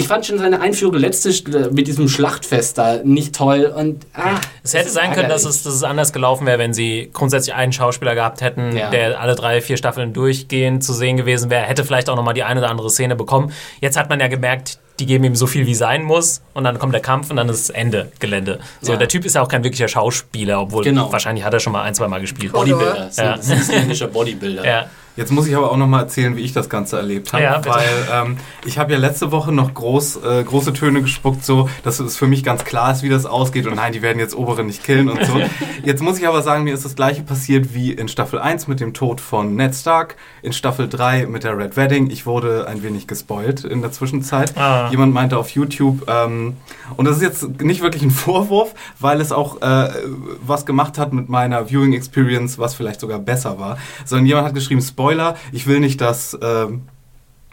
ich 0.00 0.08
fand 0.08 0.24
schon 0.24 0.38
seine 0.38 0.60
Einführung 0.60 0.96
letzte 0.96 1.30
mit 1.70 1.86
diesem 1.86 2.08
Schlachtfest 2.08 2.78
da 2.78 3.00
nicht 3.04 3.34
toll 3.34 3.66
und 3.66 4.06
ah, 4.14 4.40
es 4.62 4.72
hätte 4.72 4.88
sein 4.88 5.12
können, 5.12 5.28
dass 5.28 5.44
es, 5.44 5.62
dass 5.62 5.74
es 5.74 5.82
anders 5.82 6.12
gelaufen 6.14 6.46
wäre, 6.46 6.58
wenn 6.58 6.72
sie 6.72 7.10
grundsätzlich 7.12 7.54
einen 7.54 7.72
Schauspieler 7.72 8.14
gehabt 8.14 8.40
hätten, 8.40 8.76
ja. 8.76 8.88
der 8.90 9.20
alle 9.20 9.34
drei, 9.34 9.60
vier 9.60 9.76
Staffeln 9.76 10.14
durchgehend 10.14 10.82
zu 10.82 10.94
sehen 10.94 11.18
gewesen 11.18 11.50
wäre, 11.50 11.64
hätte 11.64 11.84
vielleicht 11.84 12.08
auch 12.08 12.16
nochmal 12.16 12.32
die 12.32 12.44
eine 12.44 12.60
oder 12.60 12.70
andere 12.70 12.88
Szene 12.88 13.14
bekommen. 13.14 13.52
Jetzt 13.80 13.98
hat 13.98 14.08
man 14.08 14.20
ja 14.20 14.28
gemerkt, 14.28 14.78
die 15.00 15.06
geben 15.06 15.24
ihm 15.24 15.34
so 15.34 15.46
viel 15.46 15.66
wie 15.66 15.74
sein 15.74 16.02
muss 16.02 16.40
und 16.54 16.64
dann 16.64 16.78
kommt 16.78 16.94
der 16.94 17.02
Kampf 17.02 17.30
und 17.30 17.36
dann 17.36 17.48
ist 17.50 17.70
Ende 17.70 18.10
Gelände. 18.20 18.58
So, 18.80 18.92
ja. 18.92 18.98
der 18.98 19.08
Typ 19.08 19.26
ist 19.26 19.34
ja 19.34 19.42
auch 19.42 19.48
kein 19.48 19.64
wirklicher 19.64 19.88
Schauspieler, 19.88 20.62
obwohl 20.62 20.84
genau. 20.84 21.12
wahrscheinlich 21.12 21.44
hat 21.44 21.52
er 21.52 21.60
schon 21.60 21.72
mal 21.72 21.82
ein, 21.82 21.94
zwei 21.94 22.08
Mal 22.08 22.20
gespielt. 22.20 22.52
Bodybuilder, 22.52 23.10
ja. 23.16 23.38
so 23.40 23.52
ein 24.04 24.12
Bodybuilder. 24.12 24.64
Ja. 24.64 24.86
Jetzt 25.16 25.32
muss 25.32 25.46
ich 25.46 25.56
aber 25.56 25.70
auch 25.70 25.76
noch 25.76 25.86
mal 25.86 26.00
erzählen, 26.00 26.36
wie 26.36 26.40
ich 26.40 26.52
das 26.52 26.68
Ganze 26.68 26.96
erlebt 26.96 27.32
habe, 27.32 27.42
ja, 27.42 27.62
weil 27.64 27.88
ähm, 28.12 28.36
ich 28.64 28.78
habe 28.78 28.92
ja 28.92 28.98
letzte 28.98 29.32
Woche 29.32 29.52
noch 29.52 29.74
groß, 29.74 30.16
äh, 30.24 30.44
große 30.44 30.72
Töne 30.72 31.02
gespuckt, 31.02 31.44
so 31.44 31.68
dass 31.82 32.00
es 32.00 32.16
für 32.16 32.26
mich 32.26 32.44
ganz 32.44 32.64
klar 32.64 32.92
ist, 32.92 33.02
wie 33.02 33.08
das 33.08 33.26
ausgeht 33.26 33.66
und 33.66 33.76
nein, 33.76 33.92
die 33.92 34.02
werden 34.02 34.18
jetzt 34.18 34.34
Oberen 34.34 34.66
nicht 34.66 34.84
killen 34.84 35.08
und 35.08 35.24
so. 35.24 35.40
Jetzt 35.82 36.02
muss 36.02 36.18
ich 36.18 36.28
aber 36.28 36.42
sagen, 36.42 36.64
mir 36.64 36.74
ist 36.74 36.84
das 36.84 36.94
gleiche 36.94 37.22
passiert 37.22 37.74
wie 37.74 37.92
in 37.92 38.08
Staffel 38.08 38.38
1 38.38 38.68
mit 38.68 38.80
dem 38.80 38.92
Tod 38.92 39.20
von 39.20 39.56
Ned 39.56 39.74
Stark, 39.74 40.16
in 40.42 40.52
Staffel 40.52 40.88
3 40.88 41.26
mit 41.26 41.44
der 41.44 41.56
Red 41.56 41.76
Wedding. 41.76 42.10
Ich 42.10 42.26
wurde 42.26 42.66
ein 42.68 42.82
wenig 42.82 43.06
gespoilt 43.06 43.64
in 43.64 43.80
der 43.80 43.92
Zwischenzeit. 43.92 44.56
Ah. 44.56 44.88
Jemand 44.90 45.14
meinte 45.14 45.38
auf 45.38 45.50
YouTube, 45.50 46.08
ähm, 46.08 46.56
und 46.96 47.04
das 47.06 47.16
ist 47.16 47.22
jetzt 47.22 47.62
nicht 47.62 47.82
wirklich 47.82 48.02
ein 48.02 48.10
Vorwurf, 48.10 48.74
weil 48.98 49.20
es 49.20 49.32
auch 49.32 49.62
äh, 49.62 49.88
was 50.42 50.66
gemacht 50.66 50.98
hat 50.98 51.12
mit 51.12 51.28
meiner 51.28 51.66
Viewing 51.70 51.92
Experience, 51.92 52.58
was 52.58 52.74
vielleicht 52.74 53.00
sogar 53.00 53.18
besser 53.18 53.58
war, 53.58 53.78
sondern 54.04 54.26
jemand 54.26 54.46
hat 54.46 54.54
geschrieben, 54.54 54.80
Spoiler, 55.00 55.36
ich 55.52 55.66
will 55.66 55.80
nicht, 55.80 56.00
dass... 56.00 56.38
Ähm, 56.42 56.82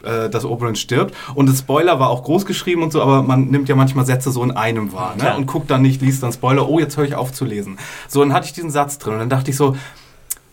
äh, 0.04 0.30
dass 0.30 0.44
Oberyn 0.44 0.76
stirbt. 0.76 1.12
Und 1.34 1.48
das 1.48 1.58
Spoiler 1.58 1.98
war 1.98 2.08
auch 2.08 2.22
groß 2.22 2.46
geschrieben 2.46 2.84
und 2.84 2.92
so, 2.92 3.02
aber 3.02 3.24
man 3.24 3.46
nimmt 3.46 3.68
ja 3.68 3.74
manchmal 3.74 4.06
Sätze 4.06 4.30
so 4.30 4.44
in 4.44 4.52
einem 4.52 4.92
wahr 4.92 5.16
ne? 5.16 5.34
und 5.36 5.46
guckt 5.46 5.72
dann 5.72 5.82
nicht, 5.82 6.00
liest 6.00 6.22
dann 6.22 6.32
Spoiler, 6.32 6.68
oh, 6.68 6.78
jetzt 6.78 6.96
höre 6.96 7.04
ich 7.04 7.16
auf 7.16 7.32
zu 7.32 7.44
lesen. 7.44 7.78
So, 8.06 8.20
dann 8.20 8.32
hatte 8.32 8.46
ich 8.46 8.52
diesen 8.52 8.70
Satz 8.70 8.98
drin 8.98 9.14
und 9.14 9.18
dann 9.18 9.28
dachte 9.28 9.50
ich 9.50 9.56
so, 9.56 9.76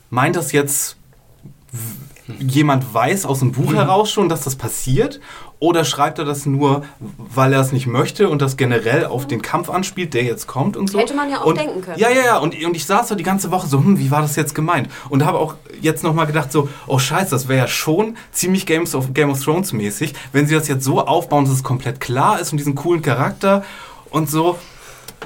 meint 0.10 0.36
das 0.36 0.52
jetzt 0.52 0.98
jemand 2.40 2.92
weiß 2.92 3.28
aus 3.28 3.40
dem 3.40 3.52
Buch 3.52 3.70
mhm. 3.70 3.76
heraus 3.76 4.12
schon, 4.12 4.30
dass 4.30 4.44
das 4.44 4.56
passiert? 4.56 5.20
Oder 5.60 5.86
schreibt 5.86 6.20
er 6.20 6.26
das 6.26 6.46
nur, 6.46 6.84
weil 7.00 7.54
er 7.54 7.62
es 7.62 7.72
nicht 7.72 7.88
möchte 7.88 8.30
und 8.30 8.42
das 8.42 8.58
generell 8.58 9.06
auf 9.06 9.26
den 9.26 9.42
Kampf 9.42 9.70
anspielt, 9.70 10.14
der 10.14 10.24
jetzt 10.24 10.48
kommt 10.48 10.76
und 10.76 10.90
so? 10.90 11.00
Hätte 11.00 11.14
man 11.14 11.30
ja 11.30 11.42
auch 11.42 11.46
und, 11.46 11.58
denken 11.58 11.82
können. 11.82 11.98
Ja, 11.98 12.10
ja, 12.10 12.26
ja. 12.26 12.38
Und, 12.38 12.62
und 12.64 12.76
ich 12.76 12.86
saß 12.86 13.08
so 13.08 13.16
die 13.16 13.24
ganze 13.24 13.52
Woche 13.52 13.68
so, 13.68 13.80
hm, 13.80 13.98
wie 13.98 14.12
war 14.12 14.22
das 14.22 14.36
jetzt 14.36 14.54
gemeint? 14.54 14.90
Und 15.10 15.26
habe 15.26 15.40
auch 15.40 15.56
jetzt 15.82 16.04
nochmal 16.04 16.28
gedacht 16.28 16.52
so, 16.52 16.70
oh 16.88 17.00
scheiße, 17.00 17.32
das 17.32 17.48
wäre 17.48 17.60
ja 17.60 17.68
schon 17.68 18.18
ziemlich 18.32 18.66
Games 18.66 18.96
of, 18.96 19.14
Game 19.14 19.30
of 19.30 19.44
Thrones 19.44 19.72
mäßig, 19.72 20.14
wenn 20.34 20.46
sie 20.46 20.56
das 20.56 20.68
jetzt 20.68 20.84
so 20.84 21.00
aufbauen, 21.00 21.46
dass 21.46 21.54
es 21.54 21.64
komplett 21.64 22.00
klar 22.00 22.40
ist 22.40 22.52
und 22.52 22.58
diesen 22.58 22.76
coolen 22.76 23.02
Charakter 23.02 23.64
und 24.10 24.30
so. 24.30 24.58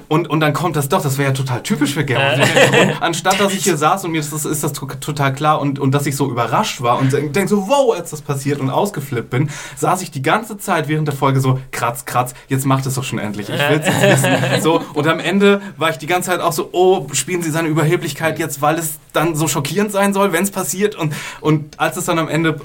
Und, 0.08 0.30
und 0.30 0.40
dann 0.40 0.54
kommt 0.54 0.76
das 0.76 0.90
doch, 0.90 1.02
das 1.02 1.18
wäre 1.18 1.30
ja 1.30 1.34
total 1.34 1.62
typisch 1.64 1.94
für 1.94 2.06
Game 2.06 2.18
of 2.18 2.40
Thrones. 2.40 2.98
Anstatt 3.02 3.40
dass 3.40 3.54
ich 3.54 3.64
hier 3.64 3.78
saß 3.78 4.06
und 4.06 4.12
mir 4.12 4.20
ist 4.20 4.34
das, 4.34 4.46
ist 4.46 4.64
das 4.64 4.74
total 4.74 5.34
klar 5.34 5.62
und, 5.62 5.80
und 5.80 5.92
dass 5.92 6.06
ich 6.06 6.16
so 6.16 6.30
überrascht 6.30 6.82
war 6.82 7.00
und 7.00 7.12
denke 7.12 7.48
so, 7.48 7.68
wow, 7.68 7.96
als 7.96 8.12
das 8.12 8.22
passiert 8.22 8.60
und 8.60 8.70
ausgeflippt 8.70 9.30
bin, 9.30 9.50
saß 9.78 10.02
ich 10.02 10.12
die 10.12 10.22
ganze 10.22 10.58
Zeit 10.58 10.88
während 10.88 11.08
der 11.08 11.16
Folge 11.16 11.40
so, 11.40 11.60
kratz, 11.72 12.06
kratz, 12.06 12.34
jetzt 12.48 12.66
macht 12.66 12.86
es 12.86 12.96
doch 12.96 13.04
schon 13.04 13.20
endlich. 13.20 13.50
Ich 13.50 13.60
will 13.60 13.82
es 13.84 13.86
jetzt 13.86 14.24
wissen. 14.24 14.62
So, 14.62 14.82
und 14.94 15.08
am 15.08 15.20
Ende 15.20 15.62
war 15.78 15.90
ich 15.90 15.98
die 15.98 16.08
ganze 16.08 16.30
Zeit 16.30 16.42
auch 16.42 16.54
so, 16.54 16.70
oh, 16.72 17.08
spielen 17.14 17.42
sie 17.42 17.52
seine 17.52 17.68
Überheblichkeit 17.68 18.40
jetzt, 18.40 18.62
weil 18.62 18.78
es 18.78 19.00
dann 19.14 19.36
so 19.36 19.48
schockierend 19.48 19.92
sein 19.92 20.14
soll, 20.14 20.34
wenn 20.34 20.44
es 20.44 20.52
passiert. 20.52 20.96
Und, 20.96 21.14
und 21.42 21.80
als 21.80 21.98
es 21.98 22.06
dann 22.06 22.20
am 22.20 22.28
Ende 22.28 22.60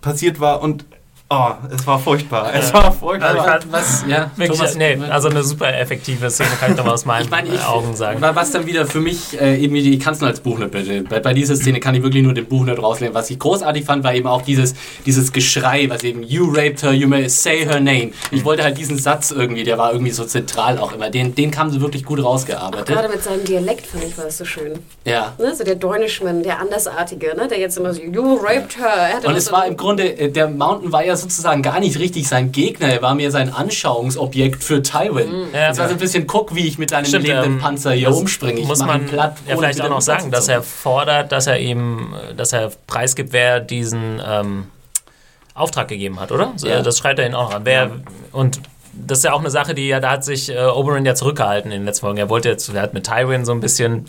passiert 0.00 0.40
war 0.40 0.62
und 0.62 0.84
Oh, 1.30 1.50
es 1.70 1.86
war 1.86 1.98
furchtbar. 1.98 2.54
Es 2.54 2.72
war 2.72 2.90
furchtbar. 2.90 3.28
Also 3.28 3.42
fand, 3.42 3.70
was, 3.70 4.02
ja, 4.08 4.30
wirklich, 4.36 4.58
Thomas, 4.58 4.76
nee, 4.76 4.98
also 5.10 5.28
eine 5.28 5.44
super 5.44 5.78
effektive 5.78 6.30
Szene 6.30 6.48
kann 6.58 6.70
ich 6.70 6.78
doch 6.78 6.86
mal 6.86 6.94
aus 6.94 7.04
meinen 7.04 7.24
ich 7.24 7.30
mein, 7.30 7.46
ich, 7.52 7.62
Augen 7.66 7.94
sagen. 7.94 8.22
Was 8.22 8.50
dann 8.50 8.64
wieder 8.64 8.86
für 8.86 9.00
mich 9.00 9.38
äh, 9.38 9.62
eben, 9.62 9.76
ich 9.76 10.00
kann 10.00 10.14
es 10.14 10.20
nur 10.20 10.30
als 10.30 10.40
Buchnerd 10.40 10.70
bitte. 10.70 11.02
Bei, 11.02 11.20
bei 11.20 11.34
dieser 11.34 11.54
Szene 11.56 11.80
kann 11.80 11.94
ich 11.94 12.02
wirklich 12.02 12.22
nur 12.22 12.32
den 12.32 12.46
Buchnerd 12.46 12.82
rausnehmen. 12.82 13.14
Was 13.14 13.28
ich 13.28 13.38
großartig 13.38 13.84
fand, 13.84 14.04
war 14.04 14.14
eben 14.14 14.26
auch 14.26 14.40
dieses, 14.40 14.74
dieses 15.04 15.30
Geschrei, 15.30 15.90
was 15.90 16.02
eben, 16.02 16.22
you 16.22 16.50
raped 16.50 16.82
her, 16.82 16.92
you 16.92 17.06
may 17.06 17.28
say 17.28 17.62
her 17.62 17.78
name. 17.78 18.12
Ich 18.30 18.46
wollte 18.46 18.62
halt 18.62 18.78
diesen 18.78 18.96
Satz 18.96 19.30
irgendwie, 19.30 19.64
der 19.64 19.76
war 19.76 19.92
irgendwie 19.92 20.12
so 20.12 20.24
zentral 20.24 20.78
auch 20.78 20.94
immer. 20.94 21.10
Den, 21.10 21.34
den 21.34 21.54
haben 21.58 21.70
sie 21.70 21.82
wirklich 21.82 22.06
gut 22.06 22.24
rausgearbeitet. 22.24 22.88
Auch 22.88 23.02
gerade 23.02 23.12
mit 23.12 23.22
seinem 23.22 23.44
Dialekt 23.44 23.86
fand 23.86 24.02
ich 24.04 24.16
war 24.16 24.24
das 24.24 24.38
so 24.38 24.46
schön. 24.46 24.78
Ja. 25.04 25.34
Ne? 25.36 25.54
So 25.54 25.62
der 25.62 25.74
Dornishman, 25.74 26.42
der 26.42 26.58
Andersartige, 26.58 27.36
ne? 27.36 27.48
der 27.48 27.58
jetzt 27.58 27.76
immer 27.76 27.92
so, 27.92 28.00
you 28.00 28.40
raped 28.42 28.78
her. 28.78 29.20
Und 29.26 29.36
es 29.36 29.44
so 29.44 29.52
war 29.52 29.66
im 29.66 29.76
Grunde, 29.76 30.18
äh, 30.18 30.30
der 30.30 30.48
Mountain 30.48 30.90
war 30.90 31.04
ja 31.04 31.17
sozusagen 31.18 31.62
gar 31.62 31.80
nicht 31.80 31.98
richtig 31.98 32.28
sein 32.28 32.52
Gegner, 32.52 32.88
er 32.88 33.02
war 33.02 33.14
mir 33.14 33.30
sein 33.30 33.52
Anschauungsobjekt 33.52 34.64
für 34.64 34.82
Tywin. 34.82 35.30
Mhm. 35.30 35.54
Ja, 35.54 35.68
das 35.68 35.78
war 35.78 35.88
so 35.88 35.94
ein 35.94 36.00
bisschen, 36.00 36.26
guck, 36.26 36.54
wie 36.54 36.66
ich 36.66 36.78
mit 36.78 36.92
deinem 36.92 37.06
Stimmt, 37.06 37.26
lebenden 37.26 37.52
ähm, 37.54 37.58
Panzer 37.58 37.92
hier 37.92 38.14
umspringe. 38.14 38.60
Ich 38.60 38.66
muss 38.66 38.80
man 38.80 39.06
platt, 39.06 39.36
ja, 39.46 39.56
vielleicht 39.56 39.80
auch 39.80 39.90
noch 39.90 40.00
sagen, 40.00 40.30
dass 40.30 40.48
er 40.48 40.62
fordert, 40.62 41.32
dass 41.32 41.46
er 41.46 41.58
ihm, 41.58 42.14
dass 42.36 42.52
er 42.52 42.72
preisgibt, 42.86 43.32
wer 43.32 43.60
diesen 43.60 44.20
ähm, 44.26 44.66
Auftrag 45.54 45.88
gegeben 45.88 46.20
hat, 46.20 46.32
oder? 46.32 46.52
Ja. 46.58 46.82
Das 46.82 46.98
schreibt 46.98 47.18
er 47.18 47.26
ihn 47.26 47.34
auch 47.34 47.50
noch 47.50 47.56
an. 47.56 47.64
Wer, 47.64 47.90
und 48.32 48.60
das 48.94 49.18
ist 49.18 49.24
ja 49.24 49.32
auch 49.32 49.40
eine 49.40 49.50
Sache, 49.50 49.74
die 49.74 49.88
ja, 49.88 50.00
da 50.00 50.10
hat 50.12 50.24
sich 50.24 50.50
äh, 50.50 50.64
Oberyn 50.64 51.04
ja 51.04 51.14
zurückgehalten 51.14 51.70
in 51.70 51.80
den 51.80 51.86
letzten 51.86 52.06
Folgen. 52.06 52.18
Er 52.18 52.28
wollte 52.28 52.48
jetzt, 52.48 52.68
er 52.68 52.82
hat 52.82 52.94
mit 52.94 53.04
Tywin 53.04 53.44
so 53.44 53.52
ein 53.52 53.60
bisschen 53.60 54.06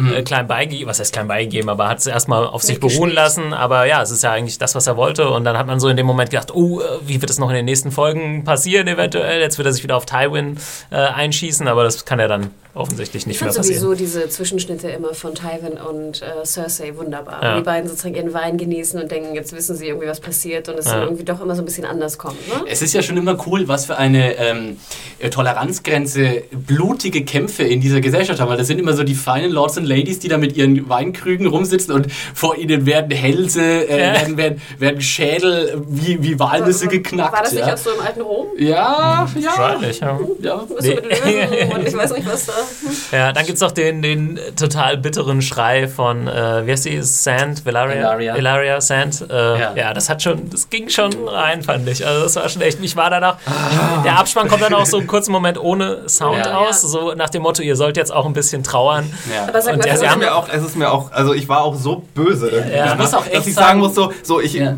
mhm. 0.00 0.14
äh, 0.14 0.22
klein 0.22 0.46
beigegeben, 0.46 0.88
was 0.88 1.00
heißt 1.00 1.12
klein 1.12 1.28
beigegeben, 1.28 1.68
aber 1.68 1.88
hat 1.88 1.98
es 1.98 2.06
erstmal 2.06 2.46
auf 2.46 2.62
sich 2.62 2.80
beruhen 2.80 3.10
lassen. 3.10 3.52
Aber 3.52 3.84
ja, 3.86 4.02
es 4.02 4.10
ist 4.10 4.22
ja 4.22 4.32
eigentlich 4.32 4.58
das, 4.58 4.74
was 4.74 4.86
er 4.86 4.96
wollte. 4.96 5.30
Und 5.30 5.44
dann 5.44 5.56
hat 5.56 5.66
man 5.66 5.80
so 5.80 5.88
in 5.88 5.96
dem 5.96 6.06
Moment 6.06 6.30
gedacht, 6.30 6.54
oh, 6.54 6.80
äh, 6.80 6.84
wie 7.06 7.20
wird 7.20 7.30
es 7.30 7.38
noch 7.38 7.48
in 7.50 7.56
den 7.56 7.64
nächsten 7.64 7.90
Folgen 7.90 8.44
passieren 8.44 8.88
eventuell? 8.88 9.40
Jetzt 9.40 9.58
wird 9.58 9.66
er 9.66 9.72
sich 9.72 9.82
wieder 9.82 9.96
auf 9.96 10.06
Tywin 10.06 10.58
äh, 10.90 10.96
einschießen, 10.96 11.68
aber 11.68 11.84
das 11.84 12.04
kann 12.04 12.18
er 12.18 12.28
dann 12.28 12.50
offensichtlich 12.74 13.26
nicht 13.26 13.36
ich 13.36 13.42
mehr 13.42 13.48
passieren. 13.48 13.64
Ich 13.64 13.78
finde 13.78 13.96
sowieso 13.96 14.18
diese 14.18 14.28
Zwischenschnitte 14.28 14.88
immer 14.88 15.14
von 15.14 15.34
Tywin 15.34 15.78
und 15.78 16.22
äh, 16.22 16.44
Cersei 16.44 16.96
wunderbar. 16.96 17.42
Ja. 17.42 17.56
Die 17.56 17.62
beiden 17.62 17.88
sozusagen 17.88 18.14
ihren 18.14 18.32
Wein 18.32 18.58
genießen 18.58 19.00
und 19.00 19.10
denken, 19.10 19.34
jetzt 19.34 19.52
wissen 19.52 19.76
sie 19.76 19.88
irgendwie, 19.88 20.06
was 20.06 20.20
passiert 20.20 20.68
und 20.68 20.78
es 20.78 20.86
ja. 20.86 21.02
irgendwie 21.02 21.24
doch 21.24 21.40
immer 21.40 21.54
so 21.54 21.62
ein 21.62 21.64
bisschen 21.64 21.84
anders 21.84 22.18
kommt. 22.18 22.36
Ne? 22.48 22.64
Es 22.68 22.82
ist 22.82 22.94
ja 22.94 23.02
schon 23.02 23.16
immer 23.16 23.36
cool, 23.46 23.66
was 23.66 23.86
für 23.86 23.96
eine 23.96 24.36
ähm, 24.36 24.76
Toleranzgrenze 25.30 26.44
blutige 26.52 27.24
Kämpfe 27.24 27.64
in 27.64 27.80
dieser 27.80 28.00
Gesellschaft 28.00 28.40
haben. 28.40 28.48
Weil 28.48 28.58
das 28.58 28.68
sind 28.68 28.78
immer 28.78 28.92
so 28.92 29.02
die 29.02 29.14
feinen 29.14 29.50
Lords 29.50 29.76
und 29.76 29.84
Ladies, 29.84 30.20
die 30.20 30.28
da 30.28 30.38
mit 30.38 30.56
ihren 30.56 30.88
Weinkrügen 30.88 31.46
rumsitzen 31.46 31.92
und 31.92 32.12
vor 32.12 32.56
ihnen 32.56 32.86
werden 32.86 33.10
Hälse, 33.10 33.62
äh, 33.62 33.98
ja. 33.98 34.14
werden, 34.14 34.36
werden, 34.36 34.62
werden 34.78 35.00
Schädel 35.00 35.82
wie, 35.88 36.22
wie 36.22 36.38
Walnüsse 36.38 36.86
war, 36.86 36.92
geknackt. 36.92 37.32
War 37.32 37.42
das 37.42 37.52
nicht 37.52 37.64
auch 37.64 37.76
so 37.76 37.90
im 37.90 38.00
alten 38.00 38.20
Rom? 38.20 38.46
Ja, 38.58 39.28
ja. 39.36 39.50
Wahrscheinlich, 39.56 40.00
ja. 40.00 40.18
ja. 40.40 40.64
Nee. 40.80 40.98
und 41.74 41.86
ich 41.88 41.96
weiß 41.96 42.12
nicht, 42.12 42.26
was 42.26 42.46
da 42.46 42.59
Ja, 43.12 43.32
dann 43.32 43.44
gibt 43.46 43.56
es 43.56 43.60
noch 43.62 43.72
den, 43.72 44.02
den 44.02 44.38
total 44.56 44.96
bitteren 44.96 45.42
Schrei 45.42 45.88
von, 45.88 46.28
äh, 46.28 46.66
wie 46.66 46.72
heißt 46.72 46.84
die, 46.84 47.00
Sand, 47.02 47.64
Velaria? 47.64 48.16
Ilaria 48.36 48.80
Sand. 48.80 49.24
Äh, 49.30 49.60
Ja. 49.60 49.72
ja. 49.74 49.94
das 49.94 50.08
hat 50.08 50.22
schon, 50.22 50.48
das 50.50 50.70
ging 50.70 50.88
schon 50.88 51.12
rein, 51.28 51.62
fand 51.62 51.88
ich. 51.88 52.06
Also 52.06 52.22
das 52.24 52.36
war 52.36 52.48
schon 52.48 52.62
echt, 52.62 52.78
ich 52.82 52.96
war 52.96 53.10
danach, 53.10 53.36
der 54.04 54.18
Abspann 54.18 54.48
kommt 54.48 54.62
dann 54.62 54.74
auch 54.74 54.86
so 54.86 54.98
einen 54.98 55.06
kurzen 55.06 55.32
Moment 55.32 55.58
ohne 55.58 56.08
Sound 56.08 56.44
Ja. 56.46 56.58
aus, 56.58 56.80
so 56.82 57.14
nach 57.14 57.30
dem 57.30 57.42
Motto, 57.42 57.62
ihr 57.62 57.76
sollt 57.76 57.96
jetzt 57.96 58.12
auch 58.12 58.26
ein 58.26 58.32
bisschen 58.32 58.62
trauern. 58.62 59.12
Ja. 59.34 59.48
Aber 59.48 59.60
sag 59.60 59.74
Und 59.74 59.80
mal, 59.80 59.88
Es 59.88 60.02
ist 60.02 60.16
mir 60.18 60.34
auch, 60.34 60.48
es 60.48 60.62
ist 60.62 60.76
mir 60.76 60.90
auch, 60.90 61.10
also 61.12 61.34
ich 61.34 61.48
war 61.48 61.62
auch 61.62 61.74
so 61.74 62.04
böse 62.14 62.48
irgendwie. 62.48 62.76
Ja. 62.76 62.86
danach, 62.86 62.92
Ich 62.92 62.98
muss 62.98 63.14
auch 63.14 63.26
echt 63.26 63.36
dass 63.36 63.46
ich 63.46 63.54
sagen- 63.54 63.66
sagen 63.66 63.80
muss, 63.80 63.94
so, 63.94 64.12
so 64.22 64.40
ich, 64.40 64.54
Ja. 64.54 64.74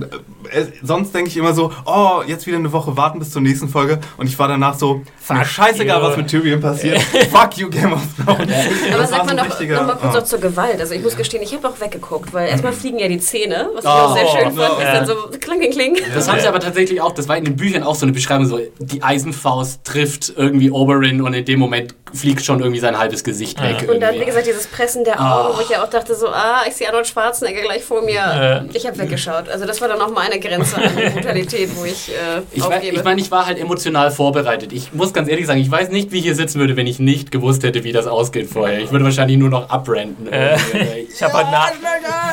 Äh, 0.53 0.67
sonst 0.83 1.15
denke 1.15 1.31
ich 1.31 1.37
immer 1.37 1.55
so, 1.55 1.73
oh, 1.85 2.23
jetzt 2.27 2.47
wieder 2.47 2.57
eine 2.57 2.73
Woche 2.73 2.97
warten 2.97 3.19
bis 3.19 3.31
zur 3.31 3.43
nächsten 3.43 3.69
Folge 3.69 3.99
und 4.17 4.27
ich 4.27 4.39
war 4.39 4.49
danach 4.49 4.75
so, 4.75 4.97
mir 4.97 5.05
Fuck 5.19 5.47
scheißegal, 5.47 6.01
you. 6.01 6.09
was 6.09 6.17
mit 6.17 6.29
Tyrion 6.29 6.61
passiert, 6.61 7.01
fuck 7.31 7.57
you 7.57 7.69
Game 7.69 7.93
of 7.93 8.03
Thrones. 8.17 8.53
Aber 8.93 9.07
sag 9.07 9.27
mal 9.27 9.31
so 9.31 9.35
noch, 9.37 9.61
noch 9.61 9.87
mal 9.87 9.97
kurz 9.97 10.15
ah. 10.15 10.19
noch 10.19 10.25
zur 10.25 10.41
Gewalt. 10.41 10.81
Also 10.81 10.95
ich 10.95 11.03
muss 11.03 11.17
gestehen, 11.17 11.43
ich 11.43 11.55
habe 11.55 11.69
auch 11.69 11.81
weggeguckt, 11.81 12.33
weil 12.33 12.49
erstmal 12.49 12.73
fliegen 12.73 12.99
ja 12.99 13.09
die 13.09 13.19
Zähne, 13.19 13.71
was 13.75 13.85
ich 13.85 13.91
Oh, 13.91 13.95
auch 13.95 14.15
sehr 14.15 14.27
schön 14.27 14.57
ja. 14.57 14.69
fand, 14.69 14.83
es 14.83 14.93
dann 14.93 15.07
so 15.07 15.15
kling, 15.39 15.61
kling, 15.61 15.73
kling. 15.73 15.97
Das 16.15 16.29
haben 16.29 16.41
sie 16.41 16.47
aber 16.47 16.61
tatsächlich 16.61 17.01
auch, 17.01 17.13
das 17.13 17.29
war 17.29 17.37
in 17.37 17.45
den 17.45 17.57
Büchern 17.57 17.83
auch 17.83 17.95
so 17.95 18.05
eine 18.05 18.13
Beschreibung, 18.13 18.47
so 18.47 18.59
die 18.79 19.03
Eisenfaust 19.03 19.85
trifft 19.85 20.33
irgendwie 20.37 20.71
Oberyn 20.71 21.21
und 21.21 21.35
in 21.35 21.45
dem 21.45 21.59
Moment 21.59 21.95
fliegt 22.15 22.45
schon 22.45 22.61
irgendwie 22.61 22.81
sein 22.81 22.99
halbes 22.99 23.25
Gesicht 23.25 23.61
weg. 23.63 23.89
Und 23.89 24.01
dann, 24.01 24.11
wie 24.11 24.17
irgendwie. 24.17 24.25
gesagt, 24.27 24.47
dieses 24.47 24.67
Pressen 24.67 25.05
der 25.05 25.21
Augen, 25.21 25.57
wo 25.57 25.61
ich 25.63 25.69
ja 25.71 25.83
auch 25.85 25.89
dachte, 25.91 26.15
so, 26.15 26.29
ah, 26.29 26.63
ich 26.69 26.75
sehe 26.75 26.89
Arnold 26.89 27.07
Schwarzenegger 27.07 27.63
gleich 27.63 27.85
vor 27.85 28.03
mir. 28.03 28.67
Ich 28.73 28.87
habe 28.87 28.99
weggeschaut. 28.99 29.49
Also 29.49 29.65
das 29.67 29.81
war 29.81 29.89
dann 29.89 30.01
auch 30.01 30.11
meine 30.11 30.39
Grenze 30.41 30.77
an 30.77 30.95
Brutalität, 31.15 31.71
wo 31.77 31.85
ich, 31.85 32.11
äh, 32.11 32.43
Ich, 32.53 32.63
aufgebe. 32.63 32.97
ich 32.97 33.05
meine, 33.05 33.21
ich 33.21 33.31
war 33.31 33.47
halt 33.47 33.59
emotional 33.59 34.11
vorbereitet. 34.11 34.73
Ich 34.73 34.93
muss 34.93 35.13
ganz 35.13 35.29
ehrlich 35.29 35.47
sagen, 35.47 35.61
ich 35.61 35.71
weiß 35.71 35.91
nicht, 35.91 36.13
wie 36.13 36.19
ich 36.19 36.25
hier 36.25 36.35
sitzen 36.35 36.59
würde, 36.61 36.77
wenn 36.77 36.87
ich 36.87 36.99
nicht 36.99 37.31
gewusst 37.31 37.63
hätte, 37.63 37.85
wie 37.85 37.93
das 37.93 38.07
ausgeht 38.07 38.49
vorher. 38.51 38.79
Ich 38.81 38.91
würde 38.93 39.05
wahrscheinlich 39.05 39.39
nur 39.39 39.49
noch 39.51 39.71
abrenten. 39.71 40.27
Äh, 40.33 40.57
irgendwie. 40.73 41.09
Ich 41.15 41.23
habe 41.23 41.33
heute 41.35 41.51
Nacht, 41.51 41.73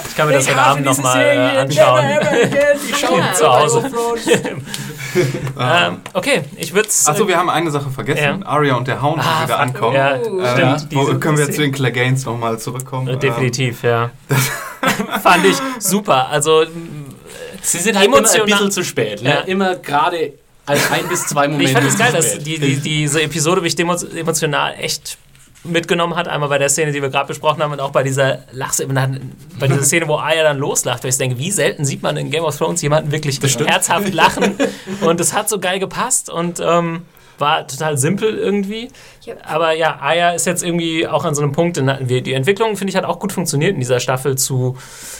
ich 0.10 0.16
kann 0.16 0.28
mir 0.28 0.34
das 0.34 0.48
heute 0.48 0.60
Abend 0.60 0.86
nochmal 0.86 1.22
äh, 1.22 1.58
anschauen. 1.60 2.06
Ich 2.90 2.98
schau 2.98 3.18
Ja, 3.18 3.34
zu 3.34 3.48
Hause. 3.52 3.90
Ah. 5.56 5.88
Ähm, 5.90 5.98
okay, 6.14 6.42
ich 6.58 6.74
würde 6.74 6.88
es. 6.90 7.08
Achso, 7.08 7.28
wir 7.28 7.38
haben 7.38 7.50
eine 7.50 7.72
Sache 7.72 7.90
vergessen. 7.90 8.42
Ja. 8.42 8.48
Arya 8.48 8.76
und 8.76 8.88
der 8.88 9.02
Hound, 9.02 9.22
die 9.22 9.28
Ah, 9.28 9.44
wieder 9.44 9.60
ankommen. 9.60 9.96
Ja. 9.96 10.16
Ähm, 10.16 10.78
stimmt. 10.80 10.88
wo, 10.96 11.06
können 11.20 11.38
wir 11.38 11.46
Szene. 11.46 11.56
zu 11.56 11.62
den 11.62 11.72
Clegane 11.72 12.18
nochmal 12.26 12.60
zurückkommen? 12.60 13.08
Äh, 13.08 13.18
Definitiv, 13.18 13.84
ja. 13.84 14.12
Fand 15.24 15.46
ich 15.46 15.58
super. 15.80 16.30
Also, 16.30 16.66
Sie 17.62 17.78
sind 17.80 17.96
halt 17.98 18.08
immer 18.08 18.18
ein 18.18 18.24
Emotional- 18.24 18.46
bisschen 18.48 18.72
zu 18.72 18.84
spät. 18.84 19.22
Ne? 19.22 19.30
Ja. 19.30 19.40
Immer 19.42 19.76
gerade 19.76 20.34
als 20.66 20.92
ein 20.92 21.08
bis 21.10 21.26
zwei 21.28 21.48
Momente 21.48 21.66
ich 21.72 21.74
fand 21.74 21.88
es 21.88 21.98
geil, 21.98 22.12
dass 22.14 22.38
die, 22.40 22.60
die, 22.60 22.76
diese 22.78 23.22
Episode 23.22 23.62
mich 23.62 23.78
emotional 23.80 24.76
echt 24.80 25.18
mitgenommen 25.64 26.16
hat. 26.16 26.28
Einmal 26.28 26.50
bei 26.50 26.58
der 26.58 26.70
Szene, 26.70 26.92
die 26.92 27.02
wir 27.02 27.10
gerade 27.10 27.28
besprochen 27.28 27.62
haben 27.62 27.72
und 27.72 27.80
auch 27.80 27.92
bei 27.92 28.04
dieser 28.04 28.40
Lachszene, 28.52 29.20
bei 29.60 29.68
dieser 29.68 29.84
Szene, 29.84 30.08
wo 30.08 30.18
Arya 30.18 30.44
dann 30.44 30.58
loslacht, 30.58 31.04
weil 31.04 31.10
ich 31.10 31.18
denke, 31.18 31.38
wie 31.38 31.52
selten 31.52 31.86
sieht 31.86 32.02
man 32.02 32.18
in 32.18 32.30
Game 32.30 32.44
of 32.44 32.58
Thrones 32.58 32.82
jemanden 32.82 33.12
wirklich 33.12 33.40
herzhaft 33.42 34.14
lachen 34.14 34.56
und 35.02 35.20
es 35.20 35.34
hat 35.34 35.50
so 35.50 35.60
geil 35.60 35.80
gepasst 35.80 36.30
und 36.30 36.60
ähm, 36.60 37.04
war 37.40 37.68
total 37.68 37.98
simpel 37.98 38.38
irgendwie. 38.38 38.90
Ja. 39.30 39.36
Aber 39.44 39.74
ja, 39.74 39.98
Arya 40.00 40.32
ist 40.32 40.46
jetzt 40.46 40.64
irgendwie 40.64 41.08
auch 41.08 41.26
an 41.26 41.36
so 41.36 41.42
einem 41.42 41.52
Punkt, 41.52 41.78
die 41.78 42.34
Entwicklung, 42.34 42.76
finde 42.78 42.92
ich, 42.92 42.96
hat 42.98 43.06
auch 43.06 43.20
gut 43.20 43.32
funktioniert 43.32 43.74
in 43.74 43.80
dieser 43.80 44.00
Staffel 44.00 44.38
zu 44.38 44.78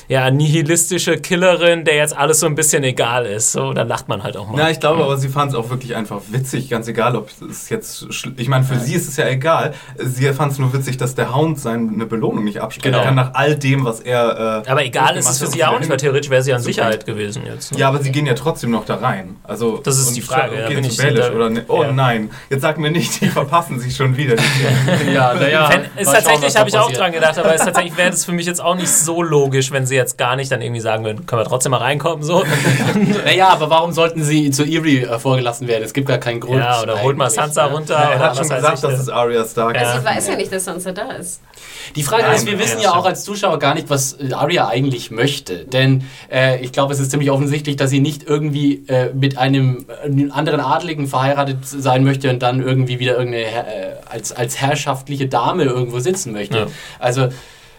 ja, 0.08 0.32
nihilistische 0.32 1.18
Killerin, 1.18 1.86
der 1.86 1.96
jetzt 1.96 2.18
alles 2.18 2.40
so 2.40 2.46
ein 2.48 2.56
bisschen 2.56 2.84
egal 2.84 3.26
ist. 3.26 3.52
So, 3.52 3.74
da 3.74 3.84
lacht 3.84 4.08
man 4.08 4.24
halt 4.24 4.38
auch 4.38 4.48
mal. 4.50 4.58
Ja, 4.58 4.70
ich 4.70 4.80
glaube, 4.80 5.04
aber 5.04 5.18
sie 5.18 5.30
fand 5.30 5.52
es 5.52 5.58
auch 5.58 5.70
wirklich 5.70 5.96
einfach 5.96 6.22
witzig, 6.30 6.70
ganz 6.70 6.88
egal, 6.88 7.16
ob 7.16 7.30
es 7.50 7.70
jetzt. 7.70 8.08
Ich 8.38 8.48
meine, 8.48 8.64
für 8.64 8.80
sie 8.80 8.96
ist 8.96 9.08
es 9.08 9.18
ja 9.18 9.28
egal. 9.28 9.74
Sie 9.98 10.32
fand 10.34 10.52
es 10.54 10.60
nur 10.60 10.74
witzig, 10.74 10.98
dass 10.98 11.14
der 11.16 11.36
Hound 11.36 11.60
seine 11.60 12.06
Belohnung 12.06 12.44
nicht 12.44 12.60
abstreiten 12.62 12.90
Genau. 12.92 13.04
kann 13.04 13.16
nach 13.16 13.34
all 13.34 13.56
dem, 13.56 13.86
was 13.86 14.00
er. 14.00 14.64
Äh, 14.66 14.70
Aber 14.70 14.84
egal 14.84 15.16
ist 15.18 15.30
es 15.30 15.40
für 15.40 15.48
sie 15.48 15.60
ja 15.60 15.70
auch 15.70 15.80
nicht, 15.80 15.90
weil 15.90 15.98
theoretisch 15.98 16.30
wäre 16.30 16.42
sie 16.42 16.54
an. 16.54 16.62
Sicherheit 16.62 17.06
gewesen 17.06 17.44
jetzt. 17.46 17.72
Ne? 17.72 17.80
Ja, 17.80 17.88
aber 17.90 18.00
sie 18.02 18.12
gehen 18.12 18.26
ja 18.26 18.34
trotzdem 18.34 18.72
noch 18.72 18.86
da 18.86 18.96
rein. 18.96 19.38
Also, 19.44 19.78
Das 19.84 19.98
ist 20.00 20.16
die 20.16 20.22
Frage, 20.22 20.60
ja, 20.60 20.68
Gehen 20.68 20.82
bin 20.82 20.90
zu 20.90 21.08
ich 21.08 21.32
oder 21.32 21.50
ne? 21.50 21.66
Oh 21.68 21.84
ja. 21.84 21.92
nein, 21.92 22.30
jetzt 22.50 22.62
sag 22.62 22.78
mir 22.78 22.92
nicht, 22.92 23.22
die 23.22 23.28
verpassen 23.40 23.80
sich 23.80 23.96
schon 24.00 24.16
wieder. 24.18 24.36
Ja, 25.14 25.34
naja. 25.34 25.70
Ist 25.98 26.12
tatsächlich, 26.12 26.56
habe 26.56 26.70
ich 26.70 26.78
auch 26.78 26.92
dran 26.92 27.12
gedacht, 27.12 27.38
aber 27.38 27.54
ist 27.54 27.64
tatsächlich 27.66 27.98
wäre 27.98 28.12
das 28.12 28.26
für 28.26 28.32
mich 28.32 28.46
jetzt 28.46 28.62
auch 28.62 28.76
nicht 28.76 28.90
so 28.90 29.22
logisch, 29.22 29.72
wenn 29.72 29.86
sie 29.86 29.96
jetzt 29.96 30.18
gar 30.18 30.36
nicht 30.36 30.52
dann 30.52 30.62
irgendwie 30.62 30.82
sagen 30.82 31.04
würden, 31.04 31.26
können 31.26 31.42
wir 31.42 31.46
trotzdem 31.46 31.72
mal 31.72 31.78
reinkommen, 31.78 32.24
so. 32.24 32.44
Naja, 33.26 33.50
aber 33.50 33.70
warum 33.70 33.92
sollten 33.92 34.24
sie 34.24 34.52
zu 34.52 34.64
Eerie 34.64 35.04
äh, 35.04 35.20
vorgelassen 35.20 35.68
werden? 35.68 35.84
Es 35.84 35.94
gibt 35.94 36.08
gar 36.08 36.18
keinen 36.18 36.40
Grund. 36.40 36.60
Ja, 36.60 36.82
oder 36.82 37.02
holt 37.02 37.18
mal 37.18 37.30
Sansa 37.30 37.68
ne? 37.68 37.74
runter. 37.74 37.96
er 37.96 38.16
oder 38.16 38.20
hat 38.20 38.38
schon 38.38 38.50
gesagt, 38.50 38.76
ich, 38.76 38.82
dass 38.82 39.00
es 39.00 39.10
Arya 39.10 39.46
Stark 39.46 39.76
Ja. 39.76 39.94
ist. 39.94 40.00
Sie 40.00 40.06
weiß 40.06 40.28
ja 40.28 40.36
nicht, 40.36 40.52
dass 40.52 40.66
Sansa 40.66 40.92
da 40.92 41.12
ist. 41.12 41.42
Die 41.96 42.04
Frage 42.04 42.24
Nein, 42.24 42.36
ist, 42.36 42.46
wir 42.46 42.60
wissen 42.60 42.78
ja, 42.80 42.92
ja, 42.92 42.96
auch 42.96 43.06
als 43.06 43.24
Zuschauer 43.24 43.60
gar 43.60 43.74
nicht, 43.74 43.90
was 43.90 44.14
äh, 44.14 44.34
Arya 44.34 44.68
eigentlich 44.68 45.12
möchte. 45.12 45.66
Denn 45.66 46.04
äh, 46.32 46.60
ich 46.62 46.72
glaube, 46.72 46.94
es 46.94 47.00
ist 47.00 47.12
ziemlich 47.12 47.32
offensichtlich, 47.32 47.76
dass 47.76 47.90
sie 47.90 48.00
nicht 48.00 48.24
irgendwie 48.28 48.86
äh, 48.88 49.12
mit 49.14 49.38
einem 49.38 49.86
äh, 50.04 50.30
anderen 50.32 50.60
Adligen 50.60 51.08
verheiratet 51.08 51.58
sein 51.64 52.04
möchte 52.04 52.30
und 52.30 52.40
dann 52.42 52.62
irgendwie 52.62 53.00
wieder 53.00 53.18
irgendeine 53.18 53.46
Her- 53.46 53.68
als, 54.10 54.32
als 54.32 54.60
herrschaftliche 54.62 55.28
Dame 55.28 55.64
irgendwo 55.64 56.00
sitzen 56.00 56.34
möchte. 56.34 56.58
Ja. 56.58 56.68
Also 57.00 57.30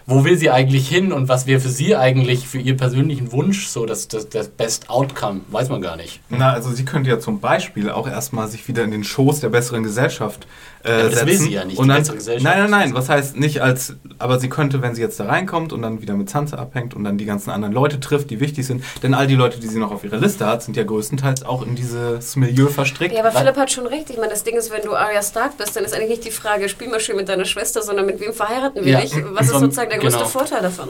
wo 0.05 0.23
will 0.23 0.37
sie 0.37 0.49
eigentlich 0.49 0.87
hin 0.87 1.11
und 1.11 1.29
was 1.29 1.47
wäre 1.47 1.59
für 1.59 1.69
sie 1.69 1.95
eigentlich 1.95 2.47
für 2.47 2.57
ihr 2.57 2.75
persönlichen 2.75 3.31
Wunsch 3.31 3.67
so 3.67 3.85
das, 3.85 4.07
das, 4.07 4.29
das 4.29 4.49
Best 4.49 4.89
Outcome? 4.89 5.41
Weiß 5.49 5.69
man 5.69 5.81
gar 5.81 5.95
nicht. 5.95 6.19
Na, 6.29 6.51
also 6.51 6.71
sie 6.71 6.85
könnte 6.85 7.09
ja 7.09 7.19
zum 7.19 7.39
Beispiel 7.39 7.89
auch 7.89 8.07
erstmal 8.07 8.47
sich 8.47 8.67
wieder 8.67 8.83
in 8.83 8.91
den 8.91 9.03
Schoß 9.03 9.39
der 9.39 9.49
besseren 9.49 9.83
Gesellschaft 9.83 10.47
äh, 10.83 11.03
das 11.03 11.13
setzen. 11.13 11.27
will 11.27 11.37
sie 11.37 11.51
ja 11.51 11.65
nicht, 11.65 11.77
Und 11.77 11.87
dann, 11.87 11.97
Gesellschaft. 12.03 12.43
Nein, 12.43 12.59
nein, 12.63 12.69
nein, 12.71 12.93
was 12.93 13.09
heißt 13.09 13.37
nicht 13.37 13.61
als, 13.61 13.95
aber 14.19 14.39
sie 14.39 14.49
könnte, 14.49 14.81
wenn 14.81 14.95
sie 14.95 15.01
jetzt 15.01 15.19
da 15.19 15.25
reinkommt 15.25 15.73
und 15.73 15.81
dann 15.81 16.01
wieder 16.01 16.13
mit 16.15 16.29
Sansa 16.29 16.57
abhängt 16.57 16.93
und 16.93 17.03
dann 17.03 17.17
die 17.17 17.25
ganzen 17.25 17.49
anderen 17.49 17.73
Leute 17.73 17.99
trifft, 17.99 18.29
die 18.29 18.39
wichtig 18.39 18.65
sind, 18.65 18.83
denn 19.03 19.13
all 19.13 19.27
die 19.27 19.35
Leute, 19.35 19.59
die 19.59 19.67
sie 19.67 19.79
noch 19.79 19.91
auf 19.91 20.03
ihrer 20.03 20.17
Liste 20.17 20.45
hat, 20.45 20.63
sind 20.63 20.77
ja 20.77 20.83
größtenteils 20.83 21.43
auch 21.43 21.61
in 21.65 21.75
dieses 21.75 22.35
Milieu 22.35 22.67
verstrickt. 22.67 23.13
Ja, 23.15 23.21
aber 23.23 23.31
Philipp 23.31 23.55
hat 23.57 23.71
schon 23.71 23.85
recht. 23.87 24.09
Ich 24.09 24.17
meine, 24.17 24.29
das 24.31 24.43
Ding 24.43 24.55
ist, 24.57 24.71
wenn 24.71 24.81
du 24.83 24.93
Arya 24.95 25.21
Stark 25.23 25.57
bist, 25.57 25.75
dann 25.75 25.83
ist 25.83 25.93
eigentlich 25.93 26.09
nicht 26.09 26.25
die 26.25 26.31
Frage, 26.31 26.67
spiel 26.69 26.89
mal 26.89 26.99
schön 26.99 27.15
mit 27.15 27.29
deiner 27.29 27.45
Schwester, 27.45 27.81
sondern 27.81 28.05
mit 28.05 28.19
wem 28.19 28.33
verheiraten 28.33 28.83
wir 28.83 28.91
Ja. 28.93 29.01
dich? 29.01 29.13
Was 29.31 29.45
ist 29.47 29.51
Von- 29.53 29.61
sozusagen 29.61 29.89
der 29.89 29.99
größte 29.99 30.19
genau. 30.19 30.29
Vorteil 30.29 30.61
davon? 30.61 30.89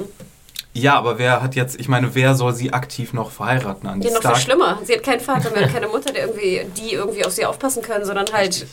Ja, 0.74 0.96
aber 0.96 1.18
wer 1.18 1.42
hat 1.42 1.56
jetzt, 1.56 1.78
ich 1.82 1.90
meine, 1.90 2.16
wer 2.16 2.34
soll 2.34 2.54
sie 2.56 2.72
aktiv 2.72 3.12
noch 3.12 3.30
verheiraten 3.30 3.90
an 3.90 4.00
die 4.00 4.08
Ja, 4.08 4.14
noch 4.14 4.22
viel 4.22 4.30
Stark? 4.30 4.42
schlimmer. 4.42 4.80
Sie 4.86 4.94
hat 4.94 5.04
keinen 5.04 5.20
Vater 5.20 5.52
mehr 5.52 5.64
und 5.64 5.74
keine 5.74 5.88
Mutter, 5.90 6.14
der 6.14 6.28
irgendwie, 6.28 6.62
die 6.78 6.94
irgendwie 6.94 7.26
auf 7.26 7.34
sie 7.34 7.46
aufpassen 7.46 7.82
können, 7.82 8.06
sondern 8.06 8.28
halt 8.32 8.66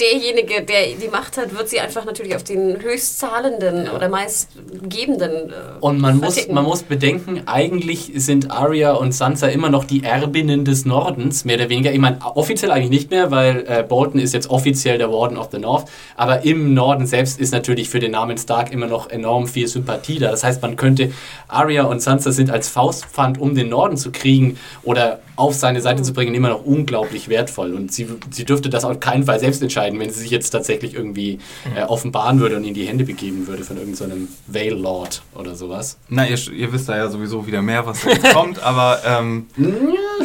derjenige, 0.00 0.62
der 0.62 0.86
die 1.00 1.08
Macht 1.08 1.36
hat, 1.36 1.56
wird 1.56 1.68
sie 1.68 1.80
einfach 1.80 2.04
natürlich 2.04 2.34
auf 2.34 2.42
den 2.42 2.80
höchstzahlenden 2.80 3.88
oder 3.88 4.08
meistgebenden 4.08 5.50
äh, 5.50 5.54
Und 5.80 6.00
man 6.00 6.18
muss, 6.18 6.48
man 6.48 6.64
muss 6.64 6.82
bedenken, 6.82 7.42
eigentlich 7.46 8.10
sind 8.16 8.50
Arya 8.50 8.92
und 8.92 9.12
Sansa 9.12 9.48
immer 9.48 9.70
noch 9.70 9.84
die 9.84 10.02
Erbinnen 10.02 10.64
des 10.64 10.84
Nordens, 10.84 11.44
mehr 11.44 11.56
oder 11.56 11.68
weniger. 11.68 11.92
Ich 11.92 11.98
meine, 11.98 12.18
offiziell 12.34 12.70
eigentlich 12.70 12.90
nicht 12.90 13.10
mehr, 13.10 13.30
weil 13.30 13.64
äh, 13.68 13.82
Bolton 13.82 14.20
ist 14.20 14.34
jetzt 14.34 14.50
offiziell 14.50 14.98
der 14.98 15.10
Warden 15.10 15.36
of 15.36 15.48
the 15.52 15.58
North. 15.58 15.88
Aber 16.16 16.44
im 16.44 16.74
Norden 16.74 17.06
selbst 17.06 17.38
ist 17.38 17.52
natürlich 17.52 17.88
für 17.88 18.00
den 18.00 18.12
Namen 18.12 18.36
Stark 18.38 18.72
immer 18.72 18.86
noch 18.86 19.10
enorm 19.10 19.46
viel 19.46 19.68
Sympathie 19.68 20.18
da. 20.18 20.30
Das 20.30 20.42
heißt, 20.42 20.60
man 20.62 20.76
könnte 20.76 21.12
Arya 21.48 21.84
und 21.84 22.00
Sansa 22.00 22.32
sind 22.32 22.50
als 22.50 22.68
Faustpfand, 22.68 23.40
um 23.40 23.54
den 23.54 23.68
Norden 23.68 23.96
zu 23.96 24.10
kriegen 24.10 24.58
oder 24.82 25.20
auf 25.36 25.54
seine 25.54 25.80
Seite 25.80 26.02
zu 26.02 26.12
bringen, 26.12 26.34
immer 26.34 26.48
noch 26.50 26.64
unglaublich 26.64 27.28
wertvoll. 27.28 27.74
Und 27.74 27.92
sie, 27.92 28.06
sie 28.30 28.44
dürfte 28.44 28.68
das 28.70 28.84
auf 28.84 29.00
keinen 29.00 29.24
Fall 29.24 29.40
selbst 29.40 29.62
entscheiden, 29.62 29.98
wenn 29.98 30.10
sie 30.10 30.20
sich 30.20 30.30
jetzt 30.30 30.50
tatsächlich 30.50 30.94
irgendwie 30.94 31.38
äh, 31.76 31.82
offenbaren 31.82 32.40
würde 32.40 32.56
und 32.56 32.64
in 32.64 32.74
die 32.74 32.84
Hände 32.86 33.04
begeben 33.04 33.46
würde 33.46 33.64
von 33.64 33.76
irgendeinem 33.76 34.28
so 34.46 34.52
Vale 34.52 34.70
Lord 34.70 35.22
oder 35.34 35.54
sowas. 35.54 35.96
Na, 36.08 36.26
ihr, 36.26 36.38
ihr 36.52 36.72
wisst 36.72 36.88
da 36.88 36.96
ja 36.96 37.08
sowieso 37.08 37.46
wieder 37.46 37.62
mehr, 37.62 37.84
was 37.86 38.02
da 38.02 38.10
jetzt 38.10 38.32
kommt, 38.32 38.62
aber 38.62 39.00
ähm, 39.06 39.46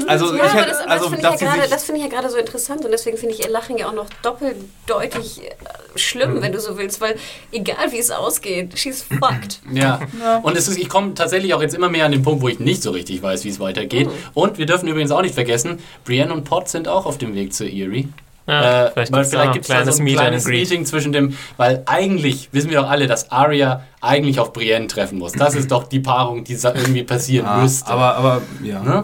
also 0.08 0.28
Ja, 0.28 0.36
ich 0.36 0.42
aber 0.52 0.54
hätte, 0.62 0.70
das, 0.70 0.80
also 0.82 1.10
das 1.10 1.40
finde 1.40 1.56
ich, 1.64 1.70
ja 1.72 1.78
finde 1.78 2.02
ich 2.02 2.04
ja 2.08 2.10
gerade 2.12 2.30
so 2.30 2.38
interessant 2.38 2.86
und 2.86 2.92
deswegen 2.92 3.18
finde 3.18 3.36
ich 3.36 3.44
ihr 3.44 3.50
Lachen 3.50 3.78
ja 3.78 3.88
auch 3.88 3.94
noch 3.94 4.08
doppeldeutig 4.22 5.42
äh, 5.44 5.50
schlimm, 5.98 6.36
Mhm. 6.36 6.42
wenn 6.42 6.52
du 6.52 6.60
so 6.60 6.78
willst, 6.78 7.02
weil 7.02 7.16
egal 7.52 7.92
wie 7.92 7.98
es 7.98 8.12
ausgeht, 8.12 8.78
she's 8.78 9.02
fucked. 9.04 9.60
Ja. 9.74 10.00
Und 10.44 10.56
es 10.58 10.68
ist, 10.68 10.78
ich 10.78 10.90
komme 10.90 11.14
tatsächlich 11.14 11.54
auch 11.54 11.62
jetzt 11.62 11.74
immer 11.74 11.90
mehr 11.90 12.06
an 12.06 12.12
den 12.12 12.22
Punkt, 12.22 12.42
wo 12.42 12.48
ich 12.48 12.60
nicht 12.60 12.84
so 12.84 12.92
richtig 12.92 13.22
weiß, 13.24 13.44
wie 13.46 13.50
es 13.50 13.60
weitergeht. 13.60 14.10
Und 14.34 14.58
wir 14.58 14.66
dürfen 14.66 14.88
übrigens 15.00 15.12
auch 15.12 15.22
nicht 15.22 15.36
vergessen, 15.36 15.80
Brienne 16.06 16.34
und 16.34 16.44
Pot 16.44 16.70
sind 16.70 16.88
auch 16.88 17.06
auf 17.06 17.18
dem 17.18 17.34
Weg 17.36 17.54
zu 17.54 17.66
Eerie. 17.66 18.10
Ja, 18.48 18.88
äh, 18.88 18.92
vielleicht 18.92 19.12
weil 19.12 19.26
vielleicht 19.26 19.54
gibt 19.54 19.66
es 19.66 19.70
da 19.70 19.92
so 19.92 20.02
ein 20.02 20.08
kleines. 20.08 20.46
Meeting 20.46 20.84
zwischen 20.86 21.12
dem, 21.12 21.38
weil 21.58 21.84
eigentlich 21.86 22.50
wissen 22.52 22.72
wir 22.72 22.82
doch 22.82 22.90
alle, 22.90 23.06
dass 23.06 23.32
Arya 23.32 23.84
eigentlich 24.02 24.40
auf 24.40 24.54
Brienne 24.54 24.88
treffen 24.88 25.20
muss. 25.20 25.34
Das 25.34 25.54
ist 25.54 25.70
doch 25.72 25.84
die 25.88 26.00
Paarung, 26.00 26.44
die 26.44 26.54
irgendwie 26.54 27.04
passieren 27.04 27.46
Ah, 27.48 27.62
müsste. 27.62 27.92
aber, 27.92 28.16
aber 28.16 28.42
ja. 28.64 28.82
ne? 28.82 29.04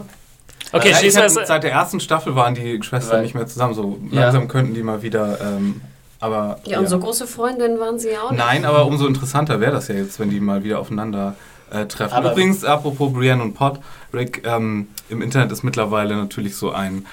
Okay, 0.71 0.89
Ja, 0.91 1.01
ich 1.01 1.13
das. 1.13 1.35
seit 1.35 1.61
der 1.63 1.71
ersten 1.71 1.99
Staffel 1.99 2.35
waren 2.35 2.55
die 2.55 2.81
Schwestern 2.81 3.21
nicht 3.21 3.35
mehr 3.35 3.45
zusammen. 3.45 3.75
So 3.75 3.99
Ja. 4.11 4.21
langsam 4.21 4.47
könnten 4.47 4.73
die 4.73 4.81
mal 4.81 5.03
wieder. 5.03 5.37
Ähm, 5.39 5.79
aber 6.19 6.57
Ja, 6.65 6.79
und 6.79 6.89
so 6.89 6.97
große 6.97 7.27
Freundinnen 7.27 7.79
waren 7.79 7.99
sie 7.99 8.09
ja 8.09 8.21
auch 8.23 8.31
nicht. 8.31 8.39
Nein, 8.43 8.65
aber 8.65 8.87
umso 8.87 9.05
interessanter 9.05 9.59
wäre 9.61 9.73
das 9.73 9.89
ja 9.89 9.95
jetzt, 9.95 10.19
wenn 10.19 10.31
die 10.31 10.39
mal 10.39 10.63
wieder 10.63 10.79
aufeinander 10.79 11.35
äh, 11.71 11.85
treffen. 11.85 12.13
Aber- 12.13 12.31
Übrigens, 12.31 12.63
apropos 12.63 13.11
Brienne 13.13 13.41
und 13.41 13.53
Pod, 13.53 13.79
Rick, 14.13 14.43
ähm, 14.45 14.87
im 15.09 15.21
Internet 15.21 15.51
ist 15.51 15.63
mittlerweile 15.63 16.15
natürlich 16.15 16.55
so 16.55 16.71
ein 16.71 17.05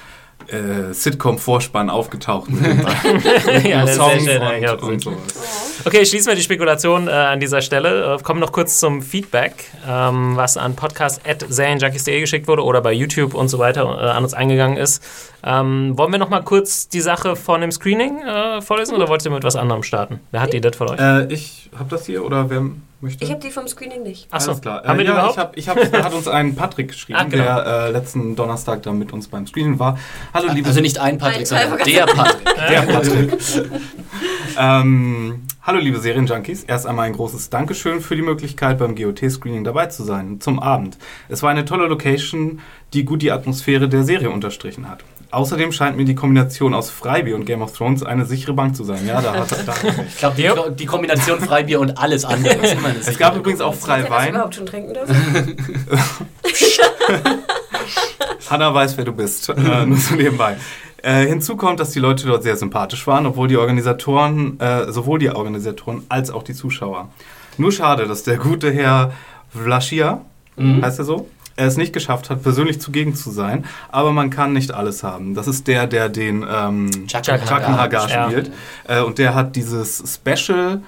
äh, 0.48 0.92
Sitcom-Vorspann 0.92 1.88
aufgetaucht 1.88 2.50
Ja, 3.64 3.86
schön, 3.86 4.28
und, 4.28 4.60
ja, 4.60 4.72
und 4.74 5.00
sowas. 5.00 5.82
Okay, 5.84 6.04
schließen 6.04 6.28
wir 6.28 6.34
die 6.34 6.42
Spekulation 6.42 7.06
äh, 7.06 7.12
an 7.12 7.38
dieser 7.38 7.62
Stelle. 7.62 8.16
Äh, 8.18 8.22
kommen 8.22 8.40
noch 8.40 8.50
kurz 8.50 8.78
zum 8.80 9.02
Feedback, 9.02 9.70
ähm, 9.88 10.36
was 10.36 10.56
an 10.56 10.74
podcast.serienjunkies.de 10.74 12.20
geschickt 12.20 12.48
wurde 12.48 12.64
oder 12.64 12.80
bei 12.80 12.92
YouTube 12.92 13.34
und 13.34 13.48
so 13.48 13.58
weiter 13.60 13.82
äh, 13.82 14.10
an 14.10 14.24
uns 14.24 14.34
eingegangen 14.34 14.76
ist. 14.78 15.02
Ähm, 15.44 15.96
wollen 15.96 16.10
wir 16.12 16.18
noch 16.18 16.28
mal 16.28 16.42
kurz 16.42 16.88
die 16.88 17.00
Sache 17.00 17.36
von 17.36 17.60
dem 17.60 17.70
Screening 17.70 18.22
äh, 18.22 18.60
vorlesen 18.62 18.94
oder 18.96 19.08
wollt 19.08 19.24
ihr 19.24 19.30
mit 19.30 19.44
was 19.44 19.54
anderem 19.56 19.82
starten? 19.84 20.20
Wer 20.32 20.40
hat 20.40 20.52
die 20.52 20.60
das 20.60 20.76
von 20.76 20.90
euch? 20.90 20.98
Äh, 21.00 21.32
ich 21.32 21.70
habe 21.78 21.88
das 21.90 22.06
hier 22.06 22.24
oder 22.24 22.50
wer 22.50 22.62
möchte? 23.02 23.24
Ich 23.24 23.30
habe 23.30 23.40
die 23.40 23.50
vom 23.50 23.68
Screening 23.68 24.02
nicht. 24.02 24.26
Achso, 24.32 24.50
Alles 24.50 24.62
klar. 24.62 24.82
haben 24.84 24.98
wir 24.98 25.04
äh, 25.04 25.08
die 25.08 25.12
ja, 25.12 25.12
überhaupt? 25.12 25.56
Ich 25.56 25.68
hab, 25.68 25.76
ich 25.76 25.84
hab, 25.86 25.92
da 25.92 26.04
hat 26.04 26.14
uns 26.14 26.28
ein 26.28 26.54
Patrick 26.54 26.88
geschrieben, 26.88 27.18
Ah, 27.20 27.24
genau. 27.24 27.44
der 27.44 27.66
äh, 27.66 27.90
letzten 27.90 28.36
Donnerstag 28.36 28.82
da 28.82 28.92
mit 28.92 29.12
uns 29.12 29.28
beim 29.28 29.46
Screening 29.46 29.78
war. 29.78 29.98
Hallo, 30.32 30.52
liebe 30.52 30.68
Also 30.68 30.80
nicht 30.80 30.98
ein 30.98 31.18
Patrick, 31.18 31.46
sondern 31.46 31.78
der 31.78 32.06
Patrick. 32.06 32.56
Der 32.68 32.82
Patrick. 32.82 33.32
ähm, 34.58 35.42
hallo 35.64 35.78
liebe 35.78 36.01
Serienjunkies, 36.01 36.64
erst 36.64 36.86
einmal 36.86 37.06
ein 37.06 37.12
großes 37.12 37.51
Dankeschön 37.51 38.01
für 38.01 38.16
die 38.16 38.22
Möglichkeit 38.22 38.78
beim 38.78 38.97
GOT-Screening 38.97 39.62
dabei 39.62 39.86
zu 39.86 40.02
sein, 40.02 40.40
zum 40.40 40.59
Abend. 40.59 40.98
Es 41.28 41.43
war 41.43 41.51
eine 41.51 41.64
tolle 41.64 41.86
Location, 41.86 42.60
die 42.93 43.05
gut 43.05 43.22
die 43.22 43.30
Atmosphäre 43.30 43.89
der 43.89 44.02
Serie 44.02 44.30
unterstrichen 44.30 44.89
hat. 44.89 45.05
Außerdem 45.30 45.72
scheint 45.72 45.97
mir 45.97 46.05
die 46.05 46.14
Kombination 46.14 46.74
aus 46.74 46.90
Freibier 46.90 47.36
und 47.36 47.47
Game 47.47 47.62
of 47.62 47.76
Thrones 47.76 48.02
eine 48.02 48.26
sichere 48.26 48.52
Bank 48.52 48.76
zu 48.76 48.84
sein. 48.84 49.06
Ja, 49.06 49.22
da 49.22 49.34
hat 49.34 49.52
er 49.52 49.64
da. 49.64 49.74
Ich 50.06 50.18
glaube, 50.18 50.36
die, 50.36 50.76
die 50.76 50.86
Kombination 50.86 51.40
Freibier 51.40 51.80
und 51.80 51.97
alles 51.97 52.24
andere 52.24 52.55
ist 52.55 52.74
immer 52.74 52.89
eine 52.89 52.98
Es 52.98 53.16
gab 53.16 53.36
übrigens 53.36 53.60
auch 53.60 53.72
er 53.72 53.78
Freiwein. 53.78 54.30
überhaupt 54.30 54.56
schon 54.56 54.66
trinken 54.66 54.93
dürfen? 54.93 55.16
Hanna 58.51 58.74
weiß, 58.74 58.97
wer 58.98 59.05
du 59.05 59.12
bist. 59.12 59.48
Äh, 59.48 59.86
nur 59.86 59.97
so 59.97 60.14
nebenbei. 60.14 60.56
Äh, 61.02 61.26
hinzu 61.26 61.56
kommt, 61.56 61.80
dass 61.80 61.90
die 61.90 61.98
Leute 61.98 62.26
dort 62.26 62.42
sehr 62.44 62.56
sympathisch 62.56 63.06
waren, 63.06 63.26
obwohl 63.26 63.48
die 63.48 63.56
Organisatoren, 63.56 64.58
äh, 64.60 64.90
sowohl 64.92 65.18
die 65.18 65.30
Organisatoren 65.30 66.04
als 66.08 66.30
auch 66.30 66.42
die 66.44 66.54
Zuschauer. 66.54 67.08
Nur 67.58 67.72
schade, 67.72 68.06
dass 68.06 68.22
der 68.22 68.36
gute 68.38 68.70
Herr 68.72 69.12
Vlaschia, 69.50 70.20
heißt 70.56 70.98
er 70.98 71.04
so, 71.04 71.28
er 71.56 71.66
es 71.66 71.76
nicht 71.76 71.92
geschafft 71.92 72.30
hat, 72.30 72.42
persönlich 72.42 72.80
zugegen 72.80 73.14
zu 73.14 73.30
sein. 73.30 73.64
Aber 73.90 74.12
man 74.12 74.30
kann 74.30 74.52
nicht 74.52 74.72
alles 74.72 75.02
haben. 75.02 75.34
Das 75.34 75.48
ist 75.48 75.66
der, 75.66 75.86
der 75.86 76.08
den 76.08 76.46
ähm, 76.48 76.90
Chakan 77.08 77.76
Hagar 77.78 78.08
Ja. 78.08 78.26
spielt. 78.30 78.52
Äh, 78.86 79.00
und 79.02 79.18
der 79.18 79.34
hat 79.34 79.56
dieses 79.56 80.02
Special, 80.14 80.82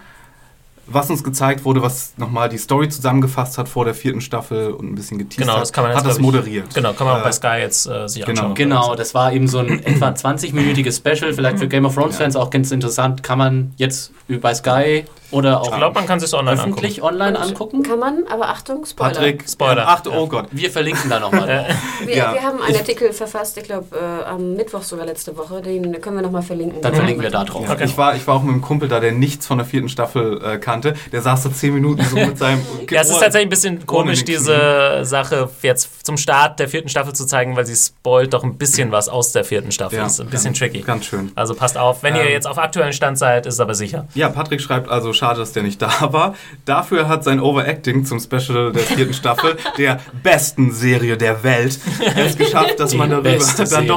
was 0.87 1.09
uns 1.11 1.25
gezeigt 1.25 1.65
wurde, 1.65 1.83
was 1.83 2.13
nochmal 2.17 2.49
die 2.49 2.59
Story 2.59 2.89
zusammengefasst 2.89 3.59
hat 3.59 3.69
vor 3.69 3.85
der 3.85 3.95
vierten 3.95 4.21
Staffel 4.21 4.73
und 4.73 4.93
ein 4.93 4.95
bisschen 4.95 5.19
geteased 5.19 5.39
Genau, 5.41 5.55
hat, 5.55 5.63
das 5.63 5.73
kann 5.73 5.85
man 5.85 5.93
jetzt, 5.93 6.01
hat 6.01 6.07
das 6.11 6.17
ich- 6.17 6.23
moderiert. 6.23 6.75
Genau, 6.75 6.93
kann 6.93 7.07
man 7.07 7.17
auch 7.17 7.21
Äh, 7.21 7.25
bei 7.25 7.33
Sky 7.33 7.57
jetzt 7.61 7.87
äh, 7.87 8.09
sich 8.09 8.25
genau. 8.25 8.41
anschauen. 8.43 8.55
Genau, 8.55 8.95
das 8.95 9.15
war 9.15 9.33
eben 9.33 9.49
so 9.49 9.59
ein 9.59 9.79
etwa 9.85 10.09
20-minütiges 10.11 10.97
Special, 10.99 11.33
vielleicht 11.33 11.59
für 11.59 11.69
Game 11.69 11.85
of 11.87 11.95
Thrones-Fans 11.95 12.37
auch 12.37 12.51
ganz 12.51 12.71
interessant. 12.71 13.23
Kann 13.23 13.39
man 13.39 13.73
jetzt 13.77 14.13
bei 14.29 14.55
Sky 14.55 15.05
oder 15.35 15.61
auch 15.61 15.71
Ich 15.71 15.77
glaube, 15.77 15.95
man 15.95 16.07
kann 16.07 16.21
sich 16.21 16.33
online 16.35 16.59
öffentlich 16.61 17.03
online 17.03 17.39
angucken? 17.39 17.83
Kann 17.83 17.99
man, 17.99 18.25
aber 18.31 18.49
Achtung, 18.49 18.85
Spoiler. 18.87 19.11
Patrick, 19.13 19.45
Spoiler. 19.49 19.83
Ähm, 19.83 19.89
ach, 19.89 20.03
oh 20.07 20.27
Gott. 20.27 20.47
Wir 20.51 20.71
verlinken 20.71 21.11
da 21.11 21.21
nochmal. 21.21 21.67
Wir, 22.05 22.17
Ja. 22.17 22.33
wir 22.35 22.43
haben 22.43 22.61
einen 22.61 22.73
Ich- 22.75 22.79
Artikel 22.81 23.13
verfasst, 23.13 23.57
ich 23.57 23.65
glaube 23.65 23.87
äh, 23.97 24.25
am 24.29 24.55
Mittwoch 24.55 24.83
sogar 24.83 25.07
letzte 25.07 25.37
Woche, 25.37 25.61
den 25.63 26.01
können 26.01 26.17
wir 26.17 26.23
nochmal 26.23 26.43
verlinken. 26.43 26.81
Dann 26.81 26.95
verlinken 26.95 27.23
wir 27.23 27.31
da 27.31 27.45
drauf. 27.45 27.65
Ja, 27.67 27.73
Okay. 27.75 27.85
ich, 27.85 27.97
war, 27.99 28.15
ich 28.17 28.27
war 28.27 28.37
auch 28.37 28.43
mit 28.43 28.53
einem 28.53 28.63
Kumpel 28.63 28.89
da, 28.89 29.01
der 29.01 29.13
nichts 29.13 29.47
von 29.47 29.59
der 29.59 29.67
vierten 29.67 29.89
Staffel 29.89 30.41
äh, 30.45 30.59
kannte. 30.59 30.95
Der 31.13 31.23
saß 31.23 31.43
da 31.45 31.53
zehn 31.53 31.75
Minuten 31.75 32.05
so 32.05 32.17
mit 32.17 32.39
seinem. 32.39 32.61
Ja, 32.91 33.01
es 33.01 33.11
ist 33.11 33.19
tatsächlich 33.21 33.47
ein 33.47 33.51
bisschen 33.51 33.87
komisch, 33.87 34.25
diese 34.25 35.01
Sache 35.05 35.49
jetzt 35.63 36.05
zum 36.07 36.17
Start 36.17 36.61
der 36.61 36.69
vierten 36.69 36.89
Staffel 36.89 37.13
zu 37.15 37.27
zeigen, 37.27 37.57
weil 37.57 37.65
sie 37.67 37.75
spoilt 37.75 38.33
doch 38.35 38.45
ein 38.45 38.57
bisschen 38.57 38.93
was 38.93 39.09
aus 39.09 39.33
der 39.33 39.45
vierten 39.45 39.73
Staffel. 39.73 39.99
Ja, 39.99 40.07
ist 40.07 40.21
ein 40.21 40.29
bisschen 40.29 40.53
ganz, 40.53 40.59
tricky. 40.59 40.81
Ganz 40.83 41.07
schön. 41.07 41.33
Also 41.35 41.55
passt 41.55 41.77
auf, 41.79 42.03
wenn 42.03 42.15
ihr 42.15 42.23
Ähm, 42.23 42.29
jetzt 42.31 42.47
auf 42.47 42.59
aktuellen 42.59 42.93
Stand 42.93 43.19
seid, 43.19 43.47
ist 43.47 43.55
es 43.55 43.61
aber 43.61 43.75
sicher. 43.75 44.07
Ja, 44.15 44.29
Patrick 44.29 44.61
schreibt 44.61 44.89
also, 44.89 45.13
schade, 45.25 45.41
dass 45.41 45.53
der 45.53 45.63
nicht 45.63 45.81
da 45.81 45.91
war. 46.13 46.35
Dafür 46.65 47.09
hat 47.09 47.25
sein 47.25 47.41
Overacting 47.41 48.05
zum 48.05 48.21
Special 48.21 48.73
der 48.73 48.83
vierten 48.83 49.15
Staffel, 49.15 49.57
der 49.79 50.01
besten 50.23 50.71
Serie 50.73 51.17
der 51.17 51.43
Welt, 51.45 51.79
es 52.17 52.37
geschafft, 52.37 52.79
dass 52.79 52.91
Die 52.91 52.97
man 52.97 53.11
darüber 53.11 53.31
dann 53.31 53.39
doch 53.39 53.47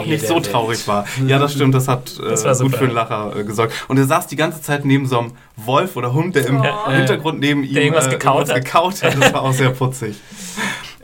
Serie 0.03 0.07
nicht 0.07 0.21
der 0.23 0.29
so 0.29 0.35
Welt. 0.35 0.51
traurig 0.51 0.87
war. 0.87 1.05
Ja, 1.25 1.39
das 1.39 1.53
stimmt, 1.53 1.75
das 1.75 1.87
hat 1.87 2.13
äh, 2.19 2.29
Das 2.29 2.43
gut 2.43 2.53
super. 2.55 2.77
für 2.77 2.83
einen 2.85 2.93
Lacher 2.93 3.33
äh, 3.35 3.43
gesorgt. 3.43 3.73
Und 3.87 3.97
er 3.97 4.05
saß 4.05 4.27
die 4.27 4.35
ganze 4.35 4.61
Zeit 4.61 4.85
neben 4.85 5.05
so 5.05 5.19
einem 5.19 5.31
Wolf 5.55 5.95
oder 5.95 6.13
Hund, 6.13 6.35
der 6.35 6.45
im 6.47 6.61
Oh. 6.61 6.89
Hintergrund 6.91 7.39
neben 7.39 7.63
ihm 7.63 7.73
Der 7.73 7.83
irgendwas 7.83 8.07
äh, 8.07 8.11
gekaut 8.11 8.49
hat. 8.49 8.55
gekaut 8.63 9.03
hat. 9.03 9.21
Das 9.21 9.33
war 9.33 9.41
auch 9.43 9.53
sehr 9.53 9.69
putzig. 9.69 10.15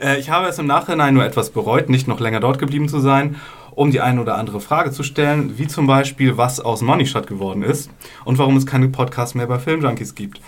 Äh, 0.01 0.19
ich 0.19 0.29
habe 0.29 0.47
es 0.47 0.57
im 0.59 0.65
Nachhinein 0.65 1.13
nur 1.13 1.23
etwas 1.23 1.51
bereut, 1.51 1.87
nicht 1.87 2.07
noch 2.09 2.19
länger 2.19 2.39
dort 2.41 2.59
geblieben 2.59 2.89
zu 2.89 2.99
sein, 2.99 3.39
um 3.75 3.91
die 3.91 4.01
eine 4.01 4.21
oder 4.21 4.35
andere 4.35 4.59
Frage 4.59 4.91
zu 4.91 5.03
stellen, 5.03 5.57
wie 5.57 5.67
zum 5.67 5.87
Beispiel, 5.87 6.37
was 6.37 6.59
aus 6.59 6.81
Money 6.81 7.05
Shot 7.05 7.27
geworden 7.27 7.63
ist 7.63 7.89
und 8.25 8.37
warum 8.37 8.57
es 8.57 8.65
keine 8.65 8.87
Podcasts 8.89 9.35
mehr 9.35 9.47
bei 9.47 9.59
Filmjunkies 9.59 10.15
gibt. 10.15 10.39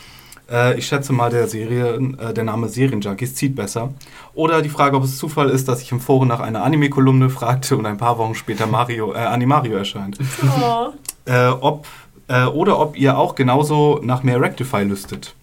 Äh, 0.49 0.77
ich 0.77 0.87
schätze 0.87 1.13
mal, 1.13 1.29
der, 1.29 1.47
Serie, 1.47 1.95
äh, 2.19 2.33
der 2.33 2.43
Name 2.43 2.69
Serienjunkies 2.69 3.35
zieht 3.35 3.55
besser. 3.55 3.93
Oder 4.33 4.61
die 4.61 4.69
Frage, 4.69 4.97
ob 4.97 5.03
es 5.03 5.17
Zufall 5.17 5.49
ist, 5.49 5.67
dass 5.67 5.81
ich 5.81 5.91
im 5.91 5.99
Forum 5.99 6.27
nach 6.27 6.39
einer 6.39 6.63
Anime-Kolumne 6.63 7.29
fragte 7.29 7.77
und 7.77 7.85
ein 7.85 7.97
paar 7.97 8.17
Wochen 8.17 8.35
später 8.35 8.67
Mario, 8.67 9.13
äh, 9.13 9.17
Animario 9.17 9.77
erscheint. 9.77 10.17
Oh. 10.61 10.89
Äh, 11.25 11.47
ob, 11.47 11.87
äh, 12.27 12.45
oder 12.45 12.79
ob 12.79 12.97
ihr 12.97 13.17
auch 13.17 13.35
genauso 13.35 13.99
nach 14.03 14.23
mehr 14.23 14.39
Rectify 14.39 14.83
lüstet. 14.83 15.33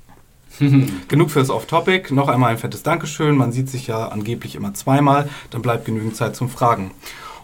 Genug 1.08 1.30
fürs 1.30 1.50
Off-Topic. 1.50 2.14
Noch 2.14 2.28
einmal 2.28 2.50
ein 2.50 2.58
fettes 2.58 2.82
Dankeschön. 2.82 3.36
Man 3.36 3.52
sieht 3.52 3.68
sich 3.68 3.86
ja 3.86 4.08
angeblich 4.08 4.54
immer 4.54 4.74
zweimal. 4.74 5.28
Dann 5.50 5.62
bleibt 5.62 5.86
genügend 5.86 6.14
Zeit 6.14 6.36
zum 6.36 6.48
Fragen. 6.48 6.92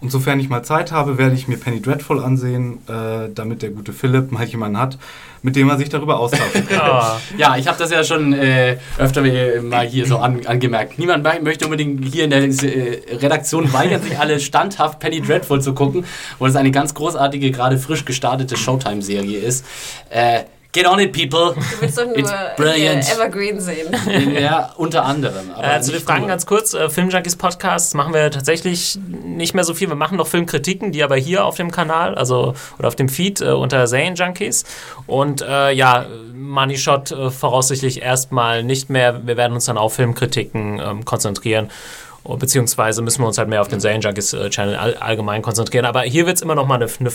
Und 0.00 0.10
sofern 0.10 0.38
ich 0.38 0.48
mal 0.48 0.62
Zeit 0.62 0.92
habe, 0.92 1.18
werde 1.18 1.34
ich 1.34 1.48
mir 1.48 1.56
Penny 1.56 1.82
Dreadful 1.82 2.22
ansehen, 2.22 2.78
äh, 2.88 3.28
damit 3.34 3.62
der 3.62 3.70
gute 3.70 3.92
Philipp 3.92 4.30
mal 4.30 4.44
jemanden 4.44 4.78
hat, 4.78 4.98
mit 5.42 5.56
dem 5.56 5.68
er 5.68 5.78
sich 5.78 5.88
darüber 5.88 6.18
austauschen 6.18 6.66
kann. 6.68 6.78
Ah, 6.88 7.20
Ja, 7.36 7.56
ich 7.56 7.66
habe 7.66 7.78
das 7.78 7.90
ja 7.90 8.04
schon 8.04 8.32
äh, 8.32 8.78
öfter 8.98 9.22
mal 9.62 9.86
hier 9.86 10.06
so 10.06 10.18
an, 10.18 10.46
angemerkt. 10.46 10.98
Niemand 10.98 11.24
möchte 11.42 11.64
unbedingt 11.64 12.04
hier 12.04 12.24
in 12.24 12.30
der 12.30 12.42
äh, 12.42 13.16
Redaktion 13.16 13.72
weigern 13.72 14.02
sich 14.02 14.18
alle 14.18 14.38
standhaft 14.40 15.00
Penny 15.00 15.20
Dreadful 15.20 15.60
zu 15.60 15.74
gucken, 15.74 16.04
wo 16.38 16.46
es 16.46 16.56
eine 16.56 16.70
ganz 16.70 16.94
großartige, 16.94 17.50
gerade 17.50 17.78
frisch 17.78 18.04
gestartete 18.04 18.56
Showtime-Serie 18.56 19.38
ist. 19.38 19.64
Äh, 20.10 20.44
get 20.78 20.86
on 20.86 21.00
it, 21.00 21.12
people! 21.12 21.54
Du 21.54 21.80
willst 21.80 21.98
doch 21.98 22.06
nur 22.06 22.16
It's 22.16 22.32
brilliant. 22.56 23.04
Evergreen 23.10 23.60
sehen. 23.60 23.92
ja, 24.40 24.72
unter 24.76 25.04
anderem. 25.04 25.50
Aber 25.54 25.76
äh, 25.76 25.80
zu 25.80 25.90
den 25.90 25.96
nicht 25.96 26.06
Fragen 26.06 26.20
nur. 26.20 26.28
ganz 26.28 26.46
kurz. 26.46 26.74
Äh, 26.74 26.88
Filmjunkies 26.88 27.36
Podcasts 27.36 27.94
machen 27.94 28.14
wir 28.14 28.30
tatsächlich 28.30 28.98
nicht 29.24 29.54
mehr 29.54 29.64
so 29.64 29.74
viel. 29.74 29.88
Wir 29.88 29.96
machen 29.96 30.16
noch 30.16 30.28
Filmkritiken, 30.28 30.92
die 30.92 31.02
aber 31.02 31.16
hier 31.16 31.44
auf 31.44 31.56
dem 31.56 31.70
Kanal, 31.70 32.14
also 32.14 32.54
oder 32.78 32.88
auf 32.88 32.96
dem 32.96 33.08
Feed 33.08 33.40
äh, 33.40 33.46
unter 33.46 33.86
Serienjunkies. 33.86 34.64
Und 35.06 35.42
äh, 35.42 35.72
ja, 35.72 36.06
Money 36.34 36.78
Shot 36.78 37.10
äh, 37.10 37.30
voraussichtlich 37.30 38.02
erstmal 38.02 38.62
nicht 38.62 38.88
mehr. 38.88 39.26
Wir 39.26 39.36
werden 39.36 39.54
uns 39.54 39.64
dann 39.64 39.78
auf 39.78 39.94
Filmkritiken 39.94 40.80
ähm, 40.82 41.04
konzentrieren. 41.04 41.70
Beziehungsweise 42.24 43.00
müssen 43.00 43.22
wir 43.22 43.26
uns 43.26 43.38
halt 43.38 43.48
mehr 43.48 43.62
auf 43.62 43.68
den 43.68 43.80
Serienjunkies 43.80 44.34
äh, 44.34 44.50
Channel 44.50 44.76
all, 44.76 44.94
allgemein 44.94 45.40
konzentrieren. 45.40 45.86
Aber 45.86 46.02
hier 46.02 46.26
wird 46.26 46.36
es 46.36 46.42
immer 46.42 46.54
noch 46.54 46.66
mal 46.66 46.74
eine, 46.74 46.86
eine 47.00 47.10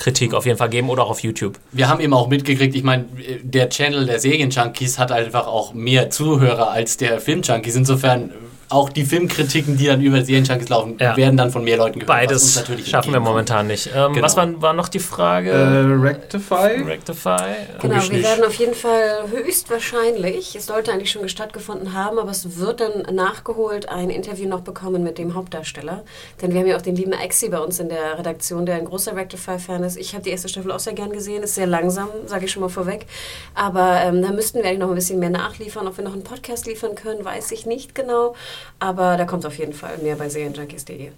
Filmkritik 0.00 0.34
auf 0.34 0.46
jeden 0.46 0.58
Fall 0.58 0.70
geben 0.70 0.88
oder 0.88 1.04
auch 1.04 1.10
auf 1.10 1.20
YouTube. 1.20 1.58
Wir 1.72 1.88
haben 1.88 2.00
eben 2.00 2.14
auch 2.14 2.28
mitgekriegt, 2.28 2.74
ich 2.74 2.82
meine, 2.82 3.04
der 3.42 3.68
Channel 3.68 4.06
der 4.06 4.18
Serienjunkies 4.18 4.98
hat 4.98 5.12
einfach 5.12 5.46
auch 5.46 5.74
mehr 5.74 6.10
Zuhörer 6.10 6.70
als 6.70 6.96
der 6.96 7.20
Filmjunkies. 7.20 7.76
Insofern 7.76 8.32
auch 8.70 8.88
die 8.88 9.04
Filmkritiken, 9.04 9.76
die 9.76 9.86
dann 9.86 10.00
über 10.00 10.24
Serienjunkies 10.24 10.68
laufen, 10.68 10.96
Ja. 11.00 11.16
werden 11.16 11.36
dann 11.36 11.50
von 11.50 11.62
mehr 11.64 11.76
Leuten 11.76 11.98
gehört. 12.00 12.06
Beides 12.08 12.56
natürlich 12.56 12.88
schaffen 12.88 13.12
wir 13.12 13.20
momentan 13.20 13.66
nicht. 13.66 13.88
Ähm, 13.94 14.12
Genau. 14.14 14.24
Was 14.24 14.36
war, 14.36 14.60
war 14.62 14.72
noch 14.72 14.88
die 14.88 14.98
Frage? 15.00 15.50
Äh, 15.50 15.54
Rectify? 16.00 16.82
Rectify? 16.86 17.42
Genau, 17.82 17.94
wir 17.94 18.00
nicht. 18.12 18.22
werden 18.24 18.44
auf 18.44 18.54
jeden 18.54 18.74
Fall 18.74 19.24
höchstwahrscheinlich, 19.30 20.56
es 20.56 20.66
sollte 20.66 20.92
eigentlich 20.92 21.10
schon 21.10 21.28
stattgefunden 21.28 21.94
haben, 21.94 22.18
aber 22.18 22.30
es 22.30 22.58
wird 22.58 22.80
dann 22.80 23.14
nachgeholt, 23.14 23.88
ein 23.88 24.10
Interview 24.10 24.48
noch 24.48 24.60
bekommen 24.60 25.02
mit 25.02 25.18
dem 25.18 25.34
Hauptdarsteller. 25.34 26.02
Denn 26.40 26.52
wir 26.52 26.60
haben 26.60 26.66
ja 26.66 26.76
auch 26.76 26.82
den 26.82 26.96
lieben 26.96 27.12
Exi 27.12 27.48
bei 27.48 27.58
uns 27.58 27.78
in 27.80 27.88
der 27.88 28.18
Redaktion, 28.18 28.66
der 28.66 28.76
ein 28.76 28.84
großer 28.84 29.14
Rectify-Fan 29.16 29.82
ist. 29.84 29.96
Ich 29.96 30.14
habe 30.14 30.24
die 30.24 30.30
erste 30.30 30.48
Staffel 30.48 30.72
auch 30.72 30.78
sehr 30.80 30.94
gern 30.94 31.12
gesehen, 31.12 31.42
ist 31.42 31.54
sehr 31.54 31.66
langsam, 31.66 32.08
sage 32.26 32.46
ich 32.46 32.52
schon 32.52 32.62
mal 32.62 32.68
vorweg. 32.68 33.06
Aber 33.54 34.00
ähm, 34.02 34.22
da 34.22 34.30
müssten 34.32 34.58
wir 34.58 34.64
eigentlich 34.66 34.78
noch 34.80 34.88
ein 34.88 34.94
bisschen 34.94 35.18
mehr 35.18 35.30
nachliefern. 35.30 35.86
Ob 35.86 35.96
wir 35.96 36.04
noch 36.04 36.12
einen 36.14 36.24
Podcast 36.24 36.66
liefern 36.66 36.94
können, 36.94 37.24
weiß 37.24 37.52
ich 37.52 37.66
nicht 37.66 37.94
genau. 37.94 38.34
Aber 38.78 39.16
da 39.16 39.24
kommt 39.24 39.46
auf 39.46 39.58
jeden 39.58 39.72
Fall 39.72 39.98
mehr 39.98 40.16
bei 40.16 40.28
serienjunkies.de. 40.28 41.10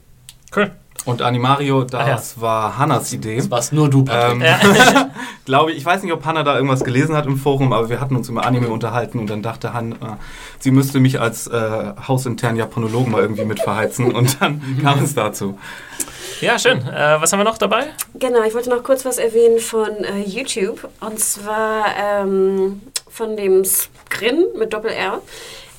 Cool. 0.55 0.70
Und 1.05 1.20
Animario, 1.20 1.85
Ach 1.93 2.06
ja. 2.06 2.14
das 2.14 2.40
war 2.40 2.78
Hannas 2.78 3.12
Idee. 3.12 3.36
Das 3.36 3.51
war's 3.51 3.73
nur 3.73 3.90
du, 3.90 4.05
Patrick. 4.05 4.43
Ähm, 4.43 5.10
glaube 5.44 5.73
ich, 5.73 5.78
ich 5.78 5.85
weiß 5.85 6.02
nicht, 6.02 6.12
ob 6.12 6.24
Hanna 6.24 6.44
da 6.44 6.55
irgendwas 6.55 6.85
gelesen 6.85 7.16
hat 7.16 7.27
im 7.27 7.39
Forum, 7.39 7.73
aber 7.73 7.89
wir 7.89 8.01
hatten 8.01 8.14
uns 8.14 8.28
über 8.28 8.44
Anime 8.44 8.69
unterhalten 8.69 9.19
und 9.19 9.28
dann 9.28 9.43
dachte 9.43 9.73
Hanna, 9.73 10.19
sie 10.60 10.70
müsste 10.70 11.01
mich 11.01 11.20
als 11.20 11.48
äh, 11.48 11.93
hausinternen 12.06 12.56
Japanologen 12.56 13.10
mal 13.10 13.20
irgendwie 13.20 13.44
mit 13.44 13.60
verheizen 13.60 14.12
und 14.12 14.40
dann 14.40 14.78
kam 14.82 15.02
es 15.02 15.14
dazu. 15.14 15.59
Ja, 16.40 16.59
schön. 16.59 16.78
Äh, 16.86 17.20
was 17.20 17.32
haben 17.32 17.40
wir 17.40 17.44
noch 17.44 17.59
dabei? 17.59 17.86
Genau, 18.14 18.43
ich 18.44 18.55
wollte 18.55 18.70
noch 18.70 18.85
kurz 18.85 19.05
was 19.05 19.19
erwähnen 19.19 19.59
von 19.59 19.89
äh, 20.05 20.20
YouTube. 20.24 20.89
Und 21.01 21.19
zwar 21.19 21.85
ähm, 21.97 22.81
von 23.09 23.36
dem 23.36 23.64
Skrin 23.64 24.44
mit 24.59 24.73
Doppel-R. 24.73 25.20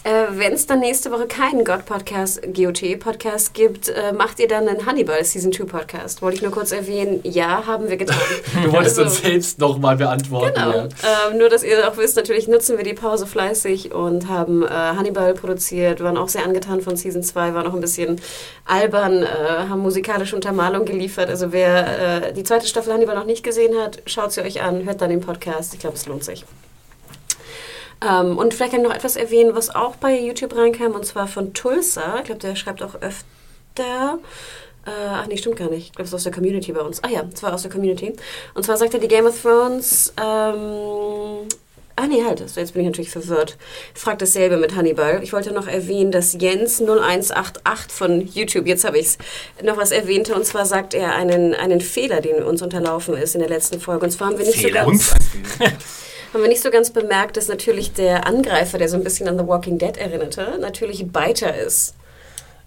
Äh, 0.06 0.26
Wenn 0.32 0.52
es 0.52 0.68
dann 0.68 0.82
nächste 0.82 1.12
Woche 1.12 1.28
keinen 1.28 1.64
God-Podcast, 1.64 2.42
GOT-Podcast 2.54 3.54
gibt, 3.54 3.88
äh, 3.88 4.12
macht 4.12 4.38
ihr 4.42 4.50
dann 4.50 4.68
einen 4.68 4.86
Hannibal 4.86 5.24
Season 5.24 5.54
2 5.54 5.64
Podcast? 5.64 6.22
Wollte 6.22 6.36
ich 6.36 6.42
nur 6.42 6.52
kurz 6.52 6.74
erwähnen. 6.74 7.22
Ja, 7.24 7.66
haben 7.66 7.88
wir 7.90 7.96
getan. 7.96 8.18
Du 8.66 8.72
wolltest 8.74 9.00
Also- 9.00 9.04
uns 9.04 9.22
selbst 9.22 9.60
nochmal 9.60 9.96
beantworten. 9.96 10.56
Genau. 10.56 10.76
Ja. 10.76 10.84
Ähm, 11.32 11.38
nur, 11.38 11.48
dass 11.48 11.64
ihr 11.64 11.88
auch 11.90 11.96
wisst, 11.96 12.18
natürlich 12.18 12.50
nutzen 12.50 12.76
wir 12.76 12.84
die 12.84 12.94
Pause 12.94 13.26
fleißig 13.26 13.94
und 13.94 14.28
haben 14.28 14.64
äh, 14.64 14.68
Hannibal 14.68 15.34
produziert, 15.36 16.02
waren 16.04 16.18
auch 16.18 16.28
sehr 16.28 16.44
angetan 16.44 16.82
von 16.82 16.98
Season 16.98 17.24
2, 17.24 17.54
waren 17.54 17.66
auch 17.66 17.74
ein 17.74 17.80
bisschen 17.82 18.20
albern, 18.66 19.24
äh, 19.24 19.28
haben 19.70 19.80
musikalische 19.80 20.36
Untermalung 20.36 20.84
geliefert. 20.84 21.30
Also 21.30 21.54
wer 21.54 22.28
äh, 22.28 22.34
die 22.34 22.44
zweite 22.44 22.68
Staffel 22.68 22.92
Hannibal 22.92 23.16
noch 23.16 23.26
nicht 23.26 23.44
gesehen 23.44 23.74
hat, 23.82 24.02
schaut 24.06 24.34
sie 24.34 24.42
euch 24.42 24.62
an, 24.62 24.84
hört 24.84 25.00
dann 25.02 25.12
den 25.12 25.22
Podcast. 25.22 25.74
Ich 25.74 25.80
glaube, 25.80 25.96
es 25.96 26.06
lohnt 26.08 26.26
sich. 26.26 26.44
Ähm, 28.08 28.38
und 28.38 28.54
vielleicht 28.54 28.74
kann 28.74 28.82
ich 28.82 28.88
noch 28.88 28.96
etwas 28.96 29.16
erwähnen, 29.16 29.56
was 29.56 29.74
auch 29.74 29.96
bei 29.96 30.20
YouTube 30.20 30.56
reinkam, 30.56 30.94
und 30.94 31.06
zwar 31.06 31.28
von 31.28 31.54
Tulsa. 31.54 32.18
Ich 32.20 32.26
glaube, 32.26 32.42
der 32.42 32.56
schreibt 32.56 32.84
auch 32.84 32.96
öfter. 32.96 34.20
Äh, 34.86 34.90
ach 34.90 35.28
nee, 35.28 35.38
stimmt 35.38 35.56
gar 35.56 35.70
nicht. 35.70 35.88
Ich 35.88 35.92
glaube, 35.94 36.04
es 36.04 36.10
ist 36.10 36.16
aus 36.16 36.24
der 36.24 36.34
Community 36.34 36.72
bei 36.74 36.82
uns. 36.82 37.02
Ah 37.04 37.10
ja, 37.10 37.24
es 37.34 37.42
war 37.42 37.54
aus 37.54 37.62
der 37.62 37.72
Community. 37.72 38.14
Und 38.54 38.64
zwar 38.66 38.78
sagt 38.78 38.94
er, 38.94 39.00
die 39.00 39.08
Game 39.08 39.26
of 39.26 39.42
Thrones. 39.42 40.14
Ähm, 40.22 41.48
ah 41.96 42.08
nee, 42.08 42.22
halt, 42.26 42.48
so, 42.50 42.60
jetzt 42.60 42.74
bin 42.74 42.82
ich 42.82 42.88
natürlich 42.88 43.12
verwirrt. 43.12 43.58
Fragt 43.94 44.22
dasselbe 44.22 44.58
mit 44.58 44.76
Hannibal. 44.76 45.24
Ich 45.24 45.32
wollte 45.32 45.54
noch 45.54 45.68
erwähnen, 45.68 46.12
dass 46.12 46.34
Jens 46.34 46.82
0188 46.82 47.92
von 47.94 48.28
YouTube, 48.28 48.68
jetzt 48.68 48.84
habe 48.84 48.98
ich 48.98 49.06
es, 49.06 49.18
noch 49.64 49.78
was 49.78 49.92
erwähnte. 49.92 50.36
Und 50.36 50.46
zwar 50.46 50.66
sagt 50.66 50.94
er 50.94 51.16
einen, 51.16 51.54
einen 51.54 51.80
Fehler, 51.80 52.20
den 52.20 52.44
uns 52.44 52.62
unterlaufen 52.62 53.16
ist 53.16 53.36
in 53.36 53.40
der 53.40 53.50
letzten 53.50 53.80
Folge. 53.80 54.04
Und 54.04 54.12
zwar 54.12 54.28
haben 54.28 54.38
wir 54.38 54.46
nicht 54.46 54.60
Fehler? 54.60 54.84
so 54.84 54.90
ganz 54.90 55.14
Uns. 55.14 55.72
haben 56.34 56.42
wir 56.42 56.50
nicht 56.50 56.62
so 56.64 56.72
ganz 56.72 56.90
bemerkt, 56.90 57.38
dass 57.38 57.48
natürlich 57.48 57.94
der 57.94 58.26
Angreifer, 58.26 58.78
der 58.78 58.90
so 58.90 58.98
ein 58.98 59.04
bisschen 59.04 59.28
an 59.28 59.38
The 59.38 59.48
Walking 59.48 59.78
Dead 59.78 59.96
erinnerte, 59.98 60.58
natürlich 60.60 61.06
Biter 61.12 61.56
ist. 61.56 61.96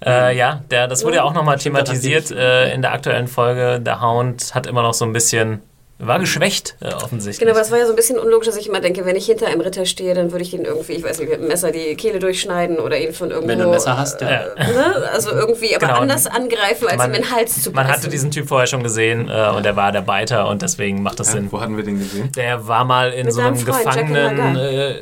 Äh, 0.04 0.36
ja, 0.36 0.62
der, 0.70 0.88
das 0.88 1.04
wurde 1.04 1.16
ja 1.16 1.22
auch 1.24 1.32
nochmal 1.32 1.58
thematisiert 1.58 2.30
äh, 2.30 2.72
in 2.72 2.82
der 2.82 2.92
aktuellen 2.92 3.28
Folge. 3.28 3.80
Der 3.80 4.00
Hound 4.00 4.54
hat 4.54 4.66
immer 4.66 4.82
noch 4.82 4.94
so 4.94 5.04
ein 5.04 5.12
bisschen, 5.12 5.62
war 5.98 6.18
geschwächt 6.18 6.76
äh, 6.80 6.92
offensichtlich. 6.92 7.38
Genau, 7.38 7.52
aber 7.52 7.60
es 7.62 7.70
war 7.70 7.78
ja 7.78 7.86
so 7.86 7.92
ein 7.92 7.96
bisschen 7.96 8.18
unlogisch, 8.18 8.46
dass 8.46 8.56
ich 8.56 8.68
immer 8.68 8.80
denke, 8.80 9.04
wenn 9.06 9.16
ich 9.16 9.24
hinter 9.26 9.46
einem 9.46 9.62
Ritter 9.62 9.86
stehe, 9.86 10.12
dann 10.14 10.30
würde 10.30 10.44
ich 10.44 10.52
ihn 10.52 10.64
irgendwie, 10.64 10.92
ich 10.92 11.02
weiß 11.02 11.18
nicht, 11.20 11.30
mit 11.30 11.40
dem 11.40 11.48
Messer 11.48 11.70
die 11.72 11.94
Kehle 11.96 12.18
durchschneiden 12.18 12.78
oder 12.78 12.98
ihn 12.98 13.12
von 13.14 13.30
irgendwo... 13.30 13.48
Wenn 13.48 13.58
du 13.60 13.64
ein 13.64 13.70
Messer 13.70 13.96
hast, 13.96 14.20
ja. 14.20 14.28
Äh, 14.28 14.72
ne? 14.72 15.08
Also 15.12 15.30
irgendwie, 15.30 15.74
aber 15.74 15.86
Genau. 15.86 16.00
anders 16.00 16.26
angreifen, 16.26 16.86
als 16.88 16.98
Man- 16.98 17.10
ihm 17.14 17.22
den 17.22 17.30
Hals 17.34 17.62
zu 17.62 17.70
Man 17.70 17.86
beißen. 17.86 17.92
hatte 18.02 18.08
diesen 18.10 18.30
Typ 18.30 18.48
vorher 18.48 18.66
schon 18.66 18.82
gesehen 18.82 19.28
äh, 19.30 19.50
und 19.56 19.64
er 19.64 19.74
war 19.76 19.90
der 19.92 20.02
Beiter 20.02 20.48
und 20.48 20.60
deswegen 20.62 21.02
macht 21.02 21.18
das 21.18 21.28
Ja, 21.28 21.32
Sinn. 21.34 21.48
wo 21.50 21.60
hatten 21.60 21.76
wir 21.76 21.84
den 21.84 21.98
gesehen? 21.98 22.30
Der 22.36 22.66
war 22.68 22.84
mal 22.84 23.12
in 23.12 23.24
Mit 23.26 23.34
so 23.34 23.40
einem 23.40 23.56
Freund, 23.56 23.84
Gefangenen, 23.84 24.56
äh, 24.56 24.94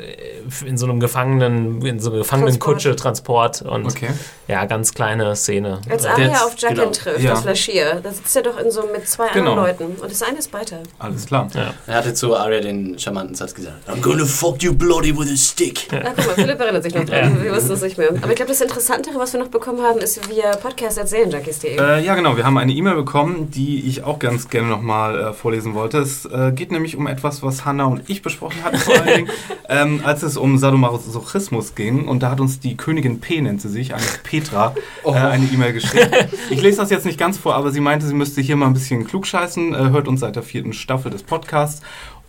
in 0.65 0.77
so 0.77 0.85
einem 0.85 0.99
Gefangenen, 0.99 1.81
in 1.85 1.99
so 1.99 2.09
einer 2.09 2.19
Gefangenenkutsche 2.19 2.95
Transport 2.95 3.61
und 3.61 3.85
Okay. 3.85 4.09
ja, 4.47 4.65
ganz 4.65 4.93
kleine 4.93 5.35
Szene. 5.35 5.79
Als 5.89 6.05
Arya 6.05 6.27
Jetzt- 6.27 6.43
auf 6.43 6.57
Jaqen 6.57 6.77
genau. 6.77 6.89
trifft, 6.91 7.19
Ja. 7.21 7.31
das 7.31 7.41
Flaschier, 7.41 7.99
da 8.03 8.11
sitzt 8.11 8.35
er 8.35 8.43
doch 8.43 8.59
in 8.59 8.71
so 8.71 8.83
mit 8.91 9.07
zwei 9.07 9.29
Genau. 9.33 9.51
anderen 9.53 9.67
Leuten. 9.87 10.01
Und 10.01 10.11
das 10.11 10.21
eine 10.23 10.37
ist 10.39 10.51
Biter. 10.51 10.79
Alles 10.99 11.25
klar. 11.25 11.47
Ja. 11.53 11.73
Er 11.87 11.95
hatte 11.95 12.13
zu 12.13 12.35
Arya 12.35 12.59
den 12.61 12.97
charmanten 12.99 13.35
Satz 13.35 13.53
gesagt: 13.53 13.75
I'm 13.89 14.01
gonna 14.01 14.25
fuck 14.25 14.61
you 14.63 14.73
bloody 14.73 15.17
with 15.17 15.31
a 15.31 15.35
stick. 15.37 15.87
Na 15.91 16.11
guck 16.15 16.25
mal, 16.27 16.35
Philipp 16.35 16.59
erinnert 16.59 16.83
sich 16.83 16.93
noch 16.95 17.05
dran. 17.05 17.37
Ja. 17.37 17.43
Wir 17.43 17.55
wussten 17.55 17.73
es 17.73 17.81
nicht 17.81 17.97
mehr. 17.97 18.09
Aber 18.09 18.29
ich 18.29 18.35
glaube, 18.35 18.49
das 18.51 18.61
Interessantere, 18.61 19.17
was 19.17 19.33
wir 19.33 19.39
noch 19.39 19.47
bekommen 19.49 19.81
haben, 19.81 19.99
ist 19.99 20.29
via 20.29 20.55
podcast.serienjunkies.de. 20.55 21.77
Äh, 21.79 22.03
ja, 22.05 22.15
genau. 22.15 22.37
Wir 22.37 22.45
haben 22.45 22.57
eine 22.57 22.71
E-Mail 22.71 22.95
bekommen, 22.95 23.51
die 23.51 23.87
ich 23.87 24.03
auch 24.03 24.19
ganz 24.19 24.49
gerne 24.49 24.67
nochmal 24.67 25.19
äh, 25.19 25.33
vorlesen 25.33 25.73
wollte. 25.73 25.99
Es 25.99 26.25
äh, 26.25 26.51
geht 26.53 26.71
nämlich 26.71 26.95
um 26.95 27.07
etwas, 27.07 27.43
was 27.43 27.65
Hanna 27.65 27.85
und 27.85 28.09
ich 28.09 28.21
besprochen 28.21 28.63
hatten, 28.63 28.77
vor 28.77 28.95
allen 28.95 29.07
Dingen, 29.07 29.29
ähm, 29.69 30.01
als 30.03 30.23
es 30.23 30.34
um 30.37 30.57
Sadomasochismus 30.57 31.75
ging. 31.75 32.07
Und 32.07 32.23
da 32.23 32.31
hat 32.31 32.39
uns 32.39 32.59
die 32.59 32.77
Königin 32.77 33.19
P, 33.19 33.41
nennt 33.41 33.61
sie 33.61 33.69
sich, 33.69 33.93
eine 33.93 34.03
Petra, 34.23 34.75
äh, 35.05 35.11
eine 35.11 35.45
E-Mail 35.45 35.73
geschrieben. 35.73 36.11
Ich 36.49 36.61
lese 36.61 36.77
das 36.77 36.89
jetzt 36.89 37.05
nicht 37.05 37.19
ganz 37.19 37.37
vor, 37.37 37.55
aber 37.55 37.71
sie 37.71 37.79
meinte, 37.79 38.05
sie 38.05 38.13
müsste 38.13 38.41
hier 38.41 38.55
mal 38.55 38.67
ein 38.67 38.73
bisschen 38.73 39.05
klugscheißen. 39.05 39.73
Äh, 39.73 39.77
hört 39.89 40.07
uns 40.07 40.19
seit 40.19 40.35
der 40.35 40.43
vierten 40.43 40.73
Staffel 40.73 41.11
des 41.11 41.23
Podcasts. 41.23 41.81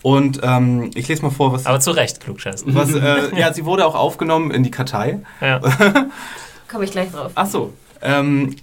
Und 0.03 0.41
ähm, 0.43 0.91
ich 0.95 1.09
lese 1.09 1.23
mal 1.23 1.31
vor, 1.31 1.53
was. 1.53 1.67
Aber 1.67 1.81
zu 1.81 1.91
Recht, 1.91 2.21
klugscheißen. 2.21 2.75
was 2.75 2.95
äh, 2.95 3.37
ja, 3.39 3.53
sie 3.53 3.65
wurde 3.65 3.87
auch 3.87 3.95
aufgenommen 3.95 4.51
in 4.51 4.63
die 4.63 4.71
Kartei. 4.71 5.21
Ja. 5.41 5.61
Komme 6.69 6.85
ich 6.85 6.93
gleich 6.93 7.11
drauf. 7.11 7.33
Ach 7.35 7.47
so. 7.47 7.73
Ähm, 8.03 8.55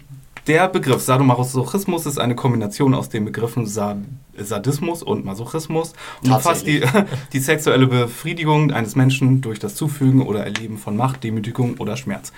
der 0.48 0.68
Begriff 0.68 1.02
Sadomasochismus 1.02 2.06
ist 2.06 2.18
eine 2.18 2.36
Kombination 2.36 2.94
aus 2.94 3.10
den 3.10 3.26
Begriffen 3.26 3.66
Sa 3.66 3.98
Sadismus 4.36 5.04
und 5.04 5.26
Masochismus 5.26 5.94
und 6.24 6.32
umfasst 6.32 6.66
die, 6.66 6.82
die 7.34 7.40
sexuelle 7.40 7.86
Befriedigung 7.88 8.72
eines 8.72 8.96
Menschen 8.96 9.42
durch 9.42 9.60
das 9.60 9.76
Zufügen 9.76 10.24
oder 10.24 10.44
Erleben 10.44 10.78
von 10.78 10.98
Macht, 10.98 11.24
Demütigung 11.24 11.78
oder 11.78 11.98
Schmerz. 11.98 12.34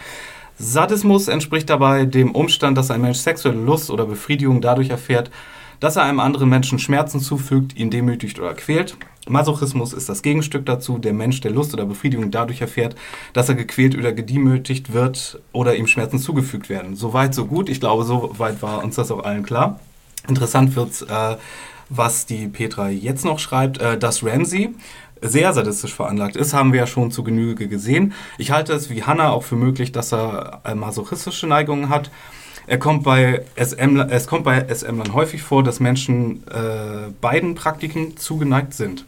Sadismus 0.57 1.27
entspricht 1.27 1.69
dabei 1.69 2.05
dem 2.05 2.31
Umstand, 2.31 2.77
dass 2.77 2.91
ein 2.91 3.01
Mensch 3.01 3.17
sexuelle 3.19 3.59
Lust 3.59 3.89
oder 3.89 4.05
Befriedigung 4.05 4.61
dadurch 4.61 4.89
erfährt, 4.89 5.31
dass 5.79 5.95
er 5.95 6.03
einem 6.03 6.19
anderen 6.19 6.49
Menschen 6.49 6.79
Schmerzen 6.79 7.19
zufügt, 7.19 7.75
ihn 7.75 7.89
demütigt 7.89 8.39
oder 8.39 8.53
quält. 8.53 8.97
Masochismus 9.27 9.93
ist 9.93 10.09
das 10.09 10.21
Gegenstück 10.21 10.65
dazu, 10.65 10.97
der 10.97 11.13
Mensch, 11.13 11.41
der 11.41 11.51
Lust 11.51 11.73
oder 11.73 11.85
Befriedigung 11.85 12.31
dadurch 12.31 12.61
erfährt, 12.61 12.95
dass 13.33 13.49
er 13.49 13.55
gequält 13.55 13.97
oder 13.97 14.13
gedemütigt 14.13 14.93
wird 14.93 15.41
oder 15.51 15.75
ihm 15.75 15.87
Schmerzen 15.87 16.19
zugefügt 16.19 16.69
werden. 16.69 16.95
Soweit, 16.95 17.33
so 17.33 17.45
gut. 17.45 17.69
Ich 17.69 17.79
glaube, 17.79 18.03
soweit 18.03 18.61
war 18.61 18.83
uns 18.83 18.95
das 18.95 19.11
auch 19.11 19.23
allen 19.23 19.43
klar. 19.43 19.79
Interessant 20.27 20.75
wird's, 20.75 21.01
äh, 21.01 21.37
was 21.89 22.25
die 22.25 22.47
Petra 22.47 22.89
jetzt 22.89 23.25
noch 23.25 23.39
schreibt, 23.39 23.79
äh, 23.79 23.97
dass 23.97 24.23
Ramsey 24.23 24.73
sehr 25.21 25.53
sadistisch 25.53 25.93
veranlagt 25.93 26.35
ist, 26.35 26.53
haben 26.53 26.73
wir 26.73 26.81
ja 26.81 26.87
schon 26.87 27.11
zu 27.11 27.23
Genüge 27.23 27.67
gesehen. 27.67 28.13
Ich 28.37 28.51
halte 28.51 28.73
es 28.73 28.89
wie 28.89 29.03
Hannah 29.03 29.31
auch 29.31 29.43
für 29.43 29.55
möglich, 29.55 29.91
dass 29.91 30.13
er 30.13 30.61
äh, 30.65 30.75
masochistische 30.75 31.47
Neigungen 31.47 31.89
hat. 31.89 32.11
Er 32.67 32.79
kommt 32.79 33.03
bei 33.03 33.45
SM, 33.55 33.97
es 34.09 34.27
kommt 34.27 34.43
bei 34.43 34.65
SM-Lern 34.67 35.13
häufig 35.13 35.41
vor, 35.41 35.63
dass 35.63 35.79
Menschen 35.79 36.43
äh, 36.47 37.11
beiden 37.21 37.55
Praktiken 37.55 38.17
zugeneigt 38.17 38.73
sind. 38.73 39.05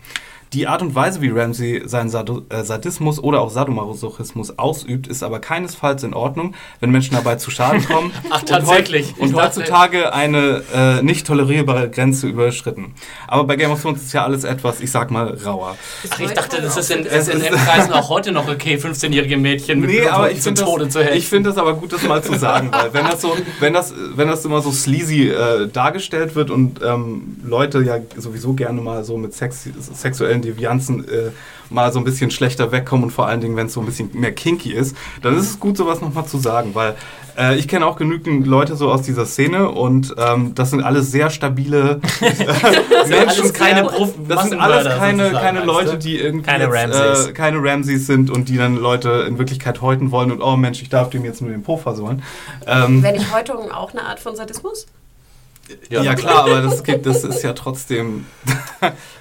Die 0.53 0.65
Art 0.65 0.82
und 0.82 0.95
Weise, 0.95 1.22
wie 1.22 1.30
Ramsey 1.30 1.84
seinen 1.86 2.10
äh, 2.49 2.64
Sadismus 2.64 3.19
oder 3.22 3.41
auch 3.41 3.49
Sadomasochismus 3.49 4.57
ausübt, 4.57 5.07
ist 5.07 5.22
aber 5.22 5.40
keinesfalls 5.40 6.03
in 6.03 6.14
Ordnung, 6.14 6.56
wenn 6.80 6.90
Menschen 6.90 7.15
dabei 7.15 7.36
zu 7.36 7.52
Schaden 7.52 7.86
kommen 7.88 8.14
Ach, 8.30 8.41
und 8.41 8.49
tatsächlich. 8.49 9.14
und, 9.18 9.36
heutzutage 9.36 10.14
eine 10.14 10.64
äh, 10.74 11.02
nicht 11.03 11.28
tolerierbare 11.28 11.90
Grenze 11.90 12.28
überschritten. 12.28 12.94
Aber 13.28 13.44
bei 13.44 13.57
Game 13.57 13.72
of 13.72 13.82
Thrones 13.82 14.03
ist 14.03 14.14
ja 14.14 14.24
alles 14.24 14.45
etwas, 14.45 14.80
ich 14.80 14.90
sag 14.90 15.11
mal, 15.11 15.38
rauer. 15.45 15.76
Ach, 16.10 16.19
ich 16.19 16.32
dachte, 16.32 16.61
das 16.61 16.78
ist 16.78 16.91
in, 16.91 17.06
Es 17.06 17.28
ist 17.28 17.36
in 17.36 17.41
M-Kreisen 17.53 17.91
auch 17.91 18.07
heute 18.10 18.32
noch 18.32 18.48
okay, 18.48 18.76
15-jährige 18.78 19.36
Mädchen 19.36 19.82
mit 19.82 19.90
Nee, 19.90 19.99
Blut 19.99 20.11
aber 20.11 20.32
ich 20.32 20.38
zu 20.38 20.45
finde 20.45 20.64
Tode 20.64 20.86
das, 20.86 20.94
zu 20.94 20.99
helfen. 20.99 21.18
ich 21.18 21.28
finde 21.28 21.49
das 21.49 21.57
aber 21.57 21.74
gut, 21.74 21.91
das 21.91 22.03
mal 22.03 22.24
zu 22.24 22.38
sagen, 22.38 22.72
weil 22.72 22.94
wenn 22.94 23.06
das 23.06 23.22
so, 23.22 23.36
wenn 23.60 23.74
das, 23.74 23.94
wenn 24.15 24.30
das 24.30 24.45
immer 24.45 24.61
so 24.61 24.72
sleazy 24.72 25.30
äh, 25.30 25.68
dargestellt 25.68 26.36
wird 26.36 26.52
und 26.52 26.80
ähm, 26.82 27.38
Leute 27.44 27.82
ja 27.84 27.98
sowieso 28.15 28.53
gerne 28.53 28.80
mal 28.80 29.03
so 29.03 29.18
mit 29.18 29.34
Sex, 29.34 29.68
sexuellen 29.94 30.37
Devianzen 30.42 31.08
äh, 31.08 31.32
mal 31.70 31.92
so 31.92 32.00
ein 32.00 32.06
bisschen 32.06 32.32
schlechter 32.32 32.72
wegkommen 32.72 33.06
und 33.06 33.12
vor 33.12 33.28
allen 33.28 33.42
Dingen, 33.42 33.56
wenn 33.58 33.68
es 33.68 33.74
so 33.74 33.82
ein 33.82 33.86
bisschen 33.86 34.10
mehr 34.14 34.32
kinky 34.32 34.72
ist, 34.74 34.96
dann 35.22 35.36
ist 35.38 35.50
es 35.50 35.60
gut, 35.60 35.76
sowas 35.78 36.00
nochmal 36.02 36.26
zu 36.26 36.38
sagen, 36.38 36.72
weil 36.76 36.96
äh, 37.38 37.58
ich 37.58 37.68
kenne 37.68 37.86
auch 37.86 37.98
genügend 37.98 38.48
Leute 38.48 38.76
so 38.78 38.90
aus 38.90 39.02
dieser 39.02 39.26
Szene 39.26 39.70
und 39.70 40.16
ähm, 40.18 40.56
das 40.56 40.70
sind 40.70 40.82
alles 40.82 41.12
sehr 41.12 41.30
stabile 41.30 42.00
alles 42.22 43.54
keine 43.54 43.82
sehr- 43.82 43.90
Prof- 43.90 44.14
Das 44.28 44.44
sind 44.44 44.60
alles 44.60 44.88
keine, 44.98 45.32
keine? 45.32 45.64
Leute, 45.66 45.98
die 45.98 46.18
irgendwie 46.18 46.46
Keine 46.46 46.66
jetzt, 46.66 46.74
Ramsays. 46.74 47.28
Äh, 47.28 47.34
keine 47.34 47.58
Ramsays 47.62 48.08
sind 48.08 48.30
und 48.30 48.50
die 48.50 48.58
dann 48.58 48.78
Leute 48.78 49.26
in 49.28 49.38
Wirklichkeit 49.38 49.82
häuten 49.82 50.12
wollen 50.12 50.32
und 50.32 50.42
oh 50.42 50.56
Mensch, 50.56 50.82
ich 50.82 50.90
darf 50.90 51.10
dem 51.10 51.26
jetzt 51.26 51.42
nur 51.42 51.52
den 51.52 51.64
Po 51.64 51.78
versohlen. 51.78 52.24
Ähm, 52.66 53.04
Wenn 53.04 53.16
ich 53.16 53.34
Häutung 53.34 53.72
auch 53.72 53.92
eine 53.92 54.04
Art 54.06 54.20
von 54.20 54.36
Sadismus? 54.36 54.88
Ja, 55.89 56.15
klar, 56.15 56.44
aber 56.45 56.61
das, 56.61 56.84
gibt, 56.84 57.06
das 57.06 57.23
ist 57.23 57.44
ja 57.44 57.53
trotzdem. 57.53 58.26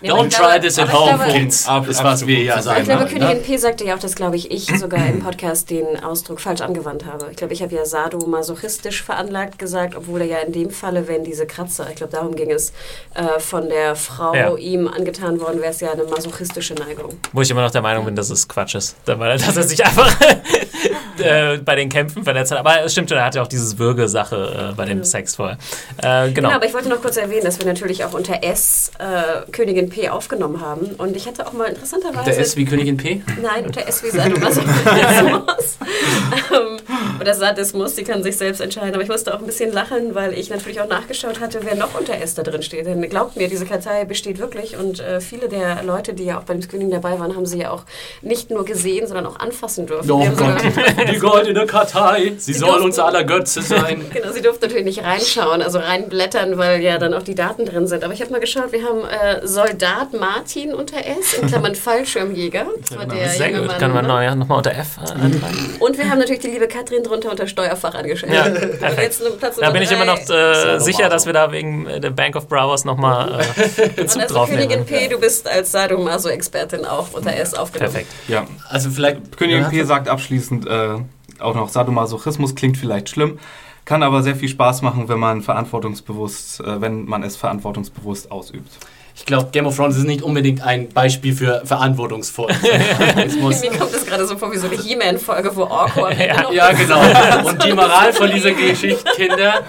Don't 0.03 0.29
try 0.31 0.61
this 0.61 0.79
at 0.79 0.93
home, 0.93 1.17
glaube- 1.17 1.33
kids. 1.33 1.67
Ab- 1.67 1.89
ist, 1.89 2.03
was 2.05 2.27
wir 2.27 2.43
ja 2.43 2.61
sagen. 2.63 2.81
Ich 2.83 2.89
glaube, 2.89 3.07
Königin 3.07 3.29
ne? 3.39 3.43
P 3.43 3.57
sagte 3.57 3.85
ja 3.85 3.95
auch, 3.95 3.99
dass, 3.99 4.15
glaube 4.15 4.37
ich, 4.37 4.51
ich 4.51 4.67
sogar 4.79 5.05
im 5.07 5.21
Podcast 5.21 5.71
den 5.71 6.03
Ausdruck 6.05 6.41
falsch 6.41 6.61
angewandt 6.61 7.05
habe. 7.07 7.29
Ich 7.31 7.37
glaube, 7.37 7.53
ich 7.55 7.63
habe 7.63 7.75
ja 7.75 7.85
sadomasochistisch 7.85 9.03
veranlagt 9.03 9.59
gesagt, 9.59 9.95
obwohl 9.97 10.21
er 10.21 10.27
ja 10.27 10.39
in 10.39 10.53
dem 10.53 10.71
Falle, 10.71 11.09
wenn 11.09 11.25
diese 11.25 11.47
Kratzer, 11.47 11.89
ich 11.91 11.97
glaube, 11.97 12.13
darum 12.13 12.35
ging 12.37 12.51
es, 12.51 12.73
äh, 13.15 13.41
von 13.41 13.69
der 13.69 13.97
Frau 13.97 14.35
Ja. 14.35 14.55
ihm 14.57 14.87
angetan 14.89 15.41
worden, 15.41 15.61
wäre 15.61 15.71
es 15.71 15.81
ja 15.81 15.93
eine 15.93 16.05
masochistische 16.05 16.75
Neigung. 16.75 17.15
Wo 17.33 17.41
ich 17.43 17.51
immer 17.51 17.63
noch 17.63 17.71
der 17.71 17.83
Meinung 17.83 18.05
bin, 18.05 18.15
dass 18.15 18.31
es 18.31 18.47
Quatsch 18.47 18.75
ist. 18.75 18.97
Weil, 19.07 19.39
dass 19.39 19.57
er 19.57 19.63
sich 19.63 19.85
einfach 19.85 20.15
äh, 21.19 21.59
bei 21.59 21.75
den 21.77 21.89
Kämpfen 21.89 22.23
verletzt 22.25 22.53
hat. 22.53 22.59
Aber 22.59 22.83
es 22.85 22.93
stimmt 22.93 23.09
schon, 23.09 23.19
er 23.19 23.25
hatte 23.25 23.43
auch 23.43 23.47
dieses 23.49 23.79
Würgesache 23.79 24.71
äh, 24.73 24.75
bei 24.75 24.85
dem 24.85 25.03
Sex 25.05 25.37
vorher. 25.37 25.59
Äh, 26.03 26.31
genau. 26.37 26.49
Genau, 26.49 26.57
aber 26.57 26.67
ich 26.67 26.75
wollte 26.75 26.89
noch 26.89 27.03
kurz 27.03 27.17
erwähnen, 27.17 27.45
dass 27.45 27.59
wir 27.59 27.67
natürlich 27.67 28.05
auch 28.05 28.15
unter 28.15 28.43
S 28.45 28.91
äh, 28.99 29.51
Königin 29.51 29.89
P 29.89 30.09
aufgenommen 30.09 30.61
haben. 30.61 30.95
Und 30.99 31.17
ich 31.17 31.27
hatte 31.27 31.47
auch 31.47 31.53
mal 31.53 31.67
interessanterweise. 31.67 32.31
Der 32.31 32.39
S 32.39 32.57
wie 32.57 32.65
Königin 32.65 32.97
P? 32.97 33.23
Nein, 33.43 33.67
unter 33.67 33.87
S 33.89 34.03
wie 34.05 34.11
Sadomasochismus. 34.11 35.79
ähm, 36.53 36.79
oder 37.21 37.35
Sadismus, 37.35 37.95
die 37.95 38.05
kann 38.05 38.23
sich 38.23 38.37
selbst 38.37 38.61
entscheiden. 38.61 38.95
Aber 38.95 39.03
ich 39.03 39.09
musste 39.09 39.35
auch 39.35 39.41
ein 39.41 39.47
bisschen 39.47 39.73
lachen, 39.73 40.15
weil 40.15 40.33
ich 40.35 40.51
natürlich 40.51 40.81
auch 40.81 40.89
nachgeschaut 40.89 41.41
hatte, 41.41 41.61
wer 41.63 41.75
noch 41.75 41.99
unter 41.99 42.15
S 42.21 42.35
da 42.35 42.43
drin 42.43 42.63
steht. 42.63 42.87
Denn 42.87 43.01
glaubt 43.09 43.37
mir, 43.37 43.49
diese 43.49 43.67
Kartei 43.67 44.05
besteht 44.05 44.39
wirklich 44.39 44.77
und 44.77 45.01
äh, 45.01 45.21
viele 45.21 45.49
der 45.49 45.83
Leute, 45.83 46.15
die 46.15 46.25
ja 46.25 46.39
auch 46.39 46.45
beim 46.45 46.63
Screening 46.63 46.91
dabei 46.91 47.19
waren, 47.19 47.35
haben 47.35 47.47
sie 47.47 47.59
ja 47.59 47.71
auch 47.71 47.83
nicht 48.23 48.51
nur 48.51 48.65
gesehen, 48.65 49.07
sondern 49.07 49.27
auch 49.27 49.39
anfassen 49.41 49.87
dürfen. 49.87 50.11
Oh 50.11 50.25
Gott, 50.37 50.63
die 51.13 51.19
goldene 51.19 51.67
Kartei, 51.67 52.33
sie 52.39 52.53
soll 52.53 52.69
durften- 52.71 52.85
unser 52.85 53.07
aller 53.07 53.25
Götze 53.25 53.63
sein. 53.63 54.05
Genau, 54.17 54.33
sie 54.33 54.41
durften 54.41 54.65
natürlich 54.65 54.85
nicht 54.85 55.03
reinschauen, 55.05 55.61
also 55.63 55.79
reinblättern, 56.27 56.59
weil 56.59 56.81
ja 56.81 56.99
dann 56.99 57.15
auch 57.15 57.23
die 57.23 57.35
Daten 57.35 57.65
drin 57.65 57.87
sind. 57.87 58.05
Aber 58.05 58.13
ich 58.13 58.21
habe 58.21 58.31
mal 58.33 58.41
geschaut, 58.41 58.73
wir 58.73 58.85
haben 58.85 59.01
äh, 59.05 59.47
Soldat 59.47 60.13
Martin 60.13 60.75
unter 60.75 60.99
S, 60.99 61.35
in 61.35 61.49
Klammern 61.49 61.75
Fallschirmjäger. 61.87 62.67
Das 62.81 62.97
war 62.97 63.07
der 63.07 63.29
Sehr 63.29 63.53
gut. 63.53 63.67
Mann, 63.67 63.79
Kann 63.79 63.93
man 63.93 64.07
ne? 64.07 64.13
noch, 64.13 64.21
ja, 64.21 64.35
nochmal 64.35 64.59
unter 64.59 64.73
F 64.73 64.99
äh, 64.99 65.13
anfangen? 65.13 65.77
Und 65.81 65.99
wir 65.99 66.11
haben 66.11 66.19
natürlich 66.19 66.43
die 66.43 66.49
liebe 66.49 66.69
Katrin 66.69 67.03
drunter 67.03 67.31
unter. 67.31 67.47
Ja, 67.47 67.75
perfekt. 67.75 68.99
jetzt 68.99 69.21
nur 69.21 69.37
Platz 69.39 69.57
Da 69.57 69.71
bin 69.71 69.83
ich 69.83 69.91
immer 69.91 70.05
noch 70.05 70.19
äh, 70.29 70.79
sicher, 70.79 71.09
dass 71.09 71.27
wir 71.27 71.33
da 71.33 71.53
wegen 71.53 71.87
äh, 71.87 72.01
der 72.01 72.11
Bank 72.11 72.37
of 72.37 72.49
Browers 72.49 72.85
nochmal 72.85 73.41
äh, 73.41 73.89
Bezug 73.89 74.17
Und 74.17 74.23
also 74.23 74.35
drauf 74.35 74.49
Königin 74.49 74.69
nehmen. 74.69 74.87
P, 74.87 75.09
du 75.09 75.19
bist 75.19 75.49
als 75.49 75.73
Sadomaso-Expertin 75.73 76.85
auch 76.85 77.13
unter 77.13 77.35
S 77.37 77.55
aufgenommen. 77.55 77.93
Perfekt. 77.93 78.13
Ja. 78.29 78.47
Also 78.69 78.91
vielleicht. 78.91 79.37
Königin 79.37 79.63
Ja, 79.63 79.69
P 79.69 79.85
sagt 79.85 80.09
abschließend 80.09 80.67
äh, 80.67 80.97
auch 81.39 81.55
noch, 81.55 81.69
Sadomasochismus 81.69 82.55
klingt 82.55 82.77
vielleicht 82.77 83.09
schlimm, 83.09 83.39
kann 83.87 84.03
aber 84.03 84.23
sehr 84.23 84.37
viel 84.37 84.49
Spaß 84.49 84.83
machen, 84.83 85.09
wenn 85.09 85.19
man 85.19 85.41
verantwortungsbewusst, 85.41 86.61
äh, 86.61 86.81
wenn 86.83 87.07
man 87.07 87.23
es 87.23 87.37
verantwortungsbewusst 87.37 88.31
ausübt. 88.31 88.71
Ich 89.19 89.25
glaube, 89.25 89.49
Game 89.51 89.67
of 89.67 89.75
Thrones 89.75 89.97
ist 89.97 90.05
nicht 90.05 90.23
unbedingt 90.23 90.61
ein 90.63 90.91
Beispiel 90.91 91.35
für 91.35 91.63
verantwortungsvollen 91.65 92.55
Sexualismus. 92.61 93.61
Mir 93.63 93.71
kommt 93.71 93.95
das 93.95 94.05
gerade 94.05 94.27
so 94.27 94.37
vor 94.37 94.53
wie 94.53 94.59
so 94.59 94.67
eine 94.69 94.77
He-Man-Folge, 94.77 95.57
wo 95.57 95.65
Awkward 95.65 96.19
Ja. 96.19 96.51
Ja, 96.53 96.73
genau. 96.73 97.01
Und 97.49 97.65
die 97.65 97.73
Moral 97.73 98.13
von 98.13 98.31
dieser 98.31 98.53
Geschichte, 98.53 99.03
Kinder, 99.17 99.63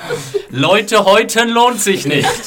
Leute 0.50 1.06
häuten 1.06 1.50
lohnt 1.50 1.80
sich 1.82 2.06
nicht. 2.06 2.28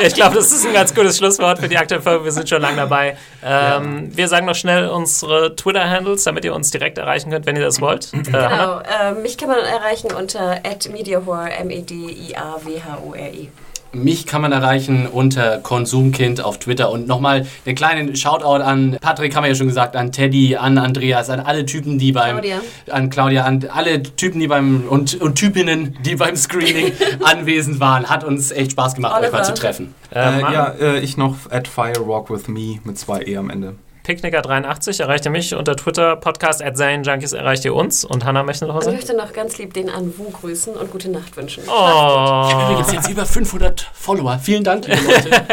Ich 0.00 0.14
glaube, 0.14 0.36
das 0.36 0.52
ist 0.52 0.64
ein 0.64 0.72
ganz 0.72 0.94
gutes 0.94 1.16
Schlusswort 1.18 1.58
für 1.58 1.66
die 1.68 1.76
aktuelle 1.76 2.00
Folge. 2.02 2.24
Wir 2.26 2.30
sind 2.30 2.48
schon 2.48 2.62
lange 2.62 2.76
dabei. 2.76 3.16
Ähm, 3.44 4.16
Wir 4.16 4.28
sagen 4.28 4.46
noch 4.46 4.54
schnell 4.54 4.88
unsere 4.90 5.56
Twitter-Handles, 5.56 6.22
damit 6.22 6.44
ihr 6.44 6.54
uns 6.54 6.70
direkt 6.70 6.98
erreichen 6.98 7.32
könnt, 7.32 7.46
wenn 7.46 7.56
ihr 7.56 7.64
das 7.64 7.80
wollt. 7.80 8.12
Äh, 8.12 8.18
Hannah? 8.32 8.82
Genau, 8.84 9.18
äh, 9.18 9.20
mich 9.20 9.36
kann 9.38 9.48
man 9.48 9.58
erreichen 9.58 10.12
unter 10.12 10.60
@mediahore, 10.92 11.50
M-E-D-I-A-W-H-O-R-E. 11.50 13.48
Mich 13.92 14.26
kann 14.26 14.42
man 14.42 14.52
erreichen 14.52 15.06
unter 15.06 15.58
Konsumkind 15.58 16.42
auf 16.44 16.58
Twitter. 16.58 16.90
Und 16.90 17.06
nochmal 17.06 17.46
einen 17.64 17.74
kleinen 17.74 18.16
Shoutout 18.16 18.62
an 18.62 18.98
Patrick, 19.00 19.34
haben 19.34 19.44
wir 19.44 19.48
ja 19.50 19.54
schon 19.54 19.68
gesagt, 19.68 19.96
an 19.96 20.12
Teddy, 20.12 20.56
an 20.56 20.76
Andreas, 20.78 21.30
an 21.30 21.40
alle 21.40 21.64
Typen, 21.64 21.98
die 21.98 22.12
beim. 22.12 22.32
Claudia. 22.36 22.60
An 22.90 23.10
Claudia, 23.10 23.44
an 23.44 23.66
alle 23.72 24.02
Typen, 24.02 24.40
die 24.40 24.48
beim. 24.48 24.84
Und, 24.88 25.20
und 25.20 25.36
Typinnen, 25.36 25.96
die 26.04 26.16
beim 26.16 26.36
Screening 26.36 26.92
anwesend 27.24 27.80
waren. 27.80 28.08
Hat 28.10 28.24
uns 28.24 28.50
echt 28.50 28.72
Spaß 28.72 28.94
gemacht, 28.94 29.14
euch 29.14 29.32
mal 29.32 29.38
Oliver. 29.38 29.42
zu 29.42 29.54
treffen. 29.54 29.94
Äh, 30.10 30.18
Äh, 30.38 30.40
ja, 30.40 30.68
äh, 30.80 31.00
ich 31.00 31.16
noch 31.16 31.50
at 31.50 31.66
Fire 31.66 32.06
Walk 32.06 32.30
with 32.30 32.48
Me 32.48 32.78
mit 32.84 32.98
zwei 32.98 33.22
E 33.22 33.36
am 33.36 33.48
Ende. 33.50 33.74
Picknicker83 34.08 35.02
erreicht 35.02 35.26
ihr 35.26 35.30
mich 35.30 35.54
unter 35.54 35.76
Twitter. 35.76 36.16
Podcast 36.16 36.62
at 36.62 36.78
Junkies 36.78 37.34
erreicht 37.34 37.64
ihr 37.66 37.74
uns. 37.74 38.04
Und 38.04 38.24
Hannah 38.24 38.42
möchte 38.42 38.66
noch 38.66 38.74
was 38.74 38.86
Und 38.86 38.94
ich 38.94 39.04
sagen? 39.04 39.16
möchte 39.18 39.28
noch 39.28 39.32
ganz 39.34 39.58
lieb 39.58 39.74
den 39.74 39.90
Anwu 39.90 40.30
grüßen 40.30 40.74
und 40.74 40.90
gute 40.90 41.10
Nacht 41.10 41.36
wünschen. 41.36 41.64
Oh, 41.68 42.48
Übrigens 42.70 42.92
jetzt 42.92 43.10
über 43.10 43.26
500 43.26 43.90
Follower. 43.92 44.38
Vielen 44.42 44.64
Dank, 44.64 44.86
liebe 44.86 45.02
Leute. 45.04 45.30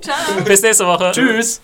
Ciao! 0.00 0.44
bis 0.44 0.62
nächste 0.62 0.86
Woche. 0.86 1.10
Tschüss. 1.12 1.60